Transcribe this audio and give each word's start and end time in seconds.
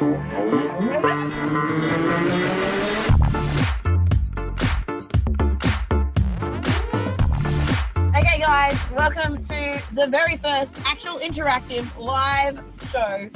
Okay, 0.00 0.16
guys, 8.38 8.90
welcome 8.92 9.42
to 9.42 9.82
the 9.92 10.06
very 10.08 10.38
first 10.38 10.76
actual 10.86 11.18
interactive 11.18 11.84
live 11.98 12.64
show 12.90 13.28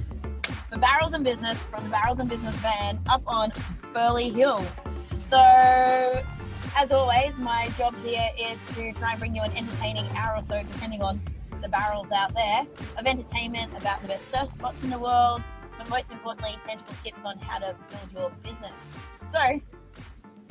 for 0.71 0.79
Barrels 0.79 1.13
and 1.13 1.23
Business 1.23 1.67
from 1.67 1.85
the 1.85 1.91
Barrels 1.91 2.19
and 2.19 2.31
Business 2.31 2.57
van 2.57 2.99
up 3.11 3.21
on 3.27 3.53
Burleigh 3.93 4.31
Hill. 4.31 4.65
So, 5.27 5.37
as 6.79 6.91
always, 6.91 7.37
my 7.37 7.69
job 7.77 7.95
here 8.03 8.31
is 8.41 8.69
to 8.69 8.95
try 8.95 9.11
and 9.11 9.21
bring 9.21 9.37
you 9.37 9.43
an 9.43 9.55
entertaining 9.55 10.07
hour 10.17 10.37
or 10.37 10.43
so, 10.43 10.63
depending 10.73 11.03
on 11.03 11.21
the 11.61 11.69
barrels 11.69 12.11
out 12.11 12.35
there, 12.35 12.65
of 12.97 13.07
entertainment 13.07 13.71
about 13.77 14.01
the 14.01 14.09
best 14.09 14.29
surf 14.29 14.49
spots 14.49 14.83
in 14.83 14.89
the 14.89 14.99
world, 14.99 15.43
but 15.85 15.91
most 15.91 16.11
importantly, 16.11 16.57
tangible 16.67 16.95
tips 17.03 17.25
on 17.25 17.39
how 17.39 17.59
to 17.59 17.75
build 17.91 18.13
your 18.15 18.31
business. 18.43 18.91
So, 19.27 19.39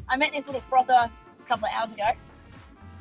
I 0.09 0.17
met 0.17 0.33
this 0.33 0.45
little 0.45 0.61
frother 0.61 0.93
a 0.93 1.47
couple 1.47 1.67
of 1.67 1.73
hours 1.75 1.93
ago. 1.93 2.09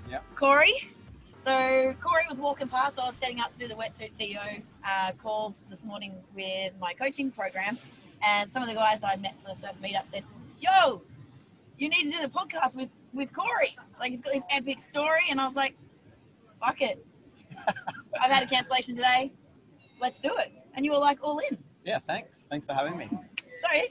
Yeah. 0.08 0.20
Corey. 0.34 0.92
So 1.38 1.94
Corey 2.00 2.22
was 2.28 2.38
walking 2.38 2.68
past. 2.68 3.00
I 3.00 3.06
was 3.06 3.16
setting 3.16 3.40
up 3.40 3.52
to 3.54 3.58
do 3.58 3.68
the 3.68 3.74
wetsuit 3.74 4.16
CEO 4.16 4.62
uh, 4.86 5.12
calls 5.20 5.62
this 5.68 5.84
morning 5.84 6.14
with 6.34 6.72
my 6.80 6.92
coaching 6.92 7.32
program, 7.32 7.78
and 8.22 8.48
some 8.48 8.62
of 8.62 8.68
the 8.68 8.76
guys 8.76 9.02
I 9.02 9.16
met 9.16 9.34
for 9.42 9.48
the 9.48 9.56
surf 9.56 9.72
meetup 9.82 10.08
said, 10.08 10.22
"Yo, 10.60 11.02
you 11.78 11.88
need 11.88 12.04
to 12.04 12.10
do 12.12 12.22
the 12.22 12.28
podcast 12.28 12.76
with 12.76 12.90
with 13.12 13.32
Corey. 13.32 13.76
Like 13.98 14.10
he's 14.10 14.22
got 14.22 14.34
this 14.34 14.44
epic 14.50 14.78
story." 14.78 15.22
And 15.30 15.40
I 15.40 15.46
was 15.46 15.56
like, 15.56 15.76
"Fuck 16.60 16.80
it, 16.80 17.04
I've 18.22 18.30
had 18.30 18.44
a 18.44 18.46
cancellation 18.46 18.94
today. 18.94 19.32
Let's 20.00 20.20
do 20.20 20.30
it." 20.38 20.52
And 20.74 20.84
you 20.84 20.92
were 20.92 20.98
like, 20.98 21.18
"All 21.24 21.40
in." 21.40 21.58
Yeah, 21.84 21.98
thanks. 21.98 22.46
Thanks 22.50 22.66
for 22.66 22.74
having 22.74 22.96
me. 22.96 23.08
So, 23.10 23.82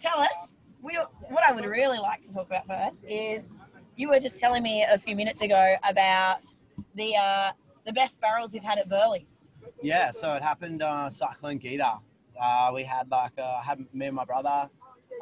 tell 0.00 0.18
us. 0.18 0.56
We, 0.82 0.98
what 1.30 1.42
I 1.42 1.52
would 1.52 1.64
really 1.64 1.98
like 1.98 2.22
to 2.24 2.32
talk 2.32 2.46
about 2.46 2.66
first 2.66 3.06
is 3.08 3.52
you 3.96 4.10
were 4.10 4.20
just 4.20 4.38
telling 4.38 4.62
me 4.62 4.84
a 4.90 4.98
few 4.98 5.16
minutes 5.16 5.40
ago 5.40 5.76
about 5.88 6.44
the 6.94 7.16
uh, 7.16 7.52
the 7.86 7.92
best 7.92 8.20
barrels 8.20 8.54
you've 8.54 8.64
had 8.64 8.78
at 8.78 8.88
Burleigh. 8.88 9.24
Yeah, 9.82 10.10
so 10.10 10.34
it 10.34 10.42
happened 10.42 10.82
uh, 10.82 11.08
Cyclone 11.08 11.58
Gita. 11.58 11.98
Uh, 12.40 12.70
we 12.74 12.82
had 12.82 13.10
like 13.10 13.32
uh, 13.38 13.62
had 13.62 13.84
me 13.94 14.06
and 14.06 14.16
my 14.16 14.24
brother, 14.24 14.68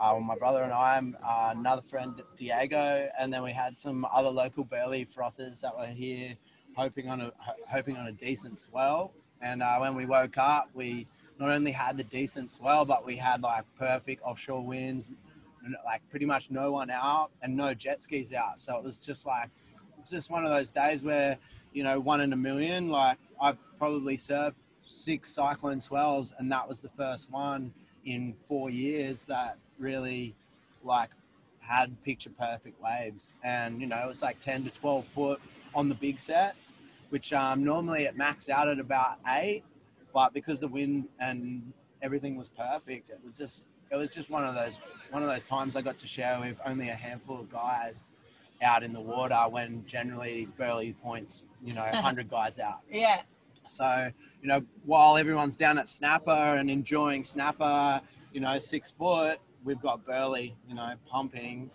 uh, 0.00 0.18
my 0.18 0.36
brother 0.36 0.62
and 0.62 0.72
I, 0.72 0.98
uh, 0.98 1.52
another 1.56 1.82
friend 1.82 2.20
Diego, 2.36 3.08
and 3.18 3.32
then 3.32 3.42
we 3.42 3.52
had 3.52 3.76
some 3.76 4.06
other 4.12 4.30
local 4.30 4.64
Burleigh 4.64 5.04
frothers 5.04 5.60
that 5.60 5.76
were 5.76 5.86
here, 5.86 6.34
hoping 6.76 7.08
on 7.08 7.20
a 7.20 7.32
hoping 7.68 7.96
on 7.96 8.08
a 8.08 8.12
decent 8.12 8.58
swell. 8.58 9.12
And 9.40 9.62
uh, 9.62 9.78
when 9.78 9.94
we 9.94 10.06
woke 10.06 10.38
up, 10.38 10.70
we 10.74 11.06
not 11.42 11.50
only 11.50 11.72
had 11.72 11.96
the 11.96 12.04
decent 12.04 12.50
swell, 12.50 12.84
but 12.84 13.04
we 13.04 13.16
had 13.16 13.42
like 13.42 13.64
perfect 13.76 14.22
offshore 14.22 14.64
winds, 14.64 15.10
like 15.84 16.02
pretty 16.08 16.24
much 16.24 16.50
no 16.50 16.70
one 16.70 16.88
out 16.90 17.30
and 17.42 17.56
no 17.56 17.74
jet 17.74 18.00
skis 18.00 18.32
out. 18.32 18.58
So 18.58 18.76
it 18.76 18.84
was 18.84 18.98
just 18.98 19.26
like 19.26 19.50
it's 19.98 20.10
just 20.10 20.30
one 20.30 20.44
of 20.44 20.50
those 20.50 20.70
days 20.70 21.04
where 21.04 21.38
you 21.72 21.82
know 21.82 21.98
one 21.98 22.20
in 22.20 22.32
a 22.32 22.36
million. 22.36 22.90
Like 22.90 23.18
I've 23.40 23.58
probably 23.76 24.16
surfed 24.16 24.54
six 24.86 25.30
cyclone 25.30 25.80
swells, 25.80 26.32
and 26.38 26.50
that 26.52 26.68
was 26.68 26.80
the 26.80 26.90
first 26.90 27.30
one 27.30 27.72
in 28.04 28.34
four 28.44 28.70
years 28.70 29.26
that 29.26 29.58
really 29.78 30.36
like 30.84 31.10
had 31.58 32.00
picture 32.04 32.30
perfect 32.30 32.80
waves. 32.80 33.32
And 33.42 33.80
you 33.80 33.88
know 33.88 33.98
it 33.98 34.06
was 34.06 34.22
like 34.22 34.38
ten 34.38 34.62
to 34.62 34.70
twelve 34.70 35.06
foot 35.06 35.40
on 35.74 35.88
the 35.88 35.96
big 35.96 36.20
sets, 36.20 36.74
which 37.10 37.32
um, 37.32 37.64
normally 37.64 38.04
it 38.04 38.16
maxed 38.16 38.48
out 38.48 38.68
at 38.68 38.78
about 38.78 39.18
eight, 39.26 39.64
but 40.12 40.32
because 40.32 40.60
the 40.60 40.68
wind 40.68 41.08
and 41.18 41.72
everything 42.02 42.36
was 42.36 42.48
perfect, 42.48 43.10
it 43.10 43.20
was 43.24 43.36
just 43.36 43.64
it 43.90 43.96
was 43.96 44.10
just 44.10 44.30
one 44.30 44.44
of 44.44 44.54
those 44.54 44.78
one 45.10 45.22
of 45.22 45.28
those 45.28 45.46
times 45.46 45.76
I 45.76 45.82
got 45.82 45.98
to 45.98 46.06
share 46.06 46.40
with 46.40 46.60
only 46.64 46.88
a 46.88 46.94
handful 46.94 47.40
of 47.40 47.50
guys 47.50 48.10
out 48.62 48.82
in 48.82 48.92
the 48.92 49.00
water 49.00 49.36
when 49.50 49.84
generally 49.86 50.48
Burleigh 50.56 50.94
points, 51.02 51.44
you 51.64 51.74
know, 51.74 51.82
100 51.82 52.30
guys 52.30 52.58
out. 52.58 52.80
Yeah. 52.90 53.22
So, 53.66 54.10
you 54.40 54.48
know, 54.48 54.62
while 54.84 55.16
everyone's 55.16 55.56
down 55.56 55.78
at 55.78 55.88
Snapper 55.88 56.30
and 56.30 56.70
enjoying 56.70 57.24
Snapper, 57.24 58.00
you 58.32 58.40
know, 58.40 58.58
six 58.58 58.92
foot, 58.92 59.38
we've 59.64 59.80
got 59.80 60.04
Burleigh, 60.04 60.52
you 60.68 60.74
know, 60.74 60.94
pumping 61.06 61.70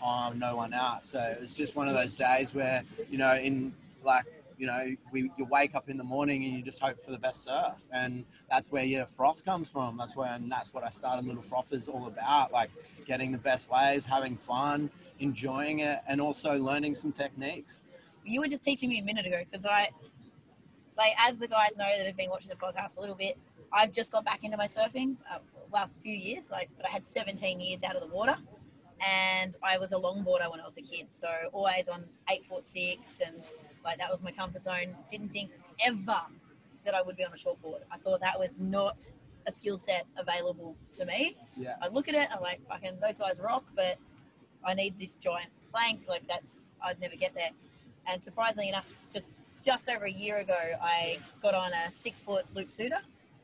on 0.00 0.38
no 0.38 0.56
one 0.56 0.72
out. 0.74 1.04
So 1.04 1.20
it 1.20 1.40
was 1.40 1.56
just 1.56 1.76
one 1.76 1.88
of 1.88 1.94
those 1.94 2.16
days 2.16 2.54
where, 2.54 2.82
you 3.10 3.18
know, 3.18 3.34
in 3.34 3.74
like, 4.04 4.24
you 4.58 4.66
know, 4.66 4.96
we 5.12 5.30
you 5.36 5.44
wake 5.44 5.74
up 5.74 5.88
in 5.88 5.96
the 5.96 6.04
morning 6.04 6.44
and 6.44 6.54
you 6.54 6.62
just 6.62 6.80
hope 6.80 6.98
for 7.04 7.10
the 7.10 7.18
best 7.18 7.44
surf, 7.44 7.84
and 7.92 8.24
that's 8.50 8.70
where 8.70 8.84
your 8.84 9.06
froth 9.06 9.44
comes 9.44 9.68
from. 9.68 9.96
That's 9.96 10.16
where, 10.16 10.28
and 10.32 10.50
that's 10.50 10.72
what 10.72 10.84
I 10.84 10.88
started 10.88 11.26
Little 11.26 11.42
Frothers 11.42 11.88
all 11.88 12.06
about, 12.06 12.52
like 12.52 12.70
getting 13.06 13.32
the 13.32 13.38
best 13.38 13.70
waves, 13.70 14.06
having 14.06 14.36
fun, 14.36 14.90
enjoying 15.18 15.80
it, 15.80 15.98
and 16.08 16.20
also 16.20 16.58
learning 16.58 16.94
some 16.94 17.12
techniques. 17.12 17.84
You 18.24 18.40
were 18.40 18.48
just 18.48 18.64
teaching 18.64 18.88
me 18.88 18.98
a 18.98 19.04
minute 19.04 19.26
ago 19.26 19.42
because 19.50 19.66
I, 19.66 19.90
like, 20.96 21.14
as 21.18 21.38
the 21.38 21.48
guys 21.48 21.76
know 21.76 21.86
that 21.96 22.06
have 22.06 22.16
been 22.16 22.30
watching 22.30 22.48
the 22.48 22.56
podcast 22.56 22.96
a 22.96 23.00
little 23.00 23.14
bit, 23.14 23.38
I've 23.72 23.92
just 23.92 24.10
got 24.10 24.24
back 24.24 24.42
into 24.42 24.56
my 24.56 24.66
surfing 24.66 25.16
uh, 25.32 25.38
last 25.72 26.00
few 26.00 26.14
years. 26.14 26.50
Like, 26.50 26.70
but 26.76 26.86
I 26.86 26.90
had 26.90 27.06
17 27.06 27.60
years 27.60 27.82
out 27.82 27.94
of 27.94 28.02
the 28.02 28.08
water, 28.08 28.36
and 29.06 29.54
I 29.62 29.78
was 29.78 29.92
a 29.92 29.96
longboarder 29.96 30.50
when 30.50 30.60
I 30.60 30.64
was 30.64 30.76
a 30.78 30.82
kid. 30.82 31.08
So 31.10 31.28
always 31.52 31.88
on 31.88 32.04
eight 32.30 32.46
foot 32.46 32.64
six, 32.64 33.20
and 33.24 33.36
like 33.86 33.98
that 33.98 34.10
was 34.10 34.22
my 34.22 34.30
comfort 34.32 34.62
zone. 34.64 34.94
Didn't 35.10 35.30
think 35.30 35.50
ever 35.86 36.20
that 36.84 36.94
I 36.94 37.02
would 37.02 37.16
be 37.16 37.24
on 37.24 37.32
a 37.32 37.36
shortboard. 37.36 37.80
I 37.90 37.96
thought 37.98 38.20
that 38.20 38.38
was 38.38 38.58
not 38.58 39.10
a 39.46 39.52
skill 39.52 39.78
set 39.78 40.06
available 40.16 40.76
to 40.98 41.04
me. 41.06 41.36
Yeah. 41.56 41.76
I 41.82 41.88
look 41.88 42.08
at 42.08 42.14
it, 42.14 42.28
I'm 42.34 42.40
like, 42.42 42.60
fucking, 42.68 42.98
those 43.04 43.18
guys 43.18 43.40
rock, 43.40 43.64
but 43.74 43.96
I 44.64 44.74
need 44.74 44.98
this 44.98 45.16
giant 45.16 45.50
plank. 45.72 46.02
Like 46.08 46.26
that's, 46.28 46.68
I'd 46.82 47.00
never 47.00 47.16
get 47.16 47.34
there. 47.34 47.50
And 48.08 48.22
surprisingly 48.22 48.68
enough, 48.68 48.88
just 49.12 49.30
just 49.64 49.88
over 49.88 50.04
a 50.04 50.10
year 50.10 50.36
ago, 50.38 50.58
I 50.80 51.18
got 51.42 51.54
on 51.54 51.72
a 51.72 51.90
six 51.92 52.20
foot 52.20 52.44
loop 52.54 52.70
suitor 52.70 53.00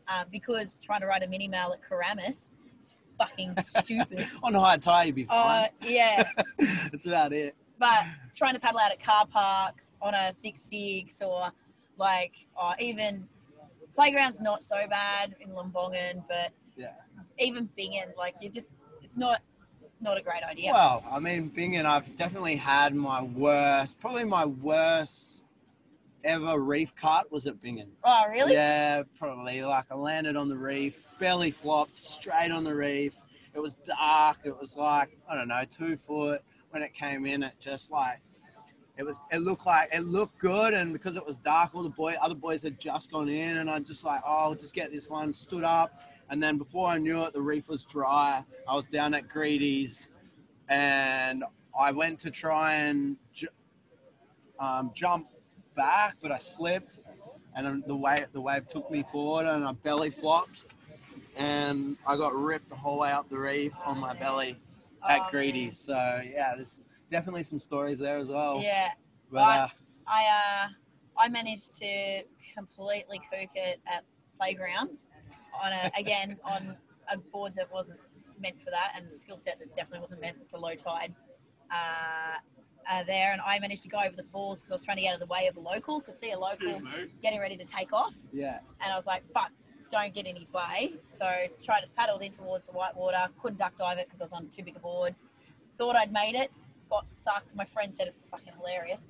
uh, 0.08 0.24
because 0.30 0.78
trying 0.82 1.00
to 1.00 1.06
ride 1.06 1.22
a 1.24 1.28
mini 1.28 1.48
mail 1.48 1.72
at 1.72 1.80
Keramas 1.88 2.50
is 2.82 2.94
fucking 3.18 3.54
stupid. 3.62 4.28
on 4.42 4.54
high 4.54 4.76
tide, 4.76 5.04
you'd 5.06 5.14
be 5.16 5.26
Uh, 5.28 5.42
fine. 5.42 5.68
yeah, 5.82 6.30
That's 6.90 7.06
about 7.06 7.32
it. 7.32 7.56
But 7.82 8.04
trying 8.36 8.54
to 8.54 8.60
paddle 8.60 8.78
out 8.78 8.92
at 8.92 9.02
car 9.02 9.26
parks 9.26 9.92
on 10.00 10.14
a 10.14 10.32
six 10.32 10.62
six 10.62 11.20
or 11.20 11.50
like 11.98 12.46
or 12.54 12.74
even 12.78 13.26
playgrounds 13.96 14.40
not 14.40 14.62
so 14.62 14.76
bad 14.88 15.34
in 15.40 15.48
Lembongan, 15.50 16.22
but 16.28 16.52
Yeah. 16.76 16.92
even 17.40 17.68
Bingin, 17.76 18.16
like 18.16 18.36
you 18.40 18.50
just 18.50 18.76
it's 19.02 19.16
not 19.16 19.42
not 20.00 20.16
a 20.16 20.22
great 20.22 20.44
idea. 20.44 20.70
Well, 20.72 21.02
I 21.10 21.18
mean, 21.18 21.50
Bingin, 21.50 21.84
I've 21.84 22.14
definitely 22.14 22.54
had 22.54 22.94
my 22.94 23.20
worst, 23.20 23.98
probably 23.98 24.24
my 24.24 24.44
worst 24.46 25.42
ever 26.22 26.60
reef 26.60 26.94
cut 26.94 27.32
was 27.32 27.48
at 27.48 27.60
Bingin. 27.60 27.88
oh 28.04 28.28
really? 28.30 28.52
Yeah, 28.52 29.02
probably. 29.18 29.64
Like 29.64 29.86
I 29.90 29.96
landed 29.96 30.36
on 30.36 30.48
the 30.48 30.56
reef, 30.56 31.00
belly 31.18 31.50
flopped 31.50 31.96
straight 31.96 32.52
on 32.52 32.62
the 32.62 32.76
reef. 32.76 33.12
It 33.54 33.58
was 33.58 33.74
dark. 33.74 34.38
It 34.44 34.56
was 34.56 34.76
like 34.76 35.18
I 35.28 35.34
don't 35.34 35.48
know, 35.48 35.64
two 35.68 35.96
foot. 35.96 36.42
When 36.72 36.82
it 36.82 36.94
came 36.94 37.26
in, 37.26 37.42
it 37.42 37.52
just 37.60 37.90
like 37.90 38.20
it 38.96 39.04
was. 39.04 39.20
It 39.30 39.42
looked 39.42 39.66
like 39.66 39.90
it 39.92 40.04
looked 40.04 40.38
good, 40.38 40.72
and 40.72 40.90
because 40.90 41.18
it 41.18 41.26
was 41.26 41.36
dark, 41.36 41.74
all 41.74 41.82
the 41.82 41.90
boy, 41.90 42.14
other 42.18 42.34
boys 42.34 42.62
had 42.62 42.80
just 42.80 43.12
gone 43.12 43.28
in, 43.28 43.58
and 43.58 43.70
I 43.70 43.78
just 43.80 44.06
like, 44.06 44.22
oh, 44.26 44.54
just 44.54 44.74
get 44.74 44.90
this 44.90 45.10
one. 45.10 45.34
Stood 45.34 45.64
up, 45.64 46.00
and 46.30 46.42
then 46.42 46.56
before 46.56 46.88
I 46.88 46.96
knew 46.96 47.22
it, 47.24 47.34
the 47.34 47.42
reef 47.42 47.68
was 47.68 47.84
dry. 47.84 48.42
I 48.66 48.74
was 48.74 48.86
down 48.86 49.12
at 49.12 49.28
Greedy's, 49.28 50.10
and 50.70 51.44
I 51.78 51.92
went 51.92 52.18
to 52.20 52.30
try 52.30 52.76
and 52.76 53.18
ju- 53.34 53.48
um, 54.58 54.92
jump 54.94 55.28
back, 55.76 56.16
but 56.22 56.32
I 56.32 56.38
slipped, 56.38 57.00
and 57.54 57.84
the 57.86 57.96
wave 57.96 58.28
the 58.32 58.40
wave 58.40 58.66
took 58.66 58.90
me 58.90 59.04
forward, 59.12 59.44
and 59.44 59.62
I 59.62 59.72
belly 59.72 60.08
flopped, 60.08 60.64
and 61.36 61.98
I 62.06 62.16
got 62.16 62.32
ripped 62.32 62.70
the 62.70 62.76
whole 62.76 63.00
way 63.00 63.12
up 63.12 63.28
the 63.28 63.38
reef 63.38 63.74
on 63.84 63.98
my 63.98 64.14
belly 64.14 64.56
at 65.08 65.20
Oh, 65.20 65.26
Greedy's. 65.30 65.78
So 65.78 65.94
yeah, 65.94 66.52
there's 66.54 66.84
definitely 67.10 67.42
some 67.42 67.58
stories 67.58 67.98
there 67.98 68.18
as 68.18 68.28
well. 68.28 68.60
Yeah. 68.62 68.88
But 69.30 69.40
uh, 69.40 69.68
I 70.06 70.24
uh, 70.24 70.68
I 71.18 71.28
managed 71.28 71.74
to 71.78 72.22
completely 72.54 73.18
cook 73.18 73.50
it 73.54 73.80
at 73.86 74.04
playgrounds 74.38 75.08
on 75.62 75.72
a 75.72 75.90
again 75.98 76.38
on 76.44 76.76
a 77.12 77.18
board 77.18 77.54
that 77.56 77.72
wasn't 77.72 78.00
meant 78.40 78.60
for 78.60 78.70
that 78.70 78.92
and 78.96 79.10
a 79.10 79.14
skill 79.14 79.36
set 79.36 79.58
that 79.58 79.74
definitely 79.74 80.00
wasn't 80.00 80.20
meant 80.20 80.36
for 80.50 80.58
low 80.58 80.74
tide. 80.74 81.14
Uh, 81.70 82.38
uh, 82.90 83.02
there 83.04 83.32
and 83.32 83.40
I 83.46 83.60
managed 83.60 83.84
to 83.84 83.88
go 83.88 83.98
over 83.98 84.16
the 84.16 84.24
falls 84.24 84.60
because 84.60 84.72
I 84.72 84.74
was 84.74 84.82
trying 84.82 84.96
to 84.96 85.02
get 85.04 85.10
out 85.10 85.14
of 85.14 85.20
the 85.20 85.32
way 85.32 85.46
of 85.46 85.56
a 85.56 85.60
local. 85.60 86.00
Could 86.00 86.18
see 86.18 86.32
a 86.32 86.38
local 86.38 86.80
getting 87.22 87.38
ready 87.38 87.56
to 87.56 87.64
take 87.64 87.92
off, 87.92 88.14
yeah, 88.32 88.58
and 88.82 88.92
I 88.92 88.96
was 88.96 89.06
like, 89.06 89.22
"Fuck, 89.32 89.52
don't 89.92 90.12
get 90.12 90.26
in 90.26 90.34
his 90.34 90.52
way." 90.52 90.94
So 91.10 91.26
tried 91.62 91.82
to 91.82 91.88
paddle 91.96 92.18
in 92.18 92.32
towards 92.32 92.68
the 92.68 92.74
white 92.74 92.96
water. 92.96 93.28
Couldn't 93.40 93.58
duck 93.58 93.74
dive 93.78 93.98
it 93.98 94.06
because 94.08 94.20
I 94.20 94.24
was 94.24 94.32
on 94.32 94.48
too 94.48 94.64
big 94.64 94.74
a 94.76 94.80
board. 94.80 95.14
Thought 95.78 95.94
I'd 95.96 96.12
made 96.12 96.34
it. 96.34 96.50
Got 96.90 97.08
sucked. 97.08 97.54
My 97.54 97.64
friend 97.64 97.94
said 97.94 98.08
it 98.08 98.14
fucking 98.30 98.54
hilarious. 98.58 99.06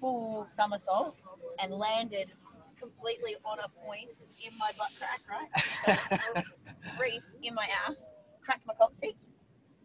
Full 0.00 0.46
somersault 0.48 1.14
and 1.62 1.72
landed 1.72 2.32
completely 2.78 3.36
on 3.44 3.58
a 3.60 3.68
point 3.86 4.18
in 4.44 4.50
my 4.58 4.70
butt 4.76 4.88
crack. 4.98 5.20
Right, 5.30 5.48
so 6.34 6.42
reef 7.00 7.22
in 7.42 7.54
my 7.54 7.68
ass. 7.88 8.08
Cracked 8.40 8.66
my 8.66 8.74
coccyx. 8.74 9.30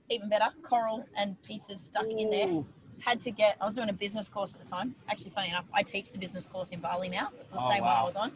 Even 0.10 0.30
better, 0.30 0.48
coral 0.64 1.06
and 1.18 1.40
pieces 1.44 1.80
stuck 1.82 2.08
in 2.08 2.30
there. 2.32 2.64
Had 3.00 3.22
to 3.22 3.32
get. 3.32 3.58
I 3.62 3.66
was 3.66 3.76
doing 3.76 3.90
a 3.90 3.94
business 3.94 4.28
course 4.30 4.54
at 4.56 4.60
the 4.64 4.68
time. 4.68 4.96
Actually, 5.10 5.30
funny 5.32 5.50
enough, 5.50 5.66
I 5.74 5.84
teach 5.84 6.12
the 6.12 6.18
business 6.18 6.48
course 6.48 6.72
in 6.72 6.80
Bali 6.80 7.10
now, 7.10 7.30
the 7.52 7.60
Oh, 7.60 7.70
same 7.70 7.84
one 7.84 7.92
I 7.96 8.04
was 8.04 8.16
on. 8.16 8.32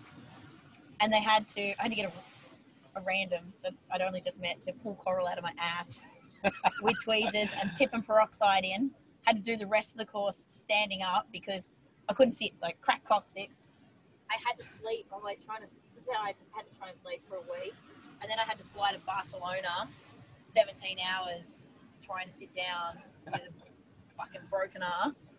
And 1.01 1.11
they 1.11 1.21
had 1.21 1.47
to. 1.49 1.61
I 1.61 1.83
had 1.83 1.89
to 1.89 1.95
get 1.95 2.13
a, 2.13 2.99
a 2.99 3.01
random 3.01 3.53
that 3.63 3.73
I'd 3.91 4.01
only 4.01 4.21
just 4.21 4.39
met 4.39 4.61
to 4.63 4.73
pull 4.73 4.95
coral 4.95 5.27
out 5.27 5.37
of 5.37 5.43
my 5.43 5.53
ass 5.59 6.03
with 6.81 7.01
tweezers 7.03 7.51
and 7.59 7.71
tip 7.77 7.89
and 7.93 8.05
peroxide 8.05 8.63
in. 8.63 8.91
Had 9.25 9.35
to 9.35 9.41
do 9.41 9.57
the 9.57 9.67
rest 9.67 9.91
of 9.93 9.97
the 9.97 10.05
course 10.05 10.45
standing 10.47 11.01
up 11.01 11.27
because 11.31 11.73
I 12.09 12.13
couldn't 12.13 12.33
sit 12.33 12.51
like 12.61 12.79
crack 12.81 13.03
coccyx. 13.03 13.57
I 14.29 14.35
had 14.45 14.57
to 14.57 14.63
sleep. 14.63 15.07
I'm 15.15 15.23
like 15.23 15.43
trying 15.45 15.61
to. 15.61 15.67
This 15.95 16.03
is 16.03 16.09
how 16.13 16.23
I 16.23 16.33
had 16.51 16.65
to 16.71 16.77
try 16.77 16.89
and 16.89 16.97
sleep 16.97 17.21
for 17.27 17.35
a 17.35 17.41
week, 17.41 17.73
and 18.21 18.29
then 18.29 18.39
I 18.39 18.43
had 18.43 18.57
to 18.57 18.63
fly 18.63 18.91
to 18.91 18.99
Barcelona, 18.99 19.87
17 20.41 20.97
hours 20.99 21.63
trying 22.01 22.27
to 22.27 22.33
sit 22.33 22.53
down 22.55 22.95
with 23.25 23.41
a 23.41 24.17
fucking 24.17 24.41
broken 24.49 24.83
ass. 24.83 25.27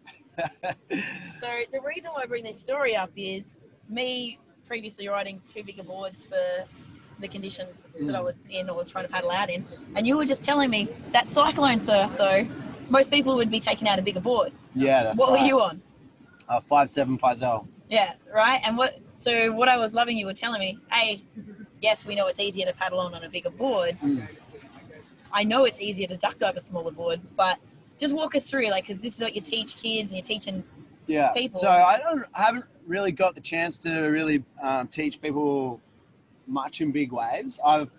So 1.41 1.49
the 1.73 1.81
reason 1.81 2.11
why 2.13 2.23
I 2.23 2.27
bring 2.27 2.45
this 2.45 2.59
story 2.59 2.97
up 2.97 3.11
is 3.17 3.61
me 3.89 4.39
previously 4.67 5.09
riding 5.09 5.41
two 5.47 5.63
bigger 5.63 5.83
boards 5.83 6.27
for 6.27 6.67
the 7.21 7.29
conditions 7.29 7.89
that 8.01 8.15
I 8.15 8.21
was 8.21 8.47
in 8.51 8.69
or 8.69 8.85
trying 8.85 9.07
to 9.07 9.13
paddle 9.13 9.31
out 9.31 9.51
in, 9.51 9.65
and 9.95 10.07
you 10.07 10.17
were 10.17 10.25
just 10.25 10.43
telling 10.43 10.71
me 10.71 10.89
that 11.13 11.29
cyclone 11.29 11.79
surf 11.79 12.17
though, 12.19 12.47
most 12.89 13.11
people 13.11 13.37
would 13.37 13.51
be 13.51 13.61
taking 13.61 13.89
out 13.89 13.99
a 13.99 14.03
bigger 14.03 14.21
board. 14.21 14.53
yeah, 14.75 15.03
that's 15.03 15.19
what 15.19 15.31
right. 15.31 15.41
were 15.41 15.47
you 15.47 15.61
on? 15.61 15.81
Uh, 16.49 16.61
five 16.61 16.91
seven 16.91 17.17
Pyzel. 17.19 17.67
Yeah, 17.89 18.15
right. 18.35 18.61
And 18.65 18.77
what? 18.77 18.99
So 19.15 19.53
what 19.53 19.69
I 19.69 19.77
was 19.77 19.95
loving 19.95 20.17
you 20.17 20.27
were 20.27 20.35
telling 20.35 20.61
me, 20.61 20.79
hey, 20.91 21.23
yes, 21.81 22.05
we 22.05 22.15
know 22.15 22.27
it's 22.27 22.41
easier 22.41 22.67
to 22.67 22.73
paddle 22.73 22.99
on 22.99 23.15
on 23.15 23.23
a 23.23 23.29
bigger 23.29 23.51
board. 23.51 23.97
Mm. 24.03 24.27
I 25.33 25.45
know 25.45 25.65
it's 25.65 25.81
easier 25.81 26.09
to 26.09 26.17
duck 26.17 26.39
dive 26.39 26.57
a 26.57 26.61
smaller 26.61 26.91
board, 26.91 27.21
but 27.37 27.59
just 27.99 28.15
walk 28.15 28.35
us 28.35 28.51
through, 28.51 28.69
like, 28.69 28.85
because 28.85 29.01
this 29.01 29.15
is 29.15 29.21
what 29.21 29.35
you 29.35 29.41
teach 29.41 29.77
kids 29.77 30.11
and 30.11 30.19
you're 30.19 30.27
teaching. 30.27 30.65
Yeah. 31.07 31.33
people. 31.33 31.59
So 31.59 31.69
I 31.69 31.99
don't, 31.99 32.25
I 32.35 32.43
haven't 32.43 32.65
really 32.87 33.13
got 33.13 33.35
the 33.35 33.41
chance 33.41 33.83
to 33.83 33.93
really 34.01 34.45
um, 34.63 34.89
teach 34.89 35.21
people 35.21 35.81
much 36.47 36.81
in 36.81 36.93
big 36.93 37.13
waves. 37.13 37.61
I've, 37.65 37.91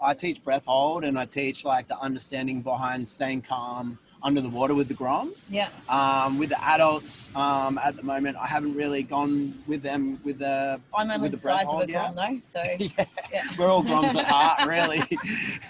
I 0.00 0.14
teach 0.14 0.42
breath 0.42 0.64
hold 0.66 1.04
and 1.04 1.18
I 1.18 1.26
teach 1.26 1.64
like 1.64 1.88
the 1.88 1.98
understanding 1.98 2.62
behind 2.62 3.08
staying 3.08 3.42
calm 3.42 3.98
under 4.22 4.40
the 4.40 4.48
water 4.48 4.74
with 4.74 4.88
the 4.88 4.94
groms. 4.94 5.50
Yeah, 5.50 5.68
Um, 5.88 6.38
with 6.38 6.50
the 6.50 6.62
adults, 6.64 7.30
um, 7.34 7.78
at 7.78 7.96
the 7.96 8.02
moment, 8.02 8.36
I 8.36 8.46
haven't 8.46 8.74
really 8.74 9.02
gone 9.02 9.62
with 9.66 9.82
them 9.82 10.20
with 10.24 10.38
the. 10.38 10.80
I'm 10.94 11.10
only 11.10 11.28
the 11.28 11.36
the 11.36 11.42
size 11.42 11.66
of 11.68 11.80
a 11.80 11.86
grom 11.86 12.14
though, 12.14 12.38
so 12.42 12.62
yeah, 12.78 13.04
yeah. 13.32 13.42
we're 13.58 13.68
all 13.68 13.82
groms 13.82 14.14
at 14.16 14.26
heart, 14.26 14.68
really. 14.68 14.98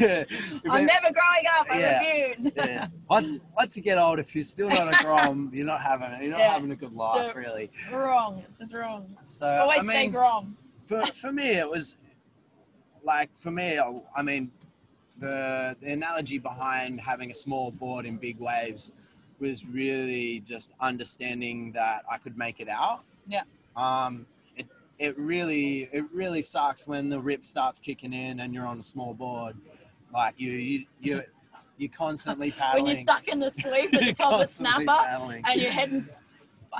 I'm 0.70 0.86
never 0.86 1.10
growing 1.12 1.46
up. 1.58 1.66
I 1.70 1.78
Yeah. 1.80 1.98
refuse. 2.28 2.52
yeah. 2.56 2.86
Once 3.08 3.36
once 3.56 3.76
you 3.76 3.82
get 3.82 3.98
old, 3.98 4.18
if 4.18 4.34
you're 4.34 4.42
still 4.44 4.68
not 4.68 4.92
a 4.92 5.04
grom, 5.04 5.50
you're 5.52 5.66
not 5.66 5.82
having 5.82 6.10
it. 6.10 6.22
You're 6.22 6.32
not 6.32 6.40
Yeah. 6.40 6.52
having 6.52 6.70
a 6.72 6.76
good 6.76 6.92
life, 6.92 7.32
So- 7.32 7.38
really. 7.38 7.70
wrong. 7.92 8.42
It's 8.46 8.58
just 8.58 8.74
wrong. 8.74 9.16
So 9.26 9.46
Always 9.46 9.80
I 9.80 9.84
stay 9.84 9.98
mean, 10.02 10.10
grom. 10.12 10.56
for 10.86 11.04
for 11.06 11.32
me, 11.32 11.50
it 11.58 11.68
was 11.68 11.96
like 13.04 13.30
for 13.36 13.50
me. 13.50 13.78
I 13.78 14.00
I 14.16 14.22
mean, 14.22 14.50
the 15.20 15.76
the 15.80 15.92
analogy 15.92 16.38
behind 16.38 17.00
having 17.00 17.30
a 17.30 17.34
small 17.34 17.70
board 17.70 18.06
in 18.06 18.16
big 18.16 18.38
waves 18.40 18.92
was 19.38 19.64
really 19.66 20.40
just 20.40 20.72
understanding 20.80 21.72
that 21.72 22.04
I 22.10 22.18
could 22.18 22.36
make 22.36 22.60
it 22.60 22.68
out. 22.68 23.02
Yeah. 23.26 23.42
Um. 23.76 24.26
It 24.56 24.66
it 24.98 25.18
really 25.18 25.88
it 25.92 26.04
really 26.12 26.42
sucks 26.42 26.86
when 26.86 27.08
the 27.08 27.20
rip 27.20 27.44
starts 27.44 27.78
kicking 27.78 28.12
in 28.12 28.40
and 28.40 28.52
you're 28.52 28.66
on 28.66 28.78
a 28.78 28.82
small 28.82 29.14
board, 29.14 29.56
like 30.12 30.34
you 30.40 30.50
you 30.50 30.86
you 31.00 31.22
you're 31.78 31.90
constantly 31.90 32.50
paddling. 32.50 32.84
When 32.84 32.94
you're 32.94 33.04
stuck 33.04 33.28
in 33.28 33.40
the 33.40 33.50
sweep 33.62 33.94
at 33.94 34.00
the 34.00 34.12
top 34.12 34.40
of 34.40 34.48
snapper 34.48 34.84
paddling. 34.84 35.42
and 35.46 35.60
you're 35.60 35.70
heading 35.70 36.08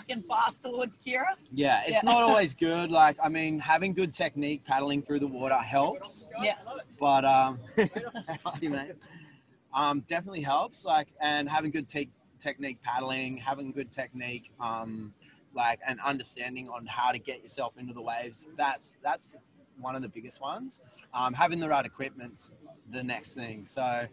fucking 0.01 0.23
fast 0.29 0.63
towards 0.63 0.97
Kirra. 0.97 1.35
Yeah, 1.53 1.83
it's 1.83 2.03
Yeah. 2.03 2.11
not 2.13 2.23
always 2.23 2.55
good. 2.69 2.91
Like, 2.91 3.17
I 3.23 3.29
mean, 3.29 3.59
having 3.59 3.93
good 3.93 4.13
technique 4.13 4.65
paddling 4.65 5.03
through 5.03 5.21
the 5.21 5.27
water 5.27 5.57
helps, 5.57 6.29
Yeah. 6.43 6.57
but 6.99 7.25
um, 7.25 7.59
you 8.61 8.71
mate. 8.71 8.93
um, 9.75 10.01
definitely 10.07 10.43
helps. 10.43 10.85
Like, 10.85 11.09
and 11.21 11.49
having 11.49 11.71
good 11.71 11.89
te- 11.89 12.11
technique 12.39 12.81
paddling, 12.83 13.37
having 13.37 13.73
good 13.73 13.91
technique, 13.93 14.51
um, 14.61 15.13
like, 15.55 15.81
and 15.87 16.01
understanding 16.01 16.69
on 16.69 16.87
how 16.87 17.11
to 17.13 17.19
get 17.19 17.43
yourself 17.43 17.75
into 17.79 17.93
the 17.93 18.03
waves. 18.03 18.49
That's 18.57 18.97
that's 19.03 19.37
one 19.79 19.95
of 19.97 20.03
the 20.03 20.09
biggest 20.09 20.41
ones. 20.41 20.81
Um, 21.15 21.35
having 21.35 21.59
the 21.61 21.69
right 21.69 21.85
equipment's 21.85 22.53
the 22.91 23.03
next 23.03 23.35
thing. 23.35 23.67
So. 23.67 24.07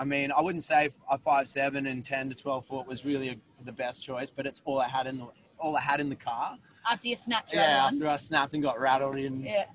I 0.00 0.04
mean, 0.04 0.32
I 0.32 0.40
wouldn't 0.40 0.64
say 0.64 0.88
a 1.10 1.18
five 1.18 1.46
seven 1.46 1.86
and 1.86 2.02
ten 2.02 2.30
to 2.30 2.34
twelve 2.34 2.64
foot 2.64 2.86
was 2.86 3.04
really 3.04 3.28
a, 3.28 3.36
the 3.66 3.72
best 3.72 4.02
choice, 4.02 4.30
but 4.30 4.46
it's 4.46 4.62
all 4.64 4.80
I 4.80 4.88
had 4.88 5.06
in 5.06 5.18
the 5.18 5.26
all 5.58 5.76
I 5.76 5.82
had 5.82 6.00
in 6.00 6.08
the 6.08 6.16
car. 6.16 6.56
After 6.90 7.08
you 7.08 7.16
snapped 7.16 7.52
Yeah, 7.52 7.90
after 7.92 8.08
I 8.08 8.16
snapped 8.16 8.54
and 8.54 8.62
got 8.62 8.80
rattled 8.80 9.16
in 9.16 9.42
Yeah. 9.42 9.66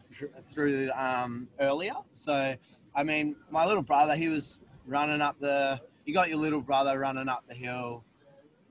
through 0.48 0.90
um, 0.94 1.48
earlier. 1.60 1.94
So, 2.14 2.56
I 2.96 3.04
mean, 3.04 3.36
my 3.52 3.68
little 3.68 3.84
brother, 3.84 4.16
he 4.16 4.28
was 4.28 4.60
running 4.88 5.22
up 5.22 5.40
the. 5.40 5.80
You 6.06 6.14
got 6.16 6.30
your 6.30 6.40
little 6.40 6.62
brother 6.62 6.98
running 6.98 7.30
up 7.30 7.44
the 7.48 7.54
hill. 7.54 8.04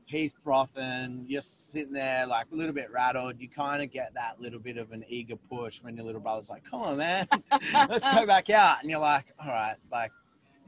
He's 0.06 0.34
frothing. 0.34 1.24
You're 1.28 1.40
sitting 1.40 1.92
there 1.92 2.26
like 2.26 2.46
a 2.52 2.54
little 2.56 2.74
bit 2.74 2.90
rattled. 2.90 3.36
You 3.38 3.48
kind 3.48 3.80
of 3.80 3.92
get 3.92 4.12
that 4.14 4.40
little 4.40 4.58
bit 4.58 4.76
of 4.76 4.90
an 4.90 5.04
eager 5.08 5.36
push 5.36 5.80
when 5.82 5.96
your 5.96 6.04
little 6.04 6.20
brother's 6.20 6.50
like, 6.50 6.64
"Come 6.68 6.82
on, 6.82 6.96
man, 6.96 7.28
let's 7.88 8.06
go 8.12 8.26
back 8.26 8.50
out." 8.50 8.78
And 8.82 8.90
you're 8.90 8.98
like, 8.98 9.26
"All 9.38 9.46
right, 9.52 9.76
like." 9.92 10.10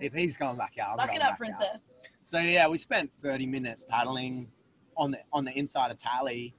If 0.01 0.13
he's 0.13 0.37
going 0.37 0.57
back 0.59 0.75
out, 0.81 0.99
I'm 1.01 1.07
Suck 1.07 1.17
it 1.17 1.23
up, 1.23 1.23
back 1.23 1.33
out." 1.33 1.39
princess. 1.39 1.89
So 2.21 2.39
yeah, 2.39 2.69
we 2.69 2.77
spent 2.77 3.11
30 3.19 3.47
minutes 3.47 3.85
paddling 3.89 4.49
on 4.97 5.11
the 5.13 5.19
on 5.33 5.45
the 5.45 5.57
inside 5.57 5.91
of 5.91 5.99
Tally, 5.99 6.55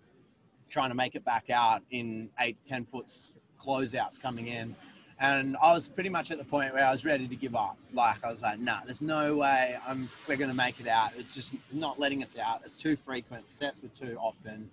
trying 0.69 0.89
to 0.89 0.95
make 0.95 1.15
it 1.15 1.25
back 1.25 1.49
out 1.49 1.81
in 1.91 2.29
eight 2.39 2.57
to 2.57 2.63
ten 2.63 2.85
foots 2.85 3.33
closeouts 3.59 4.21
coming 4.21 4.47
in. 4.47 4.75
And 5.19 5.57
I 5.63 5.73
was 5.73 5.89
pretty 5.89 6.09
much 6.09 6.29
at 6.29 6.37
the 6.37 6.43
point 6.43 6.73
where 6.75 6.85
I 6.85 6.91
was 6.91 7.03
ready 7.03 7.27
to 7.27 7.35
give 7.35 7.55
up. 7.55 7.77
Like 7.91 8.23
I 8.23 8.29
was 8.29 8.43
like, 8.43 8.59
nah, 8.59 8.81
there's 8.85 9.01
no 9.01 9.35
way 9.35 9.75
I'm 9.87 10.09
we're 10.27 10.37
gonna 10.37 10.53
make 10.53 10.79
it 10.79 10.87
out. 10.87 11.11
It's 11.17 11.33
just 11.33 11.55
not 11.71 11.99
letting 11.99 12.21
us 12.21 12.37
out. 12.37 12.61
It's 12.63 12.79
too 12.79 12.95
frequent. 12.95 13.49
Sets 13.49 13.81
were 13.81 13.89
too 13.89 14.17
often. 14.21 14.69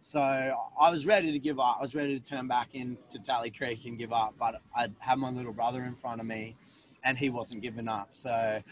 So 0.00 0.20
I 0.20 0.90
was 0.90 1.04
ready 1.04 1.32
to 1.32 1.38
give 1.40 1.58
up. 1.58 1.76
I 1.78 1.82
was 1.82 1.94
ready 1.96 2.18
to 2.18 2.24
turn 2.24 2.46
back 2.46 2.68
into 2.74 3.18
Tally 3.18 3.50
Creek 3.50 3.84
and 3.86 3.98
give 3.98 4.12
up. 4.12 4.34
But 4.38 4.62
I 4.74 4.88
had 5.00 5.18
my 5.18 5.30
little 5.30 5.52
brother 5.52 5.82
in 5.82 5.96
front 5.96 6.20
of 6.20 6.26
me, 6.26 6.54
and 7.04 7.16
he 7.16 7.30
wasn't 7.30 7.62
giving 7.62 7.88
up. 7.88 8.08
So 8.12 8.62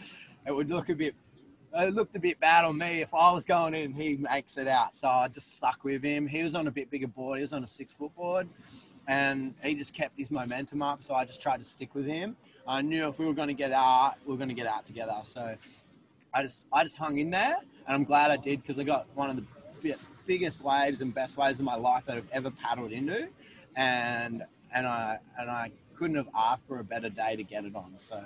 it 0.45 0.51
would 0.51 0.69
look 0.69 0.89
a 0.89 0.95
bit 0.95 1.15
it 1.73 1.93
looked 1.93 2.15
a 2.15 2.19
bit 2.19 2.39
bad 2.39 2.65
on 2.65 2.77
me 2.77 3.01
if 3.01 3.13
I 3.13 3.31
was 3.31 3.45
going 3.45 3.73
in. 3.73 3.93
He 3.93 4.15
makes 4.15 4.57
it 4.57 4.67
out, 4.67 4.95
so 4.95 5.07
I 5.07 5.27
just 5.27 5.55
stuck 5.55 5.83
with 5.83 6.01
him. 6.01 6.27
He 6.27 6.41
was 6.41 6.55
on 6.55 6.67
a 6.67 6.71
bit 6.71 6.89
bigger 6.89 7.07
board. 7.07 7.37
He 7.37 7.41
was 7.41 7.53
on 7.53 7.63
a 7.63 7.67
six 7.67 7.93
foot 7.93 8.15
board, 8.15 8.47
and 9.07 9.53
he 9.63 9.75
just 9.75 9.93
kept 9.93 10.17
his 10.17 10.31
momentum 10.31 10.81
up. 10.81 11.01
So 11.01 11.13
I 11.13 11.25
just 11.25 11.41
tried 11.41 11.57
to 11.57 11.65
stick 11.65 11.93
with 11.93 12.05
him. 12.05 12.35
I 12.67 12.81
knew 12.81 13.07
if 13.07 13.19
we 13.19 13.25
were 13.25 13.33
going 13.33 13.47
to 13.49 13.53
get 13.53 13.71
out, 13.71 14.15
we 14.25 14.31
were 14.31 14.37
going 14.37 14.49
to 14.49 14.55
get 14.55 14.67
out 14.67 14.85
together. 14.85 15.15
So 15.23 15.55
I 16.33 16.41
just 16.43 16.67
I 16.71 16.83
just 16.83 16.97
hung 16.97 17.19
in 17.19 17.29
there, 17.29 17.57
and 17.85 17.95
I'm 17.95 18.03
glad 18.03 18.31
I 18.31 18.37
did 18.37 18.61
because 18.61 18.79
I 18.79 18.83
got 18.83 19.07
one 19.13 19.29
of 19.29 19.35
the 19.35 19.95
biggest 20.25 20.63
waves 20.63 21.01
and 21.01 21.13
best 21.13 21.37
waves 21.37 21.59
of 21.59 21.65
my 21.65 21.75
life 21.75 22.05
that 22.05 22.17
I've 22.17 22.29
ever 22.31 22.51
paddled 22.51 22.91
into, 22.91 23.27
and 23.75 24.43
and 24.73 24.87
I 24.87 25.19
and 25.39 25.49
I 25.49 25.71
couldn't 25.97 26.15
have 26.15 26.29
asked 26.35 26.67
for 26.67 26.79
a 26.79 26.83
better 26.83 27.09
day 27.09 27.35
to 27.35 27.43
get 27.43 27.65
it 27.65 27.75
on. 27.75 27.95
So 27.99 28.21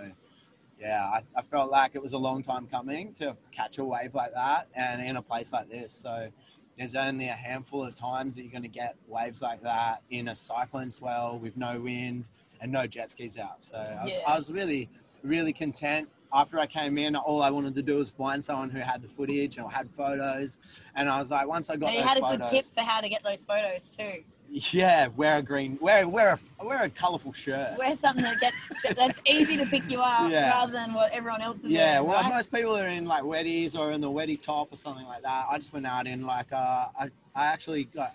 yeah, 0.79 1.05
I, 1.05 1.21
I 1.35 1.41
felt 1.41 1.71
like 1.71 1.95
it 1.95 2.01
was 2.01 2.13
a 2.13 2.17
long 2.17 2.43
time 2.43 2.67
coming 2.67 3.13
to 3.13 3.35
catch 3.51 3.77
a 3.77 3.85
wave 3.85 4.13
like 4.15 4.33
that 4.33 4.67
and 4.75 5.01
in 5.01 5.15
a 5.17 5.21
place 5.21 5.53
like 5.53 5.69
this. 5.69 5.91
So 5.93 6.29
there's 6.77 6.95
only 6.95 7.27
a 7.27 7.33
handful 7.33 7.85
of 7.85 7.93
times 7.93 8.35
that 8.35 8.41
you're 8.41 8.51
going 8.51 8.63
to 8.63 8.67
get 8.67 8.95
waves 9.07 9.41
like 9.41 9.61
that 9.61 10.01
in 10.09 10.29
a 10.29 10.35
cyclone 10.35 10.91
swell 10.91 11.37
with 11.37 11.55
no 11.55 11.79
wind 11.79 12.25
and 12.59 12.71
no 12.71 12.87
jet 12.87 13.11
skis 13.11 13.37
out. 13.37 13.63
So 13.63 13.77
I 13.77 14.03
was, 14.03 14.17
Yeah. 14.17 14.23
I 14.27 14.35
was 14.35 14.51
really, 14.51 14.89
really 15.23 15.53
content. 15.53 16.09
After 16.33 16.59
I 16.59 16.65
came 16.65 16.97
in, 16.97 17.15
all 17.15 17.43
I 17.43 17.49
wanted 17.49 17.75
to 17.75 17.81
do 17.83 17.97
was 17.97 18.09
find 18.09 18.41
someone 18.41 18.69
who 18.69 18.79
had 18.79 19.01
the 19.01 19.07
footage 19.07 19.59
or 19.59 19.69
had 19.69 19.91
photos. 19.91 20.59
And 20.95 21.09
I 21.09 21.19
was 21.19 21.29
like, 21.29 21.45
once 21.47 21.69
I 21.69 21.75
got 21.75 21.93
you 21.93 22.01
had 22.01 22.17
a 22.17 22.21
photos, 22.21 22.49
good 22.49 22.63
tip 22.63 22.65
for 22.73 22.81
how 22.81 23.01
to 23.01 23.09
get 23.09 23.21
those 23.21 23.43
photos 23.43 23.89
too. 23.89 24.23
Yeah, 24.53 25.07
wear 25.15 25.37
a 25.37 25.41
green, 25.41 25.77
wear 25.79 26.05
wear 26.07 26.37
a 26.59 26.65
wear 26.65 26.83
a 26.83 26.89
colourful 26.89 27.31
shirt. 27.31 27.77
Wear 27.77 27.95
something 27.95 28.23
that 28.23 28.39
gets 28.41 28.69
that's 28.95 29.21
easy 29.25 29.55
to 29.57 29.65
pick 29.65 29.89
you 29.89 30.01
up 30.01 30.29
Yeah. 30.31 30.49
rather 30.51 30.73
than 30.73 30.93
what 30.93 31.11
everyone 31.13 31.41
else 31.41 31.63
is 31.63 31.71
Yeah, 31.71 32.01
wearing, 32.01 32.07
well, 32.09 32.21
right? 32.23 32.33
most 32.33 32.51
people 32.51 32.75
are 32.77 32.87
in 32.87 33.05
like 33.05 33.23
weddies 33.23 33.77
or 33.79 33.91
in 33.91 34.01
the 34.01 34.09
weddy 34.09 34.39
top 34.41 34.73
or 34.73 34.75
something 34.75 35.05
like 35.07 35.23
that. 35.23 35.45
I 35.49 35.55
just 35.57 35.71
went 35.71 35.85
out 35.85 36.05
in 36.05 36.25
like 36.25 36.51
uh, 36.51 36.87
I 36.99 37.09
I 37.33 37.45
actually 37.45 37.85
got 37.85 38.13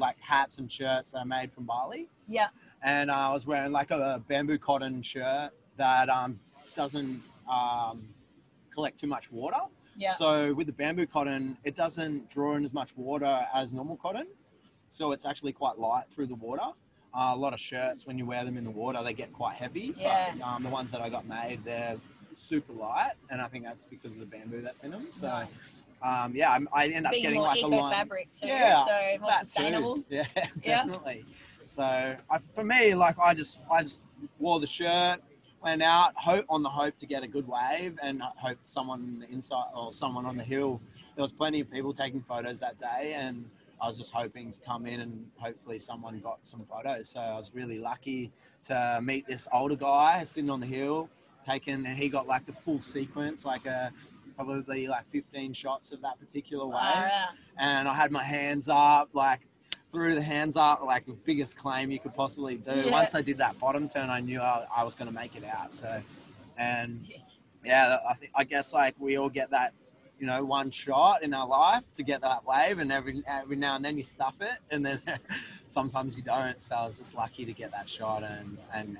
like 0.00 0.16
hats 0.20 0.56
and 0.58 0.72
shirts 0.72 1.12
that 1.12 1.18
I 1.20 1.24
made 1.24 1.52
from 1.52 1.64
Bali, 1.64 2.08
yeah, 2.26 2.48
and 2.82 3.10
I 3.10 3.30
was 3.32 3.46
wearing 3.46 3.72
like 3.72 3.90
a 3.90 4.22
bamboo 4.26 4.58
cotton 4.58 5.02
shirt 5.02 5.50
that 5.76 6.08
um 6.08 6.40
doesn't 6.74 7.22
um 7.50 8.08
collect 8.72 8.98
too 8.98 9.06
much 9.06 9.30
water. 9.30 9.58
yeah. 9.98 10.12
So 10.12 10.54
with 10.54 10.66
the 10.66 10.72
bamboo 10.72 11.06
cotton, 11.06 11.58
it 11.64 11.76
doesn't 11.76 12.30
draw 12.30 12.54
in 12.56 12.64
as 12.64 12.72
much 12.72 12.96
water 12.96 13.46
as 13.52 13.72
normal 13.74 13.96
cotton, 13.96 14.28
so 14.90 15.12
it's 15.12 15.26
actually 15.26 15.52
quite 15.52 15.78
light 15.78 16.04
through 16.10 16.26
the 16.26 16.34
water. 16.34 16.62
Uh, 17.14 17.32
a 17.34 17.36
lot 17.36 17.52
of 17.54 17.60
shirts, 17.60 18.06
when 18.06 18.18
you 18.18 18.26
wear 18.26 18.44
them 18.44 18.56
in 18.56 18.64
the 18.64 18.70
water, 18.70 19.02
they 19.02 19.12
get 19.14 19.32
quite 19.32 19.56
heavy. 19.56 19.94
Yeah. 19.96 20.34
But, 20.38 20.44
um, 20.46 20.62
the 20.62 20.68
ones 20.68 20.92
that 20.92 21.00
I 21.00 21.08
got 21.08 21.26
made, 21.26 21.64
they're 21.64 21.96
super 22.34 22.72
light, 22.72 23.12
and 23.30 23.40
I 23.40 23.48
think 23.48 23.64
that's 23.64 23.86
because 23.86 24.14
of 24.14 24.20
the 24.20 24.26
bamboo 24.26 24.60
that's 24.60 24.84
in 24.84 24.90
them. 24.90 25.06
So, 25.10 25.26
Nice. 25.26 25.84
um, 26.02 26.34
yeah, 26.36 26.52
I'm, 26.52 26.68
I 26.72 26.88
end 26.88 27.06
up 27.06 27.12
Being 27.12 27.22
getting 27.22 27.38
more 27.38 27.48
like 27.48 27.56
a 27.56 27.60
eco 27.60 27.68
line. 27.68 27.92
fabric 27.92 28.28
too, 28.32 28.46
Yeah, 28.46 28.84
so 28.84 29.18
more 29.20 29.30
that 29.30 29.40
too. 29.40 29.44
sustainable. 29.46 30.04
Yeah, 30.10 30.26
definitely. 30.62 31.24
So 31.64 31.82
I, 31.82 32.38
for 32.54 32.64
me, 32.64 32.94
like 32.94 33.18
I 33.18 33.34
just 33.34 33.58
I 33.70 33.82
just 33.82 34.04
wore 34.38 34.58
the 34.60 34.66
shirt, 34.66 35.18
went 35.62 35.82
out, 35.82 36.12
hope 36.16 36.46
on 36.48 36.62
the 36.62 36.70
hope 36.70 36.96
to 36.98 37.06
get 37.06 37.22
a 37.22 37.26
good 37.28 37.46
wave, 37.46 37.98
and 38.02 38.22
hope 38.36 38.58
someone 38.64 39.00
on 39.00 39.18
the 39.20 39.28
inside 39.30 39.66
or 39.74 39.92
someone 39.92 40.24
on 40.24 40.36
the 40.36 40.44
hill. 40.44 40.80
There 41.14 41.22
was 41.22 41.32
plenty 41.32 41.60
of 41.60 41.70
people 41.70 41.92
taking 41.92 42.22
photos 42.22 42.58
that 42.60 42.78
day, 42.78 43.14
and 43.18 43.50
I 43.80 43.86
was 43.86 43.98
just 43.98 44.12
hoping 44.12 44.52
to 44.52 44.60
come 44.60 44.86
in 44.86 45.00
and 45.00 45.26
hopefully 45.36 45.78
someone 45.78 46.18
got 46.20 46.40
some 46.42 46.64
photos. 46.64 47.08
So 47.10 47.20
I 47.20 47.36
was 47.36 47.52
really 47.54 47.78
lucky 47.78 48.32
to 48.66 49.00
meet 49.02 49.26
this 49.26 49.46
older 49.52 49.76
guy 49.76 50.24
sitting 50.24 50.50
on 50.50 50.60
the 50.60 50.66
hill, 50.66 51.08
taking, 51.46 51.86
and 51.86 51.98
he 51.98 52.08
got 52.08 52.26
like 52.26 52.46
the 52.46 52.52
full 52.52 52.82
sequence, 52.82 53.44
like 53.44 53.66
a 53.66 53.92
probably 54.36 54.86
like 54.86 55.04
15 55.06 55.52
shots 55.52 55.90
of 55.90 56.00
that 56.02 56.18
particular 56.20 56.64
wave 56.64 57.10
and 57.58 57.88
I 57.88 57.94
had 57.94 58.12
my 58.12 58.22
hands 58.22 58.68
up, 58.68 59.10
like 59.12 59.40
threw 59.90 60.14
the 60.14 60.22
hands 60.22 60.56
up, 60.56 60.82
like 60.84 61.06
the 61.06 61.12
biggest 61.12 61.56
claim 61.56 61.90
you 61.90 61.98
could 61.98 62.14
possibly 62.14 62.56
do. 62.56 62.70
Yeah. 62.70 62.90
Once 62.90 63.14
I 63.14 63.22
did 63.22 63.38
that 63.38 63.58
bottom 63.58 63.88
turn, 63.88 64.10
I 64.10 64.20
knew 64.20 64.40
I, 64.40 64.66
I 64.74 64.84
was 64.84 64.94
going 64.94 65.08
to 65.08 65.14
make 65.14 65.34
it 65.36 65.44
out. 65.44 65.74
So, 65.74 66.02
and 66.56 67.04
yeah, 67.64 67.98
I 68.08 68.14
think 68.14 68.32
I 68.34 68.44
guess 68.44 68.72
like 68.72 68.94
we 68.98 69.18
all 69.18 69.28
get 69.28 69.50
that, 69.50 69.74
you 70.18 70.26
know, 70.26 70.44
one 70.44 70.70
shot 70.70 71.22
in 71.22 71.32
our 71.34 71.46
life 71.46 71.84
to 71.94 72.02
get 72.02 72.20
that 72.22 72.44
wave, 72.44 72.78
and 72.78 72.90
every 72.92 73.22
every 73.26 73.56
now 73.56 73.76
and 73.76 73.84
then 73.84 73.96
you 73.96 74.02
stuff 74.02 74.34
it, 74.40 74.58
and 74.70 74.84
then 74.84 75.00
sometimes 75.66 76.16
you 76.16 76.22
don't. 76.22 76.60
So 76.62 76.76
I 76.76 76.84
was 76.86 76.98
just 76.98 77.14
lucky 77.16 77.44
to 77.44 77.52
get 77.52 77.70
that 77.72 77.88
shot, 77.88 78.22
and 78.24 78.58
and 78.72 78.98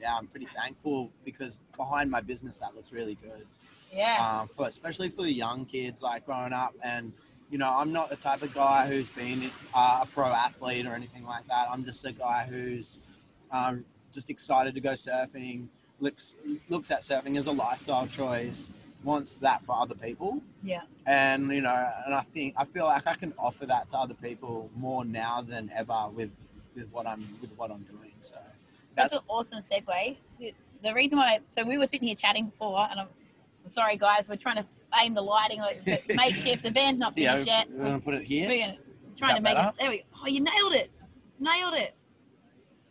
yeah, 0.00 0.16
I'm 0.16 0.26
pretty 0.26 0.48
thankful 0.56 1.10
because 1.24 1.58
behind 1.76 2.10
my 2.10 2.20
business 2.20 2.58
that 2.60 2.74
looks 2.74 2.92
really 2.92 3.16
good 3.16 3.46
Yeah. 3.92 4.40
um, 4.40 4.48
for 4.48 4.66
especially 4.66 5.10
for 5.10 5.22
the 5.22 5.32
young 5.32 5.64
kids 5.66 6.02
like 6.02 6.24
growing 6.24 6.52
up 6.52 6.74
and 6.82 7.12
you 7.50 7.58
know 7.58 7.74
i'm 7.76 7.92
not 7.92 8.08
the 8.08 8.16
type 8.16 8.42
of 8.42 8.54
guy 8.54 8.86
who's 8.86 9.10
been 9.10 9.50
uh, 9.74 10.00
a 10.02 10.06
pro 10.06 10.28
athlete 10.28 10.86
or 10.86 10.94
anything 10.94 11.24
like 11.24 11.46
that 11.48 11.68
i'm 11.70 11.84
just 11.84 12.04
a 12.06 12.12
guy 12.12 12.46
who's 12.48 12.98
um, 13.50 13.84
just 14.12 14.30
excited 14.30 14.74
to 14.74 14.80
go 14.80 14.90
surfing 14.92 15.66
looks 16.00 16.36
looks 16.68 16.90
at 16.90 17.02
surfing 17.02 17.36
as 17.36 17.46
a 17.46 17.52
lifestyle 17.52 18.06
choice 18.06 18.72
wants 19.04 19.38
that 19.40 19.64
for 19.64 19.74
other 19.80 19.94
people 19.94 20.42
Yeah. 20.62 20.82
and 21.06 21.50
you 21.50 21.60
know 21.62 21.90
and 22.04 22.14
i 22.14 22.20
think 22.20 22.54
i 22.56 22.64
feel 22.64 22.84
like 22.84 23.06
i 23.06 23.14
can 23.14 23.32
offer 23.38 23.64
that 23.66 23.88
to 23.90 23.98
other 23.98 24.14
people 24.14 24.70
more 24.76 25.04
now 25.04 25.40
than 25.40 25.70
ever 25.74 26.08
with 26.14 26.30
with 26.74 26.88
what 26.92 27.06
i'm 27.06 27.26
with 27.40 27.50
what 27.56 27.70
i'm 27.70 27.82
doing 27.84 28.12
so 28.20 28.36
That's 28.96 29.14
an 29.14 29.20
awesome 29.28 29.60
segue. 29.60 30.16
The 30.82 30.94
reason 30.94 31.18
why, 31.18 31.40
so 31.48 31.62
we 31.64 31.76
were 31.78 31.86
sitting 31.86 32.08
here 32.08 32.16
chatting 32.16 32.46
before, 32.46 32.86
and 32.90 32.98
I'm, 33.00 33.08
I'm 33.64 33.70
sorry, 33.70 33.96
guys, 33.98 34.30
we're 34.30 34.36
trying 34.36 34.56
to 34.56 34.66
aim 35.02 35.12
the 35.12 35.20
lighting, 35.20 35.60
like 35.60 35.78
makeshift. 36.22 36.62
The 36.62 36.70
band's 36.70 36.98
not 36.98 37.12
yeah 37.18 37.32
finished 37.34 37.46
yet. 37.48 37.68
we're 37.70 37.84
gonna 37.84 38.00
put 38.00 38.14
it 38.14 38.24
here 38.24 38.48
We're 38.48 38.60
gonna, 38.66 38.78
trying 39.16 39.36
to 39.36 39.42
make 39.42 39.56
better? 39.56 39.68
it. 39.68 39.74
There 39.78 39.90
we 39.90 39.98
go. 39.98 40.04
Oh, 40.22 40.26
you 40.26 40.40
nailed 40.40 40.72
it. 40.72 40.90
Nailed 41.38 41.74
it. 41.74 41.94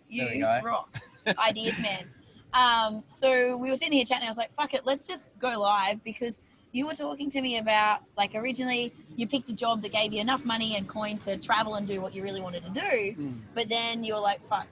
You 0.08 0.24
There 0.26 0.34
we 0.36 0.40
go. 0.40 0.60
rock. 0.64 0.96
Ideas, 1.50 1.80
man. 1.82 2.04
Um, 2.54 3.04
so 3.08 3.58
we 3.58 3.70
were 3.70 3.76
sitting 3.76 3.94
here 3.94 4.06
chatting. 4.06 4.26
I 4.26 4.30
was 4.30 4.38
like, 4.38 4.52
fuck 4.52 4.74
it, 4.74 4.86
let's 4.86 5.08
just 5.08 5.30
go 5.40 5.60
live 5.60 6.04
because 6.04 6.42
you 6.72 6.86
were 6.86 6.94
talking 6.94 7.30
to 7.32 7.42
me 7.42 7.58
about 7.58 8.02
like 8.18 8.36
originally 8.36 8.94
you 9.16 9.28
picked 9.28 9.50
a 9.50 9.54
job 9.54 9.82
that 9.82 9.92
gave 9.92 10.14
you 10.14 10.22
enough 10.22 10.46
money 10.46 10.76
and 10.76 10.88
coin 10.88 11.18
to 11.18 11.38
travel 11.38 11.76
and 11.76 11.88
do 11.88 12.00
what 12.02 12.14
you 12.14 12.24
really 12.24 12.42
wanted 12.42 12.64
to 12.64 12.70
do. 12.70 12.80
Mm. 12.80 13.40
But 13.56 13.70
then 13.70 14.04
you 14.04 14.14
were 14.14 14.20
like, 14.20 14.48
fuck, 14.48 14.68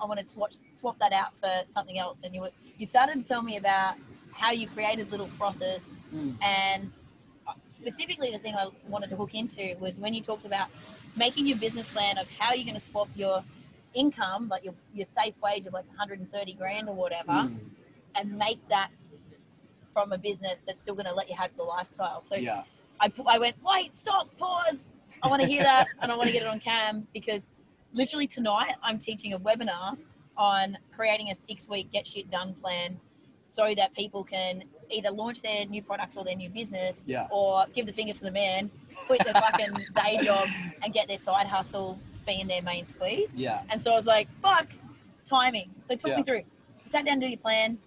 I 0.00 0.06
want 0.06 0.20
to 0.20 0.28
swap, 0.28 0.50
swap 0.70 0.98
that 0.98 1.12
out 1.12 1.36
for 1.36 1.50
something 1.68 1.98
else. 1.98 2.22
And 2.22 2.34
you 2.34 2.42
were, 2.42 2.50
you 2.78 2.86
started 2.86 3.22
to 3.22 3.28
tell 3.28 3.42
me 3.42 3.56
about 3.58 3.96
how 4.32 4.50
you 4.50 4.66
created 4.66 5.10
little 5.10 5.26
frothers. 5.26 5.94
Mm. 6.12 6.42
And 6.42 6.90
uh, 7.46 7.52
specifically, 7.68 8.30
the 8.30 8.38
thing 8.38 8.54
I 8.54 8.68
wanted 8.88 9.10
to 9.10 9.16
hook 9.16 9.34
into 9.34 9.76
was 9.78 9.98
when 9.98 10.14
you 10.14 10.22
talked 10.22 10.46
about 10.46 10.68
making 11.16 11.46
your 11.46 11.58
business 11.58 11.86
plan 11.86 12.16
of 12.18 12.28
how 12.38 12.54
you're 12.54 12.64
going 12.64 12.74
to 12.74 12.80
swap 12.80 13.08
your 13.14 13.44
income, 13.94 14.48
like 14.48 14.64
your, 14.64 14.74
your 14.94 15.06
safe 15.06 15.40
wage 15.42 15.66
of 15.66 15.72
like 15.72 15.86
130 15.88 16.52
grand 16.54 16.88
or 16.88 16.94
whatever, 16.94 17.32
Mm. 17.32 17.70
and 18.14 18.38
make 18.38 18.66
that 18.68 18.90
from 19.92 20.12
a 20.12 20.18
business 20.18 20.60
that's 20.66 20.80
still 20.80 20.94
going 20.94 21.06
to 21.06 21.14
let 21.14 21.28
you 21.28 21.36
have 21.36 21.50
the 21.56 21.62
lifestyle. 21.62 22.22
So 22.22 22.34
yeah 22.36 22.64
I, 23.00 23.12
I 23.26 23.38
went, 23.38 23.56
wait, 23.64 23.96
stop, 23.96 24.28
pause. 24.38 24.88
I 25.22 25.28
want 25.28 25.42
to 25.42 25.48
hear 25.48 25.62
that 25.64 25.86
and 26.00 26.10
I 26.12 26.16
want 26.16 26.28
to 26.28 26.32
get 26.32 26.42
it 26.42 26.48
on 26.48 26.60
cam 26.60 27.06
because 27.12 27.50
literally 27.92 28.26
tonight 28.26 28.74
I'm 28.82 28.96
teaching 28.98 29.32
a 29.34 29.38
webinar 29.38 29.98
on 30.36 30.78
creating 30.96 31.30
a 31.30 31.34
six 31.34 31.68
week 31.68 31.90
get 31.90 32.06
shit 32.06 32.30
done 32.30 32.54
plan 32.54 32.98
so 33.48 33.74
that 33.76 33.92
people 33.94 34.24
can 34.24 34.62
either 34.90 35.10
launch 35.10 35.42
their 35.42 35.66
new 35.66 35.82
product 35.82 36.16
or 36.16 36.24
their 36.24 36.36
new 36.36 36.48
business 36.48 37.04
yeah 37.06 37.26
or 37.30 37.64
give 37.74 37.86
the 37.86 37.92
finger 37.92 38.14
to 38.14 38.24
the 38.24 38.30
man, 38.30 38.70
quit 39.06 39.22
their 39.24 39.34
fucking 39.34 39.74
day 39.94 40.18
job 40.22 40.48
and 40.82 40.94
get 40.94 41.08
their 41.08 41.18
side 41.18 41.46
hustle 41.46 41.98
being 42.26 42.46
their 42.46 42.62
main 42.62 42.86
squeeze. 42.86 43.34
yeah 43.34 43.62
And 43.70 43.80
so 43.80 43.92
I 43.92 43.96
was 43.96 44.06
like, 44.06 44.28
fuck, 44.40 44.66
timing. 45.26 45.70
So 45.80 45.94
talk 45.96 46.10
Yeah. 46.10 46.16
me 46.18 46.22
through. 46.22 46.36
You 46.84 46.88
sat 46.90 47.04
down 47.04 47.20
to 47.20 47.26
do 47.26 47.30
your 47.30 47.38
plan. 47.38 47.78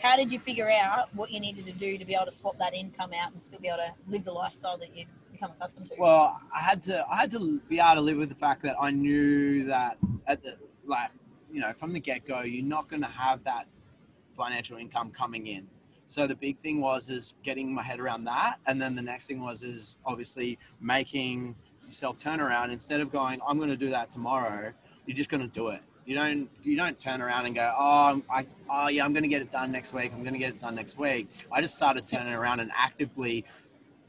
How 0.00 0.16
did 0.16 0.32
you 0.32 0.38
figure 0.38 0.70
out 0.70 1.14
what 1.14 1.30
you 1.30 1.38
needed 1.40 1.64
to 1.66 1.72
do 1.72 1.96
to 1.96 2.04
be 2.04 2.14
able 2.14 2.24
to 2.26 2.32
swap 2.32 2.58
that 2.58 2.74
income 2.74 3.12
out 3.14 3.32
and 3.32 3.42
still 3.42 3.60
be 3.60 3.68
able 3.68 3.78
to 3.78 3.92
live 4.08 4.24
the 4.24 4.32
lifestyle 4.32 4.76
that 4.78 4.96
you'd 4.96 5.06
become 5.30 5.52
accustomed 5.52 5.86
to? 5.88 5.94
Well, 5.98 6.40
I 6.54 6.60
had 6.60 6.82
to 6.84 7.06
I 7.08 7.16
had 7.16 7.30
to 7.32 7.60
be 7.68 7.78
able 7.78 7.94
to 7.94 8.00
live 8.00 8.16
with 8.18 8.28
the 8.28 8.34
fact 8.34 8.62
that 8.64 8.76
I 8.80 8.90
knew 8.90 9.64
that 9.66 9.98
at 10.26 10.42
the 10.42 10.56
like 10.84 11.10
you 11.52 11.60
know 11.60 11.72
from 11.74 11.92
the 11.92 12.00
get 12.00 12.24
go 12.26 12.40
you're 12.40 12.64
not 12.64 12.88
going 12.88 13.02
to 13.02 13.08
have 13.08 13.44
that 13.44 13.66
financial 14.36 14.76
income 14.76 15.10
coming 15.12 15.46
in. 15.46 15.68
So 16.06 16.26
the 16.26 16.34
big 16.34 16.58
thing 16.60 16.80
was 16.80 17.08
is 17.08 17.34
getting 17.44 17.72
my 17.72 17.82
head 17.82 18.00
around 18.00 18.24
that, 18.24 18.56
and 18.66 18.82
then 18.82 18.96
the 18.96 19.02
next 19.02 19.28
thing 19.28 19.40
was 19.40 19.62
is 19.62 19.94
obviously 20.04 20.58
making 20.80 21.54
yourself 21.92 22.18
turn 22.18 22.40
around 22.40 22.70
instead 22.70 23.00
of 23.00 23.12
going 23.12 23.40
I'm 23.46 23.58
going 23.58 23.68
to 23.68 23.76
do 23.76 23.90
that 23.90 24.10
tomorrow. 24.10 24.72
You're 25.06 25.16
just 25.16 25.30
going 25.30 25.42
to 25.42 25.54
do 25.54 25.68
it. 25.68 25.80
You 26.06 26.16
don't 26.16 26.48
you 26.64 26.76
don't 26.76 26.98
turn 26.98 27.20
around 27.20 27.46
and 27.46 27.54
go 27.54 27.72
oh 27.78 28.22
I 28.30 28.46
oh 28.70 28.88
yeah 28.88 29.04
I'm 29.04 29.12
going 29.12 29.22
to 29.22 29.28
get 29.28 29.42
it 29.42 29.50
done 29.50 29.70
next 29.70 29.92
week. 29.92 30.10
I'm 30.12 30.22
going 30.22 30.32
to 30.32 30.38
get 30.38 30.54
it 30.54 30.60
done 30.60 30.74
next 30.74 30.98
week. 30.98 31.28
I 31.52 31.60
just 31.60 31.74
started 31.76 32.06
turning 32.06 32.32
around 32.32 32.60
and 32.60 32.70
actively 32.74 33.44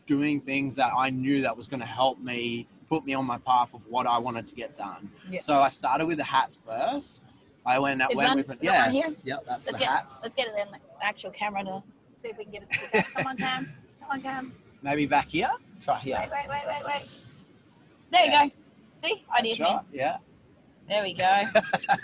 doing 0.07 0.39
things 0.41 0.75
that 0.77 0.91
I 0.97 1.09
knew 1.09 1.41
that 1.41 1.55
was 1.55 1.67
going 1.67 1.81
to 1.81 1.85
help 1.85 2.19
me 2.19 2.67
put 2.89 3.05
me 3.05 3.13
on 3.13 3.25
my 3.25 3.37
path 3.37 3.73
of 3.73 3.81
what 3.87 4.07
I 4.07 4.17
wanted 4.17 4.47
to 4.47 4.55
get 4.55 4.75
done. 4.77 5.09
Yeah. 5.29 5.39
So 5.39 5.61
I 5.61 5.67
started 5.69 6.05
with 6.05 6.17
the 6.17 6.23
hats 6.23 6.59
first. 6.65 7.21
I 7.65 7.79
went 7.79 8.01
Is 8.01 8.17
went 8.17 8.29
one, 8.29 8.37
with 8.37 8.47
got 8.47 8.61
yeah, 8.61 8.91
here? 8.91 9.15
yep, 9.23 9.45
that's 9.47 9.65
Let's 9.67 9.77
the 9.77 9.79
get, 9.79 9.89
hats. 9.89 10.19
let's 10.21 10.35
get 10.35 10.47
it 10.47 10.55
in 10.59 10.71
the 10.71 10.79
actual 11.01 11.31
camera 11.31 11.63
to 11.63 11.83
see 12.17 12.27
if 12.27 12.37
we 12.37 12.43
can 12.43 12.53
get 12.53 12.63
it. 12.63 13.05
Come 13.13 13.27
on, 13.27 13.37
Cam. 13.37 13.71
Come 14.01 14.09
on, 14.11 14.21
Cam. 14.21 14.53
Maybe 14.81 15.05
back 15.05 15.29
here. 15.29 15.51
Try 15.81 15.99
here. 15.99 16.17
Wait, 16.19 16.29
wait, 16.29 16.47
wait, 16.49 16.63
wait, 16.67 16.85
wait. 16.85 17.09
There 18.13 18.25
you 18.25 18.31
go. 18.31 18.51
See? 19.03 19.25
I 19.31 19.41
did. 19.41 19.59
right. 19.59 19.79
Yeah. 19.91 20.17
There 20.87 21.01
we 21.01 21.13
go. 21.13 21.43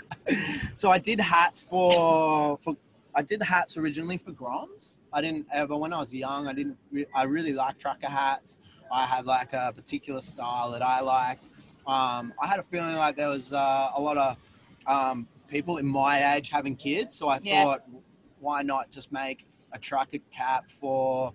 so 0.74 0.90
I 0.90 0.98
did 0.98 1.20
hats 1.20 1.64
for 1.70 2.58
for 2.58 2.76
I 3.14 3.22
did 3.22 3.42
hats 3.42 3.76
originally 3.76 4.18
for 4.18 4.32
Groms. 4.32 4.98
I 5.12 5.20
didn't 5.20 5.46
ever 5.52 5.76
when 5.76 5.92
I 5.92 5.98
was 5.98 6.12
young. 6.12 6.48
I 6.48 6.52
didn't. 6.52 6.76
Re- 6.90 7.06
I 7.14 7.24
really 7.24 7.52
like 7.52 7.78
trucker 7.78 8.08
hats. 8.08 8.58
I 8.92 9.06
had 9.06 9.24
like 9.26 9.52
a 9.52 9.72
particular 9.74 10.20
style 10.20 10.72
that 10.72 10.82
I 10.82 11.00
liked. 11.00 11.50
Um, 11.86 12.32
I 12.42 12.46
had 12.48 12.58
a 12.58 12.62
feeling 12.62 12.96
like 12.96 13.16
there 13.16 13.28
was 13.28 13.52
uh, 13.52 13.90
a 13.94 14.00
lot 14.00 14.18
of 14.18 14.36
um, 14.86 15.28
people 15.48 15.76
in 15.76 15.86
my 15.86 16.34
age 16.34 16.50
having 16.50 16.74
kids, 16.74 17.14
so 17.14 17.28
I 17.28 17.38
Yeah. 17.42 17.64
thought, 17.64 17.82
why 18.40 18.62
not 18.62 18.90
just 18.90 19.12
make 19.12 19.46
a 19.72 19.78
trucker 19.78 20.18
cap 20.32 20.68
for 20.70 21.32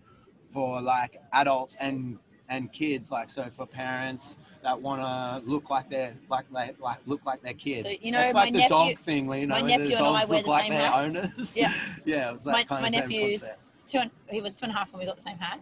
for 0.49 0.81
like 0.81 1.21
adults 1.31 1.75
and 1.79 2.19
and 2.49 2.71
kids, 2.73 3.09
like 3.11 3.29
so 3.29 3.49
for 3.55 3.65
parents 3.65 4.37
that 4.65 4.81
want 4.81 4.99
to 4.99 5.47
look 5.49 5.69
like 5.69 5.89
they're 5.91 6.15
like 6.27 6.45
they 6.51 6.71
like 6.79 6.97
look 7.05 7.23
like 7.23 7.41
their 7.43 7.53
kid. 7.53 7.83
So, 7.83 7.91
you 8.01 8.11
know, 8.11 8.17
That's 8.17 8.33
my 8.33 8.45
like 8.45 8.53
the 8.53 8.59
nephew- 8.59 8.69
dog 8.75 8.97
thing, 8.97 9.31
you 9.31 9.45
know 9.45 9.55
my 9.55 9.61
the 9.61 9.67
nephew 9.67 9.95
and 9.95 10.05
I 10.05 10.19
dogs 10.19 10.31
look 10.31 10.43
the 10.43 10.49
like 10.49 10.69
their 10.69 10.79
hat. 10.89 11.05
owners. 11.05 11.55
Yeah. 11.55 11.73
yeah, 12.05 12.29
it 12.29 12.31
was 12.31 12.43
that 12.45 12.51
my, 12.51 12.63
kind 12.63 12.81
my 12.81 12.87
of 12.87 12.93
nephew's 13.09 13.61
two 13.87 13.99
and 13.99 14.09
he 14.27 14.41
was 14.41 14.59
two 14.59 14.65
and 14.65 14.73
a 14.73 14.75
half 14.75 14.91
when 14.91 14.99
we 15.01 15.05
got 15.05 15.17
the 15.17 15.21
same 15.21 15.37
hat, 15.37 15.61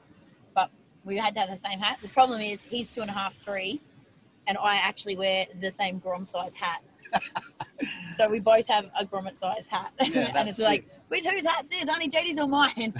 but 0.55 0.72
we 1.03 1.17
had 1.17 1.33
to 1.33 1.41
have 1.41 1.50
the 1.50 1.60
same 1.60 1.79
hat. 1.79 2.00
The 2.01 2.07
problem 2.07 2.39
is 2.39 2.63
he's 2.63 2.89
two 2.89 3.01
and 3.01 3.10
a 3.10 3.13
half, 3.13 3.36
three, 3.36 3.81
and 4.48 4.57
I 4.57 4.77
actually 4.77 5.17
wear 5.17 5.48
the 5.60 5.69
same 5.69 6.00
Grom 6.00 6.25
size 6.25 6.53
hat. 6.53 6.81
so 8.15 8.29
we 8.29 8.39
both 8.39 8.65
have 8.67 8.89
a 8.98 9.05
grommet 9.05 9.36
size 9.36 9.67
hat, 9.67 9.91
Yeah, 10.01 10.31
and 10.36 10.48
it's 10.48 10.60
like 10.60 10.88
which 11.10 11.25
whose 11.25 11.45
hat 11.45 11.65
is 11.72 11.89
Auntie 11.89 12.07
JD's 12.07 12.39
or 12.39 12.48
mine? 12.48 12.93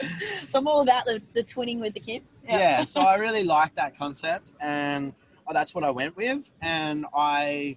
so, 0.48 0.58
I'm 0.58 0.66
all 0.66 0.82
about 0.82 1.04
the, 1.04 1.22
the 1.34 1.42
twinning 1.42 1.80
with 1.80 1.94
the 1.94 2.00
kid. 2.00 2.22
yeah. 2.46 2.84
so 2.84 3.00
I 3.00 3.14
really 3.26 3.44
liked 3.44 3.76
that 3.76 3.96
concept, 3.96 4.52
and 4.60 5.12
uh, 5.46 5.52
that's 5.52 5.74
what 5.74 5.84
I 5.84 5.90
went 5.90 6.16
with. 6.16 6.50
And 6.60 7.06
I 7.14 7.76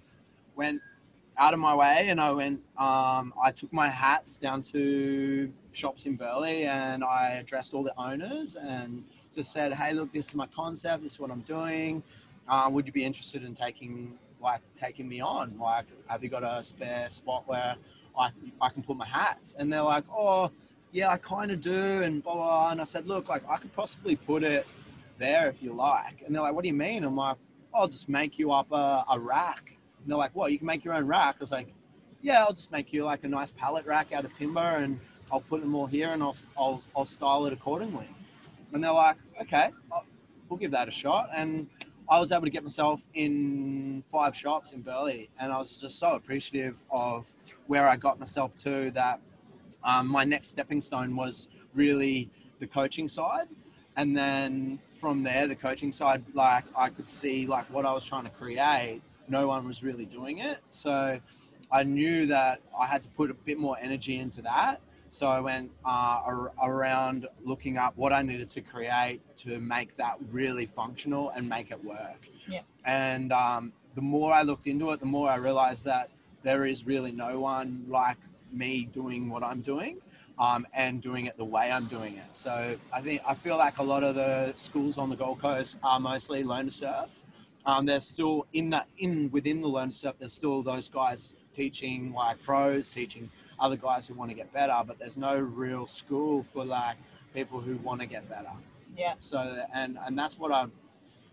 went 0.54 0.80
out 1.38 1.54
of 1.54 1.60
my 1.60 1.74
way, 1.74 2.06
and 2.08 2.20
I 2.20 2.32
went. 2.32 2.60
Um, 2.78 3.32
I 3.42 3.50
took 3.54 3.72
my 3.72 3.88
hats 3.88 4.38
down 4.38 4.62
to 4.62 5.52
shops 5.72 6.06
in 6.06 6.16
Burleigh, 6.16 6.64
and 6.66 7.04
I 7.04 7.32
addressed 7.32 7.74
all 7.74 7.82
the 7.82 7.98
owners 7.98 8.56
and 8.56 9.04
just 9.32 9.52
said, 9.52 9.72
"Hey, 9.74 9.92
look, 9.92 10.12
this 10.12 10.28
is 10.28 10.34
my 10.34 10.46
concept. 10.46 11.02
This 11.02 11.12
is 11.12 11.20
what 11.20 11.30
I'm 11.30 11.42
doing. 11.42 12.02
Um, 12.48 12.72
would 12.74 12.86
you 12.86 12.92
be 12.92 13.04
interested 13.04 13.44
in 13.44 13.54
taking 13.54 14.18
like 14.40 14.60
taking 14.74 15.08
me 15.08 15.20
on? 15.20 15.58
Like, 15.58 15.86
have 16.08 16.22
you 16.22 16.30
got 16.30 16.44
a 16.44 16.62
spare 16.62 17.10
spot 17.10 17.44
where 17.46 17.76
I 18.18 18.30
I 18.60 18.68
can 18.70 18.82
put 18.82 18.96
my 18.96 19.06
hats?" 19.06 19.54
And 19.58 19.72
they're 19.72 19.82
like, 19.82 20.04
"Oh." 20.10 20.50
Yeah, 20.96 21.12
I 21.12 21.18
kind 21.18 21.50
of 21.50 21.60
do, 21.60 22.02
and 22.04 22.22
blah, 22.22 22.32
blah, 22.32 22.44
blah. 22.46 22.70
And 22.70 22.80
I 22.80 22.84
said, 22.84 23.06
look, 23.06 23.28
like 23.28 23.42
I 23.50 23.58
could 23.58 23.70
possibly 23.74 24.16
put 24.16 24.42
it 24.42 24.66
there 25.18 25.46
if 25.46 25.62
you 25.62 25.74
like. 25.74 26.22
And 26.24 26.34
they're 26.34 26.40
like, 26.40 26.54
what 26.54 26.62
do 26.62 26.68
you 26.68 26.74
mean? 26.74 27.04
I'm 27.04 27.14
like, 27.14 27.36
oh, 27.74 27.80
I'll 27.80 27.86
just 27.86 28.08
make 28.08 28.38
you 28.38 28.50
up 28.50 28.72
a, 28.72 29.04
a 29.10 29.20
rack. 29.20 29.76
And 30.00 30.10
they're 30.10 30.16
like, 30.16 30.34
what? 30.34 30.52
You 30.52 30.56
can 30.56 30.66
make 30.66 30.86
your 30.86 30.94
own 30.94 31.06
rack? 31.06 31.34
I 31.34 31.40
was 31.40 31.52
like, 31.52 31.68
yeah, 32.22 32.42
I'll 32.42 32.54
just 32.54 32.72
make 32.72 32.94
you 32.94 33.04
like 33.04 33.24
a 33.24 33.28
nice 33.28 33.50
pallet 33.50 33.84
rack 33.84 34.10
out 34.12 34.24
of 34.24 34.32
timber, 34.32 34.78
and 34.78 34.98
I'll 35.30 35.42
put 35.42 35.60
them 35.60 35.74
all 35.74 35.84
here, 35.84 36.12
and 36.12 36.22
I'll 36.22 36.36
I'll, 36.56 36.82
I'll 36.96 37.04
style 37.04 37.44
it 37.44 37.52
accordingly. 37.52 38.08
And 38.72 38.82
they're 38.82 38.90
like, 38.90 39.18
okay, 39.42 39.72
we'll 40.48 40.58
give 40.58 40.70
that 40.70 40.88
a 40.88 40.90
shot. 40.90 41.28
And 41.34 41.66
I 42.08 42.18
was 42.18 42.32
able 42.32 42.44
to 42.44 42.50
get 42.50 42.62
myself 42.62 43.04
in 43.12 44.02
five 44.10 44.34
shops 44.34 44.72
in 44.72 44.80
Burleigh, 44.80 45.26
and 45.38 45.52
I 45.52 45.58
was 45.58 45.76
just 45.76 45.98
so 45.98 46.14
appreciative 46.14 46.82
of 46.90 47.30
where 47.66 47.86
I 47.86 47.96
got 47.96 48.18
myself 48.18 48.56
to. 48.64 48.90
That 48.92 49.20
um, 49.86 50.06
my 50.08 50.24
next 50.24 50.48
stepping 50.48 50.82
stone 50.82 51.16
was 51.16 51.48
really 51.74 52.28
the 52.58 52.66
coaching 52.66 53.08
side, 53.08 53.48
and 53.96 54.16
then 54.16 54.78
from 55.00 55.22
there, 55.22 55.46
the 55.46 55.54
coaching 55.54 55.92
side, 55.92 56.22
like 56.34 56.64
I 56.76 56.90
could 56.90 57.08
see 57.08 57.46
like 57.46 57.64
what 57.70 57.86
I 57.86 57.92
was 57.92 58.04
trying 58.04 58.24
to 58.24 58.30
create. 58.30 59.00
No 59.28 59.48
one 59.48 59.66
was 59.66 59.82
really 59.82 60.04
doing 60.04 60.38
it, 60.38 60.58
so 60.70 61.18
I 61.70 61.82
knew 61.82 62.26
that 62.26 62.60
I 62.78 62.86
had 62.86 63.02
to 63.02 63.08
put 63.10 63.30
a 63.30 63.34
bit 63.34 63.58
more 63.58 63.76
energy 63.80 64.18
into 64.18 64.42
that. 64.42 64.80
So 65.10 65.28
I 65.28 65.40
went 65.40 65.70
uh, 65.84 66.20
ar- 66.24 66.52
around 66.62 67.26
looking 67.44 67.78
up 67.78 67.96
what 67.96 68.12
I 68.12 68.22
needed 68.22 68.48
to 68.50 68.60
create 68.60 69.20
to 69.38 69.58
make 69.60 69.96
that 69.96 70.16
really 70.30 70.66
functional 70.66 71.30
and 71.30 71.48
make 71.48 71.70
it 71.70 71.82
work. 71.82 72.28
Yeah. 72.46 72.60
And 72.84 73.32
um, 73.32 73.72
the 73.94 74.02
more 74.02 74.32
I 74.32 74.42
looked 74.42 74.66
into 74.66 74.90
it, 74.90 75.00
the 75.00 75.06
more 75.06 75.30
I 75.30 75.36
realized 75.36 75.84
that 75.86 76.10
there 76.42 76.66
is 76.66 76.86
really 76.86 77.12
no 77.12 77.40
one 77.40 77.84
like 77.88 78.18
me 78.56 78.88
doing 78.92 79.28
what 79.28 79.42
I'm 79.42 79.60
doing. 79.60 79.98
Um, 80.38 80.66
and 80.74 81.00
doing 81.00 81.24
it 81.24 81.38
the 81.38 81.46
way 81.46 81.72
I'm 81.72 81.86
doing 81.86 82.16
it. 82.16 82.36
So 82.36 82.76
I 82.92 83.00
think 83.00 83.22
I 83.26 83.32
feel 83.32 83.56
like 83.56 83.78
a 83.78 83.82
lot 83.82 84.04
of 84.04 84.16
the 84.16 84.52
schools 84.56 84.98
on 84.98 85.08
the 85.08 85.16
Gold 85.16 85.40
Coast 85.40 85.78
are 85.82 85.98
mostly 85.98 86.44
learn 86.44 86.66
to 86.66 86.70
surf. 86.70 87.24
Um, 87.64 87.86
there's 87.86 88.04
still 88.04 88.46
in 88.52 88.68
that 88.68 88.86
in 88.98 89.30
within 89.30 89.62
the 89.62 89.66
learn 89.66 89.88
to 89.88 89.94
surf. 89.94 90.14
There's 90.18 90.34
still 90.34 90.62
those 90.62 90.90
guys 90.90 91.34
teaching 91.54 92.12
like 92.12 92.42
pros, 92.42 92.90
teaching 92.90 93.30
other 93.58 93.76
guys 93.76 94.06
who 94.06 94.12
want 94.14 94.30
to 94.30 94.36
get 94.36 94.52
better, 94.52 94.76
but 94.86 94.98
there's 94.98 95.16
no 95.16 95.38
real 95.38 95.86
school 95.86 96.42
for 96.42 96.66
like 96.66 96.96
people 97.32 97.60
who 97.60 97.76
want 97.78 98.00
to 98.00 98.06
get 98.06 98.28
better. 98.28 98.52
Yeah. 98.94 99.14
So 99.20 99.64
and 99.74 99.98
and 100.04 100.18
that's 100.18 100.38
what 100.38 100.52
I've 100.52 100.70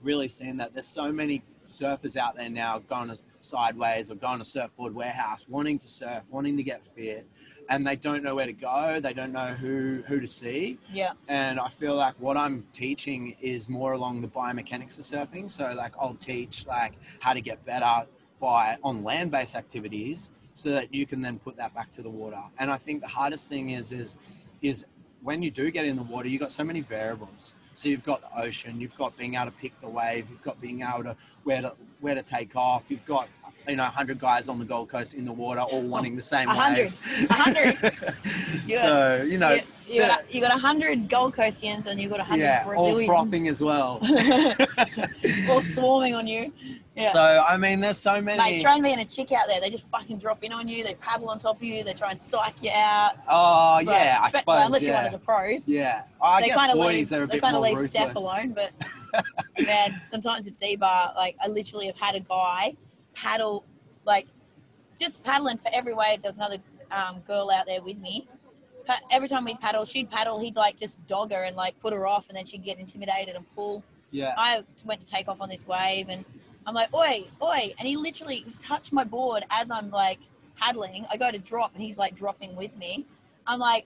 really 0.02 0.28
seen 0.28 0.58
that 0.58 0.74
there's 0.74 0.88
so 0.88 1.12
many 1.12 1.44
surfers 1.66 2.18
out 2.18 2.36
there 2.36 2.50
now 2.50 2.80
going 2.80 3.10
to 3.10 3.18
sideways 3.44 4.10
or 4.10 4.16
going 4.16 4.40
to 4.40 4.46
surfboard 4.46 4.94
warehouse, 4.96 5.46
wanting 5.48 5.78
to 5.80 5.88
surf, 5.88 6.24
wanting 6.32 6.58
to 6.58 6.64
get 6.64 6.84
fit, 6.84 7.28
and 7.70 7.86
they 7.86 7.96
don't 7.96 8.24
know 8.24 8.36
where 8.36 8.46
to 8.46 8.54
go. 8.54 9.00
They 9.00 9.14
don't 9.14 9.32
know 9.32 9.48
who 9.48 10.04
who 10.06 10.20
to 10.20 10.28
see. 10.28 10.78
Yeah. 10.92 11.14
And 11.28 11.60
I 11.60 11.70
feel 11.70 11.96
like 11.96 12.16
what 12.20 12.38
I'm 12.38 12.66
teaching 12.74 13.36
is 13.42 13.70
more 13.70 13.94
along 13.94 14.22
the 14.22 14.28
biomechanics 14.28 14.98
of 14.98 15.06
surfing. 15.06 15.50
So 15.50 15.74
like 15.74 15.94
I'll 16.00 16.16
teach 16.16 16.66
like 16.68 16.94
how 17.20 17.34
to 17.34 17.42
get 17.42 17.64
better 17.66 18.06
by 18.40 18.78
on 18.84 19.04
land-based 19.04 19.56
activities 19.56 20.30
so 20.54 20.70
that 20.72 20.94
you 20.94 21.06
can 21.06 21.22
then 21.22 21.40
put 21.40 21.56
that 21.58 21.74
back 21.74 21.90
to 21.92 22.02
the 22.02 22.10
water. 22.10 22.42
And 22.60 22.70
I 22.70 22.78
think 22.78 23.02
the 23.02 23.08
hardest 23.08 23.50
thing 23.50 23.72
is 23.72 23.92
is 23.92 24.18
is 24.62 24.86
when 25.22 25.42
you 25.42 25.52
do 25.52 25.72
get 25.72 25.86
in 25.86 25.96
the 25.96 26.04
water, 26.04 26.28
you've 26.28 26.42
got 26.42 26.52
so 26.52 26.64
many 26.64 26.82
variables. 26.82 27.56
So 27.76 27.90
you've 27.90 28.04
got 28.04 28.22
the 28.22 28.40
ocean, 28.42 28.80
you've 28.80 28.96
got 28.98 29.18
being 29.18 29.36
able 29.36 29.46
to 29.46 29.52
pick 29.52 29.80
the 29.82 29.90
wave, 29.90 30.30
you've 30.30 30.42
got 30.44 30.60
being 30.62 30.82
able 30.84 31.04
to 31.04 31.16
where 31.44 31.62
to 31.62 31.74
where 32.02 32.16
to 32.16 32.22
take 32.22 32.56
off, 32.56 32.84
you've 32.90 33.06
got 33.06 33.28
you 33.68 33.76
know 33.78 33.84
100 33.84 34.20
guys 34.20 34.48
on 34.50 34.60
the 34.60 34.66
Gold 34.66 34.90
Coast 34.90 35.14
in 35.16 35.26
the 35.26 35.32
water 35.32 35.62
all 35.62 35.82
wanting 35.82 36.16
the 36.16 36.22
same 36.22 36.50
A 36.50 36.54
hundred. 36.54 36.92
wave. 36.92 37.30
A 37.30 37.34
hundred. 37.34 37.78
You 38.68 38.76
got- 38.76 38.82
so 38.84 39.24
you 39.28 39.38
know, 39.38 39.54
you, 39.54 39.62
you 39.88 39.96
so- 39.96 40.08
got, 40.08 40.34
you 40.34 40.42
got 40.42 40.56
a 40.56 40.58
hundred 40.60 41.10
Gold 41.10 41.34
Coastians 41.34 41.88
and 41.88 42.00
you 42.00 42.10
got 42.10 42.20
a 42.20 42.24
hundred 42.24 42.44
yeah, 42.44 42.64
all 42.66 42.94
Brazilians 42.94 43.08
frothing 43.08 43.48
as 43.48 43.62
well. 43.62 44.00
all 45.50 45.62
swarming 45.62 46.16
on 46.16 46.28
you. 46.28 46.52
Yeah. 46.96 47.10
So 47.12 47.22
I 47.22 47.58
mean, 47.58 47.80
there's 47.80 47.98
so 47.98 48.22
many. 48.22 48.38
Mate, 48.38 48.62
try 48.62 48.74
and 48.76 48.84
being 48.84 49.00
a 49.00 49.06
chick 49.06 49.32
out 49.32 49.48
there. 49.48 49.60
They 49.60 49.70
just 49.70 49.88
fucking 49.90 50.18
drop 50.20 50.44
in 50.44 50.54
on 50.54 50.68
you. 50.68 50.84
They 50.84 50.94
paddle 50.96 51.30
on 51.30 51.40
top 51.40 51.58
of 51.58 51.64
you. 51.64 51.84
They 51.84 51.94
try 51.94 52.12
and 52.12 52.20
psych 52.20 52.54
you 52.62 52.72
out. 52.72 53.14
oh 53.28 53.82
But- 53.84 53.86
yeah, 53.86 54.20
I 54.22 54.30
suppose. 54.30 54.44
well, 54.48 54.66
unless 54.68 54.86
you're 54.86 54.96
one 54.96 55.06
of 55.06 55.12
the 55.12 55.18
pros. 55.20 55.68
yeah, 55.68 56.04
I 56.22 56.42
they 56.42 56.48
guess 56.48 56.58
kind 56.58 56.72
boys 56.74 56.88
leave, 56.96 57.10
they're 57.10 57.24
a 57.24 57.28
they 57.28 57.34
bit 57.34 57.42
kind 57.42 57.56
of 57.56 57.64
leave 57.64 57.78
ruthless. 57.78 57.90
Steph 57.90 58.16
alone. 58.16 58.54
But 58.54 58.72
man, 59.66 60.02
sometimes 60.08 60.48
at 60.48 60.60
D-Bah, 60.60 61.14
like 61.16 61.36
I 61.44 61.48
literally 61.48 61.88
have 61.88 61.98
had 61.98 62.16
a 62.16 62.20
guy 62.20 62.76
paddle, 63.16 63.64
like 64.06 64.28
just 65.00 65.24
paddling 65.24 65.58
for 65.58 65.70
every 65.74 65.94
wave. 65.94 66.22
There 66.22 66.30
was 66.30 66.38
another 66.38 66.58
um, 66.92 67.22
girl 67.28 67.50
out 67.52 67.66
there 67.66 67.82
with 67.82 67.98
me. 67.98 68.28
Every 69.12 69.28
time 69.28 69.46
we'd 69.46 69.60
paddle, 69.60 69.86
she'd 69.86 70.10
paddle. 70.10 70.40
He'd 70.40 70.56
like 70.56 70.78
just 70.78 71.06
dog 71.08 71.32
her 71.32 71.44
and 71.44 71.56
like 71.56 71.80
put 71.80 71.94
her 71.94 72.06
off, 72.06 72.28
and 72.28 72.38
then 72.38 72.46
she'd 72.46 72.64
get 72.64 72.80
intimidated 72.80 73.36
and 73.36 73.46
pull. 73.56 73.84
Yeah, 74.12 74.34
I 74.38 74.64
went 74.86 75.02
to 75.02 75.08
take 75.08 75.28
off 75.28 75.42
on 75.42 75.50
this 75.50 75.68
wave 75.68 76.08
and 76.10 76.24
I'm 76.66 76.74
like, 76.74 76.94
oi, 76.94 77.26
oi. 77.42 77.74
And 77.78 77.88
he 77.88 77.98
literally 77.98 78.42
just 78.46 78.62
touched 78.62 78.94
my 78.94 79.04
board 79.04 79.44
as 79.50 79.72
I'm 79.72 79.90
like 79.90 80.20
paddling. 80.60 81.06
I 81.12 81.18
go 81.18 81.32
to 81.32 81.40
drop 81.40 81.72
and 81.74 81.84
he's 81.84 81.98
like 81.98 82.16
dropping 82.16 82.56
with 82.56 82.78
me. 82.78 83.06
I'm 83.46 83.60
like, 83.60 83.86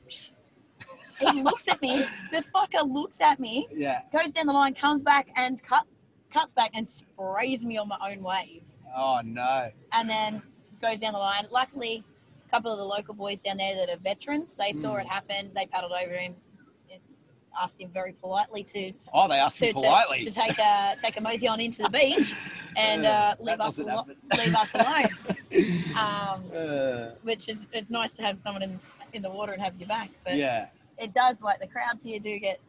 he 1.20 1.44
looks 1.44 1.68
at 1.68 1.82
me. 1.82 2.04
The 2.32 2.44
fucker 2.54 2.88
looks 2.92 3.22
at 3.22 3.40
me, 3.40 3.68
yeah. 3.74 4.02
goes 4.12 4.32
down 4.32 4.48
the 4.48 4.54
line, 4.54 4.74
comes 4.74 5.02
back 5.02 5.30
and 5.36 5.62
cut, 5.64 5.86
cuts 6.32 6.54
back 6.54 6.72
and 6.74 6.88
sprays 6.88 7.66
me 7.66 7.78
on 7.78 7.88
my 7.88 7.98
own 8.02 8.22
wave. 8.22 8.62
Oh 8.96 9.22
no. 9.24 9.72
And 9.94 10.10
then 10.10 10.42
goes 10.82 11.00
down 11.00 11.14
the 11.14 11.20
line. 11.20 11.48
Luckily, 11.52 12.04
a 12.48 12.50
couple 12.50 12.72
of 12.72 12.78
the 12.78 12.86
local 12.86 13.14
boys 13.14 13.42
down 13.42 13.58
there 13.58 13.76
that 13.76 13.90
are 13.94 14.00
veterans, 14.00 14.56
they 14.56 14.72
saw 14.72 14.94
Mm. 14.96 15.02
it 15.02 15.08
happen. 15.08 15.52
They 15.54 15.66
paddled 15.66 15.92
over 15.92 16.14
him, 16.14 16.36
asked 17.60 17.80
him 17.82 17.90
very 17.92 18.14
politely 18.14 18.64
to, 18.64 18.92
to 18.92 19.06
Oh, 19.14 19.28
they 19.28 19.40
asked 19.40 19.58
to, 19.60 19.68
to, 19.68 19.74
politely. 19.74 20.24
to 20.24 20.32
take 20.32 20.58
a 20.60 20.96
take 21.02 21.18
a 21.18 21.22
mosey 21.22 21.48
on 21.48 21.60
into 21.60 21.82
the 21.84 21.90
beach 21.90 22.34
and 22.78 23.06
uh, 23.06 23.36
leave 23.40 23.60
us 23.60 23.78
happen. 23.78 24.16
leave 24.38 24.56
us 24.56 24.74
alone. 24.76 25.08
Um, 25.98 26.44
Uh, 26.56 27.16
which 27.24 27.50
is 27.50 27.66
it's 27.74 27.90
nice 27.90 28.14
to 28.14 28.22
have 28.22 28.38
someone 28.38 28.62
in 28.64 28.80
in 29.14 29.22
the 29.24 29.30
water 29.30 29.54
and 29.54 29.62
have 29.62 29.76
your 29.80 29.88
back, 29.88 30.10
but 30.24 30.36
yeah. 30.36 30.68
it 31.00 31.14
does 31.14 31.42
like 31.42 31.60
the 31.60 31.68
crowds 31.68 32.04
here 32.04 32.20
do 32.20 32.38
get 32.40 32.60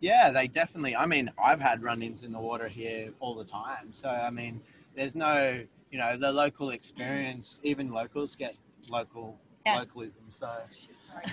Yeah, 0.00 0.30
they 0.30 0.48
definitely. 0.48 0.96
I 0.96 1.04
mean, 1.06 1.30
I've 1.42 1.60
had 1.60 1.82
run-ins 1.82 2.22
in 2.22 2.32
the 2.32 2.40
water 2.40 2.68
here 2.68 3.12
all 3.20 3.34
the 3.34 3.44
time. 3.44 3.92
So 3.92 4.08
I 4.08 4.30
mean, 4.30 4.60
there's 4.94 5.14
no, 5.14 5.62
you 5.90 5.98
know, 5.98 6.16
the 6.16 6.32
local 6.32 6.70
experience. 6.70 7.60
Even 7.64 7.90
locals 7.90 8.34
get 8.36 8.54
local 8.88 9.38
Yeah. 9.64 9.76
localism. 9.78 10.22
So, 10.28 10.48
sorry. 11.02 11.24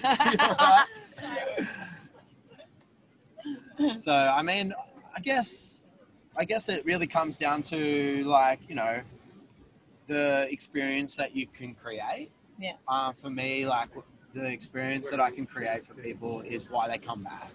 so 3.96 4.14
I 4.14 4.42
mean, 4.42 4.74
I 5.16 5.20
guess, 5.20 5.84
I 6.38 6.46
guess 6.46 6.70
it 6.70 6.86
really 6.86 7.08
comes 7.08 7.38
down 7.38 7.62
to 7.64 8.24
like 8.26 8.60
you 8.68 8.76
know, 8.76 9.02
the 10.08 10.48
experience 10.52 11.16
that 11.18 11.36
you 11.36 11.48
can 11.48 11.74
create. 11.76 12.32
Yeah. 12.60 12.74
Uh, 12.88 13.12
for 13.12 13.30
me, 13.30 13.66
like 13.68 13.90
the 14.34 14.46
experience 14.46 15.10
that 15.10 15.20
I 15.20 15.32
can 15.32 15.46
create 15.46 15.86
for 15.86 15.94
people 15.94 16.42
is 16.42 16.70
why 16.70 16.88
they 16.88 16.98
come 16.98 17.24
back. 17.24 17.52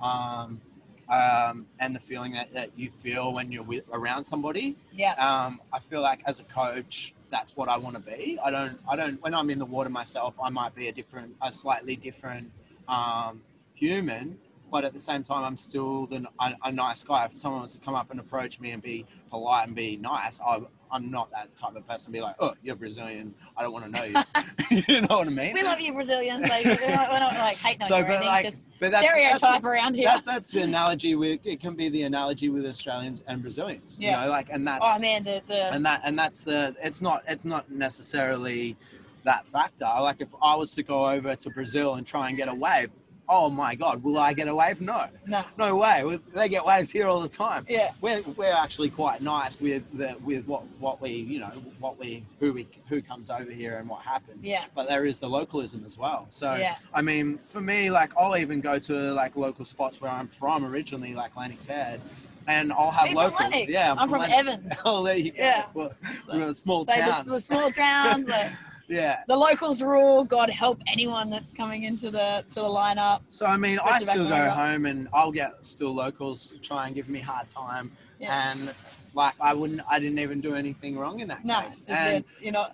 Um, 0.00 0.60
um, 1.08 1.66
and 1.80 1.94
the 1.94 2.00
feeling 2.00 2.32
that, 2.32 2.52
that 2.54 2.70
you 2.76 2.90
feel 2.90 3.32
when 3.32 3.50
you're 3.50 3.64
with, 3.64 3.82
around 3.92 4.22
somebody. 4.24 4.76
yeah, 4.92 5.12
Um, 5.14 5.60
I 5.72 5.80
feel 5.80 6.00
like 6.00 6.20
as 6.24 6.38
a 6.38 6.44
coach, 6.44 7.14
that's 7.30 7.56
what 7.56 7.68
I 7.68 7.76
want 7.76 7.96
to 7.96 8.02
be. 8.02 8.38
I 8.42 8.50
don't, 8.50 8.78
I 8.88 8.96
don't, 8.96 9.22
when 9.22 9.34
I'm 9.34 9.50
in 9.50 9.58
the 9.58 9.64
water 9.66 9.90
myself, 9.90 10.34
I 10.42 10.50
might 10.50 10.74
be 10.74 10.88
a 10.88 10.92
different, 10.92 11.36
a 11.40 11.52
slightly 11.52 11.96
different 11.96 12.50
um, 12.88 13.42
human, 13.74 14.38
but 14.70 14.84
at 14.84 14.92
the 14.92 15.00
same 15.00 15.22
time, 15.24 15.44
I'm 15.44 15.56
still 15.56 16.06
the, 16.06 16.26
a, 16.38 16.54
a 16.64 16.72
nice 16.72 17.02
guy. 17.02 17.24
If 17.24 17.34
someone 17.36 17.60
wants 17.60 17.74
to 17.74 17.80
come 17.80 17.94
up 17.94 18.10
and 18.10 18.20
approach 18.20 18.60
me 18.60 18.70
and 18.72 18.82
be 18.82 19.06
polite 19.30 19.66
and 19.66 19.76
be 19.76 19.96
nice, 19.96 20.40
I, 20.40 20.60
I'm 20.92 21.10
not 21.10 21.30
that 21.30 21.54
type 21.56 21.76
of 21.76 21.86
person. 21.86 22.12
Be 22.12 22.20
like, 22.20 22.36
oh, 22.38 22.54
you're 22.62 22.76
Brazilian. 22.76 23.34
I 23.56 23.62
don't 23.62 23.72
want 23.72 23.84
to 23.84 23.90
know 23.90 24.04
you. 24.04 24.82
you 24.88 25.00
know 25.02 25.18
what 25.18 25.26
I 25.26 25.30
mean? 25.30 25.54
we 25.54 25.62
love 25.62 25.80
you 25.80 25.92
Brazilians. 25.92 26.48
Like 26.48 26.64
we're 26.64 26.94
not, 26.94 27.10
we're 27.10 27.20
not 27.20 27.34
like 27.34 27.58
on 27.64 27.88
So, 27.88 28.02
but 28.02 28.24
like, 28.24 28.44
just 28.44 28.66
but 28.80 28.90
that's, 28.90 29.06
stereotype 29.06 29.40
that's, 29.40 29.64
around 29.64 29.96
here. 29.96 30.06
that, 30.06 30.24
that's 30.24 30.50
the 30.50 30.62
analogy 30.62 31.14
with 31.14 31.40
it 31.44 31.60
can 31.60 31.74
be 31.74 31.88
the 31.88 32.02
analogy 32.02 32.48
with 32.48 32.66
Australians 32.66 33.22
and 33.26 33.42
Brazilians. 33.42 33.96
Yeah. 34.00 34.20
You 34.20 34.26
know, 34.26 34.30
like 34.32 34.48
and 34.50 34.66
that's 34.66 34.84
oh 34.86 34.98
man, 34.98 35.24
the 35.24 35.42
the 35.46 35.72
and 35.72 35.84
that 35.86 36.00
and 36.04 36.18
that's 36.18 36.46
uh, 36.46 36.72
it's 36.82 37.00
not 37.00 37.22
it's 37.28 37.44
not 37.44 37.70
necessarily 37.70 38.76
that 39.24 39.46
factor. 39.46 39.84
Like 39.84 40.20
if 40.20 40.28
I 40.42 40.54
was 40.56 40.74
to 40.74 40.82
go 40.82 41.10
over 41.10 41.36
to 41.36 41.50
Brazil 41.50 41.94
and 41.94 42.06
try 42.06 42.28
and 42.28 42.36
get 42.36 42.48
a 42.48 42.54
wave, 42.54 42.90
oh 43.32 43.48
my 43.48 43.74
god, 43.76 44.02
will 44.02 44.18
I 44.18 44.32
get 44.32 44.48
a 44.48 44.54
wave? 44.54 44.80
No, 44.80 45.06
no, 45.26 45.44
no 45.56 45.76
way. 45.76 46.18
They 46.34 46.48
get 46.48 46.64
waves 46.64 46.90
here 46.90 47.06
all 47.06 47.20
the 47.20 47.28
time. 47.28 47.64
yeah, 47.68 47.92
We're, 48.00 48.22
we're 48.36 48.52
actually 48.52 48.90
quite 48.90 49.22
nice 49.22 49.58
with 49.60 49.84
the 49.96 50.16
with 50.24 50.46
what 50.46 50.64
what 50.80 51.00
we 51.00 51.10
you 51.12 51.38
know 51.38 51.52
what 51.78 51.98
we 51.98 52.24
who 52.40 52.52
we 52.52 52.66
who 52.88 53.00
comes 53.00 53.30
over 53.30 53.50
here 53.52 53.76
and 53.78 53.88
what 53.88 54.02
happens. 54.02 54.44
Yeah. 54.46 54.64
But 54.74 54.88
there 54.88 55.06
is 55.06 55.20
the 55.20 55.28
localism 55.28 55.84
as 55.86 55.96
well. 55.96 56.26
So 56.28 56.54
yeah, 56.56 56.74
I 56.92 57.00
mean, 57.02 57.38
for 57.46 57.60
me, 57.60 57.88
like 57.90 58.10
I'll 58.18 58.36
even 58.36 58.60
go 58.60 58.78
to 58.80 59.12
like 59.14 59.36
local 59.36 59.64
spots 59.64 60.00
where 60.00 60.10
I'm 60.10 60.28
from 60.28 60.64
originally, 60.66 61.14
like 61.14 61.36
Lennox 61.36 61.66
Head, 61.66 62.00
and 62.48 62.72
I'll 62.72 62.90
have 62.90 63.10
Are 63.10 63.14
locals. 63.14 63.40
Lennox? 63.40 63.68
yeah, 63.68 63.94
I'm 63.96 64.08
from 64.08 64.20
Lennox. 64.22 64.38
Evans. 64.38 64.72
Oh, 64.84 65.04
there 65.04 65.16
you 65.16 65.30
go. 65.30 65.36
Yeah. 65.38 65.66
Well, 65.72 65.92
we're 66.32 66.42
in 66.42 66.54
small 66.54 66.84
So 66.86 66.94
the, 66.96 67.00
towns. 67.00 67.26
the 67.26 67.40
small 67.40 67.70
towns, 67.70 68.28
like, 68.34 68.50
Yeah. 68.90 69.22
The 69.28 69.36
locals 69.36 69.82
rule. 69.82 70.24
God 70.24 70.50
help 70.50 70.80
anyone 70.88 71.30
that's 71.30 71.52
coming 71.54 71.84
into 71.84 72.10
the 72.10 72.44
to 72.48 72.54
the 72.54 72.60
lineup. 72.62 73.20
So 73.28 73.46
I 73.46 73.56
mean, 73.56 73.78
I 73.84 74.00
still 74.00 74.28
go 74.28 74.50
home 74.50 74.84
and 74.86 75.08
I'll 75.14 75.30
get 75.32 75.64
still 75.64 75.94
locals 75.94 76.50
to 76.50 76.58
try 76.58 76.86
and 76.86 76.94
give 76.94 77.08
me 77.08 77.20
a 77.20 77.24
hard 77.24 77.48
time, 77.48 77.92
Yeah. 78.18 78.50
and 78.52 78.74
like 79.14 79.34
I 79.40 79.54
wouldn't, 79.54 79.80
I 79.90 79.98
didn't 80.00 80.18
even 80.18 80.40
do 80.40 80.54
anything 80.54 80.96
wrong 80.98 81.20
in 81.20 81.28
that 81.28 81.44
No, 81.44 81.62
case. 81.62 81.84
and 81.88 82.24
that, 82.24 82.44
you 82.44 82.52
know. 82.52 82.66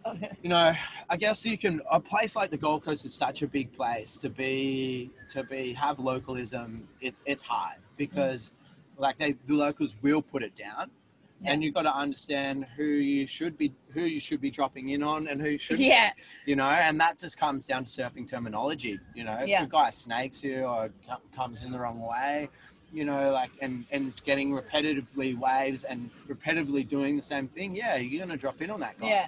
you 0.43 0.49
know, 0.49 0.73
I 1.09 1.17
guess 1.17 1.45
you 1.45 1.57
can. 1.59 1.81
A 1.91 2.01
place 2.01 2.35
like 2.35 2.51
the 2.51 2.57
Gold 2.59 2.85
Coast 2.85 3.05
is 3.05 3.13
such 3.15 3.43
a 3.43 3.47
big 3.47 3.73
place 3.75 4.17
to 4.19 4.31
be 4.31 5.11
to 5.33 5.45
be 5.45 5.75
have 5.75 5.99
localism. 5.99 6.89
It's 7.03 7.21
it's 7.27 7.43
hard 7.43 7.77
because 7.99 8.55
like 8.97 9.19
they 9.19 9.33
the 9.47 9.55
locals 9.55 9.97
will 10.03 10.23
put 10.23 10.43
it 10.43 10.55
down. 10.55 10.91
And 11.45 11.63
you've 11.63 11.75
got 11.75 11.83
to 11.83 11.95
understand 11.95 12.67
who 12.77 12.85
you 12.85 13.27
should 13.27 13.57
be, 13.59 13.73
who 13.93 14.01
you 14.03 14.19
should 14.19 14.41
be 14.41 14.51
dropping 14.51 14.89
in 14.89 15.03
on, 15.03 15.29
and 15.29 15.41
who 15.41 15.59
should 15.59 15.79
yeah, 15.79 16.11
you 16.47 16.57
know, 16.57 16.67
and 16.69 16.99
that 17.01 17.19
just 17.19 17.39
comes 17.39 17.67
down 17.67 17.85
to 17.85 17.91
surfing 17.91 18.29
terminology. 18.29 18.99
You 19.15 19.25
know, 19.25 19.39
Yeah. 19.45 19.63
if 19.63 19.69
a 19.69 19.71
guy 19.71 19.91
snakes 19.91 20.43
you 20.43 20.65
or 20.65 20.91
comes 21.35 21.63
in 21.63 21.71
the 21.71 21.79
wrong 21.79 22.01
way, 22.01 22.49
you 22.93 23.05
know, 23.05 23.31
like 23.33 23.51
and 23.61 23.85
and 23.93 24.13
getting 24.25 24.51
repetitively 24.51 25.39
waves 25.39 25.85
and 25.85 26.11
repetitively 26.29 26.89
doing 26.89 27.17
the 27.17 27.23
same 27.23 27.49
thing, 27.49 27.77
yeah, 27.77 27.97
you're 27.97 28.25
gonna 28.25 28.37
drop 28.39 28.61
in 28.63 28.71
on 28.71 28.81
that 28.81 28.99
guy. 28.99 29.09
yeah, 29.09 29.27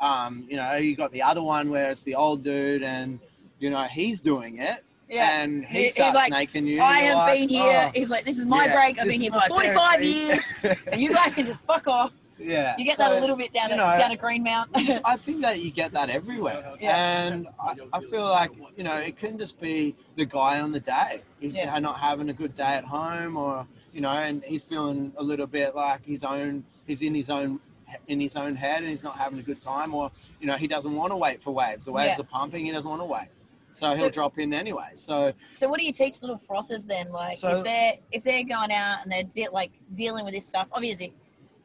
Um, 0.00 0.46
you 0.48 0.56
know, 0.56 0.74
you 0.74 0.94
got 0.94 1.10
the 1.10 1.22
other 1.22 1.42
one 1.42 1.70
where 1.70 1.90
it's 1.90 2.02
the 2.02 2.14
old 2.14 2.44
dude 2.44 2.82
and 2.82 3.18
you 3.58 3.70
know 3.70 3.84
he's 3.84 4.20
doing 4.20 4.58
it 4.58 4.84
yeah. 5.08 5.40
and 5.42 5.64
He- 5.64 5.76
he 5.78 5.82
he's 5.84 5.94
starts 5.94 6.14
like, 6.14 6.28
snaking 6.28 6.66
you. 6.66 6.80
I 6.82 6.98
have 7.00 7.16
like, 7.16 7.38
been 7.40 7.48
here. 7.48 7.84
"Oh, 7.86 7.90
He's 7.94 8.10
like, 8.10 8.24
this 8.24 8.38
is 8.38 8.46
my 8.46 8.66
yeah, 8.66 8.74
break. 8.74 8.98
I've 8.98 9.06
been 9.06 9.20
here 9.20 9.30
for 9.30 9.38
my 9.38 9.48
45 9.48 9.74
territory." 9.74 10.08
years, 10.08 10.42
and 10.92 11.00
you 11.00 11.12
guys 11.12 11.34
can 11.34 11.46
just 11.46 11.64
fuck 11.64 11.86
off. 11.88 12.12
yeah. 12.38 12.74
You 12.78 12.84
get 12.84 12.96
so- 12.96 13.04
that 13.08 13.18
a 13.18 13.20
little 13.20 13.36
bit 13.36 13.52
down 13.52 13.68
you 13.70 13.74
at, 13.74 13.78
know, 13.78 13.98
down 13.98 14.12
at 14.12 14.18
Greenmount. 14.20 14.68
I 15.04 15.16
think 15.16 15.40
that 15.42 15.60
you 15.62 15.70
get 15.70 15.92
that 15.92 16.10
everywhere. 16.10 16.72
Yeah. 16.80 17.22
And 17.24 17.48
I, 17.60 17.74
I 17.92 18.00
feel 18.00 18.24
like, 18.24 18.50
you 18.76 18.84
know, 18.84 18.96
it 18.96 19.16
can 19.18 19.38
just 19.38 19.60
be 19.60 19.94
the 20.16 20.24
guy 20.26 20.60
on 20.60 20.72
the 20.72 20.80
day. 20.80 21.22
He's 21.40 21.56
Yeah. 21.56 21.78
not 21.78 21.98
having 21.98 22.28
a 22.28 22.34
good 22.34 22.54
day 22.54 22.62
at 22.74 22.84
home 22.84 23.36
or, 23.36 23.66
you 23.92 24.00
know, 24.02 24.10
and 24.10 24.42
he's 24.44 24.64
feeling 24.64 25.12
a 25.16 25.22
little 25.22 25.46
bit 25.46 25.74
like 25.74 26.04
his 26.04 26.24
own, 26.24 26.64
he's 26.86 27.00
in 27.00 27.14
his 27.14 27.30
own 27.30 27.60
in 28.08 28.18
his 28.20 28.34
own 28.34 28.56
head 28.56 28.80
and 28.80 28.88
he's 28.88 29.04
not 29.04 29.16
having 29.16 29.38
a 29.38 29.42
good 29.42 29.60
time 29.60 29.94
or, 29.94 30.10
you 30.40 30.46
know, 30.46 30.56
he 30.56 30.66
doesn't 30.66 30.94
want 30.96 31.12
to 31.12 31.16
wait 31.16 31.40
for 31.40 31.52
waves. 31.52 31.84
The 31.84 31.92
waves 31.92 32.16
Yeah. 32.18 32.22
are 32.22 32.24
pumping, 32.26 32.66
he 32.66 32.72
doesn't 32.72 32.90
want 32.90 33.00
to 33.00 33.06
wait. 33.06 33.28
So 33.76 33.94
he'll 33.94 34.08
drop 34.10 34.38
in 34.38 34.54
anyway. 34.54 34.92
So 34.94 35.32
so 35.52 35.68
what 35.68 35.78
do 35.78 35.84
you 35.84 35.92
teach 35.92 36.22
little 36.22 36.38
frothers 36.38 36.86
then? 36.86 37.10
Like 37.12 37.36
So- 37.36 37.58
if 37.58 37.64
they're 37.64 37.94
if 38.10 38.24
they're 38.24 38.44
going 38.44 38.72
out 38.72 38.98
and 39.02 39.12
they're 39.12 39.22
de- 39.24 39.52
like 39.52 39.70
dealing 39.94 40.24
with 40.24 40.32
this 40.34 40.46
stuff, 40.46 40.68
obviously. 40.72 41.14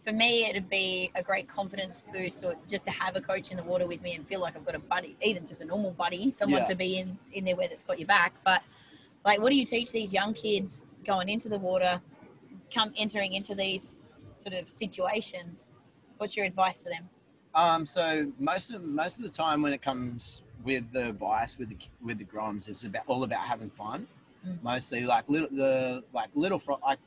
For 0.04 0.12
me, 0.12 0.46
it'd 0.48 0.68
be 0.68 1.12
a 1.14 1.22
great 1.22 1.48
confidence 1.48 2.02
boost, 2.12 2.44
or 2.44 2.56
just 2.68 2.86
to 2.86 2.92
have 2.92 3.16
a 3.16 3.22
coach 3.22 3.52
in 3.52 3.58
the 3.58 3.64
water 3.64 3.86
with 3.86 4.02
me 4.02 4.16
and 4.16 4.28
feel 4.28 4.40
like 4.42 4.56
I've 4.56 4.66
got 4.66 4.74
a 4.74 4.80
buddy, 4.80 5.16
even 5.22 5.46
just 5.46 5.62
a 5.62 5.66
normal 5.66 5.92
buddy, 5.92 6.32
someone 6.32 6.62
Yeah. 6.62 6.66
to 6.70 6.76
be 6.76 6.98
in 6.98 7.20
in 7.34 7.46
there 7.46 7.56
where 7.56 7.68
that's 7.68 7.84
got 7.84 8.00
your 8.00 8.08
back. 8.08 8.34
But 8.44 8.64
like, 9.24 9.40
what 9.40 9.52
do 9.52 9.56
you 9.56 9.64
teach 9.66 9.92
these 9.92 10.12
young 10.12 10.34
kids 10.34 10.88
going 11.06 11.30
into 11.30 11.50
the 11.50 11.60
water, 11.60 12.02
come 12.74 12.92
entering 12.98 13.34
into 13.34 13.54
these 13.54 14.02
sort 14.38 14.56
of 14.56 14.72
situations? 14.72 15.70
What's 16.18 16.36
your 16.36 16.48
advice 16.48 16.82
to 16.84 16.90
them? 16.90 17.08
Um, 17.54 17.86
so 17.86 18.32
most 18.40 18.72
of 18.72 18.82
most 18.84 19.18
of 19.18 19.24
the 19.24 19.30
time 19.30 19.62
when 19.62 19.72
it 19.72 19.84
comes 19.84 20.42
with 20.64 20.92
the 20.92 21.14
vice 21.14 21.58
with 21.58 21.70
the 21.70 21.78
with 22.02 22.18
the 22.18 22.26
groms, 22.26 22.68
it's 22.70 22.84
about 22.84 23.04
all 23.08 23.24
about 23.24 23.42
having 23.42 23.70
fun. 23.70 24.08
Mm. 24.48 24.64
Mostly 24.64 25.06
like 25.06 25.28
little 25.30 25.50
the 25.52 26.04
like 26.14 26.30
little 26.34 26.60
fro- 26.60 26.80
I, 26.86 26.98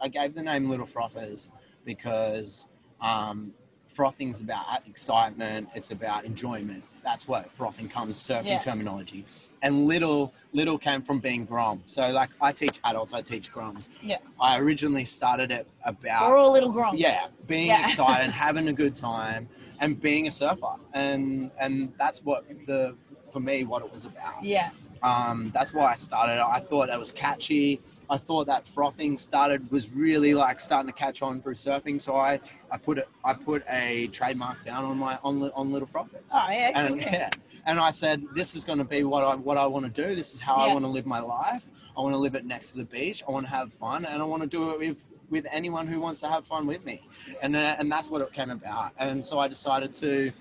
I 0.00 0.08
gave 0.08 0.34
the 0.34 0.42
name 0.42 0.68
little 0.70 0.86
frothers 0.86 1.50
because 1.84 2.66
um, 3.00 3.52
frothing's 3.88 4.40
about 4.40 4.64
excitement. 4.86 5.68
It's 5.74 5.90
about 5.90 6.24
enjoyment. 6.24 6.84
That's 7.04 7.28
what 7.28 7.50
frothing 7.52 7.88
comes 7.88 8.16
surfing 8.18 8.46
Yeah. 8.46 8.58
terminology. 8.60 9.26
And 9.62 9.86
little 9.86 10.32
little 10.52 10.78
came 10.78 11.02
from 11.02 11.18
being 11.18 11.44
grom. 11.44 11.82
So 11.84 12.08
like 12.10 12.30
I 12.40 12.52
teach 12.52 12.78
adults, 12.84 13.12
I 13.12 13.20
teach 13.22 13.52
groms. 13.52 13.88
Yeah. 14.02 14.18
I 14.40 14.58
originally 14.58 15.04
started 15.04 15.50
it 15.50 15.68
about 15.84 16.30
We're 16.30 16.36
all 16.38 16.52
little 16.52 16.72
groms. 16.72 16.94
yeah, 16.98 17.26
being 17.46 17.66
Yeah. 17.66 17.84
excited, 17.88 18.30
having 18.46 18.68
a 18.68 18.72
good 18.72 18.94
time, 18.94 19.48
and 19.80 20.00
being 20.00 20.26
a 20.26 20.30
surfer, 20.30 20.76
and 20.92 21.50
and 21.58 21.92
that's 21.98 22.22
what 22.22 22.44
the 22.66 22.96
for 23.30 23.40
me 23.40 23.64
what 23.64 23.82
it 23.82 23.90
was 23.90 24.04
about. 24.04 24.44
Yeah. 24.44 24.70
Um, 25.02 25.50
that's 25.52 25.74
why 25.74 25.92
I 25.92 25.96
started. 25.96 26.42
I 26.42 26.60
thought 26.60 26.88
it 26.88 26.98
was 26.98 27.12
catchy. 27.12 27.80
I 28.08 28.16
thought 28.16 28.46
that 28.46 28.66
frothing 28.66 29.18
started 29.18 29.70
was 29.70 29.92
really 29.92 30.32
like 30.32 30.60
starting 30.60 30.90
to 30.90 30.98
catch 30.98 31.20
on 31.20 31.42
through 31.42 31.54
surfing. 31.54 32.00
So 32.00 32.16
I 32.16 32.40
I 32.70 32.78
put 32.78 32.98
it 32.98 33.08
I 33.22 33.34
put 33.34 33.64
a 33.68 34.06
trademark 34.08 34.64
down 34.64 34.84
on 34.84 34.96
my 34.96 35.18
on 35.22 35.42
on 35.50 35.72
little 35.72 35.88
frothers. 35.88 36.30
Oh 36.32 36.46
yeah. 36.50 36.70
and 36.74 37.00
yeah. 37.00 37.12
yeah, 37.12 37.30
and 37.66 37.78
I 37.78 37.90
said 37.90 38.24
this 38.34 38.54
is 38.54 38.64
going 38.64 38.78
to 38.78 38.84
be 38.84 39.04
what 39.04 39.24
I 39.24 39.34
what 39.34 39.58
I 39.58 39.66
want 39.66 39.84
to 39.84 40.02
do. 40.02 40.14
This 40.14 40.32
is 40.32 40.40
how 40.40 40.54
I 40.54 40.72
want 40.72 40.84
to 40.86 40.90
live 40.90 41.04
my 41.04 41.20
life. 41.20 41.68
I 41.96 42.00
want 42.00 42.14
to 42.14 42.18
live 42.18 42.34
it 42.34 42.46
next 42.46 42.70
to 42.70 42.78
the 42.78 42.84
beach. 42.84 43.22
I 43.28 43.30
want 43.30 43.44
to 43.46 43.50
have 43.50 43.72
fun, 43.74 44.06
and 44.06 44.22
I 44.22 44.24
want 44.24 44.42
to 44.42 44.48
do 44.48 44.70
it 44.70 44.78
with 44.78 45.06
with 45.30 45.46
anyone 45.50 45.86
who 45.86 46.00
wants 46.00 46.20
to 46.20 46.28
have 46.28 46.46
fun 46.46 46.66
with 46.66 46.84
me, 46.84 47.02
and 47.42 47.56
uh, 47.56 47.76
and 47.78 47.90
that's 47.90 48.10
what 48.10 48.20
it 48.20 48.32
came 48.32 48.50
about. 48.50 48.92
And 48.98 49.24
so 49.24 49.38
I 49.38 49.48
decided 49.48 49.92
to 49.94 50.32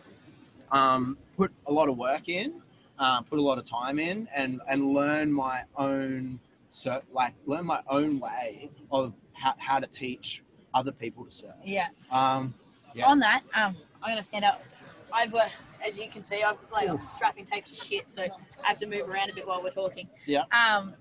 um, 0.72 1.17
put 1.38 1.52
a 1.67 1.72
lot 1.72 1.89
of 1.89 1.98
work 1.98 2.30
in, 2.30 2.62
uh, 3.00 3.22
put 3.22 3.39
a 3.39 3.41
lot 3.41 3.58
of 3.58 3.63
time 3.63 4.00
in, 4.00 4.28
and 4.36 4.62
and 4.67 4.93
learn 4.93 5.32
my 5.32 5.63
own 5.78 6.39
so 6.72 7.02
like 7.12 7.34
learn 7.46 7.65
my 7.65 7.82
own 7.88 8.19
way 8.19 8.69
of 8.91 9.13
how, 9.34 9.54
how 9.58 9.80
to 9.80 9.88
teach 9.88 10.43
other 10.74 10.91
people 10.91 11.24
to 11.26 11.32
surf. 11.32 11.52
Yeah. 11.63 11.88
Um, 12.12 12.54
Yeah. 12.96 13.08
On 13.08 13.19
that, 13.19 13.41
um, 13.56 13.76
I'm 14.02 14.12
gonna 14.12 14.24
stand 14.24 14.46
up. 14.46 14.63
I've, 15.12 15.34
uh, 15.34 15.48
as 15.88 15.98
you 15.98 16.08
can 16.10 16.24
see, 16.24 16.43
I've 16.43 16.58
like. 16.72 16.89
I'm 16.89 17.02
strapping 17.02 17.46
tape 17.46 17.65
to 17.65 17.76
shit, 17.76 18.10
so 18.10 18.24
I 18.24 18.67
have 18.67 18.78
to 18.80 18.88
move 18.88 19.08
around 19.10 19.30
a 19.30 19.34
bit 19.34 19.48
while 19.48 19.62
we're 19.63 19.72
talking. 19.72 20.08
Yeah. 20.26 20.43
Um, 20.52 20.93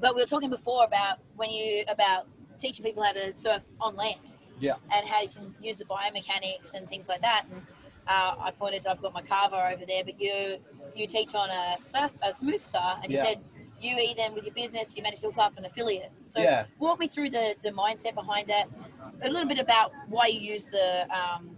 but 0.00 0.14
we 0.14 0.20
were 0.20 0.26
talking 0.26 0.50
before 0.50 0.84
about 0.84 1.18
when 1.36 1.50
you 1.50 1.84
about 1.88 2.26
teaching 2.58 2.84
people 2.84 3.02
how 3.04 3.12
to 3.12 3.32
surf 3.32 3.64
on 3.80 3.96
land. 3.96 4.20
Yeah. 4.58 4.74
And 4.94 5.06
how 5.06 5.20
you 5.20 5.28
can 5.28 5.54
use 5.62 5.78
the 5.78 5.84
biomechanics 5.84 6.72
and 6.74 6.88
things 6.88 7.08
like 7.08 7.20
that. 7.22 7.44
And 7.52 7.60
uh, 8.08 8.36
I 8.40 8.50
pointed, 8.52 8.86
I've 8.86 9.02
got 9.02 9.12
my 9.12 9.22
carver 9.22 9.56
over 9.56 9.84
there, 9.86 10.02
but 10.04 10.20
you 10.20 10.58
you 10.94 11.06
teach 11.06 11.34
on 11.34 11.50
a 11.50 11.76
surf 11.82 12.10
a 12.22 12.32
smooth 12.32 12.60
star, 12.60 12.98
and 13.02 13.12
you 13.12 13.18
Yeah. 13.18 13.24
said 13.24 13.38
you 13.78 14.14
then 14.16 14.32
with 14.34 14.44
your 14.44 14.54
business 14.54 14.96
you 14.96 15.02
managed 15.02 15.20
to 15.20 15.28
hook 15.28 15.38
up 15.38 15.58
an 15.58 15.66
affiliate. 15.66 16.10
So 16.28 16.40
yeah. 16.40 16.64
walk 16.78 16.98
me 16.98 17.08
through 17.08 17.30
the 17.30 17.54
the 17.62 17.70
mindset 17.70 18.14
behind 18.14 18.48
that 18.48 18.68
a 19.22 19.28
little 19.28 19.46
bit 19.48 19.58
about 19.58 19.92
why 20.08 20.26
you 20.28 20.40
use 20.40 20.66
the 20.68 21.06
um, 21.14 21.50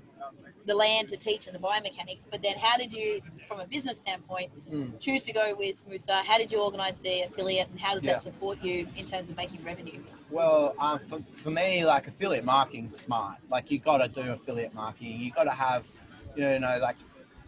the 0.67 0.75
land 0.75 1.09
to 1.09 1.17
teach 1.17 1.47
and 1.47 1.55
the 1.55 1.59
biomechanics 1.61 2.27
but 2.31 2.43
then 2.43 2.57
how 2.59 2.77
did 2.77 2.93
you 2.93 3.21
from 3.47 3.59
a 3.61 3.67
business 3.67 3.99
standpoint 3.99 4.51
Mm. 4.71 5.01
choose 5.01 5.25
to 5.25 5.33
go 5.33 5.55
with 5.59 5.79
smooth 5.79 6.01
star 6.01 6.23
how 6.23 6.37
did 6.37 6.53
you 6.53 6.61
organize 6.61 6.99
the 6.99 7.23
affiliate 7.23 7.69
and 7.71 7.81
how 7.81 7.95
does 7.95 8.05
Yeah. 8.05 8.13
that 8.13 8.21
support 8.21 8.63
you 8.63 8.87
in 8.97 9.07
terms 9.07 9.31
of 9.31 9.37
making 9.37 9.65
revenue 9.65 10.03
Well, 10.31 10.75
um, 10.79 10.99
for, 10.99 11.21
for 11.33 11.51
me, 11.51 11.85
like 11.85 12.07
affiliate 12.07 12.45
marketing's 12.45 12.97
smart. 12.99 13.39
Like 13.51 13.71
you 13.71 13.79
got 13.79 13.99
to 13.99 14.09
do 14.09 14.33
affiliate 14.33 14.75
marketing. 14.75 15.21
You 15.21 15.31
got 15.33 15.45
to 15.45 15.51
have, 15.51 15.85
you 16.37 16.59
know, 16.59 16.79
like 16.81 16.97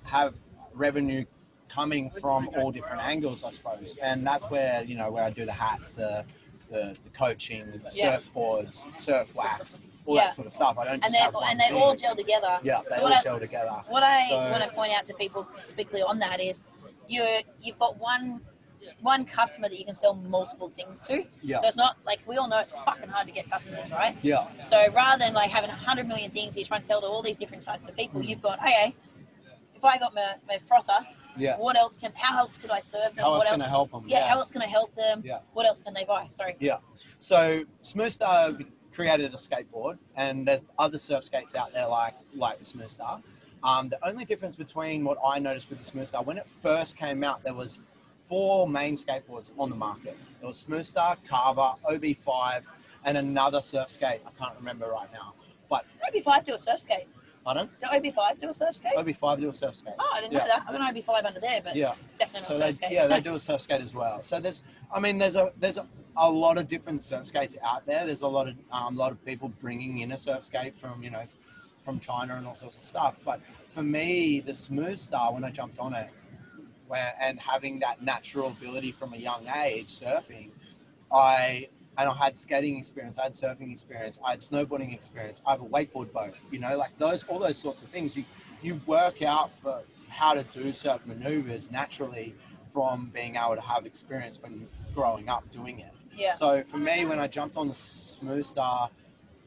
have 0.04 0.34
revenue 0.72 1.24
coming 1.68 2.10
from 2.10 2.48
all 2.56 2.72
different 2.72 3.02
angles, 3.02 3.44
I 3.44 3.50
suppose. 3.50 3.94
And 4.02 4.26
that's 4.26 4.48
where 4.50 4.82
you 4.82 4.96
know 4.96 5.10
where 5.10 5.24
I 5.24 5.30
do 5.30 5.44
the 5.44 5.52
hats, 5.52 5.92
the 5.92 6.24
the, 6.70 6.96
the 7.04 7.10
coaching, 7.10 7.66
the 7.66 7.90
Yeah. 7.92 8.18
surfboards, 8.18 8.84
surf 8.98 9.34
wax, 9.34 9.82
all 10.06 10.14
Yeah. 10.16 10.26
that 10.26 10.34
sort 10.34 10.46
of 10.46 10.52
stuff. 10.52 10.78
I 10.78 10.84
don't 10.84 11.04
and 11.04 11.12
they 11.12 11.18
and 11.18 11.60
they 11.60 11.64
thing. 11.68 11.76
all 11.76 11.94
gel 11.94 12.14
together 12.16 12.58
yeah, 12.62 12.80
they 12.88 12.96
so 12.96 13.02
all 13.02 13.10
what 13.10 13.18
I- 13.18 13.22
gel 13.22 13.40
together. 13.40 13.82
what 13.88 14.02
i 14.04 14.28
So- 14.28 14.36
want 14.50 14.62
to 14.62 14.70
point 14.70 14.92
out 14.92 15.04
to 15.06 15.14
people 15.14 15.46
specifically 15.56 16.00
on 16.02 16.18
that 16.20 16.40
is 16.40 16.62
you 17.08 17.24
you've 17.60 17.78
got 17.78 17.98
one 17.98 18.40
one 19.02 19.24
customer 19.24 19.68
that 19.68 19.78
you 19.78 19.84
can 19.84 19.94
sell 19.94 20.14
multiple 20.14 20.68
things 20.68 21.00
to 21.02 21.24
Yeah, 21.42 21.58
so 21.58 21.66
it's 21.68 21.76
not 21.76 21.96
like 22.04 22.20
we 22.26 22.36
all 22.36 22.48
know 22.48 22.58
it's 22.58 22.72
fucking 22.72 23.08
hard 23.08 23.26
to 23.26 23.32
get 23.32 23.50
customers 23.50 23.90
right 23.90 24.16
yeah, 24.22 24.46
So 24.60 24.86
rather 24.94 25.18
than 25.18 25.34
like 25.34 25.50
having 25.50 25.70
a 25.70 25.74
hundred 25.74 26.06
million 26.08 26.30
things 26.30 26.56
you're 26.56 26.66
trying 26.66 26.80
to 26.80 26.86
sell 26.86 27.00
to 27.00 27.06
all 27.06 27.22
these 27.22 27.38
different 27.38 27.62
types 27.62 27.88
of 27.88 27.96
people, 27.96 28.20
Mm. 28.20 28.28
you've 28.28 28.42
got 28.42 28.58
okay. 28.60 28.94
If 29.74 29.84
I 29.84 29.96
got 29.98 30.14
my, 30.14 30.34
my 30.46 30.58
frother, 30.58 31.06
yeah. 31.38 31.56
what 31.56 31.76
else 31.76 31.96
can? 31.96 32.12
How 32.14 32.38
else 32.40 32.58
could 32.58 32.70
I 32.70 32.80
serve 32.80 33.14
them? 33.14 33.24
How 33.24 33.34
else 33.34 33.44
what 33.46 33.52
can 33.52 33.62
I 33.62 33.68
help 33.68 33.90
them? 33.92 34.04
Yeah, 34.06 34.28
how 34.28 34.38
else 34.38 34.50
can 34.50 34.60
I 34.62 34.66
help 34.66 34.94
them? 34.94 35.22
Yeah. 35.24 35.38
What 35.54 35.64
else 35.66 35.80
can 35.82 35.94
they 35.94 36.04
buy? 36.04 36.26
Sorry. 36.30 36.56
Yeah. 36.60 36.78
So 37.18 37.64
Smooth 37.80 38.12
Star 38.12 38.52
created 38.92 39.32
a 39.32 39.36
skateboard, 39.36 39.96
and 40.16 40.46
there's 40.46 40.62
other 40.78 40.98
surf 40.98 41.24
skates 41.24 41.54
out 41.54 41.72
there 41.72 41.86
like 41.86 42.14
like 42.34 42.58
the 42.58 42.64
Smooth 42.64 42.90
Star. 42.90 43.22
Um, 43.62 43.88
the 43.88 43.98
only 44.06 44.24
difference 44.24 44.56
between 44.56 45.04
what 45.04 45.18
I 45.24 45.38
noticed 45.38 45.70
with 45.70 45.78
the 45.78 45.84
Smooth 45.84 46.08
Star 46.08 46.22
when 46.22 46.36
it 46.38 46.46
first 46.62 46.96
came 46.96 47.22
out, 47.24 47.42
there 47.42 47.54
was 47.54 47.80
four 48.30 48.68
main 48.68 48.94
skateboards 48.94 49.50
on 49.58 49.68
the 49.68 49.76
market. 49.76 50.16
There 50.38 50.46
was 50.46 50.56
Smooth 50.56 50.86
Star, 50.86 51.18
Carver, 51.28 51.72
OB5, 51.90 52.62
and 53.04 53.18
another 53.18 53.60
surf 53.60 53.90
skate. 53.90 54.20
I 54.24 54.30
can't 54.42 54.56
remember 54.56 54.86
right 54.88 55.12
now. 55.12 55.34
But 55.68 55.84
Does 55.92 56.02
OB5 56.24 56.46
do 56.46 56.54
a 56.54 56.58
surf 56.58 56.80
skate? 56.80 57.08
pardon? 57.44 57.68
Does 57.80 57.90
OB5 57.90 58.40
do 58.40 58.48
a 58.50 58.52
surf 58.52 58.76
skate? 58.76 58.92
OB5 58.96 59.40
do 59.40 59.48
a 59.48 59.52
surf 59.52 59.74
skate. 59.74 59.94
Oh, 59.98 60.12
I 60.14 60.20
didn't 60.20 60.32
Yeah. 60.34 60.38
know 60.40 60.44
that. 60.46 60.62
I've 60.68 60.72
got 60.78 60.80
an 60.80 60.94
OB5 60.94 61.24
under 61.24 61.40
there, 61.40 61.60
but 61.62 61.74
Yeah. 61.74 61.94
it's 61.98 62.10
definitely 62.10 62.42
So 62.46 62.52
not 62.52 62.58
they, 62.60 62.66
surf 62.66 62.74
skate. 62.76 62.92
yeah, 62.92 63.06
they 63.08 63.20
do 63.20 63.34
a 63.34 63.40
surf 63.40 63.60
skate 63.62 63.80
as 63.80 63.94
well. 63.94 64.22
So 64.22 64.38
there's, 64.38 64.62
I 64.94 65.00
mean, 65.00 65.18
there's 65.18 65.36
a 65.36 65.52
there's 65.58 65.78
a, 65.78 65.86
a 66.16 66.30
lot 66.30 66.56
of 66.58 66.68
different 66.68 67.02
surf 67.02 67.26
skates 67.26 67.56
out 67.64 67.84
there. 67.86 68.06
There's 68.06 68.22
a 68.22 68.28
lot 68.28 68.46
of 68.48 68.54
um, 68.70 68.96
lot 68.96 69.10
of 69.10 69.24
people 69.24 69.48
bringing 69.60 69.98
in 70.00 70.12
a 70.12 70.18
surf 70.18 70.44
skate 70.44 70.76
from 70.76 71.02
you 71.02 71.10
know 71.10 71.24
from 71.84 71.98
China 71.98 72.36
and 72.36 72.46
all 72.46 72.54
sorts 72.54 72.76
of 72.76 72.84
stuff. 72.84 73.18
But 73.24 73.40
for 73.68 73.82
me, 73.82 74.40
the 74.40 74.52
smooth 74.54 74.98
star 74.98 75.32
when 75.32 75.42
I 75.44 75.50
jumped 75.50 75.78
on 75.78 75.94
it, 75.94 76.10
and 76.92 77.38
having 77.40 77.80
that 77.80 78.02
natural 78.02 78.48
ability 78.48 78.92
from 78.92 79.12
a 79.12 79.16
young 79.16 79.46
age 79.64 79.88
surfing, 79.88 80.50
I 81.12 81.68
and 81.98 82.08
I 82.08 82.14
had 82.14 82.36
skating 82.36 82.78
experience, 82.78 83.18
I 83.18 83.24
had 83.24 83.32
surfing 83.32 83.70
experience, 83.70 84.18
I 84.24 84.30
had 84.30 84.40
snowboarding 84.40 84.94
experience, 84.94 85.42
I 85.46 85.52
have 85.52 85.60
a 85.60 85.66
wakeboard 85.66 86.12
boat. 86.12 86.34
You 86.50 86.58
know, 86.58 86.76
like 86.76 86.96
those 86.98 87.24
all 87.24 87.38
those 87.38 87.58
sorts 87.58 87.82
of 87.82 87.88
things. 87.88 88.16
You 88.16 88.24
you 88.62 88.80
work 88.86 89.22
out 89.22 89.50
for 89.58 89.82
how 90.08 90.34
to 90.34 90.42
do 90.42 90.72
certain 90.72 91.08
maneuvers 91.08 91.70
naturally 91.70 92.34
from 92.72 93.10
being 93.12 93.36
able 93.36 93.54
to 93.54 93.60
have 93.60 93.86
experience 93.86 94.40
when 94.42 94.68
growing 94.94 95.28
up 95.28 95.50
doing 95.50 95.80
it. 95.80 95.92
Yeah. 96.16 96.32
So 96.32 96.62
for 96.62 96.76
me, 96.76 97.04
when 97.04 97.18
I 97.18 97.26
jumped 97.26 97.56
on 97.56 97.68
the 97.68 97.74
Smooth 97.74 98.44
Star, 98.44 98.90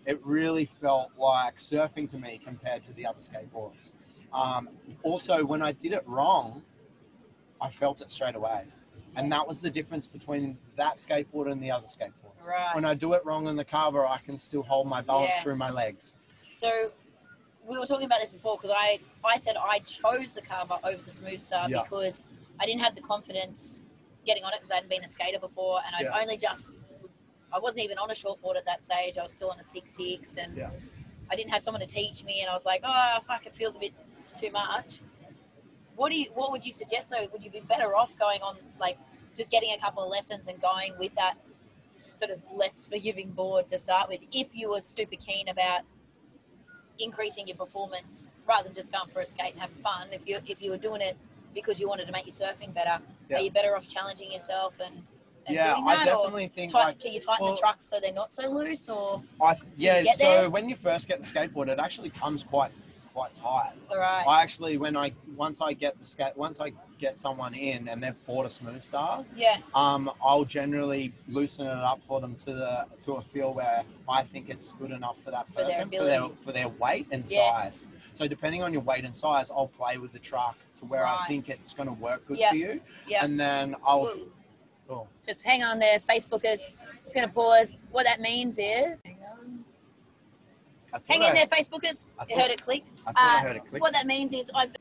it 0.05 0.19
really 0.23 0.65
felt 0.65 1.11
like 1.17 1.57
surfing 1.57 2.09
to 2.11 2.17
me 2.17 2.39
compared 2.43 2.83
to 2.83 2.93
the 2.93 3.05
other 3.05 3.19
skateboards. 3.19 3.93
Um, 4.33 4.69
also, 5.03 5.45
when 5.45 5.61
I 5.61 5.71
did 5.71 5.93
it 5.93 6.03
wrong, 6.07 6.63
I 7.63 7.69
felt 7.69 8.01
it 8.01 8.11
straight 8.11 8.35
away. 8.35 8.65
And 9.15 9.31
that 9.31 9.47
was 9.47 9.61
the 9.61 9.69
difference 9.69 10.05
between 10.05 10.57
that 10.75 10.97
skateboard 10.97 11.49
and 11.51 11.61
the 11.63 11.71
other 11.71 11.87
skateboards. 11.87 12.45
Right. 12.47 12.75
When 12.75 12.83
I 12.83 12.93
do 12.93 13.13
it 13.13 13.23
wrong 13.25 13.47
on 13.47 13.55
the 13.55 13.63
carver, 13.63 14.05
I 14.05 14.17
can 14.17 14.35
still 14.35 14.63
hold 14.63 14.85
my 14.87 15.01
balance 15.01 15.31
Yeah. 15.35 15.43
through 15.43 15.55
my 15.55 15.69
legs. 15.69 16.17
So 16.49 16.91
we 17.65 17.77
were 17.79 17.85
talking 17.85 18.05
about 18.05 18.19
this 18.19 18.33
before 18.33 18.57
because 18.61 18.75
I 18.77 18.99
I 19.23 19.37
said 19.37 19.55
I 19.55 19.79
chose 19.79 20.33
the 20.33 20.41
carver 20.41 20.77
over 20.83 21.01
the 21.01 21.11
smooth 21.11 21.39
star 21.39 21.69
Yeah. 21.69 21.83
because 21.83 22.23
I 22.59 22.65
didn't 22.65 22.81
have 22.81 22.95
the 22.95 23.01
confidence 23.01 23.83
getting 24.25 24.43
on 24.43 24.51
it 24.53 24.57
because 24.57 24.71
I 24.71 24.75
hadn't 24.75 24.89
been 24.89 25.03
a 25.03 25.07
skater 25.07 25.39
before 25.39 25.79
and 25.85 25.95
I'd 25.95 26.03
Yeah. 26.11 26.19
only 26.21 26.37
just 26.37 26.71
I 27.53 27.59
wasn't 27.59 27.85
even 27.85 27.97
on 27.99 28.09
a 28.09 28.13
shortboard 28.13 28.57
at 28.57 28.65
that 28.65 28.81
stage. 28.81 29.17
I 29.17 29.21
was 29.21 29.31
still 29.31 29.51
on 29.51 29.59
a 29.59 29.63
six 29.63 29.93
six 29.93 30.35
and. 30.35 30.59
I 31.31 31.35
didn't 31.37 31.51
have 31.53 31.63
someone 31.63 31.79
to 31.79 31.87
teach 31.87 32.23
me 32.25 32.41
and 32.41 32.49
I 32.49 32.53
was 32.53 32.65
like, 32.65 32.81
oh 32.83 33.19
fuck, 33.25 33.45
it 33.45 33.55
feels 33.55 33.77
a 33.77 33.79
bit 33.79 33.93
too 34.37 34.51
much. 34.51 34.99
What 35.95 36.11
do 36.11 36.17
you 36.19 36.27
what 36.33 36.51
would 36.51 36.65
you 36.65 36.71
suggest 36.71 37.09
though? 37.09 37.27
Would 37.31 37.43
you 37.43 37.49
be 37.51 37.61
better 37.61 37.95
off 37.95 38.17
going 38.17 38.41
on 38.41 38.57
like 38.79 38.97
just 39.37 39.51
getting 39.51 39.71
a 39.73 39.77
couple 39.77 40.03
of 40.03 40.09
lessons 40.09 40.47
and 40.47 40.61
going 40.61 40.93
with 40.99 41.13
that 41.15 41.35
sort 42.11 42.31
of 42.31 42.39
less 42.53 42.85
forgiving 42.85 43.29
board 43.31 43.67
to 43.71 43.77
start 43.77 44.07
with 44.09 44.19
if 44.31 44.55
you 44.55 44.69
were 44.69 44.81
super 44.81 45.15
keen 45.15 45.47
about 45.49 45.81
increasing 46.99 47.47
your 47.47 47.57
performance 47.57 48.27
rather 48.47 48.65
than 48.65 48.73
just 48.73 48.91
going 48.91 49.09
for 49.09 49.21
a 49.21 49.25
skate 49.25 49.53
and 49.53 49.61
having 49.61 49.75
fun. 49.77 50.07
If 50.11 50.21
you 50.27 50.39
if 50.47 50.61
you 50.61 50.71
were 50.71 50.77
doing 50.77 51.01
it 51.01 51.17
because 51.53 51.79
you 51.79 51.87
wanted 51.87 52.05
to 52.05 52.11
make 52.11 52.25
your 52.25 52.33
surfing 52.33 52.73
better, 52.73 52.99
Yeah. 53.29 53.37
are 53.37 53.41
you 53.41 53.51
better 53.51 53.75
off 53.75 53.87
challenging 53.87 54.31
yourself 54.31 54.75
and, 54.83 55.03
yeah, 55.49 55.73
doing 55.75 55.87
I 55.87 55.95
that, 55.97 56.05
definitely 56.05 56.47
think 56.47 56.71
tight, 56.71 56.83
like 56.85 56.99
can 56.99 57.13
you 57.13 57.19
tighten 57.19 57.45
well- 57.45 57.53
the 57.55 57.59
trucks 57.59 57.85
so 57.85 57.99
they're 57.99 58.13
not 58.13 58.31
so 58.31 58.47
loose, 58.49 58.87
or 58.89 59.21
I 59.41 59.53
th- 59.55 59.65
yeah. 59.77 60.13
So 60.13 60.49
when 60.49 60.69
you 60.69 60.75
first 60.75 61.07
get 61.07 61.21
the 61.21 61.27
skateboard, 61.27 61.67
it 61.67 61.79
actually 61.79 62.09
comes 62.11 62.43
quite 62.43 62.71
quite 63.13 63.33
tight. 63.35 63.73
all 63.91 63.97
right? 63.97 64.25
I 64.27 64.41
actually 64.41 64.77
when 64.77 64.97
I 64.97 65.11
once 65.35 65.61
I 65.61 65.73
get 65.73 65.99
the 65.99 66.05
skate 66.05 66.35
once 66.35 66.59
I 66.59 66.71
get 66.99 67.19
someone 67.19 67.53
in 67.53 67.87
and 67.87 68.01
they've 68.01 68.25
bought 68.25 68.45
a 68.45 68.49
smooth 68.49 68.81
star, 68.81 69.25
Yeah, 69.35 69.57
um, 69.75 70.09
I'll 70.23 70.45
generally 70.45 71.13
loosen 71.27 71.67
it 71.67 71.71
up 71.77 72.01
for 72.03 72.19
them 72.21 72.35
to 72.45 72.53
the 72.53 72.85
to 73.01 73.13
a 73.13 73.21
feel 73.21 73.53
where 73.53 73.83
I 74.09 74.23
think 74.23 74.49
it's 74.49 74.71
good 74.73 74.91
enough 74.91 75.21
for 75.21 75.31
that 75.31 75.47
For 75.47 75.55
their 75.55 75.65
person 75.65 75.89
for 75.91 76.03
their 76.03 76.21
for 76.43 76.51
their 76.51 76.69
weight 76.69 77.07
and 77.11 77.25
Yeah. 77.29 77.51
size. 77.51 77.85
So 78.11 78.27
depending 78.27 78.63
on 78.63 78.73
your 78.73 78.81
weight 78.81 79.05
and 79.05 79.15
size, 79.15 79.49
I'll 79.51 79.67
play 79.67 79.97
with 79.97 80.11
the 80.13 80.19
truck 80.19 80.57
to 80.77 80.85
where 80.85 81.05
I 81.05 81.25
think 81.27 81.49
it's 81.49 81.73
going 81.73 81.87
to 81.87 81.93
work 81.95 82.27
good 82.27 82.37
Yeah. 82.37 82.49
for 82.51 82.55
you, 82.55 82.81
yeah. 83.07 83.23
and 83.25 83.39
then 83.39 83.75
I'll. 83.85 84.11
Cool. 84.87 85.07
Just 85.25 85.43
hang 85.43 85.63
on 85.63 85.79
there, 85.79 85.97
Facebookers. 85.99 86.59
It's 87.05 87.15
going 87.15 87.25
to 87.25 87.33
pause. 87.33 87.77
What 87.91 88.03
that 88.05 88.19
means 88.19 88.59
is, 88.59 89.01
hang. 90.93 90.99
I 90.99 90.99
thought 90.99 91.13
Hang 91.13 91.21
I, 91.23 91.27
in 91.29 91.35
there, 91.35 91.47
Facebookers. 91.47 92.03
I 92.19 92.25
thought, 92.25 92.41
heard 92.41 92.51
it 92.51 92.63
click. 92.63 92.83
I 93.05 93.11
thought 93.11 93.15
I 93.17 93.37
Uh, 93.37 93.41
heard 93.41 93.55
it 93.57 93.65
click. 93.67 93.81
What 93.81 93.93
that 93.93 94.05
means 94.05 94.33
is, 94.33 94.49
I've 94.53 94.71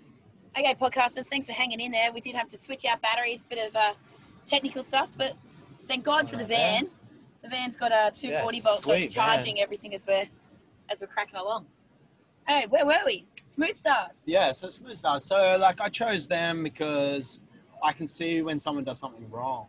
okay, 0.58 0.74
podcasters. 0.74 1.26
Thanks 1.26 1.46
for 1.46 1.52
hanging 1.52 1.80
in 1.80 1.92
there. 1.92 2.12
We 2.12 2.20
did 2.20 2.34
have 2.34 2.48
to 2.48 2.56
switch 2.56 2.84
out 2.84 3.00
batteries, 3.02 3.42
bit 3.48 3.66
of 3.66 3.74
uh, 3.76 3.94
technical 4.46 4.82
stuff, 4.82 5.10
but 5.16 5.34
thank 5.88 6.04
God 6.04 6.28
for 6.28 6.36
the 6.36 6.44
van. 6.44 6.88
The 7.42 7.48
van's 7.48 7.76
got 7.76 7.90
a 7.90 8.12
240 8.14 8.56
it's 8.58 8.66
a 8.66 8.68
volt, 8.70 8.82
so 8.84 8.92
it's 8.92 9.12
charging 9.12 9.60
everything 9.60 9.94
as 9.94 10.06
we're 10.06 10.26
as 10.88 11.00
we're 11.00 11.06
cracking 11.08 11.36
along. 11.36 11.66
Hey, 12.46 12.66
where 12.68 12.84
were 12.84 13.00
we? 13.06 13.24
Smooth 13.44 13.74
stars. 13.74 14.22
Yeah, 14.26 14.52
so 14.52 14.68
smooth 14.70 14.96
stars. 14.96 15.24
So 15.24 15.56
like 15.60 15.80
I 15.80 15.88
chose 15.88 16.28
them 16.28 16.62
because 16.62 17.40
I 17.82 17.92
can 17.92 18.06
see 18.06 18.42
when 18.42 18.58
someone 18.58 18.84
does 18.84 18.98
something 19.00 19.28
wrong. 19.30 19.66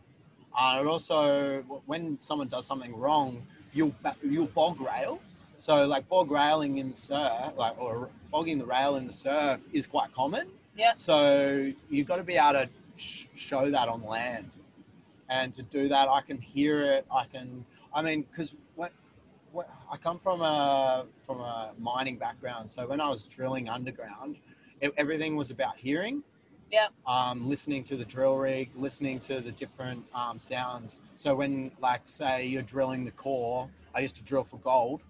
Uh, 0.55 0.77
and 0.79 0.87
also 0.87 1.63
when 1.87 2.19
someone 2.19 2.47
does 2.47 2.65
something 2.67 2.95
wrong, 2.95 3.41
you'll 3.73 3.95
you'll 4.23 4.45
bog 4.47 4.79
rail. 4.81 5.19
So 5.57 5.85
like 5.85 6.07
bog 6.09 6.31
railing 6.31 6.77
in 6.77 6.91
the 6.91 6.95
surf, 6.95 7.53
like 7.57 7.79
or 7.79 8.09
bogging 8.31 8.59
the 8.59 8.65
rail 8.65 8.95
in 8.95 9.07
the 9.07 9.13
surf 9.13 9.61
is 9.71 9.87
quite 9.87 10.13
common. 10.13 10.47
Yeah. 10.75 10.93
So 10.95 11.71
you've 11.89 12.07
got 12.07 12.17
to 12.17 12.23
be 12.23 12.35
able 12.35 12.53
to 12.53 12.69
sh- 12.97 13.27
show 13.35 13.69
that 13.69 13.87
on 13.87 14.03
land, 14.03 14.51
and 15.29 15.53
to 15.53 15.61
do 15.61 15.87
that, 15.87 16.09
I 16.09 16.21
can 16.21 16.39
hear 16.39 16.83
it. 16.83 17.05
I 17.11 17.25
can. 17.25 17.65
I 17.93 18.01
mean, 18.01 18.23
because 18.23 18.55
when, 18.75 18.89
when 19.51 19.65
I 19.91 19.97
come 19.97 20.19
from 20.19 20.41
a 20.41 21.05
from 21.25 21.39
a 21.39 21.71
mining 21.77 22.17
background, 22.17 22.69
so 22.69 22.87
when 22.87 22.99
I 22.99 23.09
was 23.09 23.23
drilling 23.25 23.69
underground, 23.69 24.37
it, 24.81 24.91
everything 24.97 25.35
was 25.35 25.51
about 25.51 25.77
hearing. 25.77 26.23
Yeah. 26.71 26.87
Um, 27.05 27.47
listening 27.47 27.83
to 27.83 27.95
the 27.95 28.03
drill 28.05 28.35
rig, 28.35 28.71
listening 28.75 29.19
to 29.19 29.41
the 29.41 29.51
different 29.51 30.05
um, 30.15 30.39
sounds. 30.39 31.01
So 31.15 31.35
when, 31.35 31.71
like, 31.79 32.01
say 32.05 32.47
you're 32.47 32.63
drilling 32.63 33.05
the 33.05 33.11
core, 33.11 33.69
I 33.93 33.99
used 33.99 34.15
to 34.15 34.23
drill 34.23 34.43
for 34.43 34.57
gold, 34.57 35.01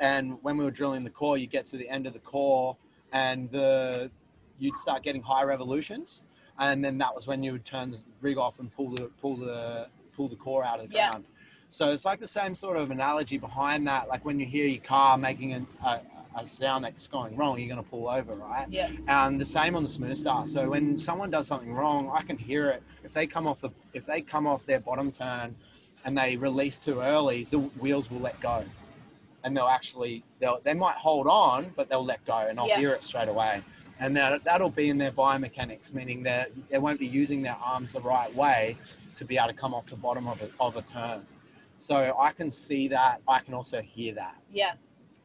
and 0.00 0.38
when 0.42 0.56
we 0.56 0.64
were 0.64 0.70
drilling 0.70 1.04
the 1.04 1.10
core, 1.10 1.38
you 1.38 1.46
get 1.46 1.66
to 1.66 1.76
the 1.76 1.88
end 1.88 2.06
of 2.06 2.12
the 2.12 2.18
core, 2.18 2.76
and 3.12 3.50
the 3.50 4.10
you'd 4.58 4.76
start 4.76 5.02
getting 5.02 5.22
high 5.22 5.42
revolutions, 5.44 6.22
and 6.58 6.84
then 6.84 6.98
that 6.98 7.14
was 7.14 7.26
when 7.26 7.42
you 7.42 7.52
would 7.52 7.64
turn 7.64 7.90
the 7.90 7.98
rig 8.20 8.38
off 8.38 8.58
and 8.60 8.72
pull 8.74 8.90
the 8.90 9.10
pull 9.20 9.36
the 9.36 9.88
pull 10.16 10.28
the 10.28 10.36
core 10.36 10.64
out 10.64 10.80
of 10.80 10.88
the 10.90 10.94
Yeah. 10.96 11.10
ground. 11.10 11.24
So 11.68 11.90
it's 11.90 12.04
like 12.04 12.20
the 12.20 12.26
same 12.28 12.54
sort 12.54 12.76
of 12.76 12.92
analogy 12.92 13.36
behind 13.36 13.86
that. 13.88 14.08
Like 14.08 14.24
when 14.24 14.38
you 14.38 14.46
hear 14.46 14.66
your 14.66 14.80
car 14.82 15.18
making 15.18 15.54
a, 15.54 15.66
a, 15.84 16.00
a 16.36 16.46
sound 16.46 16.84
that's 16.84 17.08
going 17.08 17.36
wrong, 17.36 17.58
you're 17.58 17.66
going 17.74 17.82
to 17.82 17.90
pull 17.90 18.08
over, 18.08 18.32
right? 18.36 18.66
Yeah. 18.70 18.88
And 19.08 19.40
the 19.40 19.44
same 19.44 19.74
on 19.74 19.82
the 19.82 19.88
smooth 19.88 20.16
star. 20.16 20.46
So 20.46 20.68
when 20.68 20.96
someone 20.98 21.32
does 21.32 21.48
something 21.48 21.72
wrong, 21.72 22.12
I 22.14 22.22
can 22.22 22.38
hear 22.38 22.70
it. 22.70 22.84
If 23.02 23.12
they 23.12 23.26
come 23.26 23.48
off 23.48 23.60
the 23.60 23.70
if 23.92 24.06
they 24.06 24.20
come 24.20 24.46
off 24.46 24.64
their 24.66 24.78
bottom 24.78 25.10
turn 25.10 25.56
and 26.04 26.16
they 26.16 26.36
release 26.36 26.78
too 26.78 27.00
early, 27.00 27.48
the 27.50 27.58
wheels 27.58 28.08
will 28.08 28.20
let 28.20 28.38
go. 28.40 28.64
And 29.44 29.56
they'll 29.56 29.66
actually 29.66 30.24
they'll 30.40 30.60
they 30.64 30.74
might 30.74 30.96
hold 30.96 31.26
on, 31.26 31.72
but 31.76 31.88
they'll 31.88 32.04
let 32.04 32.24
go 32.24 32.38
and 32.48 32.58
I'll 32.58 32.66
Yeah. 32.68 32.78
hear 32.78 32.92
it 32.94 33.04
straight 33.04 33.28
away. 33.28 33.62
And 34.00 34.16
that 34.16 34.42
that'll 34.44 34.70
be 34.70 34.88
in 34.88 34.98
their 34.98 35.12
biomechanics, 35.12 35.92
meaning 35.92 36.22
that 36.24 36.50
they 36.70 36.78
won't 36.78 36.98
be 36.98 37.06
using 37.06 37.42
their 37.42 37.56
arms 37.62 37.92
the 37.92 38.00
right 38.00 38.34
way 38.34 38.76
to 39.14 39.24
be 39.24 39.36
able 39.36 39.48
to 39.48 39.54
come 39.54 39.74
off 39.74 39.86
the 39.86 39.96
bottom 39.96 40.26
of 40.26 40.42
a, 40.42 40.48
of 40.58 40.76
a 40.76 40.82
turn. 40.82 41.24
So 41.78 42.16
I 42.18 42.32
can 42.32 42.50
see 42.50 42.88
that. 42.88 43.20
I 43.28 43.38
can 43.40 43.54
also 43.54 43.80
hear 43.82 44.14
that. 44.14 44.36
Yeah. 44.50 44.72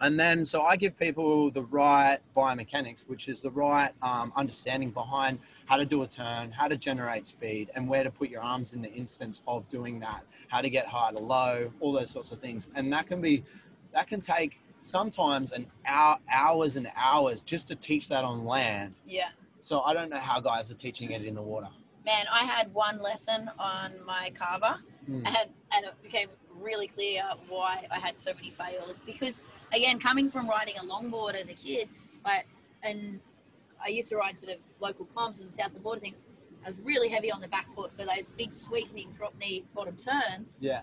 And 0.02 0.18
then, 0.18 0.46
so 0.46 0.62
I 0.64 0.78
give 0.78 0.98
people 0.98 1.52
the 1.52 1.64
right 1.64 2.20
biomechanics, 2.36 3.04
which 3.08 3.28
is 3.28 3.42
the 3.42 3.50
right 3.52 3.92
um, 4.02 4.32
understanding 4.38 4.92
behind 4.92 5.40
how 5.66 5.76
to 5.76 5.86
do 5.86 6.04
a 6.04 6.08
turn, 6.08 6.52
how 6.52 6.68
to 6.70 6.78
generate 6.78 7.28
speed, 7.28 7.70
and 7.76 7.90
where 7.90 8.04
to 8.04 8.12
put 8.12 8.30
your 8.30 8.42
arms 8.42 8.72
in 8.74 8.82
the 8.82 8.92
instance 8.94 9.42
of 9.46 9.68
doing 9.70 10.00
that, 10.00 10.22
how 10.48 10.62
to 10.62 10.70
get 10.70 10.86
high 10.88 11.12
to 11.12 11.20
low, 11.20 11.72
all 11.82 11.92
those 11.92 12.10
sorts 12.10 12.32
of 12.32 12.40
things. 12.40 12.70
And 12.76 12.92
that 12.94 13.08
can 13.08 13.20
be, 13.20 13.44
that 13.94 14.08
can 14.08 14.22
take 14.22 14.60
sometimes 14.82 15.52
an 15.52 15.68
hour, 15.86 16.18
hours 16.34 16.76
and 16.76 16.90
hours 16.96 17.42
just 17.42 17.68
to 17.68 17.76
teach 17.76 18.08
that 18.10 18.24
on 18.24 18.46
land. 18.46 18.96
Yeah. 19.06 19.30
So 19.60 19.82
I 19.82 19.94
don't 19.94 20.10
know 20.10 20.20
how 20.20 20.40
guys 20.40 20.72
are 20.72 20.76
teaching 20.76 21.12
it 21.12 21.24
in 21.24 21.36
the 21.36 21.42
water. 21.42 21.68
Man, 22.06 22.26
I 22.32 22.44
had 22.46 22.74
one 22.74 23.00
lesson 23.02 23.50
on 23.60 23.92
my 24.06 24.32
carver, 24.36 24.80
Mm. 25.10 25.26
and 25.26 25.36
and 25.76 25.86
it 25.86 26.02
became 26.04 26.30
really 26.54 26.88
clear 26.88 27.24
why 27.48 27.86
I 27.90 28.00
had 28.00 28.20
so 28.20 28.34
many 28.34 28.52
fails. 28.52 29.02
Because 29.06 29.42
again, 29.74 30.00
coming 30.00 30.30
from 30.30 30.48
riding 30.48 30.76
a 30.78 30.82
longboard 30.82 31.36
as 31.36 31.50
a 31.50 31.54
kid, 31.54 31.90
like, 32.26 32.48
and 32.84 33.20
I 33.84 33.90
used 33.90 34.10
to 34.10 34.18
ride 34.18 34.38
sort 34.40 34.54
of 34.54 34.60
local 34.80 35.06
comps 35.06 35.40
and 35.40 35.54
south 35.54 35.76
of 35.76 35.84
border 35.84 36.00
things. 36.02 36.24
I 36.64 36.68
was 36.68 36.80
really 36.82 37.08
heavy 37.10 37.32
on 37.32 37.42
the 37.42 37.48
back 37.48 37.74
foot, 37.76 37.94
so 37.94 38.06
those 38.06 38.30
big 38.32 38.54
sweeping 38.54 39.12
drop 39.14 39.34
knee 39.40 39.66
bottom 39.74 39.96
turns. 39.98 40.58
Yeah. 40.60 40.82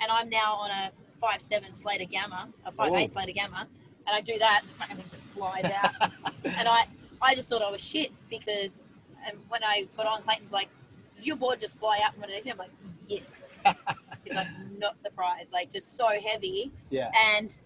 And 0.00 0.10
I'm 0.10 0.28
now 0.28 0.54
on 0.54 0.70
a 0.70 0.90
five 1.20 1.40
seven 1.40 1.74
Slater 1.74 2.04
Gamma, 2.04 2.48
a 2.64 2.72
five 2.72 2.92
eight 2.94 3.10
oh. 3.10 3.12
Slater 3.14 3.32
Gamma, 3.32 3.66
and 4.06 4.16
I 4.16 4.20
do 4.20 4.38
that, 4.38 4.62
the 4.66 4.74
fucking 4.74 4.96
thing 4.96 5.04
just 5.10 5.24
flies 5.24 5.64
out. 5.64 5.94
and 6.44 6.68
I, 6.68 6.86
I 7.20 7.34
just 7.34 7.48
thought 7.48 7.62
I 7.62 7.70
was 7.70 7.82
shit 7.82 8.10
because, 8.30 8.84
and 9.26 9.36
when 9.48 9.62
I 9.62 9.86
got 9.96 10.06
on, 10.06 10.22
Clayton's 10.22 10.52
like, 10.52 10.68
"Does 11.14 11.26
your 11.26 11.36
board 11.36 11.60
just 11.60 11.78
fly 11.78 12.00
out 12.04 12.14
from 12.14 12.24
underneath?" 12.24 12.46
you?" 12.46 12.52
I'm 12.52 12.58
like, 12.58 12.70
"Yes." 13.06 13.54
He's 14.24 14.34
like, 14.34 14.48
"Not 14.78 14.98
surprised, 14.98 15.52
like 15.52 15.72
just 15.72 15.96
so 15.96 16.08
heavy." 16.08 16.72
Yeah. 16.90 17.10
And 17.34 17.58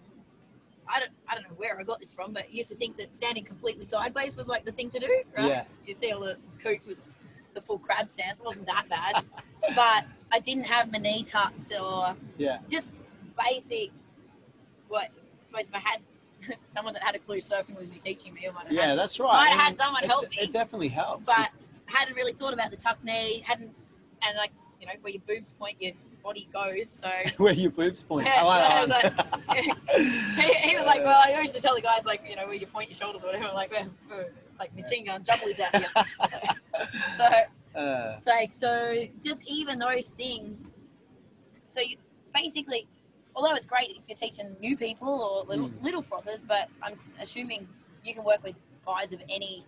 I 0.87 0.99
don't, 0.99 1.11
I 1.29 1.35
don't 1.35 1.43
know 1.43 1.55
where 1.55 1.79
I 1.79 1.83
got 1.83 1.99
this 1.99 2.13
from, 2.13 2.33
but 2.33 2.43
I 2.43 2.47
used 2.51 2.69
to 2.69 2.75
think 2.75 2.97
that 2.97 3.13
standing 3.13 3.45
completely 3.45 3.85
sideways 3.85 4.35
was 4.35 4.47
like 4.49 4.65
the 4.65 4.71
thing 4.71 4.89
to 4.89 4.99
do, 4.99 5.23
right? 5.37 5.47
Yeah. 5.47 5.63
You'd 5.85 5.99
see 5.99 6.11
all 6.11 6.21
the 6.21 6.37
kooks 6.61 6.87
with 6.87 7.13
the 7.53 7.61
full 7.61 7.79
crab 7.79 8.09
stance. 8.09 8.39
It 8.39 8.45
wasn't 8.45 8.65
that 8.65 8.87
bad, 8.89 9.23
but 9.75 10.05
I 10.31 10.39
didn't 10.39 10.65
have 10.65 10.91
my 10.91 10.97
knee 10.97 11.23
tucked 11.23 11.71
or 11.79 12.15
Yeah. 12.37 12.59
just 12.69 12.99
basic. 13.37 13.91
What 14.87 15.05
I 15.05 15.09
suppose 15.43 15.69
if 15.69 15.75
I 15.75 15.79
had 15.79 15.99
someone 16.65 16.93
that 16.93 17.03
had 17.03 17.15
a 17.15 17.19
clue 17.19 17.37
surfing 17.37 17.77
with 17.77 17.89
me 17.89 17.99
teaching 18.03 18.33
me. 18.33 18.47
Or 18.47 18.53
might 18.53 18.63
have 18.65 18.71
Yeah, 18.73 18.87
had, 18.89 18.99
that's 18.99 19.19
right. 19.19 19.33
might 19.33 19.49
have 19.49 19.59
had 19.59 19.77
someone 19.77 20.03
it, 20.03 20.09
help 20.09 20.29
me. 20.29 20.37
It 20.39 20.51
definitely 20.51 20.89
helps. 20.89 21.25
but 21.25 21.49
hadn't 21.85 22.15
really 22.15 22.33
thought 22.33 22.53
about 22.53 22.71
the 22.71 22.77
tuck 22.77 23.03
knee. 23.03 23.43
Hadn't 23.45 23.73
and 24.25 24.37
like 24.37 24.51
you 24.79 24.87
know 24.87 24.93
where 25.01 25.11
your 25.13 25.21
boobs 25.27 25.53
point, 25.53 25.77
your 25.81 25.93
body 26.23 26.47
goes. 26.53 26.89
So 26.89 27.09
where 27.37 27.53
your 27.53 27.71
boobs 27.71 28.03
point. 28.03 28.27
Yeah, 28.27 28.41
I 28.41 28.85
like 28.85 28.91
yeah, 28.91 28.99
that 29.01 29.47
one. 29.47 29.57
he, 30.37 30.53
he 30.69 30.75
was 30.77 30.85
like, 30.85 31.03
well, 31.03 31.21
I 31.25 31.39
used 31.39 31.55
to 31.55 31.61
tell 31.61 31.75
the 31.75 31.81
guys 31.81 32.05
like 32.05 32.23
you 32.29 32.35
know 32.35 32.45
where 32.45 32.55
you 32.55 32.67
point 32.67 32.89
your 32.89 32.97
shoulders 32.97 33.23
or 33.23 33.27
whatever. 33.27 33.53
Like, 33.53 33.71
well, 33.71 33.89
uh, 34.11 34.23
like 34.59 34.75
machine 34.75 35.05
gun 35.05 35.23
jumblies 35.23 35.59
out 35.59 35.75
here. 35.75 35.89
so 37.17 37.25
Uh, 37.79 38.13
it's 38.17 38.27
like 38.27 38.53
so 38.53 38.95
just 39.23 39.43
even 39.49 39.79
those 39.79 40.11
things. 40.11 40.71
So 41.65 41.81
you 41.81 41.97
basically, 42.33 42.87
although 43.35 43.55
it's 43.55 43.65
great 43.65 43.89
if 43.91 44.01
you're 44.07 44.15
teaching 44.17 44.55
new 44.59 44.75
people 44.77 45.09
or 45.21 45.43
little 45.45 45.69
Mm. 45.69 45.83
little 45.83 46.01
frothers, 46.01 46.45
but 46.45 46.69
I'm 46.81 46.95
assuming 47.19 47.67
you 48.03 48.13
can 48.13 48.23
work 48.23 48.43
with 48.43 48.55
guys 48.85 49.13
of 49.13 49.21
any 49.29 49.65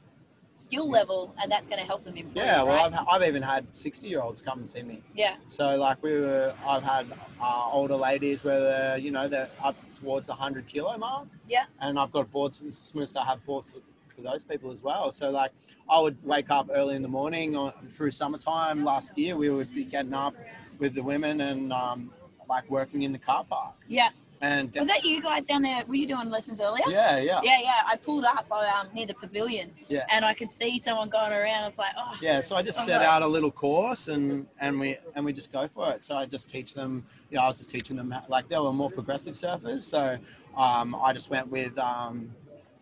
skill 0.57 0.89
level, 0.89 1.33
and 1.41 1.51
that's 1.51 1.67
going 1.67 1.79
to 1.79 1.85
help 1.85 2.03
them 2.05 2.15
improve. 2.15 2.37
yeah, 2.37 2.63
well, 2.63 2.89
right? 2.89 2.93
I've, 2.99 3.21
I've 3.21 3.27
even 3.27 3.41
had 3.41 3.73
60 3.75 4.07
year 4.07 4.21
olds 4.21 4.41
come 4.41 4.59
and 4.59 4.67
see 4.67 4.83
me. 4.83 5.01
yeah, 5.13 5.35
So, 5.47 5.75
like, 5.75 6.01
we 6.01 6.17
were, 6.19 6.53
I've 6.65 6.81
had 6.83 7.07
uh, 7.41 7.69
older 7.71 7.95
ladies 7.97 8.45
where 8.45 8.59
they're, 8.61 8.97
you 8.97 9.11
know, 9.11 9.27
they're 9.27 9.49
up 9.61 9.75
towards 9.95 10.27
the 10.27 10.33
100 10.33 10.65
kilo 10.65 10.97
mark. 10.97 11.27
Yeah. 11.49 11.65
And 11.81 11.99
I've 11.99 12.11
got 12.13 12.31
boards 12.31 12.57
for 12.57 12.71
smooths 12.71 13.11
that 13.13 13.25
have 13.25 13.45
board 13.45 13.65
for, 13.65 13.79
for 14.15 14.21
those 14.21 14.45
people 14.45 14.71
as 14.71 14.81
well. 14.81 15.11
So, 15.11 15.29
like, 15.29 15.51
I 15.89 15.99
would 15.99 16.15
wake 16.23 16.49
up 16.49 16.69
early 16.73 16.95
in 16.95 17.01
the 17.01 17.09
morning 17.09 17.57
or 17.57 17.73
through 17.91 18.11
summertime 18.11 18.85
last 18.85 19.17
year, 19.17 19.35
we 19.35 19.49
would 19.49 19.73
be 19.75 19.83
getting 19.83 20.13
up 20.13 20.35
with 20.79 20.93
the 20.95 21.03
women 21.03 21.41
and, 21.41 21.73
um, 21.73 22.11
like, 22.49 22.69
working 22.69 23.03
in 23.03 23.11
the 23.11 23.19
car 23.19 23.43
park. 23.43 23.73
yeah. 23.87 24.09
And 24.41 24.75
Was 24.75 24.89
that 24.89 25.05
you 25.05 25.21
guys 25.23 25.45
down 25.45 25.61
there? 25.61 25.83
Were 25.87 25.95
you 25.95 26.05
doing 26.05 26.29
lessons 26.29 26.59
earlier? 26.59 26.83
yeah, 26.89 27.17
yeah. 27.17 27.39
Yeah, 27.41 27.57
yeah. 27.61 27.81
I 27.87 27.95
pulled 27.95 28.25
up 28.25 28.45
um, 28.51 28.89
near 28.93 29.05
the 29.05 29.13
pavilion. 29.13 29.71
Yeah. 29.87 30.05
And 30.11 30.25
I 30.25 30.33
could 30.33 30.51
see 30.51 30.77
someone 30.77 31.09
going 31.09 31.31
around. 31.31 31.63
I 31.63 31.67
was 31.67 31.77
like, 31.77 31.93
oh. 31.97 32.15
Yeah, 32.21 32.41
so 32.41 32.57
I 32.57 32.61
just 32.61 32.83
set 32.83 33.01
out 33.01 33.21
a 33.21 33.27
little 33.27 33.49
course 33.49 34.09
and 34.09 34.45
and 34.59 34.77
we 34.77 34.97
and 35.15 35.23
we 35.25 35.31
just 35.31 35.53
go 35.53 35.69
for 35.69 35.89
it. 35.93 36.03
So 36.03 36.17
I 36.17 36.25
just 36.25 36.49
teach 36.51 36.73
them. 36.73 37.05
You 37.31 37.37
know, 37.37 37.43
I 37.43 37.47
was 37.47 37.59
just 37.59 37.71
teaching 37.71 37.95
them 37.95 38.11
how- 38.11 38.25
like 38.27 38.49
they 38.49 38.59
were 38.59 38.73
more 38.73 38.91
progressive 38.91 39.35
surfers. 39.35 39.83
So 39.83 40.17
um, 40.57 40.95
I 41.01 41.13
just 41.13 41.29
went 41.29 41.47
with 41.49 41.75
um, 41.79 42.29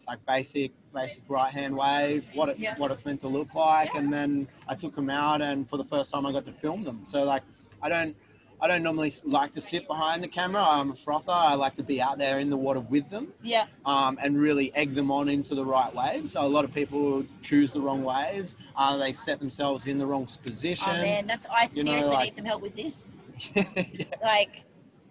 like 0.08 0.26
basic 0.26 0.72
basic 0.94 1.22
right 1.30 1.54
hand 1.54 1.78
wave, 1.78 2.26
what 2.34 2.50
it 2.50 2.58
Yeah. 2.58 2.76
what 2.78 2.90
it's 2.90 3.06
meant 3.06 3.20
to 3.22 3.28
look 3.28 3.54
like, 3.54 3.94
and 3.94 4.12
then 4.12 4.48
I 4.68 4.74
took 4.74 4.96
them 4.96 5.12
out 5.12 5.42
and 5.42 5.70
for 5.70 5.78
the 5.78 5.86
first 5.86 6.12
time 6.12 6.26
I 6.26 6.32
got 6.32 6.46
to 6.48 6.52
film 6.52 6.84
them. 6.84 7.02
So 7.06 7.24
like 7.24 7.44
I 7.82 7.90
don't. 7.90 8.16
I 8.64 8.68
don't 8.70 8.82
normally 8.82 9.12
like 9.26 9.52
to 9.54 9.62
sit 9.62 9.90
behind 9.90 10.24
the 10.24 10.28
camera. 10.30 10.64
I'm 10.64 10.92
a 10.92 10.96
frother. 10.96 11.34
I 11.34 11.54
like 11.56 11.76
to 11.76 11.84
be 11.84 12.02
out 12.02 12.18
there 12.18 12.40
in 12.40 12.50
the 12.50 12.56
water 12.56 12.80
with 12.80 13.10
them 13.10 13.34
Yeah. 13.42 13.66
um, 13.86 14.18
and 14.24 14.40
really 14.40 14.74
egg 14.74 14.96
them 14.96 15.12
on 15.12 15.28
into 15.28 15.54
the 15.54 15.66
right 15.66 15.94
waves. 15.94 16.32
So 16.32 16.42
a 16.42 16.48
lot 16.48 16.64
of 16.64 16.74
people 16.74 17.26
choose 17.42 17.74
the 17.74 17.82
wrong 17.82 18.06
waves. 18.06 18.56
Uh, 18.78 18.96
they 18.96 19.12
set 19.12 19.40
themselves 19.40 19.88
in 19.88 19.98
the 19.98 20.06
wrong 20.06 20.26
position. 20.46 20.88
Oh 20.90 20.94
man, 21.02 21.28
that's 21.28 21.46
I 21.48 21.68
You 21.74 21.84
know, 21.84 21.92
seriously 21.92 22.14
like- 22.16 22.24
need 22.28 22.34
some 22.36 22.46
help 22.46 22.62
with 22.62 22.74
this. 22.78 23.06
yeah. 23.54 24.06
Like, 24.24 24.64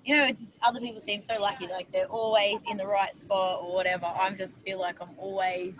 you 0.04 0.16
know, 0.16 0.24
it's 0.24 0.58
other 0.62 0.80
people 0.80 1.00
seem 1.00 1.22
so 1.22 1.40
lucky, 1.40 1.68
like 1.68 1.90
they're 1.92 2.06
always 2.06 2.62
in 2.68 2.76
the 2.76 2.86
right 2.86 3.14
spot 3.14 3.60
or 3.62 3.72
whatever. 3.72 4.06
I 4.06 4.30
just 4.30 4.64
feel 4.64 4.80
like 4.80 5.00
I'm 5.00 5.10
always 5.16 5.78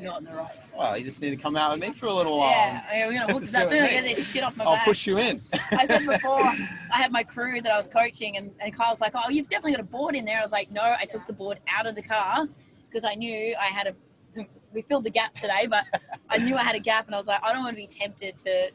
not 0.00 0.18
in 0.20 0.26
the 0.26 0.34
right 0.34 0.56
spot. 0.56 0.78
Well, 0.78 0.98
you 0.98 1.04
just 1.04 1.22
need 1.22 1.30
to 1.30 1.36
come 1.36 1.56
out 1.56 1.72
with 1.72 1.80
me 1.80 1.92
for 1.92 2.06
a 2.06 2.12
little 2.12 2.36
while. 2.38 2.50
Yeah, 2.50 2.84
I 2.90 2.94
mean, 2.94 3.06
we're 3.06 3.20
gonna 3.20 3.32
hook 3.32 3.42
this 3.42 3.50
See 3.52 3.62
up 3.62 3.68
soon. 3.68 3.82
I 3.82 3.88
get 3.88 4.04
this 4.04 4.30
shit 4.30 4.42
off 4.42 4.56
my 4.56 4.64
I'll 4.64 4.74
back. 4.74 4.84
push 4.84 5.06
you 5.06 5.18
in. 5.18 5.40
I 5.72 5.86
said 5.86 6.06
before, 6.06 6.40
I 6.40 6.56
had 6.90 7.12
my 7.12 7.22
crew 7.22 7.62
that 7.62 7.72
I 7.72 7.76
was 7.78 7.88
coaching, 7.88 8.36
and, 8.36 8.50
and 8.60 8.74
Kyle's 8.76 9.00
like, 9.00 9.12
"Oh, 9.14 9.30
you've 9.30 9.48
definitely 9.48 9.72
got 9.72 9.80
a 9.80 9.84
board 9.84 10.16
in 10.16 10.26
there." 10.26 10.38
I 10.38 10.42
was 10.42 10.52
like, 10.52 10.70
"No, 10.70 10.94
I 10.98 11.06
took 11.06 11.24
the 11.26 11.32
board 11.32 11.58
out 11.66 11.86
of 11.86 11.94
the 11.94 12.02
car 12.02 12.46
because 12.88 13.04
I 13.04 13.14
knew 13.14 13.56
I 13.60 13.66
had 13.66 13.86
a." 13.86 13.94
We 14.74 14.82
filled 14.82 15.04
the 15.04 15.10
gap 15.10 15.34
today, 15.36 15.66
but 15.66 15.86
I 16.28 16.36
knew 16.36 16.56
I 16.56 16.62
had 16.62 16.76
a 16.76 16.80
gap, 16.80 17.06
and 17.06 17.14
I 17.14 17.18
was 17.18 17.26
like, 17.26 17.42
"I 17.42 17.54
don't 17.54 17.64
want 17.64 17.74
to 17.74 17.82
be 17.82 17.86
tempted 17.86 18.36
to, 18.38 18.70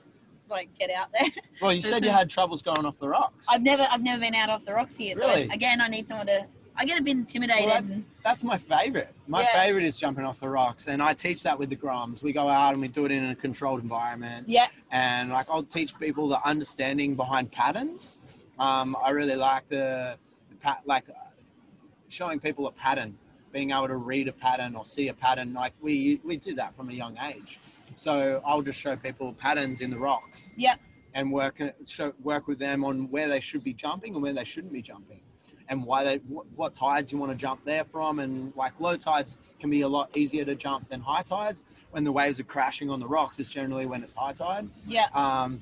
like, 0.52 0.70
get 0.78 0.92
out 0.92 1.08
there." 1.12 1.30
well, 1.62 1.74
you 1.74 1.82
said 1.82 2.04
you 2.04 2.10
had 2.12 2.30
troubles 2.30 2.62
going 2.62 2.86
off 2.86 3.00
the 3.00 3.08
rocks. 3.10 3.48
I've 3.50 3.64
never, 3.64 3.88
I've 3.90 4.04
never 4.04 4.20
been 4.22 4.36
out 4.36 4.50
off 4.50 4.66
the 4.66 4.74
rocks 4.74 4.98
here. 4.98 5.16
So 5.16 5.22
Really? 5.28 5.50
again, 5.50 5.82
I 5.82 5.88
need 5.88 6.08
someone 6.08 6.28
to. 6.28 6.46
I 6.74 6.86
get 6.86 7.00
a 7.00 7.04
bit 7.04 7.18
intimidated. 7.18 7.66
Well, 7.66 7.78
and, 7.78 8.06
That's 8.24 8.46
my 8.46 8.58
favorite. 8.58 9.14
My 9.28 9.42
Yeah. 9.42 9.62
favorite 9.62 9.84
is 9.84 10.00
jumping 10.00 10.24
off 10.24 10.40
the 10.40 10.48
rocks, 10.48 10.88
and 10.88 11.04
I 11.04 11.14
teach 11.14 11.44
that 11.44 11.60
with 11.60 11.70
the 11.70 11.76
groms. 11.76 12.24
We 12.24 12.32
go 12.32 12.48
out 12.48 12.72
and 12.74 12.82
we 12.82 12.88
do 12.88 13.06
it 13.06 13.12
in 13.12 13.26
a 13.26 13.36
controlled 13.36 13.82
environment. 13.82 14.48
yeah, 14.48 14.68
and 14.92 15.32
like 15.32 15.50
I'll 15.50 15.64
teach 15.64 15.98
people 16.00 16.30
the 16.30 16.40
understanding 16.48 17.16
behind 17.16 17.52
patterns. 17.52 18.20
Um, 18.58 18.96
I 19.04 19.10
really 19.10 19.36
like 19.36 19.68
the, 19.70 20.18
the 20.50 20.56
pat, 20.56 20.82
like 20.86 21.06
showing 22.08 22.40
people 22.40 22.68
a 22.68 22.72
pattern, 22.72 23.18
being 23.52 23.72
able 23.72 23.88
to 23.88 23.98
read 23.98 24.28
a 24.30 24.32
pattern 24.34 24.76
or 24.76 24.86
see 24.86 25.10
a 25.10 25.14
pattern. 25.14 25.54
Like 25.54 25.74
we 25.82 26.22
we 26.24 26.38
did 26.38 26.56
that 26.56 26.76
from 26.76 26.90
a 26.90 26.94
young 26.94 27.18
age, 27.18 27.60
so 27.96 28.42
I'll 28.46 28.62
just 28.62 28.80
show 28.80 28.96
people 28.96 29.34
patterns 29.34 29.82
in 29.82 29.90
the 29.90 29.98
rocks. 29.98 30.54
Yeah. 30.58 30.76
And 31.14 31.32
work 31.32 31.62
show, 31.86 32.14
work 32.24 32.48
with 32.48 32.58
them 32.60 32.86
on 32.86 33.10
where 33.10 33.28
they 33.28 33.40
should 33.40 33.64
be 33.64 33.74
jumping 33.74 34.14
and 34.14 34.24
where 34.24 34.34
they 34.34 34.46
shouldn't 34.46 34.72
be 34.72 34.82
jumping. 34.82 35.20
And 35.68 35.86
why 35.86 36.04
they, 36.04 36.18
what, 36.28 36.46
what 36.56 36.76
tides 36.76 37.12
you 37.12 37.18
want 37.18 37.32
to 37.32 37.38
jump 37.38 37.64
there 37.66 37.86
from, 37.86 38.20
and 38.20 38.54
like 38.56 38.74
low 38.80 38.98
tides 38.98 39.38
can 39.60 39.70
be 39.70 39.82
a 39.82 39.88
lot 39.88 40.10
easier 40.16 40.44
to 40.46 40.56
jump 40.56 40.90
than 40.90 41.00
high 41.00 41.22
tides. 41.22 41.64
When 41.92 42.04
the 42.04 42.12
waves 42.12 42.40
are 42.40 42.46
crashing 42.46 42.90
on 42.90 43.00
the 43.00 43.08
rocks, 43.08 43.40
it's 43.40 43.50
generally 43.50 43.86
when 43.86 44.04
it's 44.04 44.14
high 44.14 44.34
tide 44.34 44.70
yeah, 44.86 45.08
um, 45.14 45.62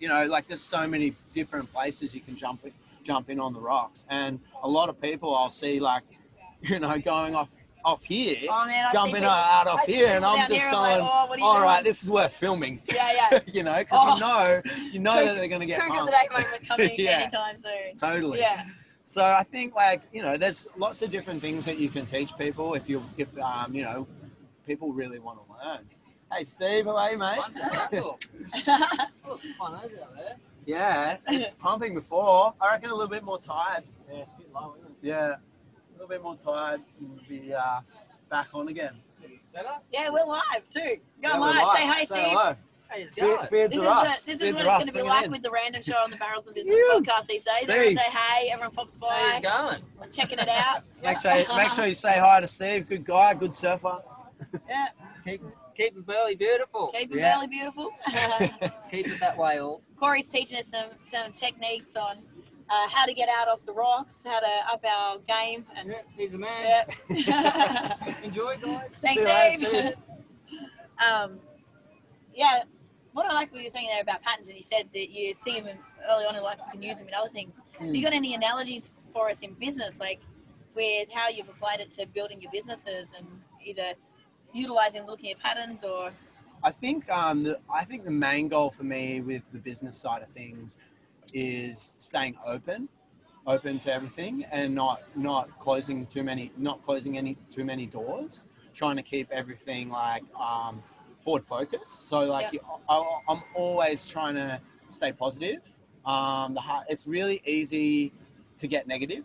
you 0.00 0.08
know, 0.08 0.26
like 0.26 0.48
there's 0.48 0.62
so 0.62 0.86
many 0.86 1.14
different 1.32 1.72
places 1.72 2.14
you 2.14 2.20
can 2.20 2.36
jump 2.36 2.64
jump 3.02 3.30
in 3.30 3.40
on 3.40 3.52
the 3.52 3.60
rocks, 3.60 4.04
and 4.08 4.38
a 4.62 4.68
lot 4.68 4.88
of 4.88 5.00
people 5.00 5.34
I'll 5.34 5.50
see 5.50 5.80
like, 5.80 6.04
you 6.62 6.78
know, 6.78 6.98
going 6.98 7.34
off 7.34 7.50
off 7.84 8.02
here, 8.04 8.36
Oh 8.50 8.66
man, 8.66 8.88
jumping 8.92 9.14
people- 9.16 9.30
out 9.30 9.66
I 9.66 9.70
off 9.70 9.86
here, 9.86 10.08
and 10.16 10.24
I'm 10.24 10.48
just 10.48 10.66
going, 10.70 11.00
like, 11.00 11.00
oh, 11.02 11.26
what 11.28 11.30
are 11.30 11.38
you 11.38 11.44
all 11.44 11.60
right, 11.60 11.82
this 11.84 12.02
is 12.02 12.10
worth 12.10 12.32
filming. 12.32 12.82
Yeah, 12.92 13.12
yeah. 13.32 13.40
you 13.46 13.62
know, 13.62 13.76
because 13.78 13.98
Oh. 14.02 14.14
you 14.14 14.20
know, 14.20 14.62
you 14.92 14.98
know 14.98 15.24
that 15.24 15.36
they're 15.36 15.48
gonna 15.48 15.66
get 15.66 15.80
Kook 15.80 15.96
of 15.96 16.06
the 16.06 16.12
day 16.12 16.28
moment 16.30 16.68
coming 16.68 16.90
Yeah. 16.98 17.10
anytime 17.20 17.56
soon. 17.56 17.96
Totally. 17.98 18.40
Yeah, 18.40 18.64
So 19.04 19.22
I 19.24 19.42
think 19.42 19.74
like 19.74 20.02
you 20.12 20.22
know, 20.22 20.36
there's 20.36 20.66
lots 20.76 21.02
of 21.02 21.10
different 21.10 21.40
things 21.40 21.64
that 21.64 21.78
you 21.78 21.88
can 21.88 22.04
teach 22.06 22.36
people 22.36 22.74
if 22.74 22.88
you 22.88 23.02
if 23.16 23.28
um 23.38 23.74
you 23.74 23.82
know, 23.84 24.06
people 24.66 24.92
really 24.92 25.18
want 25.18 25.38
to 25.38 25.66
learn. 25.66 25.80
Hey 26.32 26.44
Steve, 26.44 26.84
how 26.84 26.96
are 26.96 27.10
you, 27.12 27.18
mate? 27.18 27.38
Yeah, 30.66 31.16
it's 31.28 31.54
pumping 31.54 31.94
before. 31.94 32.52
I 32.60 32.72
reckon 32.72 32.90
a 32.90 32.94
little 32.94 33.08
bit 33.08 33.24
more 33.24 33.38
tired. 33.40 33.84
Yeah, 34.10 34.18
it's 34.18 34.34
a 34.34 34.38
bit 34.38 34.52
low, 34.52 34.74
isn't 34.78 34.90
it? 34.90 34.96
Yeah, 35.00 35.34
a 35.36 35.36
little 35.98 36.08
bit 36.08 36.22
more 36.22 36.36
tired 36.36 36.80
and 37.00 37.10
we'll 37.10 37.20
be 37.28 37.52
uh, 37.52 37.80
back 38.30 38.48
on 38.54 38.68
again. 38.68 38.94
Set 39.42 39.66
up? 39.66 39.84
yeah, 39.92 40.10
we're 40.10 40.24
live 40.26 40.68
too. 40.72 40.96
Go 41.22 41.28
Yeah, 41.30 41.40
we're 41.40 41.46
live. 41.46 41.76
Say 41.76 41.86
hi, 41.86 41.98
Say 42.00 42.04
Steve. 42.04 42.22
hello. 42.28 42.56
Hey, 42.90 43.02
it's 43.02 43.14
Be- 43.14 43.20
going. 43.22 43.48
beards 43.50 43.74
This 43.74 43.82
is, 43.82 43.88
are 43.88 44.04
the, 44.04 44.10
us. 44.10 44.24
this 44.24 44.34
is 44.34 44.40
Beards 44.40 44.54
what 44.58 44.66
are 44.66 44.68
it's 44.68 44.76
going 44.76 44.86
to 44.86 44.92
be 44.92 44.98
Bring 45.00 45.06
like 45.08 45.30
with 45.30 45.42
the 45.42 45.50
random 45.50 45.82
show 45.82 45.96
on 45.96 46.10
the 46.10 46.16
Barrels 46.16 46.46
and 46.46 46.54
Business 46.54 46.76
Phew. 46.76 47.02
podcast 47.02 47.26
these 47.26 47.44
days. 47.44 47.54
Steve. 47.58 47.70
Everyone 47.70 47.96
say 47.96 48.10
hey, 48.10 48.50
everyone 48.50 48.70
pops 48.74 48.94
Hey, 48.94 49.00
by, 49.00 49.40
it's 49.42 49.48
going. 49.48 50.10
checking 50.12 50.38
it 50.38 50.48
out. 50.48 50.82
Make 51.02 51.18
sure, 51.18 51.56
make 51.56 51.70
sure 51.70 51.86
you 51.86 51.94
say 51.94 52.18
hi 52.18 52.40
to 52.40 52.46
Steve. 52.46 52.88
Good 52.88 53.04
guy, 53.04 53.34
good 53.34 53.54
surfer. 53.54 53.98
Yeah, 54.68 54.86
Keep, 55.24 55.42
keep 55.76 55.96
it 55.98 56.06
Burleigh 56.06 56.36
beautiful. 56.36 56.88
keep 56.96 57.10
it 57.12 57.18
Yeah. 57.18 57.34
belly 57.34 57.46
beautiful. 57.48 57.90
Keep 58.90 59.08
it 59.08 59.20
that 59.20 59.36
way, 59.36 59.58
all. 59.60 59.82
Corey's 59.98 60.30
teaching 60.30 60.58
us 60.60 60.68
some, 60.68 60.86
some 61.04 61.32
techniques 61.32 61.96
on 61.96 62.18
uh, 62.70 62.88
how 62.88 63.06
to 63.06 63.14
get 63.14 63.28
out 63.28 63.48
off 63.48 63.64
the 63.66 63.72
rocks, 63.72 64.22
how 64.26 64.40
to 64.40 64.46
up 64.72 64.84
our 64.84 65.18
game, 65.20 65.64
and 65.76 65.88
Yeah, 65.88 66.00
he's 66.16 66.34
a 66.34 66.38
man. 66.38 66.84
yeah. 67.10 68.14
Enjoy, 68.22 68.56
guys. 68.56 68.90
Thanks, 69.00 69.22
See 69.22 69.66
you 69.66 69.72
later, 69.72 69.94
um, 71.06 71.38
yeah, 72.34 72.62
what 73.12 73.26
I 73.26 73.34
like 73.34 73.50
what 73.52 73.58
you 73.60 73.66
were 73.66 73.70
saying 73.70 73.88
there 73.90 74.02
about 74.02 74.22
patterns, 74.22 74.48
and 74.48 74.56
you 74.56 74.62
said 74.62 74.88
that 74.92 75.10
you 75.10 75.34
see 75.34 75.60
them 75.60 75.78
early 76.10 76.24
on 76.24 76.36
in 76.36 76.42
life, 76.42 76.58
you 76.66 76.72
can 76.72 76.82
use 76.82 76.98
them 76.98 77.08
in 77.08 77.14
other 77.14 77.30
things. 77.30 77.58
Have 77.78 77.94
you 77.94 78.02
got 78.02 78.12
any 78.12 78.34
analogies 78.34 78.90
for 79.12 79.28
us 79.28 79.40
in 79.40 79.54
business, 79.54 79.98
like 79.98 80.20
with 80.74 81.08
how 81.12 81.28
you've 81.28 81.48
applied 81.48 81.80
it 81.80 81.90
to 81.92 82.06
building 82.06 82.40
your 82.40 82.52
businesses 82.52 83.12
and 83.16 83.26
either 83.64 83.92
utilizing 84.52 85.06
looking 85.06 85.30
at 85.30 85.38
patterns 85.40 85.82
or 85.84 86.10
I 86.62 86.70
think 86.70 87.08
um, 87.10 87.42
the, 87.44 87.58
I 87.72 87.84
think 87.84 88.04
the 88.04 88.10
main 88.10 88.48
goal 88.48 88.70
for 88.70 88.82
me 88.82 89.20
with 89.20 89.42
the 89.52 89.58
business 89.58 89.96
side 89.96 90.22
of 90.22 90.28
things 90.30 90.76
is 91.32 91.96
staying 91.98 92.36
open, 92.46 92.88
open 93.46 93.78
to 93.80 93.92
everything, 93.92 94.44
and 94.50 94.74
not 94.74 95.02
not 95.16 95.58
closing 95.58 96.06
too 96.06 96.22
many, 96.22 96.52
not 96.56 96.82
closing 96.82 97.18
any 97.18 97.36
too 97.50 97.64
many 97.64 97.86
doors. 97.86 98.46
Trying 98.74 98.96
to 98.96 99.02
keep 99.02 99.30
everything 99.32 99.88
like 99.88 100.22
um, 100.38 100.82
forward 101.18 101.44
focus. 101.44 101.88
So 101.88 102.20
like. 102.20 102.58
I, 102.88 103.20
I'm 103.28 103.42
always 103.54 104.06
trying 104.06 104.34
to 104.36 104.60
stay 104.88 105.12
positive. 105.12 105.60
Um, 106.04 106.54
the 106.54 106.60
heart, 106.60 106.86
it's 106.88 107.06
really 107.06 107.42
easy 107.44 108.12
to 108.58 108.66
get 108.66 108.86
negative. 108.86 109.24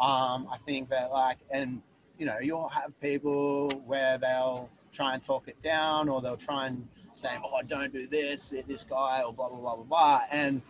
Um, 0.00 0.48
I 0.50 0.58
think 0.66 0.88
that 0.90 1.10
like, 1.10 1.38
and 1.50 1.82
you 2.18 2.26
know, 2.26 2.38
you'll 2.40 2.68
have 2.68 2.98
people 3.00 3.70
where 3.86 4.18
they'll 4.18 4.68
try 4.92 5.14
and 5.14 5.22
talk 5.22 5.48
it 5.48 5.60
down, 5.60 6.08
or 6.08 6.20
they'll 6.20 6.36
try 6.36 6.66
and 6.66 6.88
say, 7.12 7.38
"Oh, 7.42 7.60
don't 7.66 7.92
do 7.92 8.06
this, 8.06 8.52
this 8.66 8.84
guy," 8.84 9.22
or 9.22 9.32
blah 9.32 9.48
blah 9.48 9.58
blah 9.58 9.76
blah 9.76 9.84
blah. 9.84 10.20
And 10.30 10.62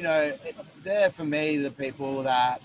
you 0.00 0.04
know, 0.04 0.32
they're 0.82 1.10
for 1.10 1.24
me 1.24 1.58
the 1.58 1.70
people 1.70 2.22
that 2.22 2.62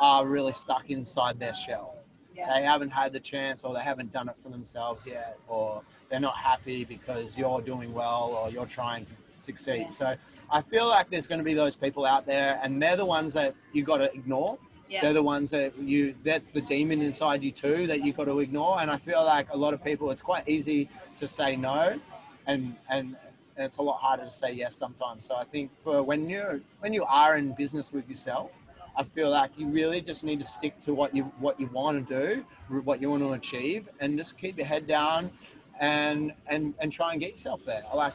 are 0.00 0.26
really 0.26 0.52
stuck 0.52 0.90
inside 0.90 1.38
their 1.38 1.54
shell. 1.54 1.94
Yeah. 2.34 2.52
They 2.52 2.64
haven't 2.64 2.90
had 2.90 3.12
the 3.12 3.20
chance, 3.20 3.62
or 3.62 3.72
they 3.72 3.82
haven't 3.82 4.12
done 4.12 4.28
it 4.28 4.34
for 4.42 4.48
themselves 4.48 5.06
yet, 5.06 5.38
or 5.46 5.82
they're 6.08 6.18
not 6.18 6.36
happy 6.36 6.84
because 6.84 7.38
you're 7.38 7.60
doing 7.60 7.92
well 7.92 8.36
or 8.36 8.50
you're 8.50 8.66
trying 8.66 9.04
to 9.04 9.12
succeed. 9.38 9.82
Yeah. 9.82 9.88
So 9.88 10.16
I 10.50 10.60
feel 10.60 10.88
like 10.88 11.08
there's 11.08 11.28
going 11.28 11.38
to 11.38 11.44
be 11.44 11.54
those 11.54 11.76
people 11.76 12.04
out 12.04 12.26
there, 12.26 12.58
and 12.64 12.82
they're 12.82 12.96
the 12.96 13.06
ones 13.06 13.32
that 13.34 13.54
you 13.72 13.84
got 13.84 13.98
to 13.98 14.12
ignore. 14.12 14.58
Yeah. 14.88 15.02
They're 15.02 15.12
the 15.12 15.22
ones 15.22 15.52
that 15.52 15.78
you. 15.78 16.16
That's 16.24 16.50
the 16.50 16.62
demon 16.62 17.00
inside 17.00 17.44
you 17.44 17.52
too 17.52 17.86
that 17.86 18.04
you 18.04 18.12
got 18.12 18.24
to 18.24 18.40
ignore. 18.40 18.80
And 18.80 18.90
I 18.90 18.96
feel 18.96 19.24
like 19.24 19.46
a 19.52 19.56
lot 19.56 19.72
of 19.72 19.84
people, 19.84 20.10
it's 20.10 20.22
quite 20.22 20.48
easy 20.48 20.88
to 21.18 21.28
say 21.28 21.54
no, 21.54 22.00
and 22.48 22.74
and 22.88 23.14
and 23.60 23.66
it's 23.66 23.76
a 23.76 23.82
lot 23.82 23.98
harder 23.98 24.24
to 24.24 24.32
say 24.32 24.52
yes 24.52 24.74
sometimes. 24.74 25.26
So 25.26 25.36
I 25.36 25.44
think 25.44 25.70
for 25.84 26.02
when 26.02 26.30
you're 26.30 26.60
when 26.78 26.94
you 26.94 27.04
are 27.04 27.36
in 27.36 27.52
business 27.52 27.92
with 27.92 28.08
yourself, 28.08 28.58
I 28.96 29.02
feel 29.02 29.28
like 29.28 29.50
you 29.58 29.66
really 29.68 30.00
just 30.00 30.24
need 30.24 30.38
to 30.38 30.46
stick 30.46 30.80
to 30.80 30.94
what 30.94 31.14
you 31.14 31.24
what 31.38 31.60
you 31.60 31.66
want 31.66 32.08
to 32.08 32.24
do, 32.24 32.44
what 32.80 33.02
you 33.02 33.10
want 33.10 33.22
to 33.22 33.32
achieve, 33.34 33.86
and 34.00 34.16
just 34.16 34.38
keep 34.38 34.56
your 34.56 34.66
head 34.66 34.86
down, 34.86 35.30
and 35.78 36.32
and 36.46 36.72
and 36.78 36.90
try 36.90 37.12
and 37.12 37.20
get 37.20 37.32
yourself 37.32 37.62
there. 37.66 37.82
Like, 37.94 38.14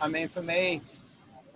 I 0.00 0.06
mean, 0.06 0.28
for 0.28 0.42
me, 0.42 0.80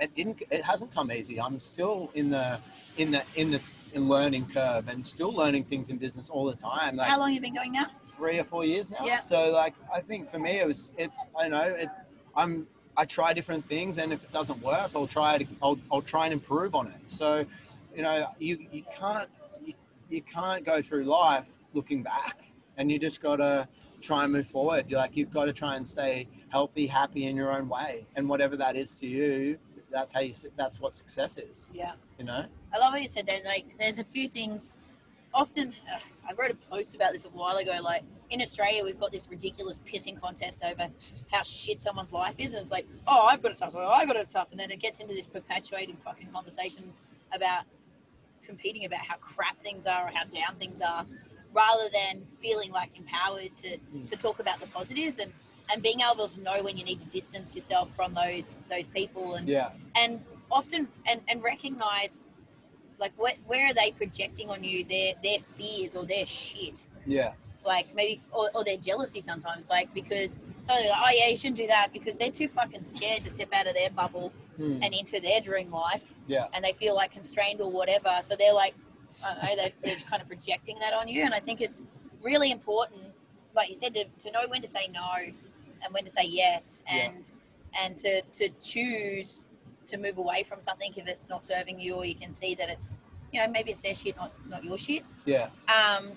it 0.01 0.13
didn't. 0.17 0.43
It 0.51 0.65
hasn't 0.65 0.93
come 0.93 1.13
easy. 1.13 1.41
I'm 1.41 1.61
still 1.61 2.11
in 2.15 2.31
the 2.31 2.59
in 2.97 3.13
the 3.13 3.23
in 3.37 3.53
the 3.53 3.61
in 3.93 4.09
learning 4.09 4.47
curve 4.53 4.89
and 4.89 5.07
still 5.07 5.33
learning 5.33 5.63
things 5.63 5.91
in 5.91 5.97
business 5.97 6.29
all 6.29 6.45
the 6.45 6.57
time. 6.57 6.97
Like 6.97 7.09
How 7.09 7.21
long 7.21 7.33
you 7.33 7.41
been 7.41 7.55
going 7.55 7.73
now? 7.73 7.87
three 8.17 8.41
or 8.41 8.45
four 8.45 8.65
years 8.65 8.91
now. 8.91 8.99
Yeah. 9.05 9.19
So 9.19 9.53
like 9.53 9.75
I 9.95 10.01
think 10.01 10.29
for 10.29 10.41
me 10.41 10.59
it 10.59 10.67
was 10.67 10.93
it's 10.99 11.25
I 11.41 11.47
know 11.47 11.63
it 11.63 11.89
I'm 12.37 12.67
I 12.99 13.05
try 13.05 13.33
different 13.33 13.65
things 13.69 13.99
and 13.99 14.13
if 14.13 14.25
it 14.25 14.33
doesn't 14.33 14.61
work 14.61 14.91
I'll 14.95 15.07
try 15.07 15.39
to 15.39 15.47
I'll, 15.63 15.79
I'll 15.91 16.03
try 16.03 16.25
and 16.27 16.33
improve 16.33 16.75
on 16.75 16.89
it. 16.89 17.01
So 17.07 17.47
you 17.95 18.03
know 18.03 18.27
you 18.41 18.59
you 18.73 18.83
can't 18.95 19.31
you, 19.65 19.75
you 20.11 20.21
can't 20.23 20.67
go 20.67 20.83
through 20.83 21.05
life 21.05 21.49
looking 21.75 22.03
back 22.03 22.39
and 22.77 22.91
you 22.91 22.99
just 22.99 23.23
got 23.23 23.37
to 23.37 23.69
try 24.01 24.25
and 24.25 24.33
move 24.33 24.49
forward. 24.49 24.87
You're 24.89 24.99
like 24.99 25.17
you've 25.17 25.33
got 25.33 25.45
to 25.45 25.53
try 25.53 25.77
and 25.77 25.87
stay 25.87 26.27
healthy, 26.49 26.87
happy 26.89 27.27
in 27.27 27.37
your 27.37 27.53
own 27.53 27.69
way 27.69 28.05
and 28.17 28.29
whatever 28.29 28.57
that 28.57 28.75
is 28.75 28.99
to 29.01 29.07
you 29.07 29.59
that's 29.91 30.13
how 30.13 30.21
you 30.21 30.35
that's 30.57 30.81
what 30.81 30.93
success 30.93 31.39
is, 31.39 31.71
Yeah. 31.73 31.93
you 32.19 32.25
know? 32.25 32.45
I 32.75 32.79
love 32.79 32.93
what 32.93 33.01
you 33.01 33.09
said 33.09 33.27
that. 33.29 33.45
Like, 33.45 33.65
there's 33.79 33.99
a 33.99 34.05
few 34.05 34.29
things. 34.29 34.75
Often, 35.35 35.75
ugh, 35.95 36.01
I 36.29 36.33
wrote 36.33 36.51
a 36.51 36.55
post 36.55 36.95
about 36.95 37.13
this 37.13 37.25
a 37.25 37.29
while 37.29 37.57
ago. 37.59 37.79
Like 37.83 38.03
in 38.31 38.41
Australia, 38.41 38.85
we've 38.85 38.99
got 38.99 39.13
this 39.13 39.29
ridiculous 39.31 39.79
pissing 39.87 40.21
contest 40.21 40.65
over 40.65 40.89
how 41.31 41.43
shit 41.43 41.81
someone's 41.81 42.13
life 42.13 42.35
is, 42.39 42.53
and 42.53 42.61
it's 42.61 42.71
like, 42.71 42.87
oh, 43.07 43.27
I've 43.27 43.43
got 43.43 43.53
it 43.53 43.59
tough, 43.59 43.75
oh, 43.77 43.87
I 43.87 44.07
got 44.07 44.17
it 44.17 44.29
tough, 44.31 44.49
and 44.51 44.59
then 44.59 44.71
it 44.71 44.81
gets 44.81 45.01
into 45.01 45.15
this 45.15 45.27
perpetuating 45.27 45.97
fucking 46.05 46.29
conversation 46.33 46.93
about 47.33 47.65
competing 48.43 48.85
about 48.87 49.01
how 49.01 49.17
crap 49.17 49.63
things 49.63 49.87
are 49.87 50.07
or 50.07 50.11
how 50.11 50.25
down 50.25 50.57
things 50.59 50.81
are, 50.81 51.05
rather 51.53 51.89
than 51.93 52.27
feeling 52.43 52.71
like 52.73 52.97
empowered 52.97 53.57
to 53.59 53.77
to 54.09 54.17
talk 54.17 54.39
about 54.41 54.61
the 54.61 54.67
positives 54.69 55.19
and 55.19 55.33
and 55.71 55.83
being 55.83 56.01
able 56.01 56.27
to 56.29 56.41
know 56.41 56.63
when 56.63 56.79
you 56.79 56.85
need 56.85 57.01
to 57.01 57.07
distance 57.07 57.55
yourself 57.55 57.95
from 57.95 58.15
those 58.15 58.57
those 58.71 58.87
people 58.89 59.35
and 59.35 59.47
Yeah. 59.49 59.71
and 59.95 60.25
often 60.51 60.89
and, 61.07 61.21
and 61.29 61.43
recognize 61.43 62.25
like 62.99 63.13
what 63.17 63.37
where 63.47 63.67
are 63.71 63.75
they 63.75 63.91
projecting 63.93 64.51
on 64.51 64.63
you 64.65 64.85
their 64.85 65.15
their 65.23 65.39
fears 65.57 65.95
or 65.95 66.05
their 66.05 66.27
shit 66.27 66.85
Yeah. 67.07 67.33
like 67.65 67.95
maybe 67.95 68.21
or, 68.33 68.51
or 68.55 68.65
their 68.65 68.77
jealousy 68.77 69.21
sometimes 69.21 69.69
like 69.71 69.93
because 69.95 70.41
so 70.63 70.75
they're 70.75 70.91
like 70.91 71.01
oh 71.01 71.11
yeah 71.13 71.29
you 71.29 71.37
shouldn't 71.37 71.57
do 71.57 71.67
that 71.69 71.93
because 71.93 72.19
they're 72.19 72.31
too 72.31 72.49
fucking 72.49 72.83
scared 72.85 73.25
to 73.25 73.31
step 73.31 73.49
out 73.53 73.67
of 73.67 73.75
their 73.75 73.91
bubble 73.91 74.33
Hmm. 74.57 74.83
and 74.83 74.93
into 74.93 75.21
their 75.21 75.41
dream 75.41 75.71
life 75.71 76.13
Yeah. 76.27 76.49
and 76.53 76.65
they 76.65 76.73
feel 76.73 76.97
like 76.97 77.13
constrained 77.13 77.61
or 77.61 77.71
whatever 77.71 78.11
so 78.23 78.35
they're 78.37 78.53
like 78.53 78.75
I 79.25 79.33
don't 79.35 79.43
know 79.45 79.57
they're, 79.57 79.73
they're 79.85 79.97
kind 80.11 80.21
of 80.21 80.27
projecting 80.27 80.81
that 80.81 80.93
on 80.93 81.07
you 81.07 81.23
and 81.23 81.33
I 81.33 81.39
think 81.39 81.61
it's 81.61 81.81
really 82.23 82.51
important 82.51 83.03
like 83.55 83.69
you 83.69 83.77
said 83.77 83.95
to, 83.95 84.05
to 84.25 84.33
know 84.33 84.41
when 84.49 84.61
to 84.63 84.67
say 84.67 84.89
no 84.93 85.13
and 85.83 85.95
when 85.95 86.03
to 86.05 86.11
say 86.11 86.25
yes 86.25 86.83
Yeah. 86.93 87.11
and 87.13 87.31
and 87.81 87.97
to 87.99 88.23
to 88.23 88.49
choose 88.61 89.45
to 89.89 89.97
move 89.99 90.19
away 90.19 90.45
from 90.49 90.61
something 90.61 90.93
if 90.97 91.07
it's 91.09 91.29
not 91.29 91.43
serving 91.43 91.81
you 91.81 91.95
or 91.95 92.05
you 92.05 92.15
can 92.15 92.33
see 92.33 92.55
that 92.55 92.69
it's 92.69 92.95
you 93.33 93.41
know 93.41 93.49
maybe 93.49 93.71
it's 93.71 93.83
their 93.83 93.95
shit 93.95 94.17
not 94.17 94.33
not 94.49 94.63
your 94.63 94.79
shit 94.79 95.03
Yeah. 95.25 95.49
um 95.75 96.13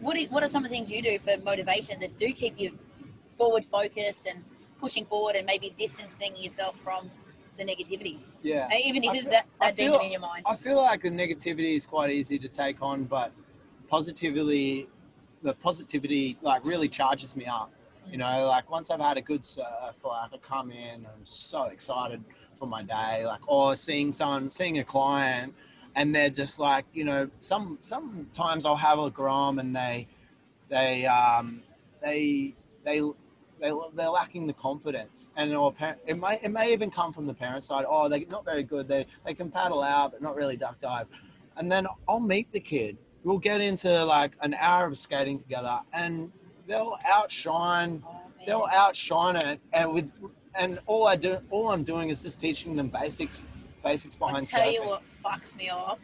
what 0.00 0.16
are, 0.16 0.22
what 0.28 0.42
are 0.44 0.48
some 0.48 0.64
of 0.64 0.70
the 0.70 0.76
things 0.76 0.90
you 0.90 1.02
do 1.02 1.18
for 1.18 1.36
motivation 1.42 1.98
that 2.00 2.16
do 2.16 2.30
keep 2.32 2.58
you 2.60 2.78
forward 3.36 3.64
focused 3.64 4.26
and 4.26 4.44
pushing 4.80 5.04
forward 5.06 5.34
and 5.36 5.44
maybe 5.46 5.74
distancing 5.76 6.36
yourself 6.36 6.78
from 6.78 7.10
the 7.56 7.64
negativity 7.64 8.18
Yeah. 8.42 8.68
Even 8.72 9.02
if 9.02 9.10
I 9.10 9.14
it's 9.14 9.22
feel- 9.24 9.32
that, 9.32 9.46
that 9.60 9.76
demon 9.76 9.92
feel- 9.98 10.06
in 10.06 10.12
your 10.12 10.20
mind 10.20 10.44
I 10.46 10.54
feel 10.54 10.76
like 10.76 11.02
the 11.02 11.10
negativity 11.10 11.74
is 11.74 11.84
quite 11.86 12.10
easy 12.12 12.38
to 12.38 12.48
take 12.48 12.80
on, 12.82 13.04
but 13.04 13.32
positively, 13.88 14.86
the 15.42 15.54
positivity 15.54 16.36
like 16.42 16.64
really 16.64 16.88
charges 16.88 17.34
me 17.34 17.46
up. 17.46 17.72
You 18.10 18.16
know, 18.18 18.46
like 18.46 18.70
once 18.70 18.90
I've 18.90 19.00
had 19.00 19.16
a 19.18 19.20
good 19.20 19.44
surf, 19.44 20.04
like 20.04 20.32
I 20.32 20.36
come 20.38 20.70
in, 20.70 21.04
I'm 21.06 21.24
so 21.24 21.64
excited 21.64 22.22
for 22.58 22.66
my 22.66 22.82
day, 22.82 23.24
like 23.24 23.40
or 23.46 23.76
seeing 23.76 24.12
someone, 24.12 24.50
seeing 24.50 24.78
a 24.78 24.84
client, 24.84 25.54
and 25.94 26.14
they're 26.14 26.30
just 26.30 26.58
like, 26.58 26.84
you 26.92 27.04
know, 27.04 27.30
some 27.40 27.78
sometimes 27.80 28.66
I'll 28.66 28.76
have 28.76 28.98
a 28.98 29.10
grom 29.10 29.58
and 29.58 29.74
they, 29.74 30.06
they, 30.68 31.06
um, 31.06 31.62
they, 32.02 32.54
they. 32.84 33.00
They, 33.60 33.72
they're 33.94 34.08
lacking 34.08 34.46
the 34.46 34.52
confidence, 34.52 35.30
and 35.34 35.52
or 35.52 35.74
it 36.06 36.16
may 36.16 36.38
it 36.40 36.52
may 36.52 36.72
even 36.72 36.92
come 36.92 37.12
from 37.12 37.26
the 37.26 37.34
parent 37.34 37.64
side. 37.64 37.84
Oh, 37.88 38.08
they're 38.08 38.22
not 38.30 38.44
very 38.44 38.62
good. 38.62 38.86
They 38.86 39.04
they 39.26 39.34
can 39.34 39.50
paddle 39.50 39.82
out, 39.82 40.12
but 40.12 40.22
not 40.22 40.36
really 40.36 40.56
duck 40.56 40.80
dive. 40.80 41.08
And 41.56 41.66
then 41.72 41.88
I'll 42.08 42.20
meet 42.20 42.52
the 42.52 42.60
kid. 42.60 42.96
We'll 43.24 43.38
get 43.38 43.60
into 43.60 44.04
like 44.04 44.36
an 44.42 44.54
hour 44.54 44.86
of 44.86 44.96
skating 44.96 45.40
together, 45.40 45.80
and 45.92 46.30
they'll 46.68 46.98
outshine 47.04 48.04
they'll 48.46 48.68
outshine 48.72 49.34
it 49.34 49.60
and 49.72 49.92
with 49.92 50.08
and 50.58 50.78
all 50.86 51.06
I 51.06 51.16
do 51.16 51.38
all 51.50 51.70
I'm 51.70 51.84
doing 51.84 52.10
is 52.10 52.22
just 52.22 52.40
teaching 52.40 52.76
them 52.76 52.88
basics 52.88 53.46
basics 53.82 54.16
behind. 54.16 54.36
I'll 54.36 54.42
behind 54.42 54.64
tell 54.64 54.72
you 54.72 54.82
what 54.82 55.02
fucks 55.24 55.56
me 55.56 55.70
off. 55.70 55.98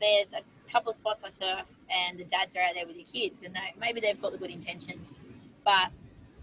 There's 0.00 0.34
a 0.34 0.42
couple 0.70 0.90
of 0.90 0.96
spots 0.96 1.24
I 1.24 1.30
surf, 1.30 1.64
and 1.90 2.18
the 2.18 2.24
dads 2.24 2.54
are 2.54 2.60
out 2.60 2.74
there 2.74 2.86
with 2.86 2.96
their 2.96 3.04
kids, 3.04 3.42
and 3.42 3.54
they, 3.54 3.74
maybe 3.80 4.00
they've 4.00 4.20
got 4.20 4.32
the 4.32 4.38
good 4.38 4.50
intentions, 4.50 5.12
but 5.64 5.90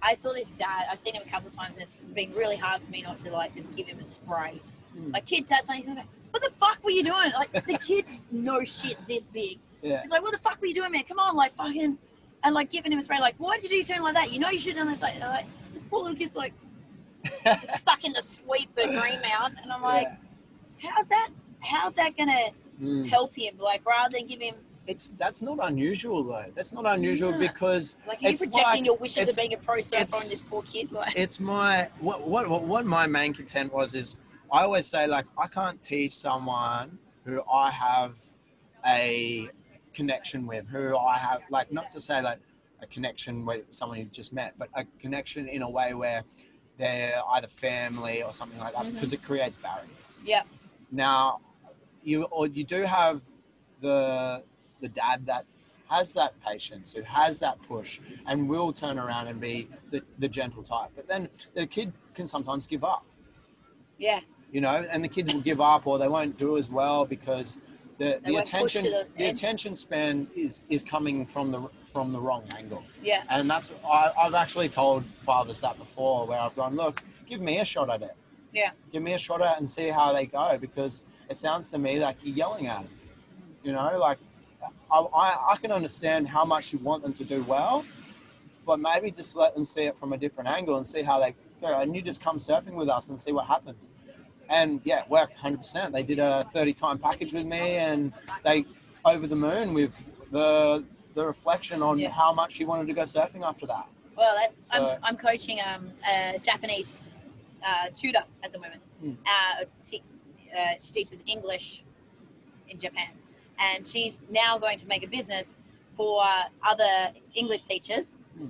I 0.02 0.16
saw 0.16 0.34
this 0.34 0.50
dad. 0.50 0.88
I've 0.92 1.00
seen 1.00 1.14
him 1.14 1.22
a 1.26 1.30
couple 1.30 1.48
of 1.48 1.56
times, 1.56 1.78
and 1.78 1.84
it's 1.84 2.02
been 2.14 2.34
really 2.34 2.58
hard 2.58 2.82
for 2.82 2.92
me 2.92 3.04
not 3.04 3.20
to 3.20 3.32
like 3.32 3.54
just 3.54 3.72
give 3.76 3.88
him 3.88 4.00
a 4.00 4.04
spray. 4.04 4.60
Hmm. 4.98 5.12
Like 5.12 5.26
kid 5.26 5.46
does 5.46 5.66
something, 5.66 5.86
he's 5.86 5.96
like, 5.96 6.06
"What 6.32 6.42
the 6.42 6.52
fuck 6.60 6.84
were 6.84 6.92
you 6.92 7.04
doing?" 7.04 7.32
Like 7.34 7.52
the 7.52 7.78
kid's 7.78 8.20
no 8.32 8.64
shit 8.64 8.98
this 9.08 9.30
big. 9.30 9.60
Yeah. 9.82 10.02
It's 10.02 10.12
like, 10.12 10.24
"What 10.24 10.32
the 10.32 10.40
fuck 10.40 10.60
were 10.60 10.68
you 10.68 10.74
doing, 10.74 10.92
man? 10.92 11.04
Come 11.04 11.20
on, 11.20 11.36
like 11.36 11.56
fucking," 11.56 11.98
and 12.44 12.56
like 12.56 12.72
giving 12.72 12.92
him 12.92 13.00
a 13.00 13.04
spray. 13.04 13.20
Like, 13.20 13.36
why 13.38 13.60
did 13.60 13.70
you 13.70 13.84
turn 13.84 14.02
like 14.02 14.16
that? 14.16 14.32
You 14.32 14.40
know 14.40 14.50
you 14.50 14.60
should 14.60 14.76
have 14.76 14.86
done 14.86 14.92
this. 14.92 15.02
Like, 15.02 15.20
like 15.20 15.46
this 15.74 15.84
poor 15.84 16.02
little 16.02 16.18
kid's 16.18 16.36
like 16.36 16.54
stuck 17.64 18.04
in 18.04 18.14
the 18.14 18.22
sweep 18.22 18.70
at 18.78 18.90
Greenmount, 18.90 19.56
and 19.62 19.72
I'm 19.72 19.82
like, 19.82 20.08
how's 20.82 21.08
that? 21.10 21.30
How's 21.62 21.96
that 21.96 22.18
gonna 22.18 22.50
Mm. 22.82 23.08
help 23.08 23.36
him? 23.36 23.58
Like 23.60 23.86
rather 23.86 24.18
than 24.18 24.26
give 24.28 24.42
him 24.42 24.56
It's 24.88 25.12
that's 25.18 25.42
not 25.42 25.60
unusual 25.62 26.24
though. 26.24 26.46
That's 26.56 26.74
not 26.74 26.86
unusual 26.86 27.32
Yeah. 27.32 27.38
because 27.38 27.96
like 28.08 28.20
are 28.22 28.24
you 28.26 28.30
It's 28.32 28.40
projecting 28.42 28.64
like- 28.82 28.86
your 28.86 28.98
wishes 28.98 29.30
of 29.30 29.36
being 29.36 29.54
a 29.54 29.58
pro 29.58 29.80
surfer 29.80 30.16
on 30.16 30.24
this 30.24 30.42
poor 30.42 30.64
kid? 30.64 30.92
Like 30.92 31.14
it's 31.16 31.40
my 31.40 31.90
what, 32.00 32.28
what 32.28 32.50
what 32.50 32.64
what 32.64 32.86
my 32.86 33.06
main 33.08 33.34
content 33.34 33.72
was 33.72 33.96
is 33.96 34.18
I 34.52 34.64
always 34.64 34.88
say 34.88 35.08
like 35.08 35.26
I 35.38 35.48
can't 35.48 35.82
teach 35.82 36.14
someone 36.14 36.98
who 37.26 37.42
I 37.50 37.70
have 37.72 38.16
a 38.86 39.50
connection 39.94 40.46
with, 40.48 40.68
who 40.68 40.98
I 40.98 41.18
have 41.18 41.44
like 41.50 41.72
not 41.72 41.90
to 41.92 42.00
say 42.02 42.22
like 42.22 42.40
a 42.82 42.88
connection 42.88 43.46
with 43.46 43.62
someone 43.72 44.00
you've 44.00 44.12
just 44.12 44.34
met, 44.34 44.56
but 44.58 44.68
a 44.74 44.84
connection 45.00 45.48
in 45.48 45.62
a 45.62 45.70
way 45.70 45.94
where 45.94 46.24
they're 46.78 47.22
either 47.34 47.48
family 47.48 48.24
or 48.24 48.34
something 48.34 48.60
like 48.60 48.74
that 48.74 48.86
Mhm. 48.86 48.94
because 48.94 49.14
it 49.14 49.22
creates 49.24 49.58
barriers. 49.58 50.22
Yep. 50.26 50.48
Now, 50.92 51.40
you 52.04 52.24
or 52.24 52.48
you 52.48 52.64
do 52.64 52.84
have 52.84 53.22
the 53.82 54.44
the 54.82 54.90
dad 54.90 55.26
that 55.26 55.46
has 55.90 56.14
that 56.14 56.34
patience, 56.42 56.92
who 56.92 57.02
has 57.04 57.40
that 57.40 57.62
push, 57.64 58.00
and 58.26 58.50
will 58.50 58.74
turn 58.74 58.98
around 58.98 59.28
and 59.28 59.40
be 59.40 59.68
the, 59.92 60.02
the 60.18 60.28
gentle 60.28 60.64
type. 60.64 60.90
But 60.96 61.08
then 61.08 61.30
the 61.54 61.68
kid 61.68 61.94
can 62.16 62.26
sometimes 62.26 62.66
give 62.68 62.84
up, 62.84 63.06
yeah, 63.98 64.22
you 64.52 64.60
know, 64.62 64.86
and 64.92 65.04
the 65.04 65.08
kid 65.08 65.32
will 65.32 65.42
give 65.42 65.62
up 65.62 65.86
or 65.88 66.00
they 66.00 66.08
won't 66.08 66.38
do 66.38 66.58
as 66.58 66.70
well 66.70 67.06
because 67.06 67.60
the, 67.98 68.20
They 68.24 68.32
the 68.32 68.32
won't 68.34 68.52
push 68.52 68.74
to 68.74 68.80
attention 68.80 68.92
the 68.92 69.08
the 69.18 69.30
attention 69.30 69.76
span 69.76 70.28
is 70.36 70.62
is 70.70 70.82
coming 70.84 71.26
from 71.26 71.52
the 71.52 71.62
from 71.94 72.12
the 72.12 72.20
wrong 72.20 72.44
angle. 72.58 72.84
yeah, 73.04 73.24
And 73.30 73.50
that's 73.50 73.72
I, 73.88 74.12
I've 74.20 74.34
actually 74.34 74.68
told 74.68 75.06
fathers 75.22 75.62
that 75.62 75.78
before, 75.78 76.26
where 76.26 76.40
I've 76.40 76.56
gone, 76.56 76.76
look, 76.76 77.02
give 77.28 77.40
me 77.40 77.60
a 77.60 77.66
shot 77.66 77.90
at 77.90 78.02
it. 78.02 78.16
Yeah. 78.52 78.72
Give 78.92 79.04
me 79.04 79.14
a 79.14 79.18
shot 79.18 79.42
at 79.42 79.54
it 79.54 79.60
and 79.60 79.70
see 79.70 79.90
how 79.90 80.12
they 80.12 80.26
go, 80.26 80.58
because 80.60 81.06
it 81.30 81.38
sounds 81.38 81.70
to 81.72 81.78
me 81.78 82.00
like 82.00 82.18
you're 82.24 82.36
yelling 82.36 82.68
at 82.68 82.80
them. 82.84 82.90
You 83.64 83.74
know, 83.74 83.98
like 84.00 84.18
I, 84.92 84.98
I, 84.98 85.52
I 85.52 85.56
can 85.58 85.72
understand 85.72 86.28
how 86.28 86.44
much 86.44 86.74
you 86.74 86.80
want 86.80 87.04
them 87.04 87.14
to 87.14 87.24
do 87.24 87.44
well, 87.44 87.86
but 88.66 88.80
maybe 88.80 89.12
just 89.12 89.36
let 89.36 89.54
them 89.56 89.64
see 89.66 89.84
it 89.84 89.96
from 89.96 90.14
a 90.14 90.18
different 90.18 90.50
angle 90.50 90.76
and 90.76 90.86
see 90.86 91.04
how 91.04 91.20
they 91.20 91.36
go. 91.62 91.80
And 91.80 91.96
you 91.96 92.02
just 92.02 92.22
come 92.22 92.40
surfing 92.40 92.74
with 92.74 92.90
us 92.90 93.10
and 93.10 93.22
see 93.22 93.32
what 93.32 93.46
happens. 93.46 93.94
And 94.50 94.82
yeah, 94.84 95.02
it 95.02 95.10
worked 95.10 95.38
100%. 95.38 95.92
They 95.92 96.04
did 96.04 96.20
a 96.20 96.44
30 96.54 96.74
time 96.74 96.98
package 96.98 97.34
with 97.34 97.46
me 97.46 97.78
and 97.78 98.12
they 98.44 98.66
over 99.06 99.28
the 99.28 99.36
moon 99.36 99.74
with 99.74 99.98
the 100.32 100.84
the 101.14 101.26
reflection 101.26 101.82
on 101.82 102.00
Yeah. 102.00 102.10
how 102.10 102.34
much 102.34 102.54
she 102.54 102.66
wanted 102.66 102.88
to 102.88 102.94
go 102.94 103.04
surfing 103.04 103.44
after 103.44 103.66
that. 103.68 103.88
Well, 104.16 104.36
that's 104.40 104.70
So- 104.70 104.92
I'm, 104.94 105.00
I'm 105.04 105.18
coaching 105.18 105.60
um, 105.62 105.92
a 106.08 106.40
Japanese 106.40 107.06
uh, 107.66 107.90
tutor 107.96 108.24
at 108.44 108.52
the 108.52 108.60
moment. 108.60 108.82
Hmm. 109.02 109.14
Uh, 109.26 109.66
te- 109.84 110.04
uh, 110.58 110.74
she 110.80 110.92
teaches 110.92 111.24
English 111.26 111.84
in 112.70 112.78
Japan, 112.78 113.10
and 113.58 113.86
she's 113.86 114.22
now 114.30 114.58
going 114.58 114.78
to 114.80 114.88
make 114.88 115.04
a 115.04 115.08
business 115.08 115.54
for 115.94 116.24
other 116.64 117.12
English 117.36 117.64
teachers 117.64 118.16
Hmm. 118.38 118.50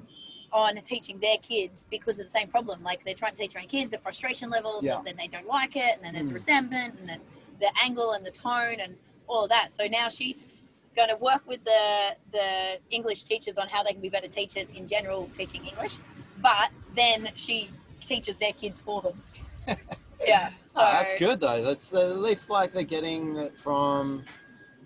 on 0.51 0.76
teaching 0.84 1.20
their 1.20 1.38
kids 1.38 1.86
because 1.89 2.20
of 2.20 2.26
the 2.26 2.32
same 2.32 2.47
problem. 2.47 2.82
Like 2.84 3.03
they're 3.05 3.14
trying 3.14 3.32
to 3.34 3.38
teach 3.38 3.53
their 3.53 3.61
own 3.61 3.68
kids 3.68 3.89
the 3.89 3.97
frustration 3.99 4.49
levels, 4.49 4.84
Yeah. 4.84 4.97
and 4.97 5.05
then 5.07 5.16
they 5.18 5.28
don't 5.28 5.47
like 5.47 5.76
it, 5.76 5.95
and 5.97 6.03
then 6.03 6.14
there's 6.14 6.30
Hmm. 6.30 6.36
resentment, 6.36 6.99
and 6.99 7.07
then 7.09 7.22
the 7.59 7.70
angle 7.84 8.14
and 8.14 8.26
the 8.26 8.32
tone, 8.32 8.80
and 8.80 8.97
all 9.28 9.43
of 9.43 9.49
that. 9.49 9.72
So 9.72 9.86
now 9.88 10.09
she's 10.09 10.43
going 10.96 11.10
to 11.10 11.16
work 11.18 11.41
with 11.48 11.64
the 11.64 12.16
the 12.32 12.80
English 12.89 13.24
teachers 13.26 13.58
on 13.58 13.68
how 13.68 13.84
they 13.84 13.91
can 13.91 14.02
be 14.02 14.10
better 14.10 14.28
teachers 14.28 14.70
in 14.70 14.88
general 14.88 15.30
teaching 15.38 15.66
English, 15.66 15.98
but 16.41 16.70
then 16.96 17.30
she 17.36 17.70
teaches 18.02 18.38
their 18.38 18.54
kids 18.54 18.82
for 18.82 19.02
them. 19.02 19.22
yeah, 20.26 20.50
so 20.70 20.82
Oh, 20.82 20.91
that's 20.91 21.14
good 21.16 21.39
though. 21.39 21.62
That's 21.64 21.94
at 21.94 22.20
least 22.20 22.50
like 22.50 22.74
they're 22.74 22.84
getting 22.84 23.36
it 23.38 23.58
from 23.58 24.24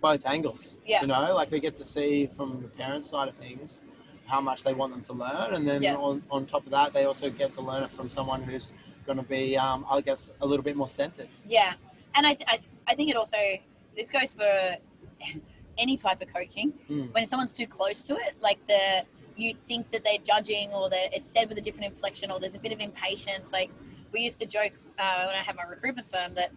both 0.02 0.26
angles. 0.26 0.78
Yeah. 0.86 1.02
You 1.02 1.08
know, 1.08 1.34
like 1.36 1.50
they 1.50 1.60
get 1.60 1.76
to 1.76 1.84
see 1.84 2.28
from 2.28 2.62
the 2.62 2.68
parents' 2.68 3.10
side 3.10 3.28
of 3.28 3.36
things 3.36 3.82
how 4.28 4.42
much 4.42 4.64
they 4.64 4.74
want 4.74 4.92
them 4.94 5.02
to 5.04 5.14
learn, 5.14 5.54
and 5.56 5.68
then 5.68 5.82
Yeah. 5.82 5.96
on, 5.96 6.22
on 6.30 6.46
top 6.46 6.66
of 6.66 6.72
that, 6.72 6.92
they 6.94 7.06
also 7.06 7.30
get 7.30 7.54
to 7.54 7.62
learn 7.62 7.82
it 7.84 7.90
from 7.90 8.10
someone 8.10 8.44
who's 8.44 8.72
going 9.06 9.18
to 9.18 9.24
be, 9.24 9.58
um, 9.58 9.86
I 9.90 10.02
guess, 10.02 10.32
a 10.42 10.46
little 10.46 10.64
bit 10.64 10.76
more 10.76 10.88
centered. 10.88 11.30
Yeah, 11.48 11.74
and 12.14 12.28
I, 12.28 12.34
th- 12.34 12.48
I 12.50 12.60
I 12.90 12.94
think 12.96 13.10
it 13.10 13.16
also 13.16 13.38
this 13.96 14.10
goes 14.10 14.34
for 14.34 14.76
any 15.78 15.98
type 15.98 16.22
of 16.22 16.34
coaching. 16.34 16.74
Mm. 16.90 17.14
When 17.14 17.28
someone's 17.28 17.52
too 17.52 17.68
close 17.68 18.04
to 18.06 18.14
it, 18.16 18.36
like 18.42 18.66
the 18.68 19.04
you 19.36 19.54
think 19.54 19.92
that 19.92 20.04
they're 20.04 20.18
judging 20.24 20.72
or 20.74 20.90
that 20.90 21.14
it's 21.16 21.30
said 21.30 21.48
with 21.48 21.58
a 21.60 21.62
different 21.62 21.86
inflection 21.94 22.32
or 22.32 22.40
there's 22.40 22.56
a 22.56 22.60
bit 22.60 22.72
of 22.72 22.80
impatience. 22.80 23.52
Like 23.52 23.70
we 24.12 24.22
used 24.22 24.40
to 24.40 24.46
joke 24.48 24.72
uh, 24.98 25.26
when 25.26 25.36
I 25.36 25.44
had 25.46 25.56
my 25.56 25.64
recruitment 25.64 26.12
firm 26.12 26.34
that 26.36 26.52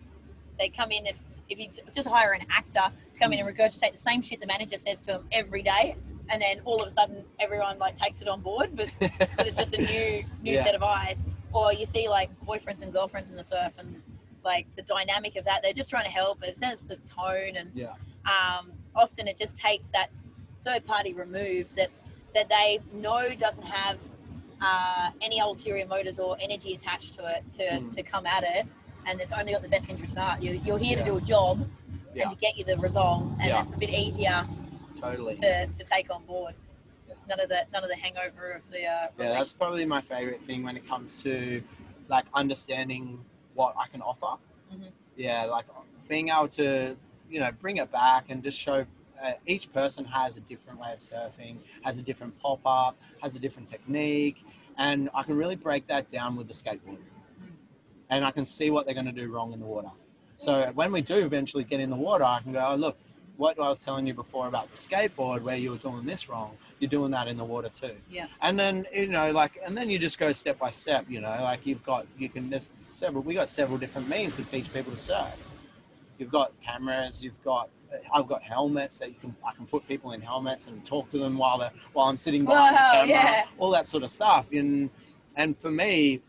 they 0.58 0.68
come 0.68 0.90
in 0.90 1.06
if 1.06 1.18
if 1.50 1.58
you 1.58 1.66
just 1.92 2.06
hire 2.08 2.32
an 2.32 2.46
actor 2.50 2.92
to 3.14 3.20
come 3.20 3.32
in 3.32 3.40
and 3.40 3.48
regurgitate 3.56 3.90
the 3.90 3.98
same 3.98 4.22
shit 4.22 4.40
the 4.40 4.46
manager 4.46 4.76
says 4.78 5.00
to 5.02 5.06
them 5.12 5.26
every 5.32 5.62
day. 5.62 5.96
And 6.32 6.40
then 6.40 6.60
all 6.64 6.80
of 6.80 6.86
a 6.86 6.90
sudden, 6.92 7.24
everyone 7.40 7.76
like 7.80 7.96
takes 7.96 8.20
it 8.22 8.28
on 8.28 8.40
board, 8.40 8.70
but 8.76 8.94
but 9.00 9.46
it's 9.48 9.56
just 9.56 9.74
a 9.74 9.78
new 9.82 10.24
new 10.42 10.52
Yeah. 10.52 10.64
set 10.64 10.74
of 10.76 10.82
eyes. 10.82 11.22
Or 11.52 11.72
you 11.72 11.84
see 11.84 12.08
like 12.08 12.30
boyfriends 12.46 12.82
and 12.82 12.92
girlfriends 12.92 13.30
in 13.32 13.36
the 13.36 13.42
surf, 13.42 13.72
and 13.78 14.00
like 14.44 14.66
the 14.76 14.82
dynamic 14.82 15.34
of 15.34 15.44
that. 15.46 15.60
They're 15.64 15.72
just 15.72 15.90
trying 15.90 16.04
to 16.04 16.10
help, 16.10 16.38
but 16.38 16.48
it's 16.48 16.60
it's 16.62 16.82
the 16.82 16.96
tone, 16.98 17.56
and 17.56 17.72
Yeah. 17.74 17.94
um, 18.26 18.70
often 18.94 19.28
it 19.28 19.38
just 19.38 19.56
takes 19.56 19.88
that 19.88 20.10
third 20.64 20.84
party 20.86 21.14
removed 21.14 21.74
that 21.76 21.90
that 22.34 22.48
they 22.48 22.78
know 22.92 23.28
doesn't 23.34 23.66
have 23.66 23.98
uh, 24.60 25.10
any 25.20 25.38
ulterior 25.40 25.86
motives 25.86 26.18
or 26.18 26.36
energy 26.40 26.74
attached 26.74 27.14
to 27.14 27.26
it 27.36 27.42
to, 27.50 27.62
Mm. 27.64 27.94
to 27.96 28.02
come 28.02 28.26
at 28.26 28.44
it, 28.44 28.66
and 29.06 29.20
it's 29.20 29.32
only 29.32 29.52
got 29.52 29.62
the 29.62 29.68
best 29.68 29.88
interest 29.90 30.16
at 30.16 30.22
heart. 30.28 30.42
You, 30.42 30.60
you're 30.64 30.78
here 30.78 30.96
Yeah. 30.98 31.04
to 31.04 31.10
do 31.10 31.16
a 31.16 31.20
job 31.20 31.66
Yeah. 32.14 32.24
and 32.28 32.32
to 32.32 32.36
get 32.36 32.56
you 32.56 32.64
the 32.64 32.76
result, 32.76 33.22
and 33.40 33.48
Yeah. 33.48 33.62
it's 33.62 33.72
a 33.72 33.76
bit 33.76 33.90
easier 33.90 34.46
Totally. 35.00 35.34
to, 35.36 35.66
to 35.66 35.84
take 35.84 36.14
on 36.14 36.24
board. 36.24 36.54
None 37.28 37.40
of 37.40 37.48
the 37.48 37.64
none 37.72 37.82
of 37.82 37.88
the 37.88 37.96
hangover 37.96 38.50
of 38.52 38.62
the 38.70 38.84
uh, 38.86 39.08
Yeah, 39.18 39.30
that's 39.30 39.52
probably 39.52 39.86
my 39.86 40.00
favorite 40.00 40.42
thing 40.42 40.62
when 40.62 40.76
it 40.76 40.86
comes 40.86 41.22
to 41.22 41.62
like 42.08 42.26
understanding 42.34 43.24
what 43.54 43.74
I 43.78 43.86
can 43.88 44.02
offer. 44.02 44.36
Mhm. 44.72 44.90
Yeah, 45.16 45.44
like 45.44 45.66
being 46.08 46.28
able 46.28 46.48
to, 46.48 46.96
you 47.30 47.40
know, 47.40 47.50
bring 47.52 47.78
it 47.78 47.90
back 47.90 48.26
and 48.28 48.42
just 48.42 48.58
show 48.58 48.84
uh, 49.22 49.32
each 49.46 49.72
person 49.72 50.04
has 50.04 50.36
a 50.36 50.40
different 50.40 50.80
way 50.80 50.92
of 50.92 50.98
surfing, 50.98 51.56
has 51.82 51.98
a 51.98 52.02
different 52.02 52.38
pop 52.40 52.60
up, 52.64 52.96
has 53.22 53.34
a 53.34 53.38
different 53.38 53.68
technique, 53.68 54.44
and 54.78 55.10
I 55.14 55.22
can 55.22 55.36
really 55.36 55.56
break 55.56 55.86
that 55.88 56.08
down 56.08 56.36
with 56.36 56.48
the 56.48 56.54
skateboard. 56.54 56.98
Mm. 57.42 57.52
And 58.08 58.24
I 58.24 58.30
can 58.30 58.44
see 58.44 58.70
what 58.70 58.86
they're 58.86 58.94
going 58.94 59.06
to 59.06 59.12
do 59.12 59.30
wrong 59.30 59.52
in 59.52 59.60
the 59.60 59.66
water. 59.66 59.90
So 60.36 60.70
when 60.74 60.90
we 60.90 61.02
do 61.02 61.16
eventually 61.16 61.64
get 61.64 61.80
in 61.80 61.90
the 61.90 61.96
water, 61.96 62.24
I 62.24 62.40
can 62.40 62.52
go, 62.52 62.66
oh, 62.66 62.74
look, 62.74 62.96
what 63.36 63.58
I 63.58 63.68
was 63.68 63.80
telling 63.80 64.06
you 64.06 64.14
before 64.14 64.48
about 64.48 64.70
the 64.70 64.76
skateboard, 64.76 65.42
where 65.42 65.56
you 65.56 65.70
were 65.70 65.76
doing 65.76 66.06
this 66.06 66.28
wrong, 66.28 66.56
you're 66.80 66.88
doing 66.88 67.10
that 67.10 67.28
in 67.28 67.36
the 67.36 67.44
water 67.44 67.68
too 67.68 67.94
yeah 68.10 68.26
and 68.40 68.58
then 68.58 68.86
you 68.92 69.06
know 69.06 69.30
like 69.30 69.60
and 69.64 69.76
then 69.76 69.88
you 69.88 69.98
just 69.98 70.18
go 70.18 70.32
step 70.32 70.58
by 70.58 70.70
step 70.70 71.04
you 71.08 71.20
know 71.20 71.36
like 71.42 71.64
you've 71.64 71.84
got 71.84 72.06
you 72.18 72.28
can 72.28 72.50
there's 72.50 72.72
several 72.76 73.22
we 73.22 73.34
got 73.34 73.48
several 73.48 73.78
different 73.78 74.08
means 74.08 74.34
to 74.34 74.42
teach 74.44 74.72
people 74.72 74.90
to 74.90 74.98
surf 74.98 75.49
you've 76.20 76.30
got 76.30 76.52
cameras 76.60 77.22
you've 77.24 77.42
got 77.42 77.68
uh, 77.92 77.96
i've 78.14 78.28
got 78.28 78.42
helmets 78.42 78.98
that 78.98 79.08
you 79.08 79.16
can 79.20 79.34
i 79.46 79.52
can 79.52 79.66
put 79.66 79.86
people 79.88 80.12
in 80.12 80.20
helmets 80.20 80.66
and 80.66 80.84
talk 80.84 81.10
to 81.10 81.18
them 81.18 81.38
while 81.38 81.58
they're 81.58 81.72
while 81.94 82.06
i'm 82.08 82.16
sitting 82.16 82.44
behind 82.44 82.74
Wow, 82.76 82.90
the 83.02 83.08
camera 83.08 83.08
yeah. 83.08 83.44
all 83.58 83.70
that 83.70 83.86
sort 83.86 84.02
of 84.02 84.10
stuff. 84.10 84.48
And 84.52 84.90
and 85.36 85.56
for 85.58 85.70
me 85.70 86.20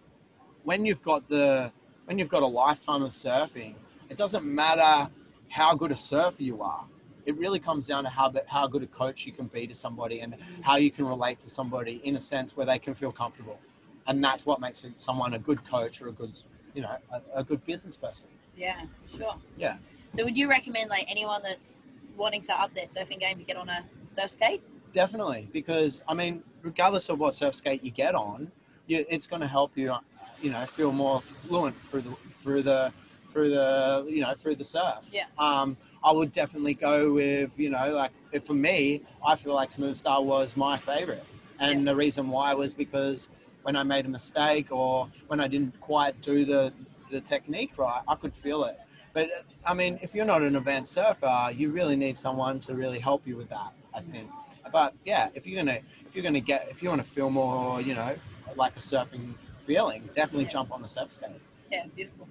when 0.64 0.86
you've 0.86 1.02
got 1.04 1.28
the 1.30 1.72
when 2.06 2.18
you've 2.18 2.30
got 2.30 2.44
a 2.44 2.48
lifetime 2.48 3.04
of 3.04 3.12
surfing 3.12 3.76
it 4.10 4.18
doesn't 4.18 4.46
matter 4.46 5.10
how 5.50 5.76
good 5.76 5.92
a 5.92 5.98
surfer 5.98 6.44
you 6.44 6.62
are. 6.62 6.86
It 7.26 7.38
really 7.38 7.60
comes 7.60 7.88
down 7.88 8.04
to 8.06 8.10
how 8.10 8.34
how 8.48 8.68
good 8.68 8.84
a 8.84 8.88
coach 8.88 9.26
you 9.26 9.32
can 9.32 9.48
be 9.48 9.68
to 9.68 9.76
somebody 9.76 10.22
and 10.22 10.36
how 10.62 10.78
you 10.78 10.92
can 10.92 11.06
relate 11.06 11.40
to 11.40 11.50
somebody 11.50 12.02
in 12.04 12.16
a 12.16 12.20
sense 12.20 12.56
where 12.58 12.66
they 12.66 12.80
can 12.80 12.94
feel 12.96 13.12
comfortable. 13.12 13.60
And 14.08 14.24
that's 14.24 14.46
what 14.46 14.60
makes 14.60 14.86
someone 14.98 15.34
a 15.34 15.40
good 15.40 15.64
coach 15.66 16.02
or 16.02 16.08
a 16.08 16.12
good 16.12 16.38
you 16.74 16.82
know 16.82 16.96
a, 17.12 17.40
a 17.42 17.44
good 17.44 17.64
business 17.66 17.98
person 17.98 18.28
yeah 18.62 18.82
sure 19.18 19.36
Yeah. 19.58 19.78
So 20.14 20.24
would 20.26 20.38
you 20.38 20.50
recommend 20.50 20.90
like 20.90 21.06
anyone 21.10 21.42
that's 21.42 21.82
wanting 22.18 22.42
to 22.44 22.54
up 22.62 22.74
their 22.76 22.86
surfing 22.86 23.20
game 23.20 23.38
to 23.40 23.44
get 23.44 23.58
on 23.58 23.70
a 23.70 23.84
surf 24.08 24.30
skate? 24.30 24.62
definitely 24.94 25.48
because 25.54 26.02
i 26.08 26.14
mean 26.14 26.44
regardless 26.64 27.08
of 27.10 27.18
what 27.18 27.34
surf 27.34 27.56
skate 27.56 27.82
you 27.82 27.92
get 27.92 28.14
on 28.14 28.52
you, 28.88 29.06
it's 29.10 29.26
going 29.26 29.42
to 29.42 29.48
help 29.48 29.72
you 29.78 29.94
you 30.42 30.50
know 30.52 30.66
feel 30.66 30.92
more 30.92 31.22
fluent 31.22 31.76
through 31.86 32.02
the 32.02 32.14
through 32.42 32.62
the 32.62 32.92
through 33.32 33.50
the 33.52 34.06
you 34.10 34.22
know 34.22 34.34
through 34.42 34.56
the 34.56 34.66
surf 34.66 35.04
Yeah. 35.12 35.26
um 35.38 35.78
i 36.04 36.12
would 36.12 36.32
definitely 36.34 36.74
go 36.74 37.14
with 37.14 37.58
you 37.58 37.70
know 37.70 37.88
like 38.02 38.12
if 38.34 38.46
for 38.46 38.54
me 38.54 39.02
i 39.26 39.34
feel 39.36 39.54
like 39.54 39.70
Smoothstar 39.70 40.22
was 40.24 40.58
my 40.58 40.76
favorite 40.78 41.24
and 41.60 41.88
the 41.88 41.96
reason 41.96 42.28
why 42.30 42.54
was 42.54 42.74
because 42.74 43.30
when 43.64 43.76
i 43.78 43.84
made 43.84 44.06
a 44.06 44.10
mistake 44.10 44.68
or 44.72 45.08
when 45.28 45.40
i 45.40 45.48
didn't 45.48 45.80
quite 45.80 46.20
do 46.22 46.44
the 46.44 46.74
the 47.12 47.22
technique 47.22 47.72
right 47.78 48.02
i 48.08 48.16
could 48.16 48.34
feel 48.34 48.64
it 48.64 48.80
but 49.14 49.28
i 49.66 49.74
mean 49.74 50.00
if 50.02 50.16
you're 50.16 50.26
not 50.26 50.42
an 50.42 50.56
advanced 50.56 50.92
surfer 50.92 51.52
you 51.56 51.70
really 51.70 51.96
need 51.96 52.16
someone 52.18 52.60
to 52.60 52.74
really 52.74 53.00
help 53.00 53.26
you 53.28 53.36
with 53.36 53.50
that 53.50 53.72
i 53.94 54.00
think 54.02 54.28
but 54.72 54.94
yeah 55.06 55.30
if 55.36 55.46
you're 55.46 55.62
gonna 55.64 55.80
if 56.08 56.16
you're 56.16 56.24
gonna 56.24 56.40
get 56.40 56.68
if 56.72 56.82
you 56.82 56.90
want 56.90 57.02
to 57.04 57.08
feel 57.08 57.30
more 57.30 57.82
you 57.82 57.94
know 57.94 58.16
like 58.56 58.76
a 58.76 58.80
surfing 58.80 59.34
feeling 59.66 60.02
definitely 60.14 60.46
Yeah. 60.46 60.50
jump 60.52 60.72
on 60.72 60.82
the 60.82 60.90
surf 60.90 61.14
skate 61.14 61.30
Yeah, 61.72 61.86
beautiful. 61.96 62.28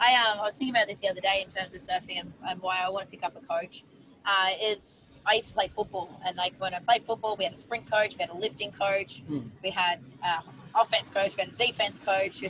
I 0.00 0.14
um 0.16 0.40
I 0.40 0.42
was 0.44 0.56
thinking 0.56 0.74
about 0.74 0.88
this 0.88 1.00
the 1.00 1.08
other 1.08 1.20
day 1.20 1.42
in 1.44 1.48
terms 1.48 1.74
of 1.74 1.80
surfing 1.80 2.18
and, 2.20 2.32
and 2.48 2.60
why 2.60 2.80
I 2.84 2.88
want 2.90 3.04
to 3.06 3.10
pick 3.10 3.24
up 3.24 3.34
a 3.40 3.44
coach. 3.46 3.84
Uh, 4.26 4.50
is 4.60 5.02
I 5.24 5.34
used 5.34 5.48
to 5.48 5.54
play 5.54 5.68
football 5.74 6.20
and 6.26 6.36
like 6.36 6.54
when 6.58 6.74
I 6.74 6.80
played 6.80 7.04
football, 7.04 7.36
we 7.36 7.44
had 7.44 7.52
a 7.52 7.56
sprint 7.56 7.90
coach, 7.90 8.16
we 8.16 8.20
had 8.24 8.30
a 8.30 8.36
lifting 8.46 8.72
coach, 8.72 9.22
Hmm. 9.28 9.46
we 9.62 9.70
had 9.70 10.00
uh, 10.28 10.40
offense 10.74 11.08
coach, 11.10 11.36
we 11.36 11.44
had 11.44 11.52
a 11.52 11.56
defense 11.66 11.98
coach. 12.04 12.42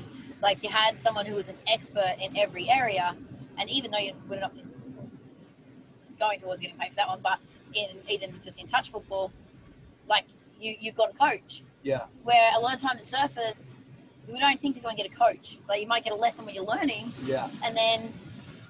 Like 0.42 0.62
you 0.62 0.68
had 0.68 1.00
someone 1.00 1.24
who 1.24 1.36
was 1.36 1.48
an 1.48 1.56
expert 1.66 2.16
in 2.20 2.36
every 2.36 2.68
area, 2.68 3.14
and 3.58 3.70
even 3.70 3.90
though 3.92 3.98
you, 3.98 4.12
we're 4.28 4.40
not 4.40 4.52
going 6.18 6.40
towards 6.40 6.60
getting 6.60 6.76
paid 6.76 6.90
for 6.90 6.96
that 6.96 7.08
one, 7.08 7.20
but 7.22 7.38
in 7.74 7.88
even 8.08 8.34
just 8.42 8.60
in 8.60 8.66
touch 8.66 8.90
football, 8.90 9.32
like 10.08 10.24
you 10.60 10.74
you 10.80 10.92
got 10.92 11.10
a 11.10 11.14
coach 11.14 11.62
yeah 11.82 12.02
where 12.22 12.50
a 12.56 12.60
lot 12.60 12.74
of 12.74 12.80
times 12.80 13.10
the 13.10 13.16
surfers 13.16 13.68
we 14.28 14.38
don't 14.38 14.60
think 14.60 14.76
to 14.76 14.80
go 14.80 14.88
and 14.88 14.96
get 14.96 15.06
a 15.06 15.14
coach. 15.14 15.58
Like 15.68 15.80
you 15.80 15.86
might 15.86 16.04
get 16.04 16.12
a 16.12 16.16
lesson 16.16 16.44
when 16.44 16.54
you're 16.54 16.64
learning, 16.64 17.12
yeah 17.24 17.48
and 17.64 17.76
then 17.76 18.12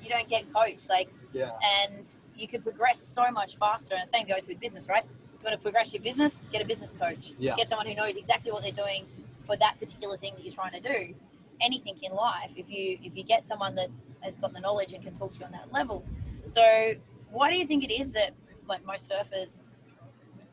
you 0.02 0.10
don't 0.10 0.28
get 0.28 0.52
coached. 0.52 0.88
Like, 0.88 1.08
yeah 1.32 1.52
and 1.84 2.18
you 2.36 2.48
could 2.48 2.62
progress 2.62 3.00
so 3.00 3.30
much 3.30 3.56
faster. 3.56 3.94
And 3.94 4.06
the 4.06 4.10
same 4.10 4.26
goes 4.26 4.46
with 4.46 4.60
business, 4.60 4.88
right? 4.88 5.04
You 5.04 5.44
want 5.44 5.54
to 5.54 5.62
progress 5.62 5.92
your 5.92 6.02
business, 6.02 6.38
get 6.52 6.62
a 6.62 6.64
business 6.64 6.92
coach. 6.92 7.32
Yeah. 7.38 7.56
Get 7.56 7.68
someone 7.68 7.86
who 7.86 7.94
knows 7.94 8.16
exactly 8.16 8.52
what 8.52 8.62
they're 8.62 8.72
doing 8.72 9.06
for 9.46 9.56
that 9.56 9.78
particular 9.80 10.16
thing 10.16 10.34
that 10.36 10.44
you're 10.44 10.54
trying 10.54 10.72
to 10.72 10.80
do. 10.80 11.14
Anything 11.62 11.96
in 12.02 12.12
life, 12.12 12.50
if 12.56 12.68
you 12.68 12.98
if 13.02 13.16
you 13.16 13.22
get 13.22 13.46
someone 13.46 13.74
that 13.76 13.88
has 14.20 14.36
got 14.36 14.52
the 14.52 14.60
knowledge 14.60 14.92
and 14.92 15.02
can 15.02 15.14
talk 15.14 15.32
to 15.34 15.40
you 15.40 15.46
on 15.46 15.52
that 15.52 15.72
level. 15.72 16.04
So, 16.46 16.92
why 17.30 17.50
do 17.50 17.56
you 17.58 17.64
think 17.66 17.84
it 17.84 17.92
is 17.92 18.12
that 18.12 18.30
like 18.68 18.84
most 18.84 19.10
surfers 19.10 19.58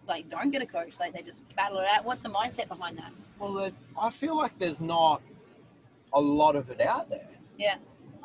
like 0.08 0.30
don't 0.30 0.52
get 0.52 0.62
a 0.62 0.66
coach? 0.66 1.00
Like 1.00 1.14
they 1.14 1.22
just 1.22 1.44
battle 1.56 1.80
it 1.80 1.88
out. 1.92 2.06
What's 2.06 2.22
the 2.22 2.30
mindset 2.30 2.68
behind 2.68 2.98
that? 2.98 3.12
well 3.40 3.72
i 3.98 4.10
feel 4.10 4.36
like 4.36 4.52
there's 4.60 4.82
not 4.82 5.22
a 6.12 6.20
lot 6.20 6.58
of 6.58 6.70
it 6.72 6.82
out 6.82 7.10
there 7.10 7.30
Yeah. 7.58 7.76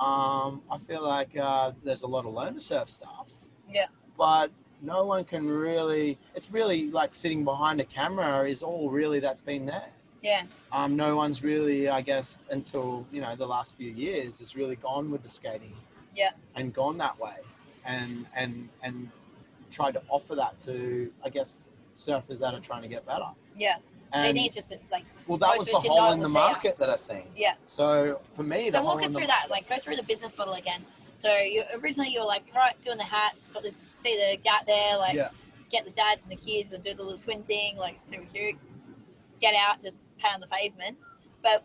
um 0.00 0.60
i 0.68 0.76
feel 0.76 1.04
like 1.06 1.36
uh, 1.36 1.70
there's 1.84 2.02
a 2.02 2.06
lot 2.08 2.26
of 2.26 2.34
learn 2.34 2.54
to 2.54 2.60
surf 2.60 2.88
stuff 2.88 3.28
Yeah. 3.72 3.86
but 4.18 4.50
no 4.82 5.04
one 5.06 5.22
can 5.24 5.46
really 5.48 6.18
it's 6.34 6.50
really 6.50 6.90
like 6.90 7.14
sitting 7.14 7.44
behind 7.44 7.80
a 7.80 7.84
camera 7.84 8.48
is 8.48 8.60
all 8.60 8.90
really 8.90 9.20
that's 9.20 9.40
been 9.40 9.66
there 9.66 9.90
Yeah. 10.24 10.44
um, 10.72 10.96
no 10.96 11.16
one's 11.16 11.42
really, 11.44 11.88
I 11.88 12.00
guess, 12.00 12.38
until 12.50 13.06
you 13.12 13.20
know 13.20 13.36
the 13.36 13.46
last 13.46 13.76
few 13.76 13.90
years, 13.90 14.38
has 14.38 14.56
really 14.56 14.76
gone 14.76 15.10
with 15.10 15.22
the 15.22 15.28
skating. 15.28 15.76
Yeah. 16.16 16.30
And 16.56 16.72
gone 16.72 16.96
that 16.98 17.18
way, 17.20 17.36
and 17.84 18.26
and 18.34 18.68
and 18.82 19.10
tried 19.70 19.92
to 19.94 20.02
offer 20.08 20.34
that 20.36 20.58
to, 20.60 21.10
I 21.24 21.28
guess, 21.28 21.68
surfers 21.96 22.38
that 22.40 22.54
are 22.54 22.60
trying 22.60 22.82
to 22.82 22.88
get 22.88 23.04
better. 23.04 23.26
Yeah. 23.56 23.74
So 24.14 24.20
you 24.20 24.26
And 24.28 24.34
think 24.36 24.46
it's 24.46 24.54
just 24.54 24.72
like 24.92 25.04
well, 25.26 25.36
that 25.38 25.58
was 25.58 25.68
the 25.68 25.78
hole 25.80 26.12
in 26.12 26.20
the 26.20 26.28
market 26.28 26.78
that 26.78 26.88
I 26.88 26.96
seen. 26.96 27.24
yeah. 27.36 27.54
So 27.66 28.20
for 28.34 28.44
me, 28.44 28.70
So 28.70 28.82
walk 28.82 29.00
us 29.00 29.06
in 29.08 29.12
the 29.12 29.18
through 29.18 29.26
that. 29.26 29.48
Like 29.50 29.68
go 29.68 29.76
through 29.78 29.96
the 29.96 30.04
business 30.04 30.38
model 30.38 30.54
again. 30.54 30.82
So 31.16 31.36
you 31.36 31.64
originally 31.82 32.10
you 32.10 32.20
were 32.20 32.26
like 32.26 32.44
right 32.56 32.80
doing 32.82 32.96
the 32.96 33.04
hats, 33.04 33.48
got 33.52 33.62
this 33.64 33.82
see 34.02 34.16
the 34.16 34.36
gap 34.38 34.64
there, 34.66 34.96
like 34.96 35.14
Yeah. 35.14 35.28
get 35.68 35.84
the 35.84 35.90
dads 35.90 36.22
and 36.22 36.32
the 36.32 36.36
kids 36.36 36.72
and 36.72 36.82
do 36.82 36.94
the 36.94 37.02
little 37.02 37.18
twin 37.18 37.42
thing, 37.42 37.76
like 37.76 38.00
super 38.00 38.24
cute. 38.32 38.54
Get 39.40 39.54
out, 39.54 39.80
just 39.80 40.00
pay 40.18 40.28
on 40.32 40.40
the 40.40 40.46
pavement. 40.46 40.96
But 41.42 41.64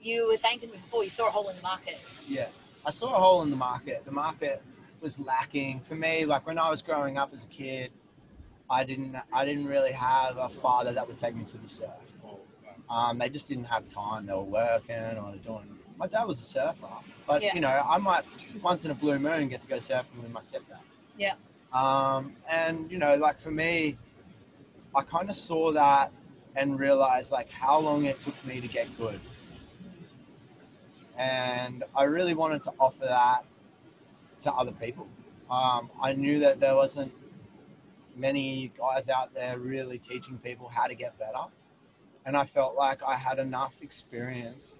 you 0.00 0.28
were 0.28 0.36
saying 0.36 0.58
to 0.60 0.66
me 0.66 0.72
before 0.74 1.04
you 1.04 1.10
saw 1.10 1.28
a 1.28 1.30
hole 1.30 1.48
in 1.48 1.56
the 1.56 1.62
market. 1.62 1.98
Yeah, 2.28 2.48
I 2.84 2.90
saw 2.90 3.14
a 3.14 3.18
hole 3.18 3.42
in 3.42 3.50
the 3.50 3.56
market. 3.56 4.04
The 4.04 4.12
market 4.12 4.62
was 5.00 5.18
lacking 5.18 5.80
for 5.80 5.94
me. 5.94 6.24
Like 6.24 6.46
when 6.46 6.58
I 6.58 6.70
was 6.70 6.82
growing 6.82 7.18
up 7.18 7.32
as 7.32 7.44
a 7.44 7.48
kid, 7.48 7.90
I 8.70 8.84
didn't 8.84 9.16
I 9.32 9.44
didn't 9.44 9.66
really 9.66 9.92
have 9.92 10.36
a 10.38 10.48
father 10.48 10.92
that 10.92 11.06
would 11.06 11.18
take 11.18 11.34
me 11.34 11.44
to 11.44 11.58
the 11.58 11.68
surf. 11.68 11.90
Um, 12.88 13.18
they 13.18 13.30
just 13.30 13.48
didn't 13.48 13.64
have 13.64 13.86
time. 13.86 14.26
They 14.26 14.32
were 14.34 14.42
working 14.42 14.96
or 14.96 15.34
doing. 15.42 15.78
My 15.96 16.06
dad 16.06 16.24
was 16.24 16.40
a 16.40 16.44
surfer, 16.44 16.86
but 17.26 17.42
Yeah. 17.42 17.54
you 17.54 17.60
know 17.60 17.82
I 17.86 17.98
might 17.98 18.24
once 18.62 18.84
in 18.84 18.90
a 18.90 18.94
blue 18.94 19.18
moon 19.18 19.48
get 19.48 19.60
to 19.62 19.66
go 19.66 19.76
surfing 19.76 20.20
with 20.22 20.30
my 20.30 20.40
stepdad. 20.40 20.80
Yeah. 21.16 21.34
Um, 21.72 22.36
and 22.48 22.90
you 22.90 22.98
know, 22.98 23.16
like 23.16 23.40
for 23.40 23.50
me, 23.50 23.96
I 24.94 25.02
kind 25.02 25.28
of 25.30 25.36
saw 25.36 25.72
that 25.72 26.12
and 26.56 26.78
realize 26.78 27.32
like 27.32 27.50
how 27.50 27.78
long 27.78 28.04
it 28.04 28.20
took 28.20 28.42
me 28.44 28.60
to 28.60 28.68
get 28.68 28.96
good 28.98 29.20
and 31.16 31.84
I 31.96 32.04
really 32.04 32.34
wanted 32.34 32.62
to 32.64 32.72
offer 32.78 33.04
that 33.04 33.44
to 34.40 34.52
other 34.52 34.72
people. 34.72 35.08
Um, 35.50 35.90
I 36.02 36.12
knew 36.12 36.40
that 36.40 36.60
there 36.60 36.74
wasn't 36.74 37.14
many 38.16 38.72
guys 38.78 39.08
out 39.08 39.34
there 39.34 39.58
really 39.58 39.98
teaching 39.98 40.38
people 40.38 40.68
how 40.68 40.86
to 40.86 40.94
get 40.94 41.18
better, 41.18 41.44
and 42.24 42.36
I 42.36 42.44
felt 42.44 42.74
like 42.76 43.02
I 43.02 43.16
had 43.16 43.38
enough 43.38 43.82
experience 43.82 44.78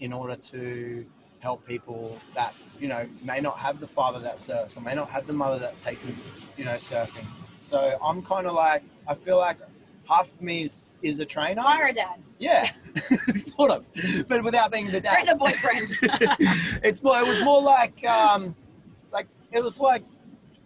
in 0.00 0.12
order 0.12 0.36
to 0.36 1.06
help 1.40 1.66
people 1.66 2.18
that 2.34 2.54
you 2.80 2.88
know 2.88 3.06
may 3.22 3.40
not 3.40 3.58
have 3.58 3.80
the 3.80 3.86
father 3.86 4.18
that 4.20 4.40
surfs 4.40 4.76
or 4.76 4.80
may 4.80 4.94
not 4.94 5.10
have 5.10 5.26
the 5.26 5.32
mother 5.32 5.58
that 5.58 5.78
takes, 5.80 6.00
you 6.56 6.64
know 6.64 6.74
surfing. 6.74 7.26
So 7.62 7.98
I'm 8.02 8.22
kind 8.22 8.46
of 8.46 8.54
like 8.54 8.82
I 9.06 9.14
feel 9.14 9.36
like 9.36 9.58
half 10.08 10.32
of 10.32 10.40
me 10.40 10.64
is, 10.64 10.84
is 11.04 11.20
a 11.20 11.24
trainer. 11.24 11.60
Hire 11.62 11.86
a 11.88 11.92
dad. 11.92 12.18
Yeah, 12.38 12.68
sort 13.36 13.70
of, 13.70 13.84
but 14.28 14.42
without 14.42 14.72
being 14.72 14.90
the 14.90 15.00
dad. 15.00 15.28
or 15.28 15.36
boyfriend. 15.36 15.88
it's 16.82 17.02
more. 17.02 17.18
It 17.20 17.26
was 17.26 17.42
more 17.42 17.62
like, 17.62 18.04
um, 18.06 18.54
like 19.12 19.28
it 19.52 19.62
was 19.62 19.78
like 19.80 20.02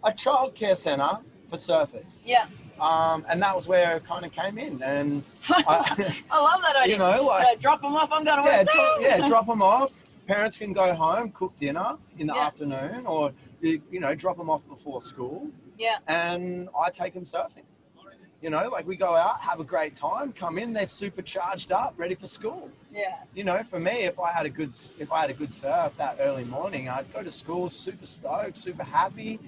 a 0.03 0.11
childcare 0.11 0.75
center 0.75 1.19
for 1.49 1.57
surfers, 1.57 2.23
yeah. 2.25 2.45
um, 2.81 3.25
and 3.29 3.41
that 3.41 3.53
was 3.55 3.67
where 3.67 3.97
it 3.97 4.05
kind 4.05 4.25
of 4.25 4.31
came 4.31 4.57
in. 4.57 4.81
And 4.81 5.23
I, 5.49 6.21
I 6.31 6.41
love 6.41 6.61
that 6.63 6.75
idea. 6.77 6.93
you 6.93 6.99
know, 6.99 7.23
like 7.25 7.45
Uh, 7.45 7.55
drop 7.59 7.81
them 7.81 7.95
off. 7.95 8.11
I'm 8.11 8.23
going 8.23 8.43
to 8.43 8.49
yeah, 8.49 8.59
work. 8.63 9.01
yeah, 9.01 9.27
drop 9.27 9.45
them 9.47 9.61
off. 9.61 9.91
Parents 10.27 10.57
can 10.57 10.73
go 10.73 10.93
home, 10.93 11.31
cook 11.31 11.55
dinner 11.57 11.97
in 12.17 12.27
the 12.27 12.33
Yeah. 12.35 12.45
afternoon, 12.47 13.05
or 13.05 13.33
you, 13.61 13.81
you 13.91 13.99
know, 13.99 14.13
drop 14.15 14.37
them 14.37 14.49
off 14.49 14.61
before 14.67 15.01
school, 15.01 15.47
Yeah. 15.77 15.97
and 16.07 16.69
I 16.79 16.89
take 16.89 17.13
them 17.13 17.23
surfing. 17.25 17.63
You 18.41 18.49
know, 18.49 18.69
like 18.69 18.87
we 18.87 18.95
go 18.95 19.15
out, 19.15 19.41
have 19.41 19.59
a 19.59 19.65
great 19.65 19.95
time, 19.95 20.31
come 20.31 20.57
in, 20.57 20.71
they're 20.71 20.87
super 20.87 21.21
charged 21.21 21.73
up, 21.73 21.93
ready 21.97 22.15
for 22.15 22.25
school. 22.25 22.69
Yeah. 22.91 23.17
you 23.35 23.43
know, 23.43 23.61
for 23.63 23.79
me, 23.79 24.03
if 24.05 24.17
I 24.19 24.31
had 24.31 24.45
a 24.45 24.49
good 24.49 24.71
if 24.97 25.11
I 25.11 25.21
had 25.21 25.29
a 25.29 25.33
good 25.33 25.51
surf 25.53 25.93
that 25.97 26.17
early 26.21 26.45
morning, 26.45 26.87
I'd 26.89 27.11
go 27.13 27.21
to 27.21 27.29
school 27.31 27.69
super 27.69 28.05
stoked, 28.05 28.55
super 28.57 28.83
happy, 28.83 29.39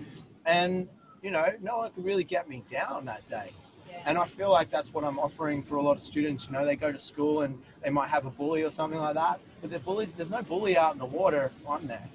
and 0.46 0.88
you 1.24 1.32
know, 1.32 1.48
no 1.62 1.78
one 1.78 1.92
could 1.92 2.04
really 2.06 2.24
get 2.26 2.50
me 2.50 2.64
down 2.70 3.06
that 3.06 3.26
day. 3.26 3.52
Yeah. 3.90 4.02
And 4.06 4.18
I 4.18 4.26
feel 4.26 4.52
like 4.52 4.70
that's 4.70 4.94
what 4.94 5.04
I'm 5.04 5.20
offering 5.20 5.64
for 5.64 5.76
a 5.78 5.82
lot 5.82 5.96
of 5.96 6.02
students. 6.04 6.48
You 6.48 6.54
know, 6.54 6.66
they 6.66 6.76
go 6.76 6.92
to 6.92 6.98
school 6.98 7.42
and 7.44 7.58
they 7.84 7.90
might 7.90 8.10
have 8.10 8.26
a 8.26 8.30
bully 8.30 8.64
or 8.64 8.70
something 8.70 9.00
like 9.00 9.16
that, 9.16 9.40
but 9.62 9.70
the 9.72 9.80
bullies, 9.80 10.12
there's 10.12 10.30
no 10.32 10.42
bully 10.42 10.78
out 10.78 10.94
in 10.94 11.00
the 11.00 11.06
water 11.06 11.44
if 11.46 11.70
I'm 11.70 11.88
there. 11.88 12.08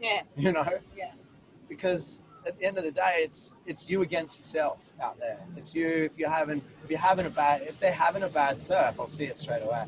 Yeah. 0.00 0.22
You 0.36 0.52
know, 0.52 0.66
Yeah. 0.96 1.10
because 1.68 2.22
at 2.46 2.58
the 2.58 2.64
end 2.64 2.78
of 2.78 2.84
the 2.84 2.90
day, 2.90 3.16
it's 3.18 3.52
it's 3.66 3.88
you 3.88 4.02
against 4.02 4.38
yourself 4.38 4.86
out 5.02 5.18
there. 5.18 5.38
It's 5.56 5.74
you 5.74 5.86
if 5.88 6.12
you're 6.18 6.30
having 6.30 6.62
if 6.84 6.90
you're 6.90 6.98
having 6.98 7.26
a 7.26 7.30
bad 7.30 7.62
if 7.62 7.78
they're 7.80 7.92
having 7.92 8.22
a 8.22 8.28
bad 8.28 8.60
surf, 8.60 8.96
I'll 8.98 9.06
see 9.06 9.24
it 9.24 9.38
straight 9.38 9.62
away. 9.62 9.84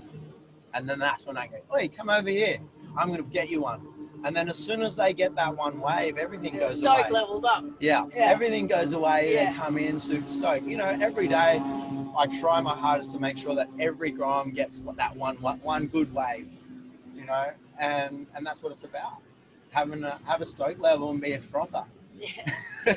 And 0.74 0.88
then 0.88 0.98
that's 0.98 1.26
when 1.26 1.36
I 1.36 1.46
go, 1.46 1.56
hey, 1.76 1.88
come 1.88 2.10
over 2.10 2.28
here. 2.28 2.58
I'm 2.96 3.08
gonna 3.10 3.22
get 3.22 3.48
you 3.50 3.62
one. 3.62 3.80
And 4.24 4.34
then 4.34 4.48
as 4.48 4.56
soon 4.58 4.82
as 4.82 4.96
they 4.96 5.12
get 5.12 5.34
that 5.36 5.54
one 5.56 5.80
wave, 5.80 6.16
everything 6.16 6.56
goes 6.58 6.78
Stoke 6.78 6.98
away. 7.00 7.10
levels 7.10 7.44
up. 7.44 7.64
Yeah, 7.80 8.06
Yeah. 8.14 8.24
everything 8.30 8.66
goes 8.66 8.92
away. 8.92 9.34
Yeah. 9.34 9.50
They 9.52 9.56
come 9.58 9.78
in 9.78 10.00
super 10.00 10.28
stoked. 10.28 10.64
You 10.66 10.76
know, 10.78 10.86
every 11.00 11.28
day 11.28 11.60
I 12.18 12.26
try 12.40 12.60
my 12.60 12.74
hardest 12.74 13.12
to 13.12 13.18
make 13.20 13.36
sure 13.38 13.54
that 13.54 13.68
every 13.78 14.10
grom 14.10 14.50
gets 14.52 14.80
that 14.96 15.14
one 15.14 15.86
good 15.86 16.12
wave. 16.14 16.48
You 17.14 17.26
know, 17.26 17.50
and 17.78 18.26
and 18.34 18.44
that's 18.46 18.62
what 18.62 18.72
it's 18.72 18.84
about. 18.84 19.18
Having 19.70 20.04
a 20.04 20.18
have 20.24 20.40
a 20.40 20.46
stoke 20.46 20.78
level 20.78 21.10
and 21.10 21.20
be 21.20 21.32
a 21.32 21.40
frother. 21.40 21.84
Yeah. 22.18 22.54
I'm 22.86 22.94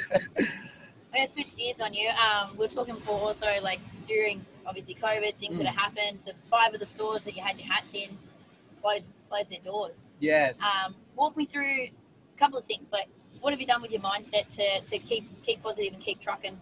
gonna 1.13 1.27
switch 1.27 1.55
gears 1.55 1.81
on 1.81 1.93
you. 1.93 2.09
Um, 2.09 2.55
we 2.57 2.65
are 2.65 2.69
talking 2.69 2.95
before 2.95 3.19
also 3.19 3.47
like 3.63 3.79
during 4.07 4.45
obviously 4.65 4.95
COVID, 4.95 5.35
things 5.35 5.57
that 5.57 5.63
Mm. 5.65 5.67
have 5.67 5.75
happened. 5.95 6.19
The 6.25 6.33
five 6.49 6.73
of 6.73 6.79
the 6.79 6.85
stores 6.85 7.23
that 7.23 7.35
you 7.35 7.41
had 7.43 7.57
your 7.57 7.67
hats 7.67 7.93
in 7.93 8.17
closed 8.81 9.11
closed 9.29 9.49
their 9.51 9.59
doors. 9.59 10.05
yes. 10.19 10.61
Um, 10.61 10.95
walk 11.15 11.35
me 11.37 11.45
through 11.45 11.65
a 11.87 11.91
couple 12.37 12.57
of 12.57 12.65
things. 12.65 12.91
Like, 12.91 13.07
what 13.41 13.51
have 13.53 13.59
you 13.59 13.67
done 13.67 13.81
with 13.81 13.91
your 13.91 14.01
mindset 14.01 14.47
to, 14.55 14.81
to 14.81 14.99
keep 14.99 15.25
keep 15.43 15.61
positive 15.63 15.93
and 15.93 16.01
keep 16.01 16.19
trucking 16.19 16.59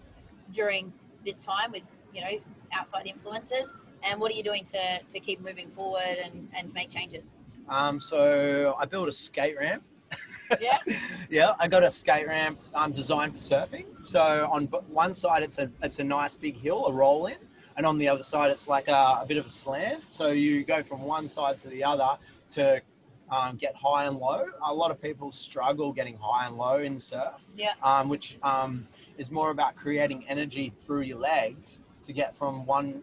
during 0.53 0.93
this 1.25 1.39
time 1.39 1.71
with 1.71 1.83
you 2.13 2.21
know 2.21 2.31
outside 2.73 3.05
influences? 3.05 3.73
And 4.03 4.21
what 4.21 4.31
are 4.31 4.35
you 4.35 4.43
doing 4.43 4.63
to, 4.65 4.99
to 5.11 5.19
keep 5.19 5.41
moving 5.41 5.69
forward 5.71 6.17
and, 6.23 6.47
and 6.55 6.71
make 6.73 6.89
changes? 6.89 7.29
Um, 7.67 7.99
so 7.99 8.75
I 8.79 8.85
built 8.85 9.09
a 9.09 9.11
skate 9.11 9.57
ramp. 9.57 9.83
Yeah. 10.61 10.79
yeah, 11.29 11.53
I 11.59 11.67
got 11.67 11.83
a 11.83 11.91
skate 11.91 12.27
ramp 12.27 12.59
um, 12.73 12.91
designed 12.91 13.33
for 13.33 13.39
surfing. 13.39 13.85
So 14.05 14.47
on 14.51 14.65
one 14.87 15.13
side, 15.13 15.43
it's 15.43 15.57
a 15.57 15.69
it's 15.81 15.99
a 15.99 16.03
nice 16.03 16.35
big 16.35 16.57
hill, 16.57 16.85
a 16.87 16.93
roll 16.93 17.27
in, 17.27 17.37
and 17.75 17.85
on 17.85 17.97
the 17.97 18.07
other 18.07 18.23
side, 18.23 18.51
it's 18.51 18.67
like 18.67 18.87
a, 18.87 19.19
a 19.21 19.25
bit 19.27 19.37
of 19.37 19.45
a 19.45 19.49
slant. 19.49 20.03
So 20.07 20.31
you 20.31 20.63
go 20.63 20.83
from 20.83 21.01
one 21.01 21.27
side 21.27 21.57
to 21.59 21.67
the 21.67 21.83
other 21.83 22.17
to 22.51 22.81
um, 23.29 23.57
get 23.57 23.75
high 23.75 24.05
and 24.05 24.17
low. 24.17 24.45
A 24.65 24.73
lot 24.73 24.91
of 24.91 25.01
people 25.01 25.31
struggle 25.31 25.91
getting 25.91 26.17
high 26.17 26.47
and 26.47 26.57
low 26.57 26.77
in 26.77 26.99
surf. 26.99 27.43
Yeah. 27.55 27.73
Um, 27.83 28.09
which 28.09 28.37
um, 28.43 28.87
is 29.17 29.31
more 29.31 29.51
about 29.51 29.75
creating 29.75 30.25
energy 30.27 30.71
through 30.85 31.01
your 31.01 31.17
legs 31.17 31.79
to 32.03 32.13
get 32.13 32.35
from 32.35 32.65
one 32.65 33.01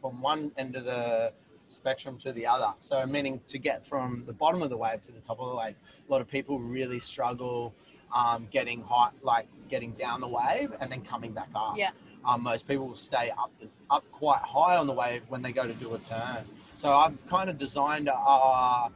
from 0.00 0.20
one 0.20 0.52
end 0.56 0.76
of 0.76 0.84
the 0.84 1.32
spectrum 1.68 2.18
to 2.18 2.32
the 2.32 2.46
other. 2.46 2.72
So 2.78 3.04
meaning 3.06 3.40
to 3.46 3.58
get 3.58 3.86
from 3.86 4.24
the 4.26 4.32
bottom 4.32 4.62
of 4.62 4.70
the 4.70 4.76
wave 4.76 5.00
to 5.02 5.12
the 5.12 5.20
top 5.20 5.40
of 5.40 5.50
the 5.50 5.56
wave. 5.56 5.74
A 6.08 6.12
lot 6.12 6.20
of 6.20 6.28
people 6.28 6.58
really 6.58 6.98
struggle 7.00 7.74
um, 8.14 8.48
getting 8.50 8.82
high, 8.82 9.10
like 9.22 9.46
getting 9.68 9.92
down 9.92 10.20
the 10.20 10.28
wave 10.28 10.72
and 10.80 10.90
then 10.90 11.02
coming 11.02 11.32
back 11.32 11.48
up. 11.54 11.76
Yeah. 11.76 11.90
Um, 12.24 12.42
most 12.42 12.66
people 12.66 12.88
will 12.88 12.94
stay 12.94 13.30
up 13.30 13.50
the, 13.60 13.68
up 13.90 14.04
quite 14.12 14.40
high 14.40 14.76
on 14.76 14.86
the 14.86 14.92
wave 14.92 15.22
when 15.28 15.42
they 15.42 15.52
go 15.52 15.66
to 15.66 15.74
do 15.74 15.94
a 15.94 15.98
turn. 15.98 16.44
So 16.74 16.92
I've 16.92 17.14
kind 17.28 17.48
of 17.50 17.58
designed 17.58 18.08
a, 18.08 18.88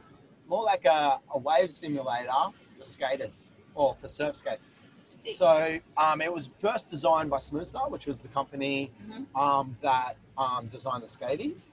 more 0.47 0.63
like 0.63 0.85
a, 0.85 1.19
a 1.33 1.37
wave 1.37 1.71
simulator 1.73 2.31
for 2.77 2.83
skaters 2.83 3.51
or 3.75 3.95
for 3.95 4.07
surf 4.07 4.35
skaters. 4.35 4.79
Sick. 5.23 5.35
So 5.35 5.79
um, 5.95 6.21
it 6.21 6.31
was 6.33 6.49
first 6.59 6.89
designed 6.89 7.29
by 7.29 7.37
Smoothstar, 7.37 7.89
which 7.89 8.07
was 8.07 8.21
the 8.21 8.27
company 8.29 8.91
Mhm. 9.07 9.25
um, 9.39 9.77
that 9.81 10.17
um, 10.37 10.67
designed 10.67 11.03
the 11.03 11.07
skaties, 11.07 11.69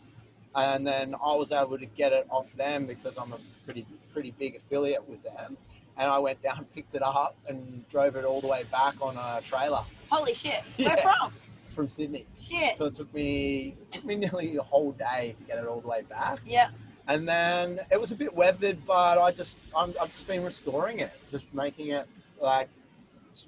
and 0.55 0.87
then 0.87 1.15
I 1.15 1.35
was 1.35 1.53
able 1.53 1.79
to 1.79 1.87
get 1.87 2.13
it 2.13 2.27
off 2.31 2.47
them 2.57 2.87
because 2.87 3.17
I'm 3.19 3.33
a 3.33 3.39
pretty 3.65 3.87
pretty 4.13 4.33
big 4.39 4.57
affiliate 4.57 5.09
with 5.09 5.23
them. 5.23 5.57
And 5.97 6.11
I 6.11 6.19
went 6.19 6.43
down, 6.43 6.65
picked 6.75 6.95
it 6.95 7.03
up, 7.03 7.37
and 7.49 7.89
drove 7.89 8.17
it 8.17 8.25
all 8.25 8.41
the 8.41 8.49
way 8.49 8.65
back 8.71 8.95
on 9.01 9.17
a 9.17 9.41
trailer 9.43 9.83
Holy 10.11 10.35
shit. 10.35 10.63
Where 10.77 10.89
Yeah. 10.97 11.15
from? 11.19 11.33
from 11.71 11.89
Sydney. 11.89 12.27
Shit. 12.39 12.77
So 12.77 12.87
it 12.87 12.95
took 12.97 13.13
me 13.15 13.75
it 13.81 13.93
took 13.93 14.05
me 14.05 14.17
nearly 14.17 14.57
a 14.57 14.63
whole 14.63 14.93
day 14.93 15.35
to 15.39 15.43
get 15.45 15.59
it 15.59 15.67
all 15.67 15.81
the 15.81 15.89
way 15.89 16.03
back. 16.03 16.39
Yeah. 16.45 16.69
And 17.07 17.29
then 17.29 17.81
it 17.91 18.01
was 18.01 18.13
a 18.13 18.15
bit 18.17 18.35
weathered, 18.35 18.85
but 18.87 19.19
I 19.19 19.31
just 19.33 19.59
I'm, 19.77 19.95
I've 20.01 20.09
just 20.11 20.27
been 20.27 20.45
restoring 20.45 20.99
it, 21.01 21.13
just 21.31 21.53
making 21.55 21.89
it 21.89 22.07
like 22.41 22.69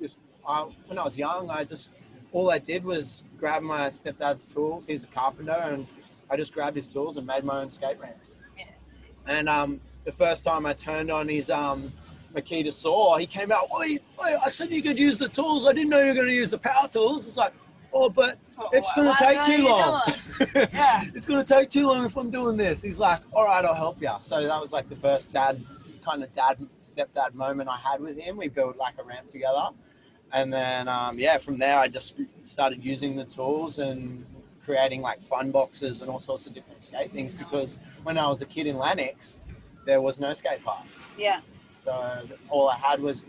just 0.00 0.18
I, 0.46 0.62
when 0.86 0.98
I 0.98 1.04
was 1.04 1.16
young, 1.18 1.50
I 1.50 1.64
just 1.64 1.90
all 2.32 2.50
I 2.50 2.58
did 2.58 2.84
was 2.84 3.22
grab 3.38 3.62
my 3.62 3.88
stepdad's 3.88 4.46
tools. 4.46 4.86
He's 4.86 5.04
a 5.04 5.08
carpenter, 5.08 5.52
and 5.52 5.86
I 6.32 6.36
just 6.36 6.54
grabbed 6.54 6.76
his 6.76 6.88
tools 6.88 7.18
and 7.18 7.26
made 7.26 7.44
my 7.44 7.60
own 7.60 7.68
skate 7.68 8.00
ramps. 8.00 8.36
Yes. 8.56 8.96
And 9.26 9.50
um, 9.50 9.82
the 10.04 10.12
first 10.12 10.44
time 10.44 10.64
I 10.64 10.72
turned 10.72 11.10
on 11.10 11.28
his 11.28 11.50
um, 11.50 11.92
Makita 12.34 12.72
saw, 12.72 13.18
he 13.18 13.26
came 13.26 13.52
out. 13.52 13.68
Wait, 13.70 14.00
I 14.18 14.48
said 14.48 14.70
you 14.70 14.80
could 14.80 14.98
use 14.98 15.18
the 15.18 15.28
tools. 15.28 15.66
I 15.66 15.74
didn't 15.74 15.90
know 15.90 15.98
you 16.00 16.06
were 16.06 16.14
going 16.14 16.28
to 16.28 16.34
use 16.34 16.52
the 16.52 16.58
power 16.58 16.88
tools. 16.88 17.26
It's 17.28 17.36
like, 17.36 17.52
oh, 17.92 18.08
but 18.08 18.38
it's 18.72 18.90
going 18.94 19.14
to 19.14 19.22
take 19.22 19.44
too 19.44 19.64
long. 19.68 20.02
Yeah. 20.72 21.04
it's 21.14 21.26
going 21.26 21.44
to 21.44 21.54
take 21.54 21.68
too 21.68 21.86
long 21.86 22.06
if 22.06 22.16
I'm 22.16 22.30
doing 22.30 22.56
this. 22.56 22.80
He's 22.80 22.98
like, 22.98 23.20
all 23.34 23.44
right, 23.44 23.62
I'll 23.62 23.74
help 23.74 24.00
you. 24.00 24.10
So 24.20 24.42
that 24.42 24.60
was 24.60 24.72
like 24.72 24.88
the 24.88 24.96
first 24.96 25.34
dad, 25.34 25.62
kind 26.02 26.22
of 26.24 26.34
dad, 26.34 26.58
stepdad 26.82 27.34
moment 27.34 27.68
I 27.68 27.76
had 27.76 28.00
with 28.00 28.16
him. 28.18 28.38
We 28.38 28.48
built 28.48 28.78
like 28.78 28.94
a 28.98 29.02
ramp 29.04 29.28
together. 29.28 29.68
and 30.32 30.50
then 30.50 30.88
um, 30.88 31.18
yeah, 31.18 31.36
from 31.36 31.58
there 31.58 31.78
I 31.78 31.88
just 31.88 32.14
started 32.44 32.82
using 32.82 33.16
the 33.16 33.24
tools 33.26 33.78
and 33.78 34.24
creating 34.64 35.02
like 35.02 35.20
fun 35.20 35.50
boxes 35.50 36.00
and 36.00 36.10
all 36.10 36.20
sorts 36.20 36.46
of 36.46 36.54
different 36.54 36.82
skate 36.82 37.10
things 37.12 37.34
because 37.34 37.78
when 38.04 38.16
I 38.18 38.26
was 38.28 38.40
a 38.42 38.46
kid 38.46 38.66
in 38.66 38.76
Lennox, 38.78 39.44
there 39.84 40.00
was 40.00 40.20
no 40.20 40.32
skate 40.34 40.62
parks. 40.64 41.04
Yeah. 41.18 41.40
So 41.74 42.22
all 42.48 42.68
I 42.70 42.76
had 42.76 43.00
was 43.00 43.24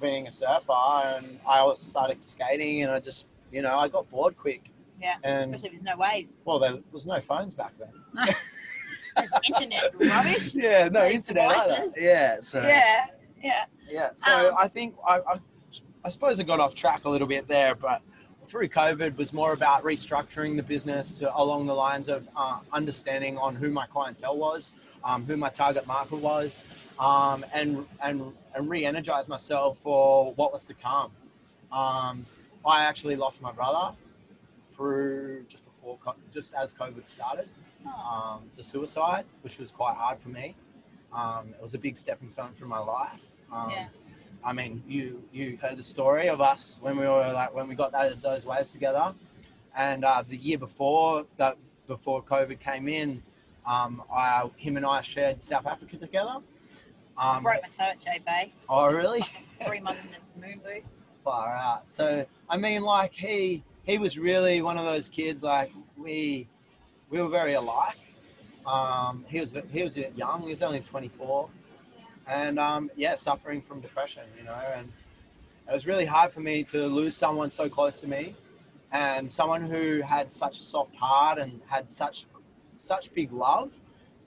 being 0.00 0.26
a 0.26 0.30
surfer, 0.30 0.72
and 0.72 1.40
I 1.46 1.58
always 1.58 1.78
started 1.78 2.24
skating, 2.24 2.82
and 2.82 2.92
I 2.92 3.00
just 3.00 3.28
you 3.50 3.62
know 3.62 3.78
I 3.78 3.88
got 3.88 4.08
bored 4.10 4.36
quick. 4.36 4.70
Yeah. 5.00 5.14
And 5.24 5.54
Especially 5.54 5.76
if 5.76 5.82
there's 5.82 5.96
no 5.96 6.00
waves. 6.00 6.38
well, 6.44 6.58
there 6.58 6.76
was 6.92 7.06
no 7.06 7.20
phones 7.20 7.54
back 7.54 7.72
then. 7.78 7.92
There's 9.16 9.30
internet 9.48 9.92
rubbish. 10.00 10.54
Yeah, 10.54 10.88
no 10.88 11.06
internet 11.06 11.48
either. 11.50 11.86
Yeah, 11.96 12.40
so 12.40 12.62
Yeah. 12.62 13.06
Yeah. 13.42 13.64
Yeah, 13.88 14.10
so 14.14 14.50
Um, 14.50 14.54
I 14.58 14.68
think 14.68 14.94
I, 15.06 15.18
I, 15.18 15.40
I 16.04 16.08
suppose 16.08 16.38
I 16.40 16.42
got 16.44 16.60
off 16.60 16.74
track 16.74 17.04
a 17.04 17.08
little 17.10 17.26
bit 17.26 17.48
there, 17.48 17.74
but 17.74 18.02
through 18.48 18.68
COVID 18.68 19.16
was 19.16 19.32
more 19.32 19.52
about 19.52 19.84
restructuring 19.84 20.56
the 20.56 20.62
business 20.62 21.18
to, 21.18 21.36
along 21.36 21.66
the 21.66 21.74
lines 21.74 22.08
of 22.08 22.28
uh, 22.34 22.58
understanding 22.72 23.36
on 23.36 23.54
who 23.54 23.70
my 23.70 23.86
clientele 23.86 24.36
was, 24.36 24.72
um, 25.04 25.24
who 25.26 25.36
my 25.36 25.50
target 25.50 25.86
market 25.86 26.16
was, 26.16 26.64
um, 26.98 27.44
and 27.52 27.86
and 28.02 28.32
and 28.54 28.70
re-energize 28.70 29.28
myself 29.28 29.78
for 29.78 30.32
what 30.34 30.50
was 30.52 30.64
to 30.64 30.74
come. 30.74 31.12
Um, 31.70 32.26
I 32.64 32.84
actually 32.84 33.16
lost 33.16 33.42
my 33.42 33.52
brother 33.52 33.94
through 34.74 35.44
just 35.48 35.64
before, 35.64 35.98
just 36.32 36.54
as 36.54 36.72
COVID 36.72 37.06
started 37.06 37.48
um, 37.86 38.42
to 38.54 38.62
suicide, 38.62 39.24
which 39.42 39.58
was 39.58 39.70
quite 39.70 39.94
hard 39.96 40.18
for 40.18 40.30
me. 40.30 40.54
Um, 41.12 41.50
it 41.56 41.62
was 41.62 41.74
a 41.74 41.78
big 41.78 41.96
stepping 41.96 42.28
stone 42.28 42.52
for 42.58 42.66
my 42.66 42.78
life. 42.78 43.24
Um, 43.52 43.70
Yeah. 43.70 43.88
I 44.44 44.52
mean, 44.52 44.82
you 44.86 45.22
you 45.32 45.58
heard 45.60 45.76
the 45.76 45.82
story 45.82 46.28
of 46.28 46.40
us 46.40 46.78
when 46.80 46.96
we 46.96 47.06
were 47.06 47.32
like 47.32 47.54
when 47.54 47.68
we 47.68 47.74
got 47.74 47.92
that, 47.92 48.22
those 48.22 48.46
waves 48.46 48.70
together, 48.72 49.14
and 49.76 50.04
uh, 50.04 50.22
the 50.26 50.36
year 50.36 50.58
before 50.58 51.26
that 51.36 51.56
before 51.86 52.22
COVID 52.22 52.60
came 52.60 52.88
in, 52.88 53.22
um, 53.66 54.02
I, 54.12 54.48
him 54.56 54.76
and 54.76 54.86
I 54.86 55.00
shared 55.02 55.42
South 55.42 55.66
Africa 55.66 55.96
together. 55.96 56.36
Um, 57.16 57.42
broke 57.42 57.62
my 57.62 57.68
toe 57.68 57.90
at 57.90 58.00
J 58.00 58.20
Bay. 58.24 58.52
oh 58.68 58.86
really? 58.86 59.24
Three 59.66 59.80
months 59.80 60.04
in 60.04 60.10
the 60.10 60.46
moon 60.46 60.60
boot. 60.64 60.84
far 61.24 61.56
out. 61.56 61.90
So 61.90 62.24
I 62.48 62.56
mean, 62.56 62.82
like 62.82 63.12
he 63.12 63.64
he 63.84 63.98
was 63.98 64.18
really 64.18 64.62
one 64.62 64.78
of 64.78 64.84
those 64.84 65.08
kids. 65.08 65.42
Like 65.42 65.72
we 65.96 66.46
we 67.10 67.20
were 67.20 67.28
very 67.28 67.54
alike. 67.54 67.98
Um, 68.66 69.24
he 69.28 69.40
was 69.40 69.56
he 69.72 69.82
was 69.82 69.96
young. 69.96 70.42
He 70.42 70.50
was 70.50 70.62
only 70.62 70.80
24, 70.80 71.48
and 72.28 72.58
um, 72.58 72.90
yeah, 72.96 73.14
suffering 73.14 73.62
from 73.62 73.80
depression. 73.80 74.22
You 74.36 74.44
know, 74.44 74.58
and 74.74 74.88
it 75.68 75.72
was 75.72 75.86
really 75.86 76.06
hard 76.06 76.30
for 76.30 76.40
me 76.40 76.64
to 76.64 76.86
lose 76.86 77.16
someone 77.16 77.50
so 77.50 77.68
close 77.68 78.00
to 78.00 78.06
me, 78.06 78.34
and 78.92 79.30
someone 79.30 79.62
who 79.62 80.02
had 80.02 80.32
such 80.32 80.60
a 80.60 80.62
soft 80.62 80.94
heart 80.96 81.38
and 81.38 81.60
had 81.66 81.90
such 81.90 82.26
such 82.78 83.12
big 83.14 83.32
love. 83.32 83.72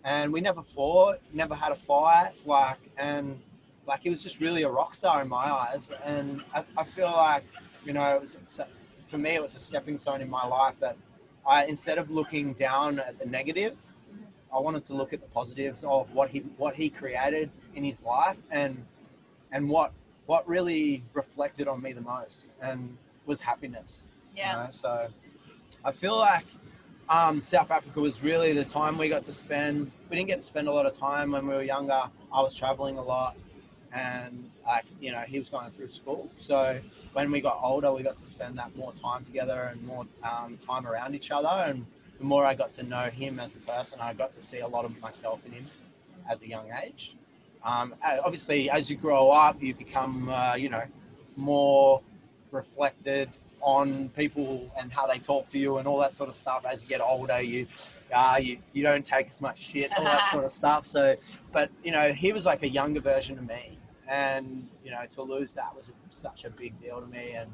And 0.03 0.33
we 0.33 0.41
never 0.41 0.63
fought, 0.63 1.19
never 1.31 1.53
had 1.53 1.71
a 1.71 1.75
fight. 1.75 2.31
Like 2.45 2.79
and 2.97 3.39
like 3.87 4.01
he 4.01 4.09
was 4.09 4.23
just 4.23 4.39
really 4.39 4.63
a 4.63 4.69
rock 4.69 4.93
star 4.93 5.21
in 5.21 5.27
my 5.27 5.51
eyes 5.51 5.91
and 6.05 6.41
I, 6.53 6.63
I 6.77 6.83
feel 6.83 7.11
like 7.11 7.43
you 7.83 7.93
know 7.93 8.15
it 8.15 8.21
was 8.21 8.37
for 9.07 9.17
me 9.17 9.31
it 9.31 9.41
was 9.41 9.55
a 9.55 9.59
stepping 9.59 9.97
stone 9.97 10.21
in 10.21 10.29
my 10.29 10.45
life 10.45 10.75
that 10.79 10.95
I 11.45 11.65
instead 11.65 11.97
of 11.97 12.09
looking 12.09 12.53
down 12.53 12.99
at 12.99 13.19
the 13.19 13.25
negative 13.25 13.75
I 14.53 14.59
wanted 14.59 14.83
to 14.85 14.93
look 14.93 15.13
at 15.13 15.21
the 15.21 15.27
positives 15.27 15.83
of 15.83 16.11
what 16.13 16.29
he 16.29 16.39
what 16.57 16.75
he 16.75 16.89
created 16.89 17.49
in 17.75 17.83
his 17.83 18.03
life 18.03 18.37
and 18.51 18.85
and 19.51 19.69
what 19.69 19.91
what 20.25 20.47
really 20.47 21.03
reflected 21.13 21.67
on 21.67 21.81
me 21.81 21.93
the 21.93 22.01
most 22.01 22.49
and 22.61 22.97
was 23.25 23.41
happiness 23.41 24.11
you 24.35 24.43
Yeah. 24.43 24.53
know? 24.63 24.67
so 24.71 25.07
I 25.83 25.91
feel 25.91 26.17
like 26.17 26.45
um, 27.09 27.41
South 27.41 27.71
Africa 27.71 27.99
was 27.99 28.23
really 28.23 28.53
the 28.53 28.63
time 28.63 28.97
we 28.97 29.09
got 29.09 29.23
to 29.23 29.33
spend. 29.33 29.91
We 30.09 30.15
didn't 30.15 30.29
get 30.29 30.37
to 30.37 30.41
spend 30.45 30.67
a 30.67 30.71
lot 30.71 30.85
of 30.85 30.93
time 30.93 31.31
when 31.31 31.45
we 31.47 31.53
were 31.53 31.63
younger. 31.63 32.03
I 32.33 32.41
was 32.41 32.55
traveling 32.55 32.97
a 32.97 33.01
lot, 33.03 33.35
and 33.91 34.49
like 34.65 34.85
you 35.01 35.11
know, 35.11 35.19
he 35.19 35.37
was 35.37 35.49
going 35.49 35.71
through 35.71 35.89
school. 35.89 36.29
So 36.37 36.79
when 37.13 37.31
we 37.31 37.41
got 37.41 37.59
older, 37.61 37.91
we 37.91 38.03
got 38.03 38.15
to 38.17 38.25
spend 38.25 38.57
that 38.59 38.75
more 38.77 38.93
time 38.93 39.25
together 39.25 39.63
and 39.71 39.83
more 39.83 40.05
um, 40.23 40.57
time 40.57 40.87
around 40.87 41.13
each 41.15 41.31
other. 41.31 41.47
And 41.49 41.85
the 42.21 42.27
more 42.27 42.45
I 42.45 42.53
got 42.53 42.71
to 42.73 42.83
know 42.83 43.05
him 43.09 43.39
as 43.39 43.55
a 43.55 43.59
person, 43.59 43.99
I 43.99 44.13
got 44.13 44.31
to 44.33 44.41
see 44.41 44.59
a 44.59 44.67
lot 44.67 44.85
of 44.85 45.01
myself 45.01 45.43
in 45.43 45.53
him 45.53 45.65
as 46.29 46.43
a 46.43 46.47
young 46.47 46.69
age. 46.83 47.15
Um, 47.63 47.95
obviously, 48.23 48.69
as 48.69 48.91
you 48.91 48.95
grow 48.95 49.31
up, 49.31 49.61
you 49.61 49.73
become 49.73 50.29
uh, 50.29 50.53
you 50.53 50.69
know 50.69 50.83
more 51.35 52.01
reflected 52.51 53.29
on 53.61 54.09
people 54.09 54.71
and 54.77 54.91
how 54.93 55.07
they 55.07 55.17
talk 55.17 55.49
to 55.49 55.57
you 55.57 55.77
and 55.77 55.87
all 55.87 55.99
that 55.99 56.13
sort 56.13 56.29
of 56.29 56.35
stuff. 56.35 56.63
As 56.63 56.83
you 56.83 56.89
get 56.89 57.01
older, 57.01 57.41
you 57.41 57.65
uh, 58.13 58.39
you, 58.39 58.59
you 58.73 58.83
don't 58.83 59.05
take 59.05 59.25
as 59.25 59.41
much 59.41 59.57
shit, 59.57 59.91
all 59.97 60.03
that 60.03 60.29
sort 60.29 60.43
of 60.43 60.51
stuff. 60.61 60.85
So, 60.85 61.15
but 61.51 61.71
you 61.83 61.91
know, 61.91 62.13
he 62.13 62.33
was 62.33 62.45
like 62.45 62.61
a 62.61 62.69
younger 62.69 63.01
version 63.01 63.39
of 63.39 63.47
me, 63.47 63.79
and 64.07 64.67
you 64.85 64.91
know, 64.91 65.01
to 65.15 65.23
lose 65.23 65.55
that 65.55 65.75
was 65.75 65.91
such 66.11 66.45
a 66.45 66.51
big 66.51 66.77
deal 66.77 67.01
to 67.01 67.07
me. 67.07 67.31
And 67.31 67.49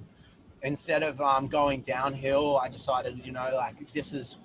instead 0.61 1.03
of 1.03 1.21
um, 1.21 1.47
going 1.47 1.81
downhill, 1.81 2.57
I 2.57 2.67
decided, 2.67 3.21
you 3.23 3.31
know, 3.31 3.49
like 3.55 3.93
this 3.93 4.13
is 4.13 4.37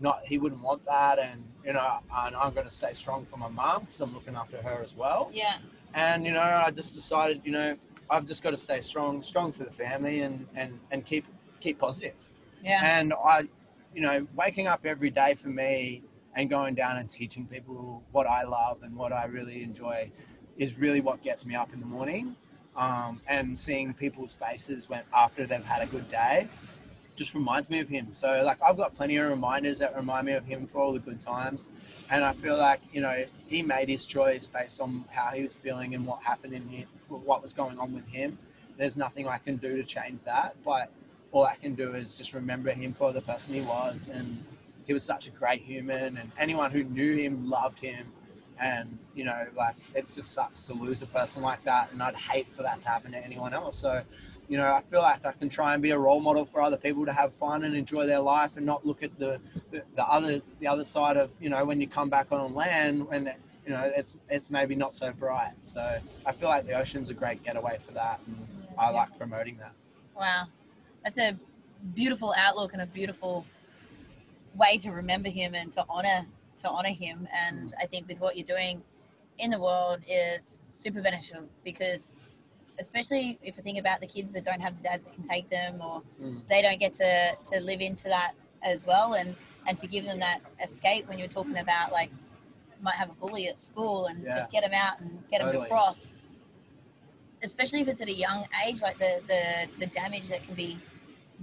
not 0.00 0.22
he 0.24 0.38
wouldn't 0.38 0.62
want 0.62 0.84
that, 0.86 1.18
and 1.18 1.44
you 1.64 1.72
know, 1.72 1.98
and 2.24 2.36
I'm 2.36 2.52
going 2.54 2.66
to 2.66 2.72
stay 2.72 2.92
strong 2.92 3.24
for 3.26 3.36
my 3.36 3.48
mom 3.48 3.80
because 3.80 4.00
I'm 4.00 4.14
looking 4.14 4.36
after 4.36 4.58
her 4.62 4.80
as 4.82 4.96
well. 4.96 5.30
Yeah. 5.32 5.56
and 5.94 6.26
you 6.26 6.32
know 6.32 6.42
i 6.66 6.70
just 6.70 6.94
decided 6.94 7.40
you 7.44 7.50
know 7.50 7.74
i've 8.10 8.26
just 8.26 8.42
got 8.42 8.50
to 8.50 8.58
stay 8.58 8.78
strong 8.82 9.22
strong 9.22 9.50
for 9.50 9.64
the 9.64 9.70
family 9.70 10.20
and 10.20 10.46
and 10.54 10.78
and 10.90 11.04
keep 11.06 11.24
keep 11.60 11.78
positive. 11.78 12.12
Yeah. 12.62 12.80
and 12.98 13.14
i 13.24 13.48
you 13.94 14.02
know 14.02 14.26
waking 14.36 14.66
up 14.66 14.84
every 14.84 15.10
day 15.10 15.32
for 15.34 15.48
me 15.48 16.02
and 16.36 16.50
going 16.50 16.74
down 16.74 16.98
and 16.98 17.10
teaching 17.10 17.46
people 17.46 18.02
what 18.12 18.26
i 18.26 18.42
love 18.44 18.82
and 18.82 18.94
what 18.94 19.12
i 19.14 19.24
really 19.24 19.62
enjoy 19.62 20.10
is 20.58 20.76
really 20.78 21.00
what 21.00 21.22
gets 21.22 21.46
me 21.46 21.54
up 21.54 21.72
in 21.72 21.80
the 21.80 21.86
morning. 21.86 22.34
Um, 22.76 23.20
and 23.26 23.58
seeing 23.58 23.92
people's 23.92 24.34
faces 24.34 24.88
when 24.88 25.02
after 25.12 25.46
they've 25.46 25.64
had 25.64 25.82
a 25.82 25.86
good 25.86 26.08
day 26.10 26.46
just 27.18 27.34
reminds 27.34 27.68
me 27.68 27.80
of 27.80 27.88
him 27.88 28.08
so 28.12 28.42
like 28.44 28.58
i've 28.62 28.76
got 28.76 28.94
plenty 28.94 29.16
of 29.16 29.28
reminders 29.28 29.80
that 29.80 29.94
remind 29.96 30.24
me 30.26 30.32
of 30.32 30.44
him 30.46 30.66
for 30.66 30.78
all 30.78 30.92
the 30.92 30.98
good 30.98 31.20
times 31.20 31.68
and 32.10 32.24
I 32.24 32.32
feel 32.32 32.56
like 32.56 32.80
you 32.92 33.00
know 33.00 33.24
he 33.46 33.62
made 33.62 33.88
his 33.88 34.06
choice 34.06 34.46
based 34.46 34.80
on 34.80 35.04
how 35.10 35.30
he 35.30 35.42
was 35.42 35.54
feeling 35.54 35.94
and 35.94 36.06
what 36.06 36.22
happened 36.22 36.54
in 36.54 36.66
him, 36.68 36.88
what 37.08 37.42
was 37.42 37.52
going 37.52 37.78
on 37.78 37.92
with 37.94 38.06
him. 38.08 38.38
There's 38.76 38.96
nothing 38.96 39.28
I 39.28 39.38
can 39.38 39.56
do 39.56 39.76
to 39.76 39.84
change 39.84 40.20
that, 40.24 40.56
but 40.64 40.90
all 41.32 41.44
I 41.44 41.56
can 41.56 41.74
do 41.74 41.94
is 41.94 42.16
just 42.16 42.32
remember 42.32 42.70
him 42.70 42.94
for 42.94 43.12
the 43.12 43.20
person 43.20 43.54
he 43.54 43.60
was, 43.60 44.08
and 44.08 44.44
he 44.86 44.94
was 44.94 45.04
such 45.04 45.26
a 45.26 45.30
great 45.30 45.62
human, 45.62 46.16
and 46.16 46.30
anyone 46.38 46.70
who 46.70 46.84
knew 46.84 47.16
him 47.16 47.48
loved 47.48 47.80
him, 47.80 48.12
and 48.60 48.98
you 49.14 49.24
know 49.24 49.46
like 49.56 49.76
it's 49.94 50.14
just 50.14 50.32
sucks 50.32 50.66
to 50.66 50.74
lose 50.74 51.02
a 51.02 51.06
person 51.06 51.42
like 51.42 51.62
that, 51.64 51.92
and 51.92 52.02
I'd 52.02 52.16
hate 52.16 52.48
for 52.52 52.62
that 52.62 52.80
to 52.82 52.88
happen 52.88 53.12
to 53.12 53.24
anyone 53.24 53.52
else. 53.52 53.76
So 53.76 54.02
you 54.48 54.56
know, 54.56 54.66
I 54.66 54.82
feel 54.90 55.00
like 55.00 55.24
I 55.24 55.32
can 55.32 55.48
try 55.48 55.74
and 55.74 55.82
be 55.82 55.90
a 55.90 55.98
role 55.98 56.20
model 56.20 56.44
for 56.46 56.62
other 56.62 56.78
people 56.78 57.04
to 57.04 57.12
have 57.12 57.34
fun 57.34 57.64
and 57.64 57.76
enjoy 57.76 58.06
their 58.06 58.20
life 58.20 58.56
and 58.56 58.64
not 58.64 58.84
look 58.86 59.02
at 59.02 59.16
the, 59.18 59.40
the, 59.70 59.82
the 59.94 60.04
other 60.04 60.40
the 60.60 60.66
other 60.66 60.84
side 60.84 61.16
of 61.16 61.30
you 61.38 61.50
know 61.50 61.64
when 61.64 61.80
you 61.80 61.86
come 61.86 62.08
back 62.08 62.32
on 62.32 62.54
land 62.54 63.06
and 63.12 63.32
you 63.66 63.72
know 63.72 63.90
it's 63.94 64.16
it's 64.30 64.48
maybe 64.48 64.74
not 64.74 64.94
so 64.94 65.12
bright. 65.12 65.52
So 65.60 65.98
I 66.24 66.32
feel 66.32 66.48
like 66.48 66.66
the 66.66 66.72
ocean's 66.72 67.10
a 67.10 67.14
great 67.14 67.42
getaway 67.42 67.78
for 67.78 67.92
that, 67.92 68.20
and 68.26 68.46
I 68.78 68.90
like 68.90 69.16
promoting 69.18 69.58
that. 69.58 69.72
Wow. 70.16 70.46
That's 71.04 71.18
a 71.18 71.38
beautiful 71.94 72.34
outlook 72.36 72.72
and 72.72 72.82
a 72.82 72.86
beautiful 72.86 73.44
way 74.56 74.78
to 74.78 74.90
remember 74.90 75.28
him 75.28 75.54
and 75.54 75.72
to 75.74 75.84
honor 75.88 76.26
to 76.62 76.68
honor 76.68 76.88
him. 76.88 77.28
And 77.32 77.68
mm. 77.68 77.72
I 77.80 77.86
think 77.86 78.08
with 78.08 78.18
what 78.18 78.36
you're 78.36 78.46
doing 78.46 78.82
in 79.38 79.50
the 79.50 79.60
world 79.60 80.00
is 80.08 80.60
super 80.70 81.00
beneficial 81.00 81.44
because 81.64 82.16
especially 82.80 83.38
if 83.42 83.56
you 83.56 83.62
think 83.62 83.78
about 83.78 84.00
the 84.00 84.06
kids 84.06 84.32
that 84.32 84.44
don't 84.44 84.60
have 84.60 84.76
the 84.76 84.82
dads 84.82 85.04
that 85.04 85.14
can 85.14 85.24
take 85.24 85.48
them 85.50 85.80
or 85.82 86.02
Mm. 86.20 86.42
they 86.48 86.62
don't 86.62 86.78
get 86.78 86.92
to, 86.94 87.36
to 87.50 87.60
live 87.60 87.80
into 87.80 88.04
that 88.08 88.32
as 88.62 88.86
well 88.86 89.14
and, 89.14 89.34
and 89.66 89.76
to 89.78 89.86
give 89.86 90.04
them 90.04 90.18
that 90.20 90.40
escape 90.62 91.08
when 91.08 91.18
you're 91.18 91.28
talking 91.28 91.58
about 91.58 91.92
like 91.92 92.10
might 92.80 92.94
have 92.94 93.10
a 93.10 93.14
bully 93.14 93.48
at 93.48 93.58
school 93.58 94.06
and 94.06 94.22
Yeah. 94.22 94.36
just 94.38 94.50
get 94.52 94.62
them 94.62 94.72
out 94.74 95.00
and 95.00 95.22
get 95.28 95.40
them 95.40 95.52
to 95.52 95.64
froth 95.66 95.96
especially 97.42 97.80
if 97.80 97.88
it's 97.88 98.00
at 98.00 98.08
a 98.08 98.12
young 98.12 98.44
age, 98.66 98.80
like 98.82 98.98
the 98.98 99.20
the, 99.28 99.68
the 99.78 99.86
damage 99.86 100.28
that 100.28 100.42
can 100.44 100.54
be 100.54 100.76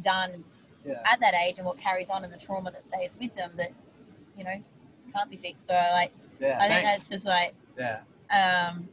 done 0.03 0.43
Yeah. 0.85 1.01
at 1.11 1.19
that 1.21 1.33
age 1.33 1.57
and 1.57 1.65
what 1.65 1.77
carries 1.77 2.09
on 2.09 2.23
and 2.23 2.33
the 2.33 2.37
trauma 2.37 2.71
that 2.71 2.83
stays 2.83 3.15
with 3.19 3.33
them 3.35 3.51
that 3.55 3.71
you 4.37 4.43
know 4.43 4.61
can't 5.13 5.29
be 5.29 5.37
fixed. 5.37 5.65
So 5.67 5.73
like 5.73 6.11
Yeah. 6.39 6.57
I 6.59 6.67
think 6.67 6.83
thanks. 6.83 6.99
that's 7.01 7.09
just 7.09 7.25
like 7.25 7.53
yeah. 7.77 7.99
um, 8.31 8.87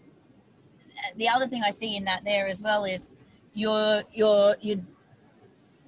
the 1.17 1.29
other 1.29 1.47
thing 1.47 1.63
I 1.65 1.71
see 1.71 1.97
in 1.97 2.05
that 2.05 2.25
there 2.25 2.47
as 2.47 2.61
well 2.61 2.85
is 2.85 3.11
you're 3.55 4.03
you're 4.13 4.57
you 4.61 4.85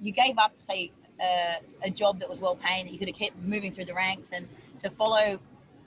you 0.01 0.11
gave 0.11 0.37
up 0.37 0.53
say 0.61 0.91
uh, 1.21 1.55
a 1.83 1.89
job 1.89 2.19
that 2.19 2.29
was 2.29 2.39
well 2.41 2.55
paying 2.55 2.85
that 2.85 2.91
you 2.91 2.99
could 2.99 3.07
have 3.07 3.17
kept 3.17 3.37
moving 3.41 3.71
through 3.71 3.85
the 3.85 3.93
ranks 3.93 4.31
and 4.31 4.47
to 4.79 4.89
follow 4.89 5.39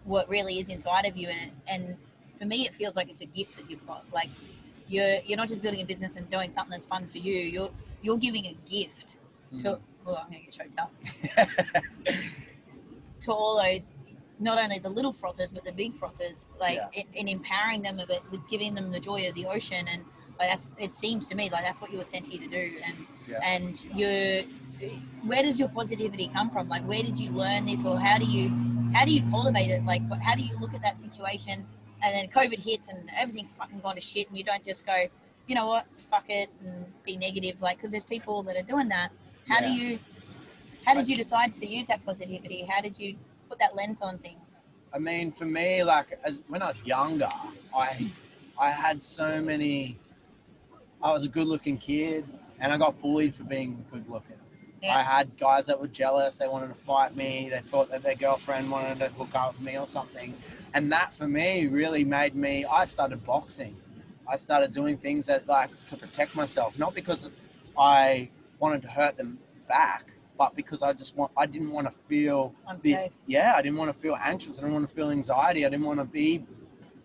what 0.04 0.28
really 0.28 0.58
is 0.58 0.68
inside 0.68 1.04
of 1.06 1.16
you 1.16 1.28
and 1.28 1.50
and 1.66 1.96
for 2.38 2.46
me 2.46 2.66
it 2.66 2.74
feels 2.74 2.96
like 2.96 3.08
it's 3.10 3.20
a 3.20 3.26
gift 3.26 3.56
that 3.56 3.70
you've 3.70 3.86
got 3.86 4.04
like 4.12 4.30
you're 4.88 5.18
you're 5.26 5.36
not 5.36 5.48
just 5.48 5.62
building 5.62 5.80
a 5.82 5.84
business 5.84 6.16
and 6.16 6.28
doing 6.30 6.52
something 6.52 6.70
that's 6.70 6.86
fun 6.86 7.06
for 7.06 7.18
you. 7.18 7.34
You're 7.34 7.70
you're 8.02 8.18
giving 8.18 8.46
a 8.46 8.56
gift 8.68 9.16
Mm. 9.50 9.62
to. 9.62 9.78
Oh, 10.06 10.14
I'm 10.14 10.26
gonna 10.26 10.40
get 10.40 10.52
choked 10.52 10.78
up. 10.78 10.92
to 13.20 13.32
all 13.32 13.56
those, 13.56 13.88
not 14.40 14.58
only 14.58 14.78
the 14.78 14.88
little 14.88 15.12
frothers 15.12 15.52
but 15.52 15.64
the 15.64 15.72
big 15.72 15.94
frothers, 15.94 16.50
like 16.60 16.76
Yeah. 16.76 16.88
in, 16.92 17.06
in 17.14 17.28
empowering 17.28 17.82
them 17.82 17.98
a 17.98 18.06
bit 18.06 18.22
with 18.30 18.40
giving 18.48 18.74
them 18.74 18.90
the 18.90 19.00
joy 19.00 19.28
of 19.28 19.34
the 19.34 19.46
ocean, 19.46 19.86
and 19.88 20.04
like 20.38 20.50
that's 20.50 20.70
it 20.78 20.92
seems 20.92 21.26
to 21.28 21.34
me 21.34 21.50
like 21.50 21.64
that's 21.64 21.80
what 21.80 21.90
you 21.90 21.98
were 21.98 22.04
sent 22.04 22.26
here 22.26 22.40
to 22.40 22.48
do, 22.48 22.76
and 22.84 22.96
Yeah. 23.28 23.40
and 23.42 23.84
you, 23.94 24.44
where 25.24 25.42
does 25.42 25.58
your 25.58 25.68
positivity 25.68 26.28
come 26.28 26.50
from? 26.50 26.68
Like 26.68 26.82
where 26.86 27.02
did 27.02 27.18
you 27.18 27.30
learn 27.30 27.66
this, 27.66 27.84
or 27.84 27.98
how 27.98 28.18
do 28.18 28.24
you 28.26 28.50
how 28.94 29.04
do 29.04 29.10
you 29.10 29.22
cultivate 29.30 29.70
it? 29.70 29.84
Like 29.84 30.02
how 30.22 30.34
do 30.34 30.42
you 30.42 30.56
look 30.60 30.74
at 30.74 30.82
that 30.82 30.98
situation, 30.98 31.66
and 32.02 32.14
then 32.14 32.28
COVID 32.28 32.60
hits 32.60 32.88
and 32.88 33.10
everything's 33.16 33.52
fucking 33.52 33.80
gone 33.80 33.96
to 33.96 34.00
shit, 34.00 34.28
and 34.28 34.38
you 34.38 34.44
don't 34.44 34.64
just 34.64 34.86
go, 34.86 35.08
you 35.48 35.54
know 35.54 35.66
what, 35.66 35.86
fuck 35.96 36.24
it, 36.28 36.48
and 36.64 36.86
be 37.04 37.16
negative, 37.16 37.60
like 37.60 37.78
because 37.78 37.90
there's 37.90 38.04
people 38.04 38.42
that 38.44 38.56
are 38.56 38.62
doing 38.62 38.88
that. 38.88 39.10
How 39.48 39.60
do 39.60 39.70
you 39.72 39.98
how 40.86 40.94
did 40.94 41.08
you 41.08 41.16
decide 41.16 41.52
to 41.54 41.66
use 41.66 41.88
that 41.88 42.04
positivity? 42.06 42.64
How 42.68 42.80
did 42.80 42.98
you 42.98 43.16
put 43.48 43.58
that 43.58 43.74
lens 43.74 44.00
on 44.00 44.18
things? 44.18 44.60
I 44.92 44.98
mean, 44.98 45.32
for 45.32 45.44
me, 45.44 45.82
like 45.82 46.18
as 46.24 46.42
when 46.48 46.62
I 46.62 46.68
was 46.68 46.84
younger, 46.84 47.30
I 47.76 48.10
I 48.58 48.70
had 48.70 49.02
so 49.02 49.40
many. 49.40 49.98
I 51.02 51.12
was 51.12 51.24
a 51.24 51.28
good-looking 51.28 51.78
kid, 51.78 52.26
and 52.58 52.72
I 52.72 52.76
got 52.76 53.00
bullied 53.00 53.34
for 53.34 53.44
being 53.44 53.84
good-looking. 53.92 54.36
Yeah. 54.82 54.98
I 54.98 55.02
had 55.02 55.36
guys 55.38 55.66
that 55.66 55.80
were 55.80 55.88
jealous. 55.88 56.38
They 56.38 56.48
wanted 56.48 56.68
to 56.68 56.74
fight 56.74 57.16
me. 57.16 57.48
They 57.50 57.60
thought 57.60 57.90
that 57.90 58.02
their 58.02 58.14
girlfriend 58.14 58.70
wanted 58.70 58.98
to 59.00 59.08
hook 59.08 59.34
up 59.34 59.54
with 59.54 59.62
me 59.62 59.76
or 59.76 59.86
something, 59.86 60.34
and 60.74 60.90
that 60.92 61.14
for 61.14 61.28
me 61.28 61.66
really 61.66 62.04
made 62.04 62.34
me. 62.34 62.64
I 62.64 62.84
started 62.84 63.24
boxing. 63.24 63.76
I 64.26 64.36
started 64.36 64.72
doing 64.72 64.98
things 64.98 65.26
that 65.26 65.46
like 65.46 65.70
to 65.86 65.96
protect 65.96 66.34
myself, 66.34 66.78
not 66.78 66.94
because 66.94 67.30
I 67.78 68.28
wanted 68.58 68.82
to 68.82 68.88
hurt 68.88 69.16
them 69.16 69.38
back, 69.68 70.04
but 70.38 70.54
because 70.54 70.82
I 70.82 70.92
just 70.92 71.16
want. 71.16 71.32
I 71.36 71.46
didn't 71.46 71.72
want 71.72 71.86
to 71.92 71.98
feel 72.08 72.54
the- 72.80 72.92
yeah, 73.26 73.54
I 73.56 73.60
didn't 73.62 73.76
want 73.78 73.92
to 73.94 74.00
feel 74.00 74.16
anxious. 74.22 74.56
I 74.58 74.62
didn't 74.62 74.74
want 74.74 74.88
to 74.88 74.94
feel 74.94 75.10
anxiety. 75.10 75.66
I 75.66 75.68
didn't 75.68 75.84
want 75.84 75.98
to 75.98 76.04
be 76.04 76.44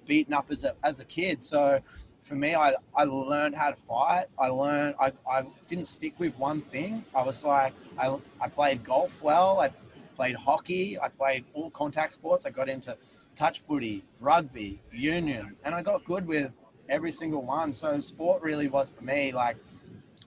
beaten 0.08 0.34
up 0.34 0.48
as 0.52 0.64
a, 0.64 0.76
as 0.84 1.00
a 1.00 1.06
kid. 1.06 1.42
So 1.42 1.80
for 2.22 2.36
me, 2.36 2.56
I, 2.56 2.74
I 2.96 3.04
learned 3.06 3.56
how 3.56 3.70
to 3.72 3.76
fight. 3.76 4.26
I 4.40 4.48
learned, 4.48 4.96
I, 5.00 5.12
I 5.30 5.46
didn't 5.68 5.86
stick 5.88 6.14
with 6.20 6.38
one 6.38 6.62
thing. 6.62 7.04
I 7.16 7.24
was 7.24 7.44
like, 7.44 7.74
I, 7.98 8.16
I 8.40 8.48
played 8.50 8.84
golf 8.84 9.22
well. 9.22 9.60
I 9.60 9.72
played 10.16 10.36
hockey. 10.36 11.00
I 11.00 11.10
played 11.10 11.46
all 11.54 11.70
contact 11.72 12.14
sports. 12.14 12.46
I 12.46 12.50
got 12.52 12.70
into 12.70 12.96
touch 13.36 13.62
footy, 13.62 14.04
rugby, 14.20 14.80
union, 14.92 15.56
and 15.66 15.74
I 15.74 15.82
got 15.82 16.06
good 16.06 16.28
with 16.28 16.52
every 16.88 17.12
single 17.12 17.42
one. 17.42 17.74
So 17.74 18.00
sport 18.00 18.42
really 18.42 18.68
was 18.68 18.92
for 18.92 19.04
me 19.04 19.32
like 19.32 19.58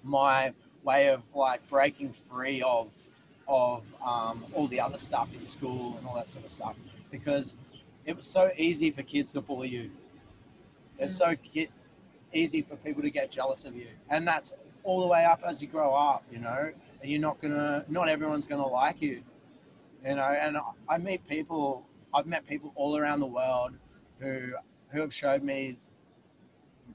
my 0.02 0.52
way 0.86 1.08
of 1.08 1.22
like 1.34 1.68
breaking 1.68 2.12
free 2.30 2.62
of 2.62 2.90
of 3.48 3.82
um, 4.04 4.44
all 4.54 4.68
the 4.68 4.80
other 4.80 4.98
stuff 4.98 5.28
in 5.34 5.44
school 5.46 5.96
and 5.98 6.06
all 6.06 6.14
that 6.14 6.28
sort 6.28 6.44
of 6.44 6.50
stuff 6.50 6.74
because 7.10 7.54
it 8.04 8.16
was 8.16 8.26
so 8.26 8.50
easy 8.56 8.90
for 8.90 9.02
kids 9.02 9.32
to 9.32 9.40
bully 9.40 9.68
you. 9.68 9.90
It's 10.98 11.14
so 11.16 11.34
ki- 11.36 11.68
easy 12.32 12.62
for 12.62 12.76
people 12.76 13.02
to 13.02 13.10
get 13.10 13.30
jealous 13.30 13.64
of 13.64 13.76
you, 13.76 13.88
and 14.08 14.26
that's 14.26 14.52
all 14.84 15.00
the 15.00 15.06
way 15.06 15.24
up 15.24 15.42
as 15.46 15.60
you 15.60 15.68
grow 15.68 15.94
up. 15.94 16.24
You 16.30 16.38
know, 16.38 16.72
and 17.02 17.10
you're 17.10 17.20
not 17.20 17.40
gonna, 17.40 17.84
not 17.88 18.08
everyone's 18.08 18.46
gonna 18.46 18.66
like 18.66 19.02
you. 19.02 19.22
You 20.04 20.14
know, 20.14 20.22
and 20.22 20.56
I- 20.56 20.94
I 20.94 20.98
meet 20.98 21.26
people. 21.28 21.84
I've 22.14 22.26
met 22.26 22.46
people 22.46 22.72
all 22.76 22.96
around 22.96 23.20
the 23.20 23.26
world 23.26 23.72
who 24.20 24.52
who 24.90 25.00
have 25.00 25.12
showed 25.12 25.42
me 25.42 25.76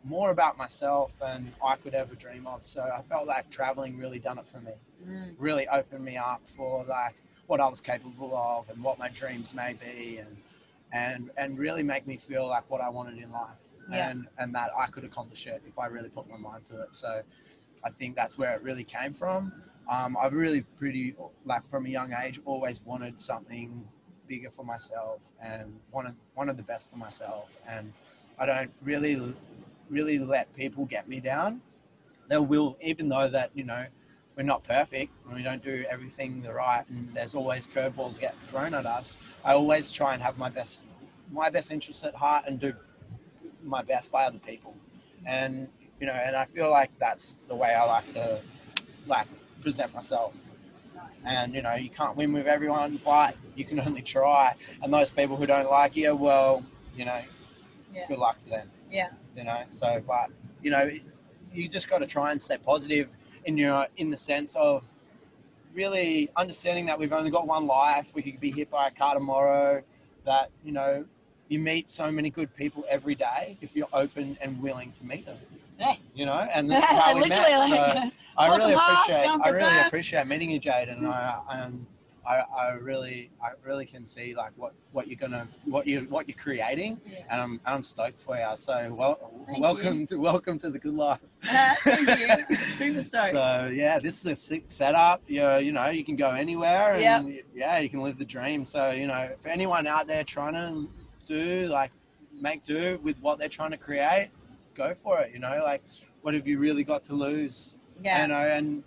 more 0.04 0.32
about 0.32 0.58
myself 0.58 1.14
than 1.20 1.52
I 1.64 1.76
could 1.76 1.94
ever 1.94 2.16
dream 2.16 2.48
of. 2.48 2.66
So 2.66 2.82
I 2.82 3.02
felt 3.04 3.28
like 3.28 3.50
traveling 3.50 3.98
really 3.98 4.20
done 4.20 4.38
it 4.38 4.48
for 4.48 4.60
me 4.60 4.74
Mm. 5.08 5.34
really 5.40 5.68
opened 5.68 6.06
me 6.06 6.16
up 6.18 6.42
for 6.46 6.86
like 6.86 7.16
what 7.48 7.60
I 7.60 7.68
was 7.68 7.82
capable 7.82 8.36
of 8.36 8.70
and 8.70 8.84
what 8.84 9.00
my 9.00 9.10
dreams 9.10 9.56
may 9.56 9.74
be 9.74 10.18
and 10.18 10.38
and 10.94 11.32
and 11.38 11.58
really 11.58 11.82
make 11.82 12.06
me 12.06 12.18
feel 12.18 12.48
like 12.48 12.70
what 12.70 12.82
I 12.82 12.90
wanted 12.90 13.18
in 13.18 13.32
life 13.32 13.58
Yeah. 13.90 14.10
and 14.10 14.28
and 14.38 14.54
that 14.54 14.70
I 14.78 14.86
could 14.88 15.04
accomplish 15.04 15.48
it 15.48 15.64
if 15.68 15.80
I 15.80 15.88
really 15.88 16.10
put 16.10 16.30
my 16.30 16.38
mind 16.38 16.66
to 16.66 16.82
it 16.82 16.96
so 16.96 17.24
I 17.84 17.90
think 17.90 18.16
that's 18.16 18.38
where 18.38 18.54
it 18.56 18.62
really 18.62 18.84
came 18.84 19.14
from 19.14 19.52
um, 19.90 20.16
I've 20.22 20.34
really 20.34 20.62
pretty 20.78 21.16
like 21.46 21.68
from 21.72 21.88
a 21.88 21.90
young 21.90 22.14
age 22.14 22.40
always 22.46 22.80
wanted 22.86 23.20
something 23.20 23.84
bigger 24.28 24.52
for 24.52 24.64
myself 24.64 25.20
and 25.42 25.80
wanted 25.92 26.14
wanted 26.36 26.58
the 26.58 26.64
best 26.64 26.92
for 26.92 26.98
myself 26.98 27.50
and 27.68 27.92
I 28.38 28.46
don't 28.46 28.72
really 28.84 29.34
really 29.92 30.18
let 30.18 30.54
people 30.56 30.86
get 30.86 31.08
me 31.08 31.20
down. 31.20 31.62
They 32.30 32.38
will 32.38 32.78
even 32.82 33.10
though 33.10 33.28
that 33.28 33.52
you 33.54 33.66
know 33.66 33.86
we're 34.36 34.44
not 34.44 34.64
perfect 34.64 35.12
and 35.26 35.36
we 35.36 35.44
don't 35.44 35.64
do 35.64 35.84
everything 35.90 36.42
the 36.42 36.54
right 36.54 36.86
and 36.90 37.10
mm. 37.10 37.14
there's 37.14 37.36
always 37.36 37.68
curveballs 37.68 38.18
get 38.18 38.34
thrown 38.48 38.74
at 38.74 38.86
us 38.86 39.18
i 39.44 39.52
always 39.52 39.92
try 39.92 40.14
and 40.14 40.24
have 40.24 40.38
my 40.38 40.50
best 40.50 40.84
my 41.32 41.50
best 41.50 41.70
interests 41.72 42.04
at 42.06 42.16
heart 42.16 42.46
and 42.48 42.60
do 42.60 42.74
my 43.64 43.82
best 43.82 44.12
by 44.12 44.24
other 44.26 44.40
people. 44.40 44.76
And 45.26 45.70
you 46.00 46.08
know 46.08 46.14
and 46.14 46.36
i 46.36 46.46
feel 46.46 46.70
like 46.70 46.90
that's 47.00 47.42
the 47.48 47.56
way 47.56 47.76
i 47.76 47.84
like 47.84 48.08
to 48.10 48.42
like 49.08 49.28
present 49.62 49.94
myself. 49.94 50.34
And 51.26 51.54
you 51.54 51.62
know 51.62 51.74
you 51.76 51.90
can't 51.90 52.16
win 52.18 52.34
with 52.34 52.48
everyone 52.48 53.00
but 53.04 53.36
you 53.56 53.66
can 53.66 53.80
only 53.88 54.02
try. 54.02 54.56
And 54.82 54.94
those 54.94 55.12
people 55.12 55.36
who 55.36 55.46
don't 55.46 55.70
like 55.70 55.96
you 55.96 56.16
well 56.16 56.66
you 56.96 57.06
know 57.06 57.22
Yeah. 57.94 58.08
good 58.08 58.18
luck 58.18 58.40
to 58.40 58.50
them. 58.50 58.72
Yeah. 58.90 59.10
You 59.36 59.44
know 59.44 59.62
so 59.70 60.02
but 60.06 60.30
you 60.62 60.72
know 60.72 60.90
you 61.54 61.68
just 61.68 61.90
got 61.90 62.00
to 62.00 62.08
try 62.08 62.32
and 62.32 62.42
stay 62.42 62.58
positive 62.58 63.16
in 63.46 63.58
your 63.58 63.88
in 63.98 64.10
the 64.10 64.18
sense 64.18 64.56
of 64.56 64.86
really 65.74 66.30
understanding 66.36 66.86
that 66.86 66.98
we've 67.00 67.14
only 67.14 67.32
got 67.32 67.48
one 67.48 67.66
life 67.66 68.12
we 68.14 68.22
could 68.22 68.40
be 68.40 68.52
hit 68.52 68.70
by 68.70 68.88
a 68.88 68.92
car 68.92 69.14
tomorrow 69.14 69.82
that 70.26 70.50
you 70.64 70.72
know 70.72 71.06
you 71.48 71.60
meet 71.60 71.90
so 71.90 72.12
many 72.12 72.30
good 72.30 72.54
people 72.56 72.86
every 72.90 73.16
day 73.16 73.58
if 73.62 73.76
you're 73.76 73.88
open 73.94 74.38
and 74.42 74.62
willing 74.62 74.92
to 74.92 75.04
meet 75.06 75.26
them 75.26 75.38
Yeah. 75.80 75.96
you 76.14 76.26
know 76.26 76.48
and 76.54 76.70
this 76.70 76.84
is 76.84 76.90
how 76.90 77.16
we 77.22 77.28
met 77.28 77.68
so 77.68 77.76
like, 77.76 78.14
I 78.38 78.56
really 78.56 78.74
appreciate 78.74 79.28
I 79.28 79.50
really 79.50 79.80
appreciate 79.88 80.28
meeting 80.28 80.52
you 80.52 80.60
Jade 80.60 80.90
and 80.90 81.08
I 81.08 81.40
and 81.50 81.86
I, 82.26 82.44
I 82.56 82.70
really 82.74 83.32
I 83.44 83.50
really 83.66 83.86
can 83.86 84.06
see 84.06 84.36
like 84.36 84.52
what, 84.56 84.74
what 84.92 85.08
you're 85.08 85.18
gonna 85.18 85.48
what 85.66 85.88
you 85.88 86.02
what 86.10 86.28
you're 86.28 86.38
creating 86.38 87.02
Yeah. 87.06 87.20
and 87.30 87.42
I'm, 87.42 87.62
I'm 87.66 87.84
stoked 87.84 88.20
for 88.20 88.38
you 88.38 88.46
so 88.56 88.94
well 88.94 89.32
Thank 89.48 89.60
welcome 89.60 90.06
to 90.08 90.18
welcome 90.18 90.58
to 90.60 90.70
the 90.70 90.80
good 90.80 90.94
life 90.94 91.24
Uh, 91.52 91.74
thank 91.84 92.20
you. 92.50 92.56
Super 92.78 93.02
stoked. 93.04 93.32
so 93.32 93.72
yeah 93.74 94.00
this 94.00 94.20
is 94.20 94.26
a 94.26 94.36
sick 94.36 94.66
setup 94.68 95.22
you 95.28 95.42
you 95.58 95.72
know 95.72 95.90
you 95.90 96.04
can 96.04 96.16
go 96.16 96.32
anywhere 96.32 96.96
and 96.96 97.42
yeah 97.56 97.80
you 97.80 97.90
can 97.90 98.02
live 98.02 98.18
the 98.18 98.26
dream 98.26 98.64
so 98.64 98.92
you 98.92 99.08
know 99.08 99.30
for 99.40 99.50
anyone 99.50 99.88
out 99.88 100.06
there 100.08 100.24
trying 100.24 100.54
to 100.54 100.90
do 101.26 101.68
like 101.68 101.92
make 102.40 102.64
do 102.64 103.00
with 103.04 103.20
what 103.22 103.40
they're 103.40 103.50
trying 103.50 103.72
to 103.72 103.78
create 103.78 104.30
go 104.76 104.94
for 104.94 105.20
it 105.22 105.32
you 105.34 105.40
know 105.40 105.60
like 105.64 105.84
what 106.22 106.34
have 106.34 106.48
you 106.48 106.60
really 106.60 106.84
got 106.84 107.02
to 107.02 107.14
lose 107.14 107.78
yeah. 108.04 108.22
you 108.24 108.28
know, 108.28 108.40
and 108.40 108.84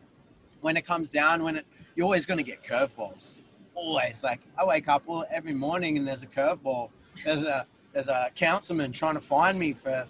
when 0.60 0.76
it 0.76 0.86
comes 0.86 1.10
down, 1.12 1.42
when 1.42 1.56
it, 1.56 1.66
you're 1.94 2.04
always 2.04 2.26
going 2.26 2.38
to 2.38 2.44
get 2.44 2.62
curveballs. 2.62 3.36
Always. 3.74 4.22
Like 4.24 4.40
I 4.58 4.64
wake 4.64 4.88
up 4.88 5.02
all, 5.06 5.24
every 5.30 5.54
morning 5.54 5.96
and 5.98 6.06
there's 6.06 6.22
a 6.22 6.26
curveball. 6.26 6.90
There's 7.24 7.42
a 7.42 7.66
there's 7.92 8.08
a 8.08 8.30
councilman 8.34 8.92
trying 8.92 9.14
to 9.14 9.20
find 9.20 9.58
me 9.58 9.72
for 9.72 10.04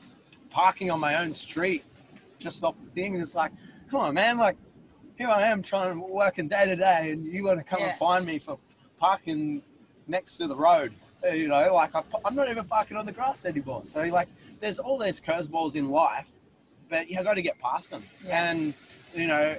parking 0.51 0.91
on 0.91 1.01
my 1.01 1.17
own 1.17 1.33
street, 1.33 1.85
just 2.39 2.65
off 2.65 2.75
the 2.83 2.91
thing. 3.01 3.15
And 3.15 3.23
it's 3.23 3.35
like, 3.35 3.53
come 3.91 4.01
on, 4.01 4.15
man. 4.15 4.39
Like 4.39 4.57
here 5.17 5.29
I 5.29 5.43
am 5.43 5.63
trying 5.63 5.95
to 5.95 6.01
working 6.07 6.49
day 6.49 6.65
to 6.67 6.77
day, 6.77 7.11
and 7.13 7.25
you 7.33 7.45
want 7.45 7.59
to 7.59 7.65
come 7.65 7.81
Yeah. 7.81 7.91
and 7.91 7.99
find 7.99 8.27
me 8.27 8.39
for 8.39 8.59
parking 8.99 9.63
next 10.07 10.37
to 10.39 10.47
the 10.47 10.57
road. 10.57 10.93
Uh, 11.25 11.29
You 11.29 11.49
know, 11.49 11.75
like 11.75 11.95
I, 11.95 12.03
I'm 12.25 12.35
not 12.35 12.49
even 12.51 12.65
parking 12.65 12.97
on 12.97 13.07
the 13.07 13.13
grass 13.13 13.45
anymore. 13.45 13.83
So 13.85 14.03
like, 14.05 14.29
there's 14.61 14.79
all 14.79 14.99
these 14.99 15.21
curveballs 15.21 15.77
in 15.77 15.89
life, 15.91 16.29
but 16.91 17.09
you 17.09 17.23
got 17.23 17.35
to 17.35 17.43
get 17.43 17.59
past 17.61 17.91
them. 17.91 18.03
Yeah. 18.25 18.51
And 18.51 18.75
you 19.15 19.27
know, 19.27 19.57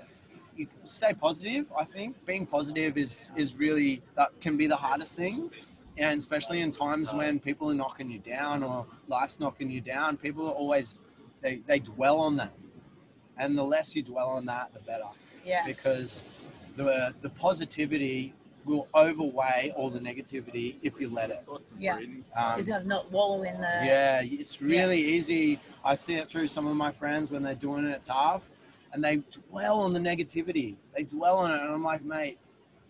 you 0.55 0.67
stay 0.85 1.13
positive. 1.13 1.65
I 1.77 1.83
think 1.83 2.25
being 2.25 2.45
positive 2.45 2.97
is 2.97 3.31
is 3.35 3.55
really 3.55 4.01
that 4.15 4.29
can 4.41 4.57
be 4.57 4.67
the 4.67 4.75
hardest 4.75 5.15
thing, 5.15 5.49
and 5.97 6.17
especially 6.17 6.61
in 6.61 6.71
times 6.71 7.13
when 7.13 7.39
people 7.39 7.69
are 7.71 7.75
knocking 7.75 8.09
you 8.09 8.19
down 8.19 8.63
or 8.63 8.85
life's 9.07 9.39
knocking 9.39 9.69
you 9.69 9.81
down. 9.81 10.17
People 10.17 10.47
are 10.47 10.53
always 10.53 10.97
they 11.41 11.61
they 11.67 11.79
dwell 11.79 12.19
on 12.19 12.35
that, 12.37 12.53
and 13.37 13.57
the 13.57 13.63
less 13.63 13.95
you 13.95 14.03
dwell 14.03 14.29
on 14.29 14.45
that, 14.45 14.73
the 14.73 14.79
better 14.79 15.05
yeah. 15.45 15.65
because 15.65 16.23
the 16.75 17.13
the 17.21 17.29
positivity 17.29 18.33
will 18.65 18.87
overweigh 18.95 19.71
all 19.75 19.91
the 19.91 19.99
negativity 19.99 20.75
if 20.81 20.99
you 20.99 21.07
let 21.07 21.29
it. 21.29 21.45
Yeah. 21.77 21.99
Um, 22.35 22.59
gonna 22.65 22.83
not 22.83 23.11
wallow 23.11 23.43
in 23.43 23.61
the. 23.61 23.81
yeah, 23.83 24.21
it's 24.23 24.61
really 24.61 24.99
easy. 24.99 25.59
I 25.83 25.93
see 25.93 26.15
it 26.15 26.27
through 26.27 26.47
some 26.47 26.65
of 26.65 26.75
my 26.75 26.91
friends 26.91 27.29
when 27.29 27.43
they're 27.43 27.53
doing 27.53 27.85
it 27.85 28.01
tough, 28.01 28.49
and 28.95 29.03
they 29.03 29.17
dwell 29.49 29.81
on 29.81 29.91
the 29.91 29.99
negativity. 29.99 30.75
They 30.95 31.03
dwell 31.03 31.39
on 31.39 31.51
it, 31.51 31.61
and 31.61 31.69
I'm 31.69 31.83
like, 31.83 32.01
mate, 32.03 32.37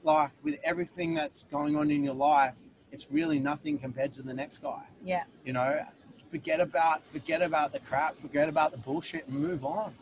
like 0.03 0.30
with 0.43 0.60
everything 0.64 1.16
that's 1.16 1.45
going 1.45 1.76
on 1.76 1.89
in 1.89 2.03
your 2.03 2.14
life, 2.14 2.53
it's 2.91 3.08
really 3.10 3.39
nothing 3.39 3.80
compared 3.80 4.12
to 4.14 4.22
the 4.22 4.34
next 4.34 4.60
guy. 4.60 4.84
Yeah. 5.03 5.24
You 5.43 5.53
know, 5.53 5.84
forget 6.30 6.60
about 6.60 7.01
forget 7.08 7.41
about 7.41 7.74
the 7.74 7.80
crap, 7.80 8.16
forget 8.16 8.47
about 8.47 8.72
the 8.72 8.78
bullshit, 8.78 9.28
and 9.28 9.36
move 9.36 9.66
on. 9.66 9.95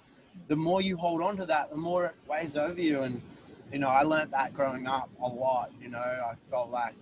The 0.50 0.58
more 0.58 0.82
you 0.82 0.98
hold 0.98 1.22
on 1.22 1.38
to 1.38 1.46
that, 1.46 1.70
the 1.70 1.78
more 1.78 2.08
it 2.08 2.16
weighs 2.28 2.58
over 2.58 2.82
you. 2.82 3.04
And 3.04 3.22
you 3.72 3.80
know, 3.80 3.88
I 3.88 4.04
learned 4.04 4.32
that 4.32 4.54
growing 4.54 4.86
up 4.86 5.10
a 5.22 5.28
lot. 5.28 5.72
You 5.82 5.88
know, 5.88 6.00
I 6.00 6.34
felt 6.52 6.70
like 6.70 6.96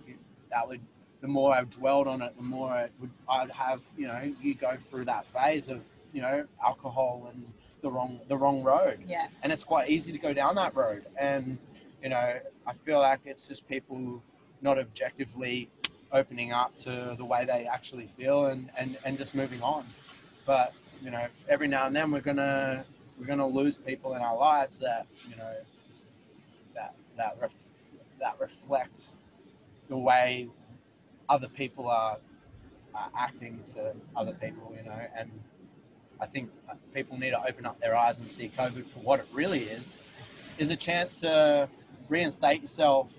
that 0.52 0.66
would. 0.68 0.80
The 1.22 1.28
more 1.28 1.54
I 1.54 1.62
dwelled 1.62 2.06
on 2.06 2.22
it, 2.22 2.36
the 2.36 2.42
more 2.42 2.78
it 2.78 2.92
would. 3.00 3.10
I'd 3.28 3.50
have. 3.50 3.80
You 3.98 4.06
know, 4.06 4.32
you 4.40 4.54
go 4.54 4.76
through 4.76 5.06
that 5.06 5.26
phase 5.26 5.68
of 5.68 5.80
you 6.12 6.22
know 6.22 6.46
alcohol 6.64 7.32
and 7.34 7.52
the 7.82 7.90
wrong 7.90 8.20
the 8.28 8.36
wrong 8.36 8.62
road. 8.62 9.00
Yeah. 9.06 9.26
and 9.42 9.52
it's 9.52 9.64
quite 9.64 9.90
easy 9.90 10.12
to 10.12 10.18
go 10.18 10.32
down 10.32 10.54
that 10.54 10.74
road. 10.74 11.04
And 11.20 11.58
you 12.02 12.08
know 12.08 12.34
i 12.66 12.72
feel 12.72 12.98
like 12.98 13.20
it's 13.24 13.46
just 13.46 13.68
people 13.68 14.22
not 14.60 14.78
objectively 14.78 15.68
opening 16.12 16.52
up 16.52 16.76
to 16.76 17.14
the 17.16 17.24
way 17.24 17.44
they 17.44 17.66
actually 17.66 18.08
feel 18.16 18.46
and 18.46 18.70
and, 18.78 18.98
and 19.04 19.18
just 19.18 19.34
moving 19.34 19.62
on. 19.62 19.84
But 20.46 20.72
you 21.02 21.10
know 21.10 21.26
every 21.48 21.68
now 21.68 21.86
and 21.86 21.94
then 21.94 22.10
we're 22.10 22.20
gonna 22.20 22.84
we're 23.18 23.26
gonna 23.26 23.46
lose 23.46 23.76
people 23.76 24.14
in 24.14 24.22
our 24.22 24.36
lives 24.36 24.78
that 24.78 25.06
you 25.28 25.36
know 25.36 25.54
that 26.74 26.94
that 27.16 27.36
ref, 27.40 27.54
that 28.20 28.36
reflect 28.40 29.12
the 29.88 29.96
way 29.96 30.48
other 31.28 31.48
people 31.48 31.88
are, 31.88 32.18
are 32.94 33.10
acting 33.16 33.60
to 33.64 33.92
other 34.16 34.32
people 34.32 34.72
you 34.76 34.84
know 34.88 35.00
and 35.16 35.30
I 36.22 36.26
think 36.26 36.50
uh, 36.70 36.74
people 36.94 37.18
need 37.18 37.30
to 37.30 37.44
open 37.44 37.66
up 37.66 37.80
their 37.80 37.96
eyes 37.96 38.18
and 38.20 38.30
see 38.30 38.50
COVID 38.56 38.86
for 38.86 39.00
what 39.00 39.18
it 39.18 39.26
really 39.32 39.64
is, 39.64 40.00
is 40.56 40.70
a 40.70 40.76
chance 40.76 41.18
to 41.20 41.68
reinstate 42.08 42.60
yourself 42.60 43.12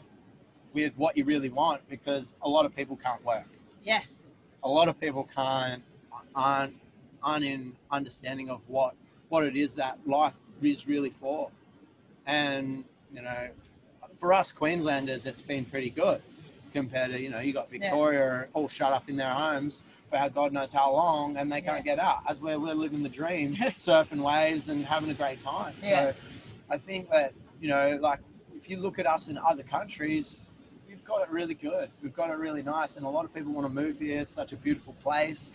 with 0.73 0.93
what 0.95 1.17
you 1.17 1.25
really 1.25 1.49
want 1.49 1.81
because 1.89 2.33
a 2.41 2.49
lot 2.49 2.65
of 2.65 2.73
people 2.73 2.95
can't 2.95 3.23
work. 3.25 3.45
Yes. 3.83 4.31
A 4.63 4.69
lot 4.69 4.87
of 4.87 4.99
people 4.99 5.27
can't 5.35 5.83
aren't 6.33 6.75
aren't 7.21 7.43
in 7.43 7.75
understanding 7.91 8.49
of 8.49 8.61
what 8.67 8.95
what 9.27 9.43
it 9.43 9.57
is 9.57 9.75
that 9.75 9.99
life 10.05 10.33
is 10.61 10.87
really 10.87 11.13
for. 11.19 11.49
And, 12.25 12.85
you 13.13 13.21
know, 13.21 13.49
for 14.17 14.31
us 14.31 14.53
Queenslanders 14.53 15.25
it's 15.25 15.41
been 15.41 15.65
pretty 15.65 15.89
good 15.89 16.21
compared 16.71 17.11
to, 17.11 17.19
you 17.19 17.29
know, 17.29 17.39
you 17.39 17.51
got 17.51 17.69
Victoria 17.69 18.47
all 18.53 18.69
shut 18.69 18.93
up 18.93 19.09
in 19.09 19.17
their 19.17 19.33
homes 19.33 19.83
for 20.13 20.19
how 20.19 20.29
God 20.29 20.53
knows 20.53 20.71
how 20.71 20.93
long, 20.93 21.37
and 21.37 21.51
they 21.51 21.59
can't 21.59 21.83
get 21.83 21.97
out. 21.97 22.19
As 22.29 22.39
we're, 22.39 22.59
we're 22.59 22.75
living 22.75 23.01
the 23.01 23.09
dream, 23.09 23.55
surfing 23.77 24.21
waves 24.21 24.69
and 24.69 24.85
having 24.85 25.09
a 25.09 25.13
great 25.15 25.39
time. 25.39 25.73
So 25.79 25.87
Yeah. 25.87 26.13
I 26.69 26.77
think 26.77 27.09
that, 27.09 27.33
you 27.59 27.67
know, 27.67 27.97
like 27.99 28.19
if 28.55 28.69
you 28.69 28.77
look 28.77 28.99
at 28.99 29.07
us 29.07 29.27
in 29.27 29.39
other 29.39 29.63
countries, 29.63 30.43
we've 30.87 31.03
got 31.03 31.23
it 31.23 31.29
really 31.31 31.55
good. 31.55 31.89
We've 32.03 32.13
got 32.13 32.29
it 32.29 32.33
really 32.37 32.61
nice, 32.61 32.95
and 32.95 33.07
a 33.07 33.09
lot 33.09 33.25
of 33.25 33.33
people 33.33 33.51
want 33.53 33.65
to 33.67 33.73
move 33.73 33.97
here. 33.99 34.19
It's 34.21 34.31
such 34.31 34.53
a 34.53 34.55
beautiful 34.55 34.93
place, 35.01 35.53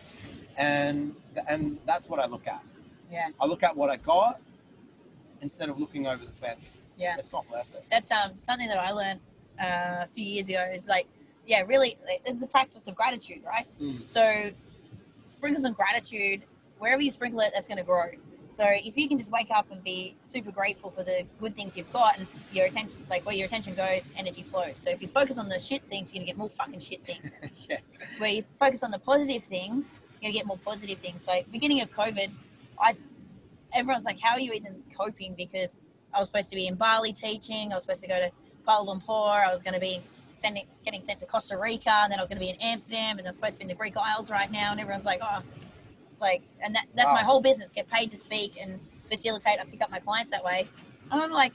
and 0.56 1.14
and 1.46 1.78
that's 1.86 2.08
what 2.08 2.18
I 2.18 2.26
look 2.26 2.48
at. 2.48 2.62
Yeah. 3.12 3.28
I 3.40 3.46
look 3.46 3.62
at 3.62 3.76
what 3.76 3.90
I 3.90 3.96
got 3.96 4.40
instead 5.40 5.68
of 5.68 5.78
looking 5.78 6.08
over 6.08 6.24
the 6.24 6.32
fence. 6.32 6.82
Yeah. 6.98 7.14
It's 7.16 7.32
not 7.32 7.48
worth 7.48 7.72
it. 7.74 7.84
That's 7.92 8.10
um 8.10 8.32
something 8.38 8.66
that 8.68 8.78
I 8.80 8.90
learned 8.90 9.20
uh, 9.60 10.04
a 10.04 10.08
few 10.16 10.24
years 10.26 10.48
ago. 10.48 10.68
Is 10.74 10.88
like, 10.88 11.06
yeah, 11.48 11.62
really, 11.66 11.96
it's 12.26 12.38
the 12.38 12.46
practice 12.46 12.86
of 12.86 12.94
gratitude, 12.94 13.42
right? 13.44 13.66
Mm. 13.80 14.06
So, 14.06 14.50
sprinkle 15.28 15.62
some 15.62 15.72
gratitude 15.72 16.42
wherever 16.78 17.00
you 17.00 17.10
sprinkle 17.10 17.40
it. 17.40 17.52
That's 17.54 17.66
going 17.66 17.78
to 17.78 17.84
grow. 17.84 18.10
So 18.50 18.64
if 18.68 18.96
you 18.96 19.08
can 19.08 19.18
just 19.18 19.30
wake 19.30 19.50
up 19.50 19.70
and 19.70 19.82
be 19.82 20.16
super 20.22 20.50
grateful 20.50 20.90
for 20.90 21.02
the 21.02 21.24
good 21.40 21.56
things 21.56 21.76
you've 21.76 21.92
got, 21.92 22.18
and 22.18 22.26
your 22.52 22.66
attention, 22.66 22.98
like 23.08 23.24
where 23.24 23.34
your 23.34 23.46
attention 23.46 23.74
goes, 23.74 24.10
energy 24.16 24.42
flows. 24.42 24.78
So 24.78 24.90
if 24.90 25.00
you 25.00 25.08
focus 25.08 25.38
on 25.38 25.48
the 25.48 25.58
shit 25.58 25.82
things, 25.88 26.12
you're 26.12 26.20
gonna 26.20 26.26
get 26.26 26.36
more 26.36 26.48
fucking 26.48 26.80
shit 26.80 27.04
things. 27.04 27.38
yeah. 27.68 27.78
Where 28.18 28.30
you 28.30 28.44
focus 28.58 28.82
on 28.82 28.90
the 28.90 28.98
positive 28.98 29.44
things, 29.44 29.94
you're 30.20 30.30
gonna 30.30 30.38
get 30.38 30.46
more 30.46 30.58
positive 30.58 30.98
things. 30.98 31.26
Like 31.26 31.50
beginning 31.52 31.82
of 31.82 31.92
COVID, 31.92 32.30
I 32.80 32.96
everyone's 33.74 34.04
like, 34.04 34.18
"How 34.18 34.32
are 34.32 34.40
you 34.40 34.52
even 34.52 34.82
coping?" 34.96 35.34
Because 35.34 35.76
I 36.12 36.18
was 36.18 36.28
supposed 36.28 36.48
to 36.50 36.56
be 36.56 36.66
in 36.66 36.74
Bali 36.74 37.12
teaching. 37.12 37.70
I 37.70 37.74
was 37.74 37.84
supposed 37.84 38.00
to 38.02 38.08
go 38.08 38.18
to 38.18 38.30
Kuala 38.66 38.86
Lumpur. 38.86 39.46
I 39.46 39.52
was 39.52 39.62
going 39.62 39.74
to 39.74 39.80
be 39.80 40.02
sending, 40.38 40.66
getting 40.84 41.02
sent 41.02 41.20
to 41.20 41.26
Costa 41.26 41.56
Rica, 41.58 41.90
and 41.90 42.12
then 42.12 42.18
I 42.18 42.22
was 42.22 42.28
going 42.28 42.38
to 42.38 42.44
be 42.44 42.50
in 42.50 42.56
Amsterdam, 42.60 43.18
and 43.18 43.26
I'm 43.26 43.32
supposed 43.34 43.54
to 43.54 43.58
be 43.58 43.64
in 43.64 43.68
the 43.68 43.74
Greek 43.74 43.96
Isles 43.96 44.30
right 44.30 44.50
now. 44.50 44.70
And 44.70 44.80
everyone's 44.80 45.04
like, 45.04 45.20
"Oh, 45.22 45.42
like," 46.20 46.42
and 46.62 46.74
that, 46.74 46.86
that's 46.94 47.10
my 47.12 47.22
whole 47.22 47.40
business: 47.40 47.72
get 47.72 47.88
paid 47.90 48.10
to 48.12 48.18
speak 48.18 48.56
and 48.60 48.78
facilitate. 49.08 49.58
I 49.60 49.64
pick 49.64 49.82
up 49.82 49.90
my 49.90 49.98
clients 50.00 50.30
that 50.30 50.44
way. 50.44 50.68
And 51.10 51.20
I'm 51.22 51.30
like, 51.32 51.52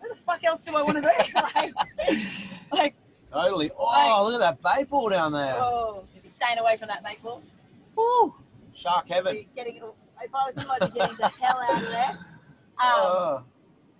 "What 0.00 0.10
the 0.16 0.22
fuck 0.24 0.42
else 0.44 0.64
do 0.64 0.76
I 0.76 0.82
want 0.82 0.96
to 0.96 1.02
do?" 1.02 1.08
like, 1.54 1.74
like, 2.72 2.94
Totally. 3.32 3.70
Oh, 3.78 4.24
look 4.24 4.40
at 4.40 4.60
that 4.62 4.62
bait 4.76 4.88
ball 4.88 5.10
down 5.10 5.32
there. 5.32 5.56
oh, 5.58 6.04
staying 6.42 6.58
away 6.58 6.76
from 6.76 6.88
that 6.88 7.02
bait 7.04 7.22
ball. 7.22 7.42
Woo. 7.96 8.34
Shark 8.74 9.08
heaven. 9.08 9.44
Getting, 9.56 9.76
if 9.76 10.34
I 10.34 10.50
was 10.50 10.54
him, 10.64 10.70
I'd 10.70 10.92
be 10.92 10.98
getting 10.98 11.16
the 11.16 11.28
hell 11.40 11.60
out 11.68 11.82
of 11.82 11.88
there. 11.88 12.18
Um, 12.80 12.86
Oh. 12.94 13.42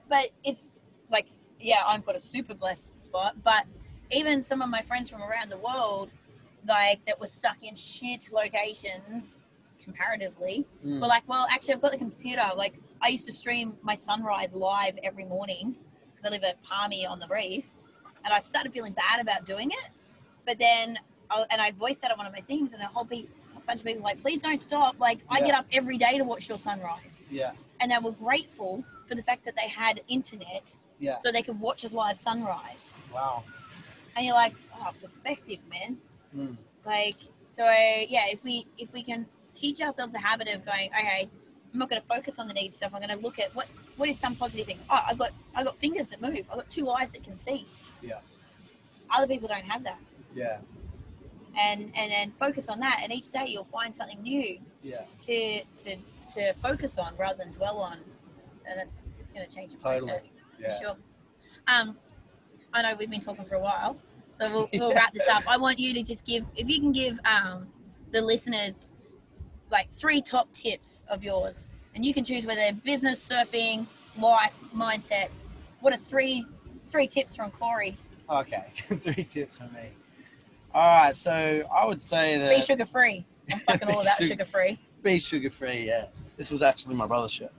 but 0.09 0.29
it's 0.45 0.79
like 1.11 1.27
yeah 1.61 1.83
i've 1.87 2.05
got 2.05 2.17
a 2.17 2.21
super 2.21 2.55
blessed 2.55 3.01
spot 3.01 3.35
but 3.43 3.65
even 4.11 4.43
some 4.43 4.63
of 4.63 4.69
my 4.69 4.81
friends 4.83 5.09
from 5.09 5.23
around 5.23 5.51
the 5.51 5.57
world 5.59 6.11
like 6.67 7.05
that 7.05 7.19
were 7.21 7.27
stuck 7.27 7.63
in 7.63 7.75
shit 7.75 8.29
locations 8.33 9.35
comparatively 9.83 10.67
Mm. 10.85 11.01
were 11.01 11.07
like 11.07 11.23
well 11.27 11.47
actually 11.51 11.75
i've 11.75 11.81
got 11.83 11.93
the 11.93 11.99
computer 11.99 12.43
like 12.57 12.75
i 13.01 13.09
used 13.09 13.25
to 13.27 13.33
stream 13.33 13.75
my 13.83 13.95
sunrise 13.95 14.55
live 14.55 14.99
every 15.03 15.25
morning 15.25 15.75
because 16.11 16.25
i 16.27 16.29
live 16.31 16.45
at 16.45 16.63
palmy 16.63 17.07
on 17.07 17.19
the 17.19 17.27
reef 17.29 17.71
and 18.25 18.33
i 18.35 18.41
started 18.43 18.73
feeling 18.73 18.93
bad 18.93 19.21
about 19.21 19.47
doing 19.47 19.71
it 19.71 19.91
but 20.47 20.59
then 20.59 20.99
I, 21.31 21.45
and 21.51 21.61
i 21.61 21.71
voiced 21.71 22.03
that 22.03 22.11
on 22.11 22.19
one 22.19 22.27
of 22.27 22.33
my 22.33 22.41
things 22.41 22.73
and 22.75 22.83
a 22.83 22.87
whole 22.87 23.05
pe- 23.05 23.25
a 23.57 23.61
bunch 23.67 23.81
of 23.81 23.87
people 23.87 24.03
were 24.03 24.09
like 24.09 24.21
please 24.23 24.43
don't 24.43 24.61
stop 24.61 24.99
like 25.01 25.19
i 25.31 25.41
get 25.41 25.55
up 25.55 25.67
every 25.73 25.97
day 25.97 26.19
to 26.19 26.25
watch 26.25 26.49
your 26.49 26.59
sunrise 26.59 27.23
Yeah. 27.31 27.53
and 27.81 27.91
they 27.91 27.99
were 27.99 28.13
grateful 28.13 28.85
for 29.09 29.15
the 29.15 29.23
fact 29.23 29.45
that 29.47 29.57
they 29.57 29.69
had 29.69 30.01
internet 30.09 30.75
Yeah. 30.99 31.17
so 31.17 31.31
they 31.31 31.43
could 31.43 31.61
watch 31.61 31.85
us 31.85 31.93
live 31.93 32.17
sunrise. 32.17 32.97
Wow. 33.15 33.45
And 34.17 34.27
you're 34.27 34.35
like, 34.35 34.55
oh, 34.81 34.91
perspective, 35.01 35.59
man. 35.71 35.97
Mm. 36.37 36.57
Like, 36.85 37.17
so 37.47 37.65
yeah, 37.65 38.25
if 38.29 38.43
we 38.45 38.67
if 38.79 38.93
we 38.93 39.03
can 39.03 39.27
teach 39.55 39.81
ourselves 39.81 40.13
the 40.13 40.19
habit 40.19 40.49
of 40.49 40.65
going, 40.65 40.91
okay, 40.99 41.29
I'm 41.73 41.79
not 41.79 41.89
going 41.89 42.01
to 42.01 42.07
focus 42.09 42.39
on 42.39 42.49
the 42.49 42.55
negative 42.55 42.75
stuff. 42.75 42.93
I'm 42.95 43.01
going 43.01 43.17
to 43.17 43.23
look 43.23 43.39
at 43.39 43.55
what 43.55 43.67
what 43.97 44.09
is 44.09 44.19
some 44.19 44.35
positive 44.37 44.67
thing. 44.67 44.79
Oh, 44.91 45.03
I've 45.07 45.19
got 45.19 45.31
I've 45.55 45.67
got 45.67 45.79
fingers 45.79 46.09
that 46.09 46.21
move. 46.21 46.41
I've 46.51 46.57
got 46.57 46.71
two 46.71 46.91
eyes 46.91 47.13
that 47.13 47.23
can 47.23 47.37
see. 47.39 47.67
Yeah. 48.03 48.19
Other 49.11 49.27
people 49.27 49.49
don't 49.49 49.65
have 49.65 49.85
that. 49.85 49.99
Yeah. 50.35 50.59
And 51.59 51.93
and 51.95 52.11
then 52.11 52.33
focus 52.39 52.69
on 52.69 52.81
that. 52.81 53.01
And 53.03 53.13
each 53.13 53.31
day 53.31 53.45
you'll 53.47 53.65
find 53.73 53.95
something 53.95 54.21
new 54.23 54.59
Yeah. 54.83 55.03
to 55.27 55.63
to 55.85 55.97
to 56.35 56.53
focus 56.55 56.99
on 56.99 57.17
rather 57.17 57.39
than 57.39 57.53
dwell 57.53 57.79
on. 57.79 57.99
And 58.67 58.79
that's 58.79 59.05
it's 59.21 59.31
going 59.31 59.47
to 59.47 59.55
change 59.55 59.73
your 59.73 59.81
Totally. 59.81 60.11
mindset. 60.13 60.21
Yeah. 60.61 60.77
For 60.79 60.85
sure. 60.85 60.97
Um, 61.69 61.97
I 62.73 62.83
know 62.83 62.95
we've 62.99 63.11
been 63.11 63.21
talking 63.21 63.45
for 63.45 63.55
a 63.57 63.61
while, 63.61 63.97
so 64.35 64.51
we'll, 64.53 64.69
we'll 64.75 64.95
wrap 64.95 65.13
this 65.13 65.27
up. 65.29 65.43
I 65.47 65.57
want 65.57 65.79
you 65.79 65.93
to 65.95 66.03
just 66.03 66.25
give, 66.25 66.45
if 66.57 66.69
you 66.69 66.81
can 66.81 66.93
give 66.93 67.19
um, 67.25 67.67
the 68.13 68.21
listeners 68.21 68.87
like 69.71 69.91
three 69.91 70.21
top 70.23 70.53
tips 70.53 71.03
of 71.09 71.23
yours, 71.23 71.69
and 71.95 72.05
you 72.05 72.15
can 72.15 72.25
choose 72.25 72.47
whether 72.47 72.73
business, 72.85 73.27
surfing, 73.27 73.87
life, 74.19 74.53
mindset. 74.75 75.29
What 75.81 75.93
are 75.93 75.99
three 75.99 76.45
three 76.89 77.07
tips 77.07 77.37
from 77.37 77.51
Corey? 77.51 77.97
Okay. 78.31 78.65
Three 78.77 79.25
tips 79.25 79.57
from 79.59 79.73
me. 79.73 79.89
All 80.75 81.03
right. 81.05 81.17
So 81.17 81.63
I 81.75 81.87
would 81.87 82.01
say 82.03 82.37
that 82.39 82.55
Be 82.55 82.61
sugar 82.63 82.85
free. 82.87 83.25
I'm 83.51 83.59
fucking 83.67 83.89
all 83.89 84.01
about 84.03 84.17
sugar- 84.19 84.29
sugar 84.29 84.45
free. 84.45 84.79
be 85.03 85.19
sugar 85.19 85.51
free. 85.51 85.87
Yeah. 85.87 86.07
This 86.37 86.51
was 86.51 86.61
actually 86.63 86.95
my 86.95 87.07
brother's 87.07 87.33
shirt. 87.33 87.53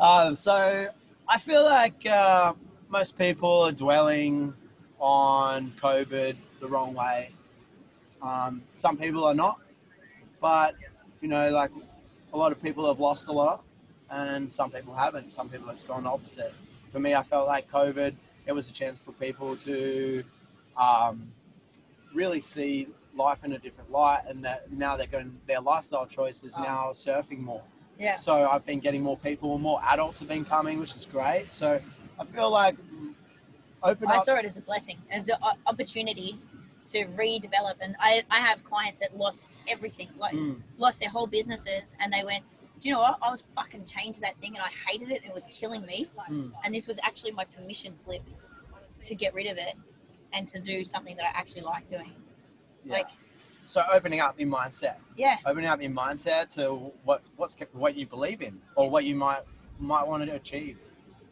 um, 0.00 0.34
so 0.34 0.88
I 1.28 1.38
feel 1.38 1.64
like 1.64 2.06
uh, 2.06 2.52
most 2.88 3.18
people 3.18 3.62
are 3.62 3.72
dwelling 3.72 4.54
on 5.00 5.72
COVID 5.82 6.36
the 6.60 6.68
wrong 6.68 6.94
way. 6.94 7.30
Um, 8.22 8.62
some 8.76 8.96
people 8.96 9.24
are 9.24 9.34
not, 9.34 9.60
but 10.40 10.76
you 11.20 11.28
know, 11.28 11.50
like 11.50 11.70
a 12.32 12.36
lot 12.36 12.52
of 12.52 12.62
people 12.62 12.86
have 12.86 13.00
lost 13.00 13.28
a 13.28 13.32
lot, 13.32 13.64
and 14.10 14.50
some 14.50 14.70
people 14.70 14.94
haven't. 14.94 15.32
Some 15.32 15.48
people 15.48 15.68
it's 15.70 15.84
gone 15.84 16.06
opposite. 16.06 16.54
For 16.92 17.00
me, 17.00 17.14
I 17.14 17.22
felt 17.22 17.46
like 17.46 17.70
COVID. 17.70 18.14
It 18.46 18.52
was 18.52 18.70
a 18.70 18.72
chance 18.72 19.00
for 19.00 19.10
people 19.12 19.56
to 19.56 20.22
um, 20.76 21.32
really 22.14 22.40
see 22.40 22.86
life 23.16 23.42
in 23.44 23.52
a 23.52 23.58
different 23.58 23.90
light, 23.90 24.22
and 24.28 24.44
that 24.44 24.70
now 24.70 24.96
they're 24.96 25.08
going. 25.08 25.40
Their 25.48 25.60
lifestyle 25.60 26.06
choice 26.06 26.44
is 26.44 26.56
Oh. 26.56 26.62
now 26.62 26.90
surfing 26.92 27.40
more. 27.40 27.62
Yeah. 27.98 28.16
So 28.16 28.48
I've 28.48 28.64
been 28.66 28.80
getting 28.80 29.02
more 29.02 29.16
people, 29.16 29.58
more 29.58 29.80
adults 29.84 30.18
have 30.20 30.28
been 30.28 30.44
coming, 30.44 30.78
which 30.78 30.94
is 30.96 31.06
great. 31.06 31.52
So 31.52 31.80
I 32.20 32.24
feel 32.26 32.50
like 32.50 32.76
open 33.82 34.08
I 34.08 34.16
up. 34.16 34.24
saw 34.24 34.34
it 34.36 34.44
as 34.44 34.56
a 34.56 34.60
blessing, 34.60 34.98
as 35.10 35.28
an 35.28 35.36
opportunity 35.66 36.38
to 36.88 37.04
redevelop. 37.06 37.74
And 37.80 37.96
I, 37.98 38.22
I 38.30 38.38
have 38.38 38.62
clients 38.64 38.98
that 39.00 39.16
lost 39.16 39.46
everything, 39.68 40.08
like 40.18 40.34
Mm, 40.34 40.60
lost 40.78 41.00
their 41.00 41.08
whole 41.08 41.26
businesses, 41.26 41.94
and 42.00 42.12
they 42.12 42.22
went, 42.24 42.44
"Do 42.80 42.88
you 42.88 42.94
know 42.94 43.00
what? 43.00 43.18
I 43.22 43.30
was 43.30 43.46
fucking 43.56 43.84
changed 43.84 44.20
that 44.20 44.36
thing, 44.40 44.54
and 44.56 44.62
I 44.62 44.70
hated 44.88 45.10
it. 45.10 45.22
And 45.22 45.30
it 45.30 45.34
was 45.34 45.46
killing 45.50 45.84
me. 45.86 46.08
mm, 46.30 46.52
And 46.64 46.74
this 46.74 46.86
was 46.86 46.98
actually 47.02 47.32
my 47.32 47.44
permission 47.44 47.94
slip 47.96 48.22
to 49.04 49.14
get 49.14 49.34
rid 49.34 49.46
of 49.46 49.56
it 49.56 49.74
and 50.32 50.46
to 50.48 50.58
do 50.60 50.84
something 50.84 51.16
that 51.16 51.24
I 51.24 51.38
actually 51.38 51.62
like 51.62 51.88
doing. 51.90 52.12
yeah. 52.84 52.92
Like, 52.94 53.08
so 53.66 53.82
opening 53.92 54.20
up 54.20 54.38
your 54.38 54.48
mindset, 54.48 54.96
Yeah. 55.16 55.36
opening 55.44 55.68
up 55.68 55.80
your 55.80 55.90
mindset 55.90 56.48
to 56.54 56.92
what 57.04 57.22
what's 57.36 57.56
what 57.72 57.96
you 57.96 58.06
believe 58.06 58.42
in 58.42 58.60
or 58.76 58.88
what 58.90 59.04
you 59.04 59.14
might 59.14 59.42
might 59.78 60.06
want 60.06 60.24
to 60.26 60.34
achieve, 60.34 60.78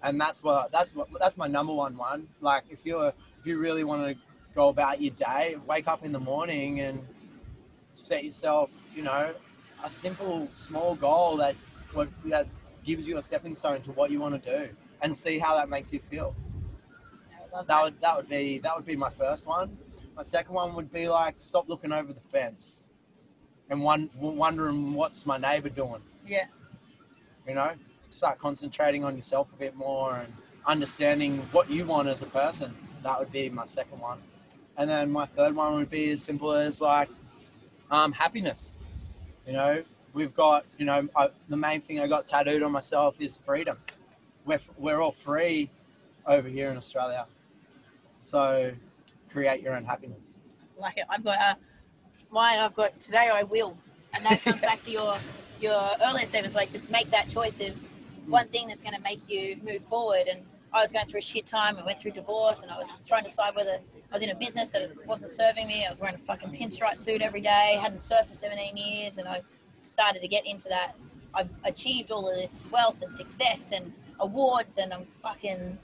and 0.03 0.20
that's 0.20 0.43
what 0.43 0.72
that's 0.72 0.95
what 0.95 1.09
that's 1.20 1.37
my 1.37 1.47
number 1.47 1.72
one 1.72 1.97
one. 1.97 2.28
Like 2.41 2.64
if 2.70 2.78
you're 2.85 3.09
if 3.41 3.47
you 3.47 3.59
really 3.59 3.85
want 3.85 4.07
to 4.07 4.14
go 4.55 4.68
about 4.68 5.01
your 5.01 5.12
day, 5.14 5.57
wake 5.66 5.89
up 5.89 6.05
in 6.05 6.12
the 6.12 6.20
morning 6.20 6.80
and 6.80 7.07
set 7.97 8.24
yourself, 8.24 8.70
you 8.95 9.03
know, 9.03 9.35
a 9.85 9.91
simple 9.91 10.49
small 10.55 10.95
goal 10.95 11.37
that 11.39 11.55
what 11.93 12.09
that 12.26 12.47
gives 12.85 13.07
you 13.09 13.16
a 13.18 13.22
stepping 13.22 13.55
stone 13.55 13.80
to 13.82 13.93
what 13.93 14.11
you 14.11 14.20
want 14.20 14.43
to 14.43 14.59
do, 14.59 14.68
and 15.03 15.14
see 15.16 15.39
how 15.39 15.55
that 15.57 15.68
makes 15.68 15.93
you 15.93 16.01
feel. 16.01 16.35
Love 17.53 17.66
That 17.68 17.82
would 17.85 18.01
that 18.01 18.16
would 18.16 18.28
be 18.28 18.59
that 18.59 18.76
would 18.76 18.85
be 18.87 18.97
my 18.97 19.11
first 19.11 19.47
one. 19.47 19.78
My 20.16 20.22
second 20.22 20.54
one 20.54 20.74
would 20.76 20.92
be 20.92 21.08
like 21.08 21.34
stop 21.38 21.68
looking 21.68 21.92
over 21.92 22.12
the 22.12 22.20
fence, 22.20 22.90
and 23.68 23.82
one 23.82 24.10
wondering 24.14 24.94
what's 24.94 25.26
my 25.26 25.38
neighbor 25.38 25.68
doing. 25.68 26.02
Yeah. 26.26 26.46
You 27.48 27.54
know, 27.54 27.72
start 28.10 28.38
concentrating 28.38 29.04
on 29.04 29.16
yourself 29.16 29.48
a 29.52 29.56
bit 29.56 29.74
more 29.74 30.16
and 30.16 30.32
understanding 30.66 31.38
what 31.52 31.68
you 31.68 31.84
want 31.84 32.08
as 32.08 32.22
a 32.22 32.26
person. 32.26 32.74
That 33.02 33.18
would 33.18 33.32
be 33.32 33.50
my 33.50 33.66
second 33.66 33.98
one, 33.98 34.18
and 34.76 34.88
then 34.88 35.10
my 35.10 35.26
third 35.26 35.54
one 35.54 35.74
would 35.74 35.90
be 35.90 36.10
as 36.12 36.22
simple 36.22 36.52
as 36.52 36.80
like 36.80 37.08
um, 37.90 38.12
happiness. 38.12 38.76
You 39.46 39.52
know, 39.54 39.82
we've 40.12 40.34
got 40.34 40.64
you 40.78 40.86
know 40.86 41.08
I, 41.16 41.30
the 41.48 41.56
main 41.56 41.80
thing 41.80 41.98
I 41.98 42.06
got 42.06 42.26
tattooed 42.26 42.62
on 42.62 42.70
myself 42.70 43.20
is 43.20 43.36
freedom. 43.36 43.78
We're 44.44 44.60
we're 44.78 45.02
all 45.02 45.12
free 45.12 45.70
over 46.24 46.48
here 46.48 46.70
in 46.70 46.76
Australia, 46.76 47.26
so 48.20 48.72
create 49.35 49.61
your 49.61 49.76
own 49.76 49.85
happiness. 49.85 50.35
like 50.78 50.97
it. 50.97 51.05
I've 51.11 51.24
got 51.24 51.39
uh, 51.39 51.55
mine. 52.30 52.61
I've 52.61 52.74
got 52.74 52.99
today. 53.01 53.30
I 53.32 53.43
will, 53.43 53.76
and 54.14 54.24
that 54.24 54.43
comes 54.43 54.61
back 54.61 54.80
to 54.82 54.91
your 54.91 55.16
your 55.61 55.91
earlier 56.03 56.24
statements. 56.24 56.55
Like 56.55 56.70
just 56.70 56.89
make 56.91 57.11
that 57.11 57.28
choice 57.28 57.59
of 57.61 57.74
one 58.26 58.47
thing 58.49 58.68
that's 58.68 58.80
going 58.80 58.95
to 58.95 59.03
make 59.03 59.28
you 59.28 59.59
move 59.62 59.82
forward. 59.82 60.28
And 60.30 60.41
I 60.72 60.80
was 60.80 60.93
going 60.93 61.07
through 61.07 61.18
a 61.18 61.22
shit 61.22 61.47
time. 61.47 61.76
I 61.76 61.85
went 61.85 61.99
through 61.99 62.12
divorce, 62.12 62.62
and 62.62 62.70
I 62.70 62.78
was 62.78 62.89
trying 63.07 63.24
to 63.24 63.28
decide 63.28 63.55
whether 63.57 63.78
I 64.11 64.14
was 64.14 64.22
in 64.22 64.30
a 64.30 64.35
business 64.37 64.70
that 64.70 64.91
wasn't 65.07 65.32
serving 65.32 65.66
me. 65.66 65.85
I 65.85 65.91
was 65.91 65.99
wearing 65.99 66.14
a 66.14 66.18
fucking 66.18 66.51
pinstripe 66.51 66.99
suit 66.99 67.20
every 67.20 67.41
day. 67.41 67.76
Hadn't 67.80 67.99
surfed 67.99 68.28
for 68.28 68.35
17 68.35 68.76
years, 68.76 69.18
and 69.18 69.26
I 69.26 69.43
started 69.85 70.22
to 70.22 70.28
get 70.28 70.47
into 70.47 70.68
that. 70.68 70.95
I've 71.35 71.51
achieved 71.64 72.12
all 72.12 72.28
of 72.30 72.37
this 72.37 72.61
wealth 72.70 73.03
and 73.03 73.12
success 73.12 73.72
and 73.72 73.93
awards, 74.20 74.78
and 74.78 74.95
I'm 74.95 75.07
fucking 75.20 75.76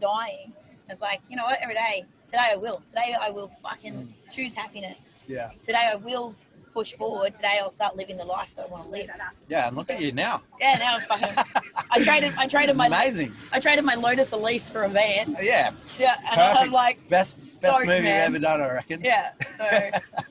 dying. 0.00 0.54
It's 0.88 1.02
like 1.02 1.20
you 1.28 1.36
know 1.36 1.44
what? 1.44 1.58
Every 1.60 1.74
day, 1.74 2.06
today 2.30 2.44
I 2.52 2.56
will. 2.56 2.82
Today 2.86 3.16
I 3.20 3.30
will 3.30 3.48
fucking 3.62 4.12
choose 4.30 4.54
happiness. 4.54 5.10
Yeah, 5.26 5.50
Today 5.62 5.88
I 5.92 5.96
will 5.96 6.34
push 6.74 6.92
forward. 6.94 7.34
Today 7.34 7.58
I'll 7.60 7.70
start 7.70 7.96
living 7.96 8.16
the 8.16 8.24
life 8.24 8.54
that 8.56 8.66
I 8.66 8.68
want 8.68 8.84
to 8.84 8.90
live. 8.90 9.10
yeah, 9.48 9.68
and 9.68 9.76
look 9.76 9.90
at 9.90 10.00
you 10.00 10.12
now. 10.12 10.42
Yeah, 10.60 10.76
now 10.78 10.96
I'm 10.96 11.00
fucking. 11.02 11.72
I 11.90 12.02
traded. 12.02 12.32
I 12.36 12.46
traded 12.46 12.76
my. 12.76 12.86
amazing. 12.86 13.32
I 13.52 13.60
traded 13.60 13.84
my 13.84 13.94
Lotus 13.94 14.32
Elise 14.32 14.70
for 14.70 14.84
a 14.84 14.88
van. 14.88 15.36
Oh, 15.38 15.42
yeah, 15.42 15.72
Yeah, 15.98 16.16
and 16.30 16.40
I'm 16.40 16.70
like, 16.72 17.06
best 17.08 17.60
best 17.60 17.84
movie 17.84 18.02
man. 18.02 18.26
ever 18.26 18.38
done, 18.38 18.60
I 18.60 18.72
reckon. 18.74 19.02
yeah. 19.04 19.32
So 19.56 19.66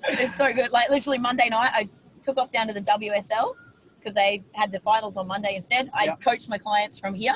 it's 0.09 0.35
so 0.35 0.51
good. 0.53 0.71
Like 0.71 0.89
literally 0.89 1.17
Monday 1.17 1.49
night, 1.49 1.71
I 1.73 1.89
took 2.23 2.37
off 2.37 2.51
down 2.51 2.67
to 2.67 2.73
the 2.73 2.81
WSL 2.81 3.55
because 3.99 4.13
they 4.15 4.43
had 4.53 4.71
the 4.71 4.79
finals 4.79 5.17
on 5.17 5.27
Monday 5.27 5.55
instead. 5.55 5.89
I 5.93 6.05
Yeah. 6.05 6.15
coached 6.15 6.49
my 6.49 6.57
clients 6.57 6.97
from 6.99 7.13
here, 7.13 7.35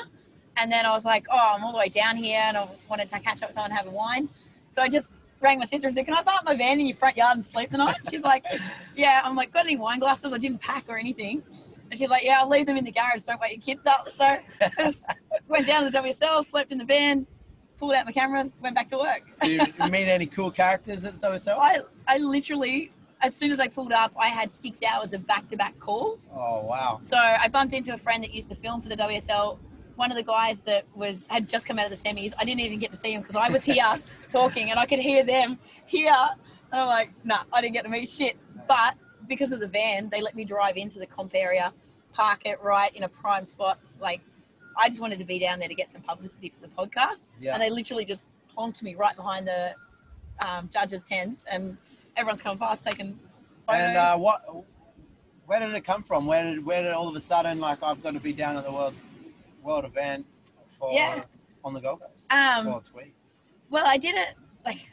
and 0.56 0.70
then 0.72 0.86
I 0.86 0.90
was 0.90 1.04
like, 1.04 1.26
oh, 1.30 1.52
I'm 1.56 1.62
all 1.64 1.72
the 1.72 1.78
way 1.78 1.88
down 1.90 2.16
here, 2.16 2.40
and 2.42 2.56
I 2.56 2.66
wanted 2.88 3.10
to 3.10 3.18
catch 3.20 3.42
up 3.42 3.48
with 3.50 3.54
someone 3.54 3.70
and 3.70 3.78
have 3.78 3.86
a 3.86 3.90
wine. 3.90 4.28
So 4.74 4.82
I 4.82 4.88
just 4.88 5.14
rang 5.40 5.58
my 5.58 5.64
sister 5.64 5.86
and 5.86 5.94
said, 5.94 6.04
can 6.04 6.14
I 6.14 6.22
park 6.22 6.44
my 6.44 6.56
van 6.56 6.80
in 6.80 6.86
your 6.86 6.96
front 6.96 7.16
yard 7.16 7.36
and 7.36 7.46
sleep 7.46 7.70
the 7.70 7.78
night? 7.78 7.96
She's 8.10 8.22
like, 8.22 8.44
yeah. 8.96 9.20
I'm 9.22 9.36
like, 9.36 9.52
got 9.52 9.64
any 9.64 9.76
wine 9.76 10.00
glasses? 10.00 10.32
I 10.32 10.38
didn't 10.38 10.60
pack 10.60 10.84
or 10.88 10.98
anything. 10.98 11.42
And 11.90 11.98
she's 11.98 12.10
like, 12.10 12.24
yeah, 12.24 12.40
I'll 12.40 12.48
leave 12.48 12.66
them 12.66 12.76
in 12.76 12.84
the 12.84 12.90
garage. 12.90 13.22
Don't 13.22 13.40
wake 13.40 13.52
your 13.52 13.76
kids 13.76 13.86
up. 13.86 14.08
So 14.08 14.24
I 14.24 14.42
just 14.78 15.04
went 15.46 15.66
down 15.66 15.84
to 15.84 15.90
the 15.90 15.98
WSL, 15.98 16.44
slept 16.44 16.72
in 16.72 16.78
the 16.78 16.84
van, 16.84 17.26
pulled 17.78 17.92
out 17.92 18.04
my 18.06 18.12
camera, 18.12 18.50
went 18.60 18.74
back 18.74 18.88
to 18.88 18.98
work. 18.98 19.22
So 19.36 19.46
you 19.46 19.60
meet 19.90 20.08
any 20.08 20.26
cool 20.26 20.50
characters 20.50 21.04
at 21.04 21.20
those 21.20 21.46
yourself? 21.46 21.60
I, 21.62 21.78
I 22.08 22.18
literally, 22.18 22.90
as 23.20 23.36
soon 23.36 23.52
as 23.52 23.60
I 23.60 23.68
pulled 23.68 23.92
up, 23.92 24.12
I 24.18 24.28
had 24.28 24.52
six 24.52 24.80
hours 24.82 25.12
of 25.12 25.24
back 25.26 25.48
to 25.50 25.56
back 25.56 25.78
calls. 25.78 26.30
Oh 26.34 26.64
wow. 26.64 26.98
So 27.00 27.16
I 27.16 27.46
bumped 27.46 27.74
into 27.74 27.94
a 27.94 27.98
friend 27.98 28.24
that 28.24 28.34
used 28.34 28.48
to 28.48 28.56
film 28.56 28.80
for 28.80 28.88
the 28.88 28.96
WSL. 28.96 29.58
One 29.96 30.10
of 30.10 30.16
the 30.16 30.22
guys 30.22 30.60
that 30.60 30.84
was 30.94 31.16
had 31.28 31.48
just 31.48 31.66
come 31.66 31.78
out 31.78 31.90
of 31.90 31.96
the 31.96 32.08
semis. 32.08 32.32
I 32.38 32.44
didn't 32.44 32.60
even 32.60 32.78
get 32.78 32.90
to 32.90 32.96
see 32.96 33.12
him 33.12 33.22
because 33.22 33.36
I 33.36 33.48
was 33.48 33.64
here 33.64 34.00
talking 34.30 34.70
and 34.70 34.78
I 34.78 34.86
could 34.86 34.98
hear 34.98 35.24
them 35.24 35.58
here. 35.86 36.28
And 36.72 36.80
I'm 36.80 36.86
like, 36.88 37.10
nah, 37.24 37.44
I 37.52 37.60
didn't 37.60 37.74
get 37.74 37.84
to 37.84 37.90
meet 37.90 38.08
shit. 38.08 38.36
But 38.66 38.94
because 39.28 39.52
of 39.52 39.60
the 39.60 39.68
van, 39.68 40.08
they 40.08 40.20
let 40.20 40.34
me 40.34 40.44
drive 40.44 40.76
into 40.76 40.98
the 40.98 41.06
comp 41.06 41.32
area, 41.34 41.72
park 42.12 42.42
it 42.46 42.60
right 42.62 42.94
in 42.94 43.04
a 43.04 43.08
prime 43.08 43.46
spot. 43.46 43.78
Like, 44.00 44.20
I 44.76 44.88
just 44.88 45.00
wanted 45.00 45.18
to 45.20 45.24
be 45.24 45.38
down 45.38 45.60
there 45.60 45.68
to 45.68 45.74
get 45.74 45.90
some 45.90 46.02
publicity 46.02 46.52
for 46.54 46.66
the 46.66 46.72
podcast. 46.74 47.28
Yeah. 47.40 47.52
And 47.52 47.62
they 47.62 47.70
literally 47.70 48.04
just 48.04 48.22
plonked 48.56 48.82
me 48.82 48.94
right 48.94 49.14
behind 49.14 49.46
the 49.46 49.74
um, 50.46 50.68
judges' 50.72 51.04
tents, 51.04 51.44
and 51.50 51.76
everyone's 52.16 52.42
coming 52.42 52.58
past 52.58 52.84
taking 52.84 53.18
photos. 53.66 53.80
And 53.82 53.96
uh, 53.96 54.16
what? 54.16 54.44
Where 55.46 55.60
did 55.60 55.74
it 55.74 55.84
come 55.84 56.02
from? 56.02 56.26
Where 56.26 56.42
did 56.42 56.64
where 56.64 56.82
did 56.82 56.92
all 56.92 57.08
of 57.08 57.14
a 57.14 57.20
sudden 57.20 57.60
like 57.60 57.82
I've 57.82 58.02
got 58.02 58.14
to 58.14 58.20
be 58.20 58.32
down 58.32 58.56
at 58.56 58.64
the 58.64 58.72
world 58.72 58.94
world 59.64 59.84
event 59.84 60.26
for 60.78 60.92
Yeah. 60.92 61.24
on 61.64 61.74
the 61.74 61.80
Gold 61.80 62.00
Coast? 62.00 62.32
um, 62.32 62.66
well, 62.66 62.80
tweet. 62.80 63.14
Well, 63.70 63.84
I 63.86 63.96
did 63.96 64.14
it 64.14 64.34
like 64.64 64.90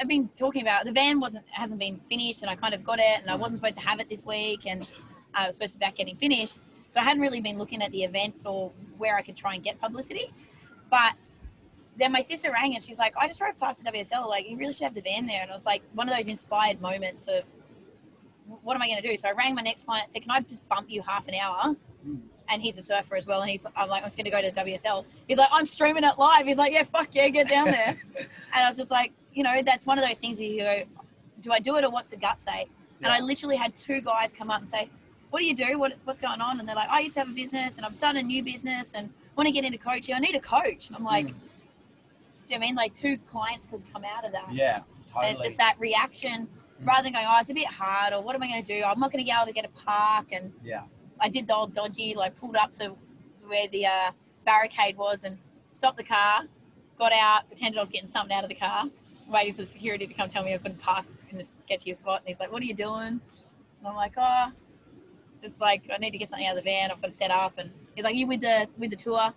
I've 0.00 0.08
been 0.08 0.28
talking 0.36 0.62
about. 0.62 0.84
The 0.84 0.92
van 0.92 1.18
wasn't 1.20 1.44
hasn't 1.50 1.80
been 1.80 2.00
finished, 2.08 2.42
and 2.42 2.50
I 2.50 2.56
kind 2.56 2.74
of 2.74 2.84
got 2.84 2.98
it, 2.98 3.20
and 3.20 3.30
I 3.30 3.34
wasn't 3.34 3.58
supposed 3.58 3.78
to 3.78 3.86
have 3.86 4.00
it 4.00 4.08
this 4.08 4.24
week, 4.26 4.66
and 4.66 4.86
I 5.34 5.46
was 5.46 5.54
supposed 5.56 5.72
to 5.74 5.78
be 5.78 5.84
back 5.84 5.96
getting 5.96 6.16
finished. 6.16 6.58
So 6.88 7.00
I 7.00 7.04
hadn't 7.04 7.22
really 7.22 7.40
been 7.40 7.58
looking 7.58 7.82
at 7.82 7.90
the 7.92 8.02
events 8.04 8.44
or 8.46 8.72
where 8.96 9.16
I 9.16 9.22
could 9.22 9.36
try 9.36 9.54
and 9.54 9.62
get 9.62 9.78
publicity. 9.80 10.32
But 10.90 11.14
then 11.96 12.12
my 12.12 12.20
sister 12.22 12.50
rang 12.52 12.74
and 12.74 12.82
she's 12.82 12.98
like, 12.98 13.14
"I 13.16 13.26
just 13.26 13.38
drove 13.40 13.58
past 13.58 13.82
the 13.84 13.90
WSL. 13.90 14.28
Like, 14.28 14.48
you 14.48 14.56
really 14.56 14.72
should 14.72 14.84
have 14.84 14.94
the 14.94 15.00
van 15.02 15.26
there." 15.26 15.42
And 15.42 15.50
I 15.50 15.54
was 15.54 15.66
like, 15.66 15.82
one 15.94 16.08
of 16.08 16.16
those 16.16 16.26
inspired 16.28 16.80
moments 16.80 17.26
of, 17.26 17.44
"What 18.62 18.74
am 18.74 18.82
I 18.82 18.86
going 18.88 19.02
to 19.02 19.06
do?" 19.08 19.16
So 19.16 19.28
I 19.28 19.32
rang 19.32 19.54
my 19.54 19.62
next 19.62 19.84
client, 19.84 20.04
and 20.04 20.12
said, 20.12 20.22
"Can 20.22 20.30
I 20.30 20.40
just 20.40 20.66
bump 20.68 20.90
you 20.90 21.02
half 21.02 21.28
an 21.28 21.34
hour?" 21.34 21.76
Mm. 22.06 22.22
And 22.50 22.62
he's 22.62 22.78
a 22.78 22.82
surfer 22.82 23.16
as 23.16 23.26
well, 23.26 23.42
and 23.42 23.50
he's 23.50 23.64
I'm 23.76 23.88
like, 23.88 24.02
"I'm 24.02 24.06
just 24.06 24.16
going 24.16 24.24
to 24.24 24.30
go 24.30 24.40
to 24.40 24.50
the 24.50 24.60
WSL." 24.60 25.04
He's 25.26 25.36
like, 25.38 25.48
"I'm 25.52 25.66
streaming 25.66 26.04
it 26.04 26.18
live." 26.18 26.46
He's 26.46 26.56
like, 26.56 26.72
"Yeah, 26.72 26.84
fuck 26.84 27.08
yeah, 27.14 27.28
get 27.28 27.48
down 27.48 27.66
there." 27.66 27.96
And 28.54 28.64
I 28.64 28.68
was 28.68 28.78
just 28.78 28.90
like, 28.90 29.12
you 29.34 29.42
know, 29.42 29.60
that's 29.62 29.86
one 29.86 29.98
of 29.98 30.04
those 30.08 30.18
things 30.18 30.38
where 30.38 30.48
you 30.48 30.58
go, 30.62 30.82
do 31.42 31.52
I 31.52 31.58
do 31.60 31.76
it 31.76 31.84
or 31.84 31.90
what's 31.90 32.08
the 32.08 32.16
gut 32.16 32.40
say? 32.40 32.66
And 33.02 33.12
I 33.12 33.20
literally 33.20 33.56
had 33.56 33.76
two 33.76 34.00
guys 34.00 34.32
come 34.32 34.50
up 34.50 34.60
and 34.62 34.68
say, 34.68 34.88
what 35.30 35.40
do 35.40 35.44
you 35.46 35.54
do? 35.54 35.78
What, 35.78 35.92
what's 36.04 36.18
going 36.18 36.40
on? 36.40 36.58
And 36.58 36.66
they're 36.66 36.74
like, 36.74 36.88
I 36.88 37.00
used 37.00 37.12
to 37.14 37.20
have 37.20 37.28
a 37.28 37.32
business 37.32 37.76
and 37.76 37.84
I'm 37.84 37.92
starting 37.92 38.22
a 38.22 38.24
new 38.24 38.42
business 38.42 38.94
and 38.94 39.10
want 39.36 39.46
to 39.46 39.52
get 39.52 39.64
into 39.66 39.76
coaching. 39.76 40.14
I 40.14 40.18
need 40.18 40.34
a 40.34 40.40
coach. 40.40 40.88
And 40.88 40.96
I'm 40.96 41.04
like, 41.04 41.26
Mm. 41.26 41.28
do 41.28 41.34
you 42.48 42.50
know 42.52 42.56
I 42.56 42.66
mean? 42.68 42.74
Like 42.74 42.94
two 42.94 43.18
clients 43.30 43.66
could 43.66 43.82
come 43.92 44.02
out 44.04 44.24
of 44.24 44.32
that. 44.32 44.50
Yeah, 44.50 44.76
And 44.76 44.84
totally. 45.12 45.32
it's 45.32 45.42
just 45.42 45.58
that 45.58 45.76
reaction 45.78 46.48
Mm. 46.82 46.86
rather 46.86 47.02
than 47.02 47.12
going, 47.12 47.26
oh, 47.28 47.36
it's 47.40 47.50
a 47.50 47.54
bit 47.54 47.66
hard 47.66 48.14
or 48.14 48.22
what 48.22 48.34
am 48.34 48.42
I 48.42 48.48
going 48.48 48.64
to 48.64 48.74
do? 48.80 48.82
I'm 48.84 48.98
not 48.98 49.12
going 49.12 49.22
to 49.22 49.28
be 49.30 49.36
able 49.36 49.46
to 49.46 49.52
get 49.52 49.66
a 49.66 49.84
park. 49.86 50.28
And 50.32 50.52
Yeah. 50.64 50.84
I 51.20 51.28
did 51.28 51.46
the 51.46 51.54
old 51.54 51.74
dodgy, 51.74 52.14
like 52.14 52.36
pulled 52.36 52.56
up 52.56 52.72
to 52.74 52.94
where 53.46 53.68
the 53.68 53.86
uh, 53.86 54.10
barricade 54.44 54.96
was 54.96 55.24
and 55.24 55.38
stopped 55.68 55.96
the 55.96 56.04
car, 56.04 56.42
got 56.98 57.12
out, 57.12 57.46
pretended 57.48 57.78
I 57.78 57.82
was 57.82 57.88
getting 57.88 58.08
something 58.08 58.36
out 58.36 58.44
of 58.44 58.48
the 58.48 58.54
car, 58.54 58.84
waiting 59.28 59.54
for 59.54 59.62
the 59.62 59.66
security 59.66 60.06
to 60.06 60.14
come 60.14 60.28
tell 60.28 60.44
me 60.44 60.54
I 60.54 60.58
couldn't 60.58 60.78
park 60.78 61.06
in 61.30 61.38
this 61.38 61.56
sketchy 61.60 61.94
spot. 61.94 62.20
And 62.20 62.28
he's 62.28 62.40
like, 62.40 62.52
what 62.52 62.62
are 62.62 62.66
you 62.66 62.74
doing? 62.74 63.20
And 63.78 63.86
I'm 63.86 63.94
like, 63.94 64.12
oh, 64.16 64.52
it's 65.42 65.60
like, 65.60 65.82
I 65.92 65.98
need 65.98 66.10
to 66.10 66.18
get 66.18 66.28
something 66.28 66.46
out 66.46 66.56
of 66.56 66.64
the 66.64 66.70
van. 66.70 66.90
I've 66.90 67.00
got 67.00 67.10
to 67.10 67.16
set 67.16 67.30
up. 67.30 67.58
And 67.58 67.70
he's 67.94 68.04
like, 68.04 68.16
you 68.16 68.26
with 68.26 68.40
the, 68.40 68.68
with 68.76 68.90
the 68.90 68.96
tour? 68.96 69.32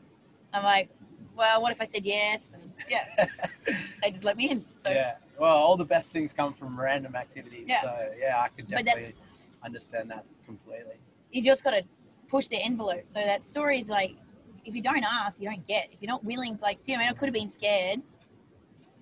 I'm 0.53 0.63
like, 0.63 0.89
well, 1.35 1.61
what 1.61 1.71
if 1.71 1.81
I 1.81 1.85
said 1.85 2.05
yes? 2.05 2.51
And 2.53 2.71
yeah, 2.89 3.27
they 4.03 4.11
just 4.11 4.23
let 4.23 4.37
me 4.37 4.49
in. 4.49 4.65
So 4.83 4.91
yeah. 4.91 5.15
Well, 5.39 5.55
all 5.55 5.77
the 5.77 5.85
best 5.85 6.11
things 6.11 6.33
come 6.33 6.53
from 6.53 6.79
random 6.79 7.15
activities. 7.15 7.67
Yeah. 7.67 7.81
So 7.81 8.11
yeah, 8.19 8.41
I 8.41 8.49
could 8.49 8.67
definitely 8.67 9.15
understand 9.63 10.11
that 10.11 10.25
completely. 10.45 10.95
You 11.31 11.43
just 11.43 11.63
got 11.63 11.71
to 11.71 11.83
push 12.29 12.47
the 12.47 12.57
envelope. 12.57 13.03
So 13.07 13.19
that 13.19 13.43
story 13.43 13.79
is 13.79 13.89
like, 13.89 14.15
if 14.65 14.75
you 14.75 14.81
don't 14.81 15.03
ask, 15.03 15.41
you 15.41 15.49
don't 15.49 15.65
get. 15.65 15.89
If 15.91 16.01
you're 16.01 16.11
not 16.11 16.23
willing, 16.23 16.57
like, 16.61 16.79
you 16.85 16.95
know, 16.95 17.01
I 17.01 17.05
mean? 17.05 17.09
I 17.09 17.17
could 17.17 17.25
have 17.27 17.33
been 17.33 17.49
scared 17.49 18.01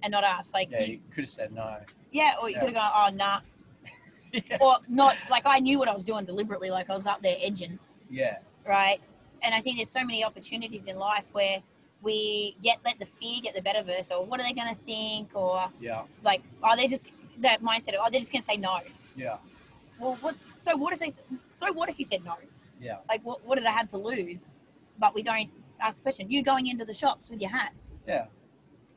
and 0.03 0.11
not 0.11 0.23
asked. 0.23 0.53
Like, 0.53 0.72
Yeah, 0.72 0.81
you- 0.81 0.93
you 0.93 1.01
could 1.14 1.23
have 1.26 1.30
said 1.30 1.51
no. 1.53 1.77
yeah, 2.11 2.35
or 2.41 2.49
you 2.49 2.56
Yeah. 2.56 2.60
could 2.61 2.73
have 2.73 2.93
gone, 2.93 3.14
oh, 3.14 3.15
nah. 3.15 3.41
yeah. 4.34 4.57
Or 4.61 4.77
not, 4.88 5.15
like, 5.30 5.43
I 5.45 5.60
knew 5.60 5.80
what 5.80 5.88
I 5.89 5.93
was 5.93 6.03
doing 6.03 6.26
deliberately. 6.26 6.69
Like, 6.69 6.89
I 6.89 6.93
was 6.93 7.06
up 7.06 7.22
there 7.22 7.35
edging, 7.41 7.77
Yeah. 8.10 8.38
right? 8.65 9.01
And 9.41 9.53
I 9.53 9.61
think 9.61 9.77
there's 9.77 9.89
so 9.89 10.03
many 10.03 10.23
opportunities 10.23 10.88
in 10.88 10.97
life 10.97 11.27
where 11.34 11.61
we 12.01 12.56
get, 12.64 12.77
let 12.85 12.97
the 12.99 13.06
fear 13.06 13.41
get 13.41 13.53
the 13.56 13.61
better 13.61 13.80
of 13.80 13.89
us, 13.89 14.10
or 14.11 14.26
what 14.26 14.39
are 14.39 14.43
they 14.43 14.53
going 14.53 14.73
to 14.73 14.81
think? 14.84 15.31
Or, 15.35 15.69
Yeah. 15.81 16.03
like, 16.23 16.41
are 16.64 16.77
they 16.77 16.88
just, 16.88 17.07
that 17.39 17.61
mindset 17.61 17.89
of, 17.95 18.01
oh, 18.06 18.10
they're 18.10 18.19
just 18.22 18.31
going 18.31 18.41
to 18.41 18.45
say 18.45 18.56
no. 18.57 18.80
Yeah. 19.15 19.38
Well, 20.00 20.18
what's, 20.22 20.46
so 20.56 20.76
what 20.78 20.94
if 20.94 21.00
they, 21.00 21.12
so 21.52 21.72
what 21.74 21.90
if 21.90 22.00
you 22.00 22.06
said 22.06 22.24
no? 22.24 22.36
Yeah. 22.82 22.98
like 23.10 23.22
what, 23.26 23.46
what 23.46 23.58
did 23.58 23.66
I 23.66 23.72
have 23.72 23.90
to 23.90 23.98
lose? 23.98 24.52
But 24.98 25.14
we 25.14 25.22
don't 25.24 25.50
ask 25.82 25.98
the 25.98 26.04
question. 26.04 26.32
You 26.32 26.44
going 26.44 26.68
into 26.68 26.86
the 26.86 26.94
shops 26.94 27.30
with 27.30 27.42
your 27.42 27.50
hats, 27.52 27.92
Yeah. 28.08 28.26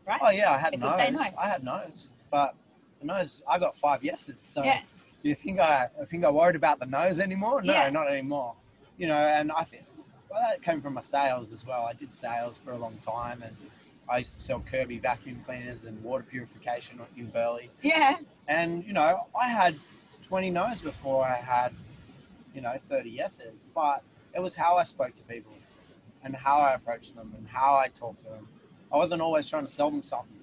right? 0.06 0.20
Oh 0.22 0.30
yeah, 0.30 0.52
I 0.52 0.58
had 0.58 0.72
They 0.72 0.76
no's. 0.78 0.96
could 0.96 1.14
no. 1.14 1.24
I 1.38 1.48
had 1.48 1.64
no's, 1.64 2.12
but 2.30 2.54
the 3.00 3.06
no's 3.06 3.42
I 3.48 3.58
got 3.58 3.76
five 3.76 4.04
yeses. 4.04 4.36
So 4.40 4.62
Yeah. 4.62 4.80
Do 5.22 5.28
you 5.28 5.34
think 5.36 5.60
I, 5.60 5.88
I 6.00 6.04
think 6.04 6.24
I 6.24 6.30
worried 6.30 6.56
about 6.56 6.80
the 6.80 6.86
nose 6.86 7.18
anymore? 7.20 7.62
No, 7.62 7.72
Yeah. 7.72 7.90
not 7.90 8.08
anymore. 8.10 8.54
You 8.98 9.08
know, 9.08 9.16
and 9.18 9.50
I 9.52 9.64
think 9.64 9.84
well, 10.30 10.40
that 10.48 10.62
came 10.62 10.80
from 10.80 10.94
my 10.94 11.00
sales 11.00 11.52
as 11.52 11.66
well. 11.66 11.84
I 11.84 11.92
did 11.92 12.12
sales 12.14 12.58
for 12.58 12.72
a 12.72 12.76
long 12.78 12.98
time, 13.04 13.42
and 13.42 13.54
I 14.08 14.18
used 14.18 14.34
to 14.34 14.40
sell 14.40 14.60
Kirby 14.60 14.98
vacuum 14.98 15.42
cleaners 15.44 15.84
and 15.84 16.02
water 16.02 16.24
purification 16.28 17.00
in 17.16 17.26
Burleigh. 17.26 17.68
Yeah. 17.82 18.16
And 18.48 18.84
you 18.84 18.92
know, 18.92 19.26
I 19.40 19.48
had 19.48 19.78
20 20.32 20.48
no's 20.48 20.80
before 20.80 21.26
I 21.26 21.36
had, 21.36 21.74
you 22.54 22.62
know, 22.62 22.78
30 22.88 23.10
yeses. 23.10 23.66
But 23.74 24.02
it 24.34 24.40
was 24.40 24.54
how 24.54 24.76
I 24.76 24.82
spoke 24.82 25.14
to 25.16 25.22
people, 25.24 25.52
and 26.24 26.34
how 26.34 26.56
I 26.56 26.72
approached 26.72 27.14
them, 27.14 27.34
and 27.36 27.46
how 27.46 27.76
I 27.76 27.88
talked 27.88 28.22
to 28.22 28.28
them. 28.30 28.48
I 28.90 28.96
wasn't 28.96 29.20
always 29.20 29.46
trying 29.50 29.66
to 29.66 29.70
sell 29.70 29.90
them 29.90 30.02
something. 30.02 30.40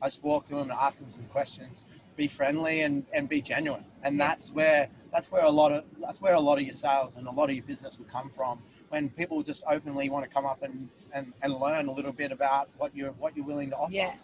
I 0.00 0.08
just 0.08 0.24
walked 0.24 0.48
to 0.48 0.54
them 0.54 0.70
and 0.70 0.72
asked 0.72 1.00
them 1.00 1.10
some 1.10 1.24
questions, 1.24 1.84
be 2.16 2.26
friendly 2.26 2.80
and, 2.80 3.04
and 3.12 3.28
be 3.28 3.42
genuine. 3.42 3.84
And 4.02 4.18
that's 4.18 4.50
where 4.50 4.88
that's 5.12 5.30
where 5.30 5.44
a 5.44 5.50
lot 5.50 5.72
of 5.72 5.84
that's 6.00 6.22
where 6.22 6.32
a 6.32 6.40
lot 6.40 6.58
of 6.58 6.64
your 6.64 6.72
sales 6.72 7.16
and 7.16 7.28
a 7.28 7.30
lot 7.30 7.50
of 7.50 7.54
your 7.54 7.64
business 7.66 7.98
will 7.98 8.06
come 8.06 8.30
from. 8.34 8.60
When 8.88 9.10
people 9.10 9.42
just 9.42 9.62
openly 9.68 10.08
want 10.08 10.24
to 10.24 10.30
come 10.30 10.46
up 10.46 10.62
and, 10.62 10.88
and, 11.12 11.34
and 11.42 11.52
learn 11.52 11.88
a 11.88 11.92
little 11.92 12.12
bit 12.12 12.32
about 12.32 12.70
what 12.78 12.96
you're 12.96 13.12
what 13.12 13.36
you're 13.36 13.44
willing 13.44 13.68
to 13.72 13.76
offer. 13.76 13.92
Yeah. 13.92 14.14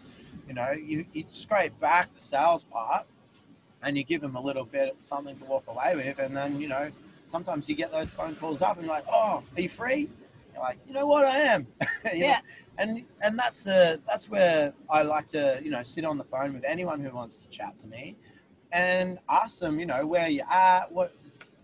You 0.49 0.55
know, 0.55 0.73
you, 0.73 1.05
you 1.13 1.25
scrape 1.29 1.79
back 1.79 2.15
the 2.15 2.21
sales 2.23 2.63
part 2.63 3.05
and 3.85 3.97
you 3.97 4.05
give 4.05 4.21
them 4.21 4.37
a 4.37 4.41
little 4.41 4.65
bit 4.65 4.95
of 4.95 5.03
something 5.03 5.37
to 5.37 5.45
walk 5.45 5.65
away 5.69 5.95
with. 5.97 6.19
And 6.19 6.37
then, 6.37 6.61
you 6.61 6.69
know, 6.69 6.91
sometimes 7.27 7.69
you 7.69 7.75
get 7.75 7.93
those 7.93 8.11
phone 8.11 8.35
calls 8.37 8.63
up 8.63 8.79
and 8.79 8.87
like, 8.87 9.05
oh, 9.09 9.43
are 9.57 9.61
you 9.61 9.69
free? 9.69 10.09
You're 10.53 10.63
like, 10.63 10.79
you 10.87 10.95
know 10.95 11.07
what, 11.07 11.25
I 11.25 11.39
am. 11.39 11.67
You 12.05 12.11
know? 12.21 12.27
Yeah. 12.27 12.39
And 12.77 13.05
and 13.21 13.39
that's 13.39 13.63
the 13.63 14.01
that's 14.09 14.29
where 14.29 14.73
I 14.91 15.03
like 15.03 15.29
to, 15.29 15.61
you 15.63 15.71
know, 15.71 15.85
sit 15.85 16.05
on 16.05 16.19
the 16.19 16.25
phone 16.25 16.55
with 16.55 16.65
anyone 16.65 17.01
who 17.01 17.11
wants 17.11 17.39
to 17.39 17.49
chat 17.49 17.79
to 17.79 17.87
me 17.87 18.17
and 18.73 19.19
ask 19.29 19.61
them, 19.61 19.79
you 19.79 19.87
know, 19.87 20.05
where 20.05 20.29
you're 20.29 20.51
at, 20.51 20.91
what 20.91 21.15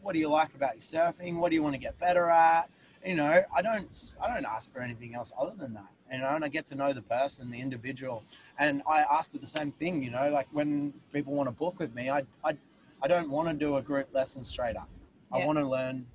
what 0.03 0.13
do 0.13 0.21
you 0.21 0.29
like 0.29 0.55
about 0.55 0.75
your 0.75 0.81
surfing, 0.81 1.37
what 1.37 1.49
do 1.51 1.57
you 1.57 1.63
want 1.63 1.75
to 1.75 1.81
get 1.81 1.99
better 1.99 2.31
at? 2.31 2.71
You 3.05 3.17
know, 3.17 3.43
I 3.55 3.63
don't 3.63 4.15
I 4.23 4.33
don't 4.33 4.47
ask 4.47 4.73
for 4.73 4.81
anything 4.81 5.17
else 5.17 5.33
other 5.39 5.55
than 5.57 5.75
that. 5.75 5.91
You 6.13 6.19
know, 6.19 6.29
and 6.29 6.45
I 6.45 6.49
get 6.49 6.67
to 6.67 6.75
know 6.75 6.93
the 6.93 7.03
person, 7.03 7.51
the 7.51 7.61
individual. 7.61 8.25
And 8.59 8.83
I 8.87 9.01
ask 9.03 9.31
for 9.31 9.39
the 9.39 9.47
same 9.47 9.71
thing, 9.73 10.03
you 10.03 10.11
know, 10.11 10.31
like 10.31 10.49
when 10.53 10.93
people 11.13 11.33
want 11.33 11.47
to 11.47 11.53
book 11.53 11.79
with 11.79 11.95
me, 11.95 12.11
I 12.11 12.23
I, 12.45 12.57
I 13.03 13.09
don't 13.09 13.31
want 13.31 13.49
to 13.49 13.55
do 13.55 13.77
a 13.77 13.83
group 13.83 14.09
lesson 14.13 14.43
straight 14.45 14.77
up. 14.77 14.89
I 15.33 15.45
want 15.47 15.59
to 15.59 15.67
learn 15.67 16.07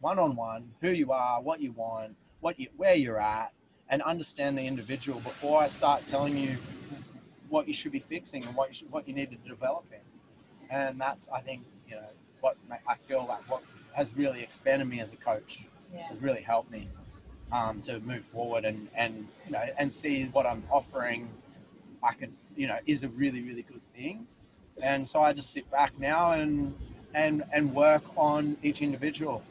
one 0.00 0.18
on 0.18 0.34
one 0.34 0.72
who 0.80 0.90
you 0.90 1.12
are, 1.12 1.40
what 1.40 1.60
you 1.60 1.72
want, 1.72 2.16
what 2.40 2.58
you 2.58 2.68
where 2.76 2.94
you're 2.94 3.20
at, 3.20 3.52
and 3.88 4.02
understand 4.02 4.58
the 4.58 4.62
individual 4.66 5.20
before 5.20 5.60
I 5.62 5.68
start 5.68 6.06
telling 6.06 6.36
you 6.36 6.56
what 7.48 7.68
you 7.68 7.74
should 7.74 7.92
be 7.92 8.00
fixing 8.00 8.44
and 8.44 8.54
what 8.56 8.68
you 8.68 8.74
should, 8.74 8.90
what 8.90 9.06
you 9.06 9.14
need 9.14 9.30
to 9.30 9.36
develop 9.48 9.84
in. 9.92 10.00
And 10.76 11.00
that's 11.00 11.28
I 11.28 11.40
think 11.40 11.62
you 11.88 11.94
know 11.94 12.08
what 12.40 12.56
I 12.88 12.94
feel 13.06 13.26
like 13.28 13.48
what 13.48 13.62
has 13.92 14.14
really 14.16 14.42
expanded 14.42 14.88
me 14.88 15.00
as 15.00 15.12
a 15.12 15.16
coach 15.16 15.66
Yeah. 15.94 16.08
has 16.08 16.20
really 16.20 16.42
helped 16.42 16.70
me 16.70 16.88
um, 17.52 17.80
to 17.82 18.00
move 18.00 18.24
forward 18.26 18.64
and 18.64 18.88
and 18.94 19.26
you 19.46 19.52
know 19.52 19.62
and 19.78 19.92
see 19.92 20.24
what 20.24 20.46
I'm 20.46 20.62
offering. 20.70 21.28
I 22.02 22.14
could 22.14 22.32
you 22.56 22.66
know 22.66 22.78
is 22.86 23.02
a 23.02 23.08
really 23.08 23.42
really 23.42 23.62
good 23.62 23.82
thing, 23.94 24.26
and 24.82 25.06
so 25.06 25.22
I 25.22 25.32
just 25.32 25.52
sit 25.52 25.70
back 25.70 25.98
now 25.98 26.32
and 26.32 26.74
and 27.14 27.42
and 27.52 27.74
work 27.74 28.02
on 28.16 28.56
each 28.62 28.82
individual, 28.82 29.42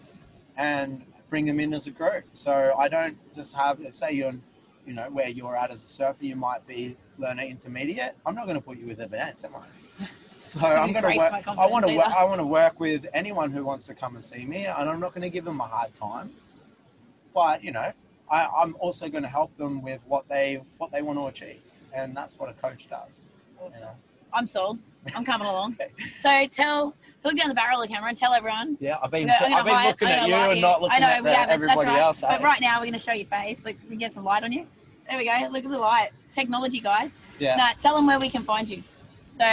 and 0.58 1.04
bring 1.30 1.46
them 1.46 1.60
in 1.60 1.74
as 1.74 1.88
a 1.88 1.92
group. 1.92 2.26
So 2.34 2.74
I 2.78 2.88
don't 2.88 3.18
just 3.34 3.56
have 3.56 3.80
say 3.92 4.14
you're 4.14 4.34
you 4.86 4.94
know 4.94 5.10
where 5.12 5.28
you're 5.28 5.56
at 5.56 5.72
as 5.72 5.84
a 5.84 5.88
surfer, 5.88 6.26
you 6.26 6.36
might 6.36 6.66
be 6.68 6.96
learner 7.18 7.44
intermediate. 7.44 8.16
I'm 8.26 8.34
not 8.36 8.46
going 8.46 8.58
to 8.58 8.64
put 8.64 8.78
you 8.78 8.88
with 8.88 9.00
advanced, 9.00 9.46
am 9.46 9.56
I? 9.56 9.64
So 10.42 10.62
I'm 10.62 10.94
going 10.94 11.04
to 11.04 11.18
work. 11.18 11.46
I 11.50 11.66
want 11.68 11.86
to 11.86 11.94
work. 11.98 12.08
I 12.18 12.24
want 12.24 12.40
to 12.40 12.46
work 12.46 12.80
with 12.80 13.06
anyone 13.14 13.52
who 13.52 13.66
wants 13.66 13.88
to 13.88 13.94
come 13.94 14.16
and 14.16 14.24
see 14.24 14.46
me, 14.46 14.68
and 14.68 14.90
I'm 14.90 15.02
not 15.02 15.12
going 15.12 15.24
to 15.24 15.30
give 15.30 15.44
them 15.44 15.60
a 15.60 15.66
hard 15.66 15.94
time. 15.94 16.32
But 17.40 17.64
you 17.64 17.72
know, 17.72 17.94
I, 18.30 18.48
I'm 18.48 18.76
also 18.80 19.08
going 19.08 19.24
to 19.24 19.30
help 19.30 19.56
them 19.56 19.82
with 19.82 20.02
what 20.06 20.28
they 20.28 20.62
what 20.78 20.92
they 20.92 21.02
want 21.02 21.18
to 21.20 21.28
achieve, 21.28 21.62
and 21.94 22.14
that's 22.14 22.38
what 22.38 22.50
a 22.50 22.54
coach 22.54 22.90
does. 22.90 23.28
You 23.64 23.80
know? 23.80 23.92
I'm 24.34 24.46
sold. 24.46 24.78
I'm 25.16 25.24
coming 25.24 25.48
along. 25.54 25.78
Okay. 25.80 25.90
So 26.20 26.48
tell, 26.48 26.94
look 27.24 27.38
down 27.38 27.48
the 27.48 27.56
barrel 27.56 27.82
of 27.82 27.88
the 27.88 27.94
camera 27.94 28.10
and 28.10 28.18
tell 28.18 28.34
everyone. 28.34 28.76
Yeah, 28.82 28.98
I've 29.02 29.12
been 29.12 29.30
I'm 29.30 29.40
gonna 29.40 29.56
I've 29.56 29.66
been 29.66 29.74
hide- 29.74 29.88
looking 29.88 30.08
I'm 30.10 30.14
at 30.14 30.20
gonna 30.20 30.28
you 30.28 30.36
light 30.36 30.52
and 30.52 30.62
not 30.62 30.76
I 30.76 30.82
looking 30.82 31.00
know, 31.00 31.08
at 31.08 31.24
the, 31.24 31.30
yeah, 31.30 31.46
that's 31.46 31.52
everybody 31.54 31.88
right. 31.88 32.00
else. 32.00 32.20
But 32.20 32.42
eh? 32.42 32.44
right 32.44 32.60
now 32.60 32.80
we're 32.80 32.88
going 32.88 32.94
to 32.94 33.00
show 33.00 33.14
your 33.14 33.28
face. 33.28 33.64
Like, 33.64 33.78
we 33.84 33.92
can 33.92 34.00
get 34.00 34.12
some 34.12 34.26
light 34.26 34.44
on 34.44 34.52
you. 34.52 34.68
There 35.08 35.18
we 35.18 35.24
go. 35.24 35.48
Look 35.50 35.64
at 35.64 35.72
the 35.72 35.78
light. 35.78 36.10
Technology, 36.34 36.82
guys. 36.82 37.16
Yeah. 37.40 37.56
Now, 37.56 37.70
tell 37.78 37.96
them 37.96 38.06
where 38.06 38.20
we 38.20 38.30
can 38.30 38.44
find 38.44 38.68
you. 38.68 38.84
So, 39.32 39.46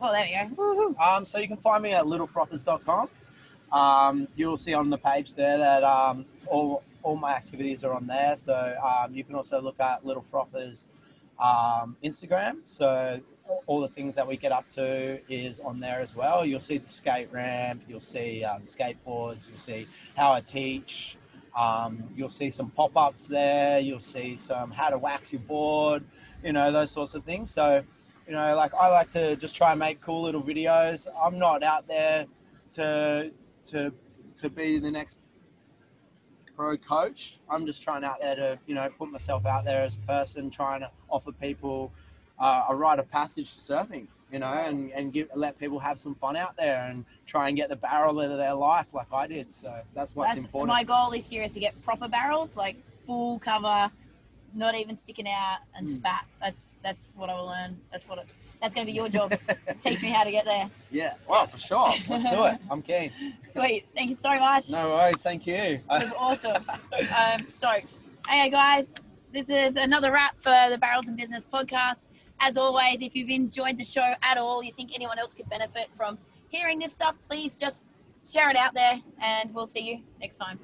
well, 0.00 0.12
there 0.12 0.26
we 0.26 0.56
go. 0.56 0.62
Woohoo. 0.62 1.00
Um, 1.00 1.24
so 1.24 1.38
you 1.38 1.46
can 1.46 1.58
find 1.58 1.80
me 1.80 1.92
at 1.92 2.04
littlefrothers.com. 2.06 3.08
Um, 3.70 4.28
you'll 4.36 4.58
see 4.58 4.74
on 4.74 4.90
the 4.90 4.98
page 4.98 5.34
there 5.34 5.58
that 5.58 5.82
um, 5.84 6.26
all, 6.46 6.82
all 7.04 7.16
my 7.16 7.32
activities 7.32 7.84
are 7.84 7.92
on 7.92 8.06
there. 8.08 8.36
So 8.36 8.76
um, 8.82 9.14
you 9.14 9.22
can 9.22 9.36
also 9.36 9.60
look 9.60 9.78
at 9.78 10.04
Little 10.04 10.22
Frothers 10.22 10.86
um, 11.38 11.96
Instagram. 12.02 12.58
So 12.66 13.20
all 13.66 13.80
the 13.80 13.88
things 13.88 14.16
that 14.16 14.26
we 14.26 14.36
get 14.36 14.50
up 14.50 14.66
to 14.70 15.20
is 15.28 15.60
on 15.60 15.78
there 15.78 16.00
as 16.00 16.16
well. 16.16 16.44
You'll 16.44 16.58
see 16.60 16.78
the 16.78 16.88
skate 16.88 17.28
ramp, 17.30 17.82
you'll 17.86 18.00
see 18.00 18.42
um, 18.42 18.62
skateboards, 18.62 19.48
you'll 19.48 19.58
see 19.58 19.86
how 20.16 20.32
I 20.32 20.40
teach. 20.40 21.16
Um, 21.56 22.02
you'll 22.16 22.30
see 22.30 22.50
some 22.50 22.70
pop-ups 22.70 23.28
there. 23.28 23.78
You'll 23.78 24.00
see 24.00 24.36
some 24.36 24.72
how 24.72 24.90
to 24.90 24.98
wax 24.98 25.32
your 25.32 25.42
board, 25.42 26.02
you 26.42 26.52
know, 26.52 26.72
those 26.72 26.90
sorts 26.90 27.14
of 27.14 27.22
things. 27.22 27.48
So 27.50 27.84
you 28.26 28.32
know, 28.32 28.56
like 28.56 28.72
I 28.74 28.88
like 28.88 29.10
to 29.10 29.36
just 29.36 29.54
try 29.54 29.70
and 29.70 29.78
make 29.78 30.00
cool 30.00 30.22
little 30.22 30.42
videos. 30.42 31.06
I'm 31.22 31.38
not 31.38 31.62
out 31.62 31.86
there 31.86 32.26
to 32.72 33.30
to 33.66 33.92
to 34.36 34.50
be 34.50 34.78
the 34.78 34.90
next 34.90 35.18
pro 36.56 36.76
coach. 36.76 37.38
I'm 37.48 37.66
just 37.66 37.82
trying 37.82 38.04
out 38.04 38.20
there 38.20 38.36
to 38.36 38.58
you 38.66 38.74
know 38.74 38.88
put 38.98 39.10
myself 39.10 39.46
out 39.46 39.64
there 39.64 39.82
as 39.82 39.96
a 39.96 40.06
person, 40.06 40.50
trying 40.50 40.80
to 40.80 40.90
offer 41.10 41.32
people 41.32 41.92
uh, 42.38 42.66
a 42.68 42.74
rite 42.74 42.98
of 42.98 43.10
passage 43.10 43.52
to 43.54 43.60
surfing. 43.60 44.06
You 44.32 44.40
know, 44.40 44.46
and 44.46 44.90
and 44.92 45.12
give 45.12 45.28
let 45.34 45.58
people 45.58 45.78
have 45.78 45.98
some 45.98 46.14
fun 46.16 46.34
out 46.36 46.56
there 46.56 46.86
and 46.90 47.04
try 47.26 47.48
and 47.48 47.56
get 47.56 47.68
the 47.68 47.76
barrel 47.76 48.20
into 48.20 48.36
their 48.36 48.54
life 48.54 48.92
like 48.92 49.12
I 49.12 49.26
did. 49.28 49.52
So 49.54 49.72
that's 49.94 50.16
what's 50.16 50.34
That's, 50.34 50.44
important. 50.44 50.68
my 50.68 50.82
goal 50.82 51.10
this 51.10 51.30
year 51.30 51.42
is 51.44 51.52
to 51.54 51.60
get 51.60 51.80
proper 51.82 52.08
barrel, 52.08 52.50
like 52.56 52.76
full 53.06 53.38
cover, 53.38 53.90
not 54.54 54.74
even 54.74 54.96
sticking 54.96 55.28
out 55.28 55.58
and 55.76 55.86
Mm. 55.86 55.90
spat. 55.90 56.26
That's 56.40 56.70
that's 56.82 57.12
what 57.16 57.30
I 57.30 57.34
will 57.34 57.46
learn. 57.46 57.78
That's 57.92 58.08
what 58.08 58.18
it, 58.18 58.26
that's 58.64 58.74
going 58.74 58.86
to 58.86 58.90
be 58.90 58.96
your 58.96 59.10
job. 59.10 59.38
Teach 59.82 60.00
me 60.00 60.08
how 60.08 60.24
to 60.24 60.30
get 60.30 60.46
there. 60.46 60.70
yeah, 60.90 61.14
well, 61.28 61.46
for 61.46 61.58
sure. 61.58 61.92
Let's 62.08 62.26
do 62.30 62.44
it. 62.44 62.56
I'm 62.70 62.80
keen. 62.80 63.12
Sweet. 63.52 63.84
Thank 63.94 64.08
you 64.08 64.16
so 64.16 64.30
much. 64.30 64.70
No 64.70 64.88
worries. 64.88 65.22
Thank 65.22 65.46
you. 65.46 65.54
It 65.54 65.82
was 65.86 66.12
awesome. 66.16 66.64
I'm 67.14 67.40
stoked. 67.40 67.98
Hey 68.26 68.48
guys, 68.48 68.94
this 69.32 69.50
is 69.50 69.76
another 69.76 70.10
wrap 70.10 70.36
for 70.38 70.70
the 70.70 70.78
Barrels 70.78 71.08
and 71.08 71.16
Business 71.16 71.46
podcast. 71.46 72.08
As 72.40 72.56
always, 72.56 73.02
if 73.02 73.14
you've 73.14 73.28
enjoyed 73.28 73.76
the 73.76 73.84
show 73.84 74.14
at 74.22 74.38
all, 74.38 74.62
you 74.62 74.72
think 74.72 74.94
anyone 74.94 75.18
else 75.18 75.34
could 75.34 75.48
benefit 75.50 75.90
from 75.94 76.16
hearing 76.48 76.78
this 76.78 76.92
stuff, 76.92 77.16
please 77.28 77.56
just 77.56 77.84
share 78.26 78.48
it 78.48 78.56
out 78.56 78.72
there 78.72 78.98
and 79.22 79.54
we'll 79.54 79.66
see 79.66 79.90
you 79.90 80.00
next 80.22 80.38
time. 80.38 80.58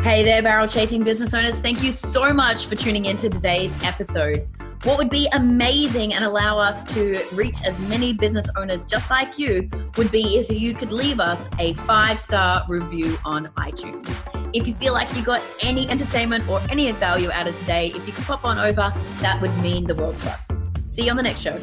Hey 0.00 0.24
there, 0.24 0.42
barrel 0.42 0.66
chasing 0.66 1.04
business 1.04 1.34
owners. 1.34 1.54
Thank 1.56 1.82
you 1.82 1.92
so 1.92 2.32
much 2.32 2.64
for 2.64 2.76
tuning 2.76 3.04
in 3.04 3.18
to 3.18 3.28
today's 3.28 3.74
episode. 3.84 4.48
What 4.84 4.98
would 4.98 5.10
be 5.10 5.28
amazing 5.32 6.12
and 6.12 6.24
allow 6.24 6.58
us 6.58 6.82
to 6.92 7.16
reach 7.34 7.62
as 7.64 7.78
many 7.82 8.12
business 8.12 8.48
owners 8.56 8.84
just 8.84 9.10
like 9.10 9.38
you 9.38 9.70
would 9.96 10.10
be 10.10 10.38
if 10.38 10.50
you 10.50 10.74
could 10.74 10.90
leave 10.90 11.20
us 11.20 11.48
a 11.60 11.74
five 11.74 12.18
star 12.18 12.64
review 12.68 13.16
on 13.24 13.46
iTunes. 13.58 14.04
If 14.52 14.66
you 14.66 14.74
feel 14.74 14.92
like 14.92 15.14
you 15.14 15.22
got 15.22 15.40
any 15.62 15.88
entertainment 15.88 16.48
or 16.48 16.60
any 16.68 16.90
value 16.90 17.30
out 17.30 17.46
of 17.46 17.56
today, 17.56 17.92
if 17.94 18.04
you 18.08 18.12
could 18.12 18.24
pop 18.24 18.44
on 18.44 18.58
over, 18.58 18.92
that 19.20 19.40
would 19.40 19.56
mean 19.58 19.84
the 19.84 19.94
world 19.94 20.18
to 20.18 20.30
us. 20.30 20.50
See 20.88 21.04
you 21.04 21.12
on 21.12 21.16
the 21.16 21.22
next 21.22 21.42
show. 21.42 21.60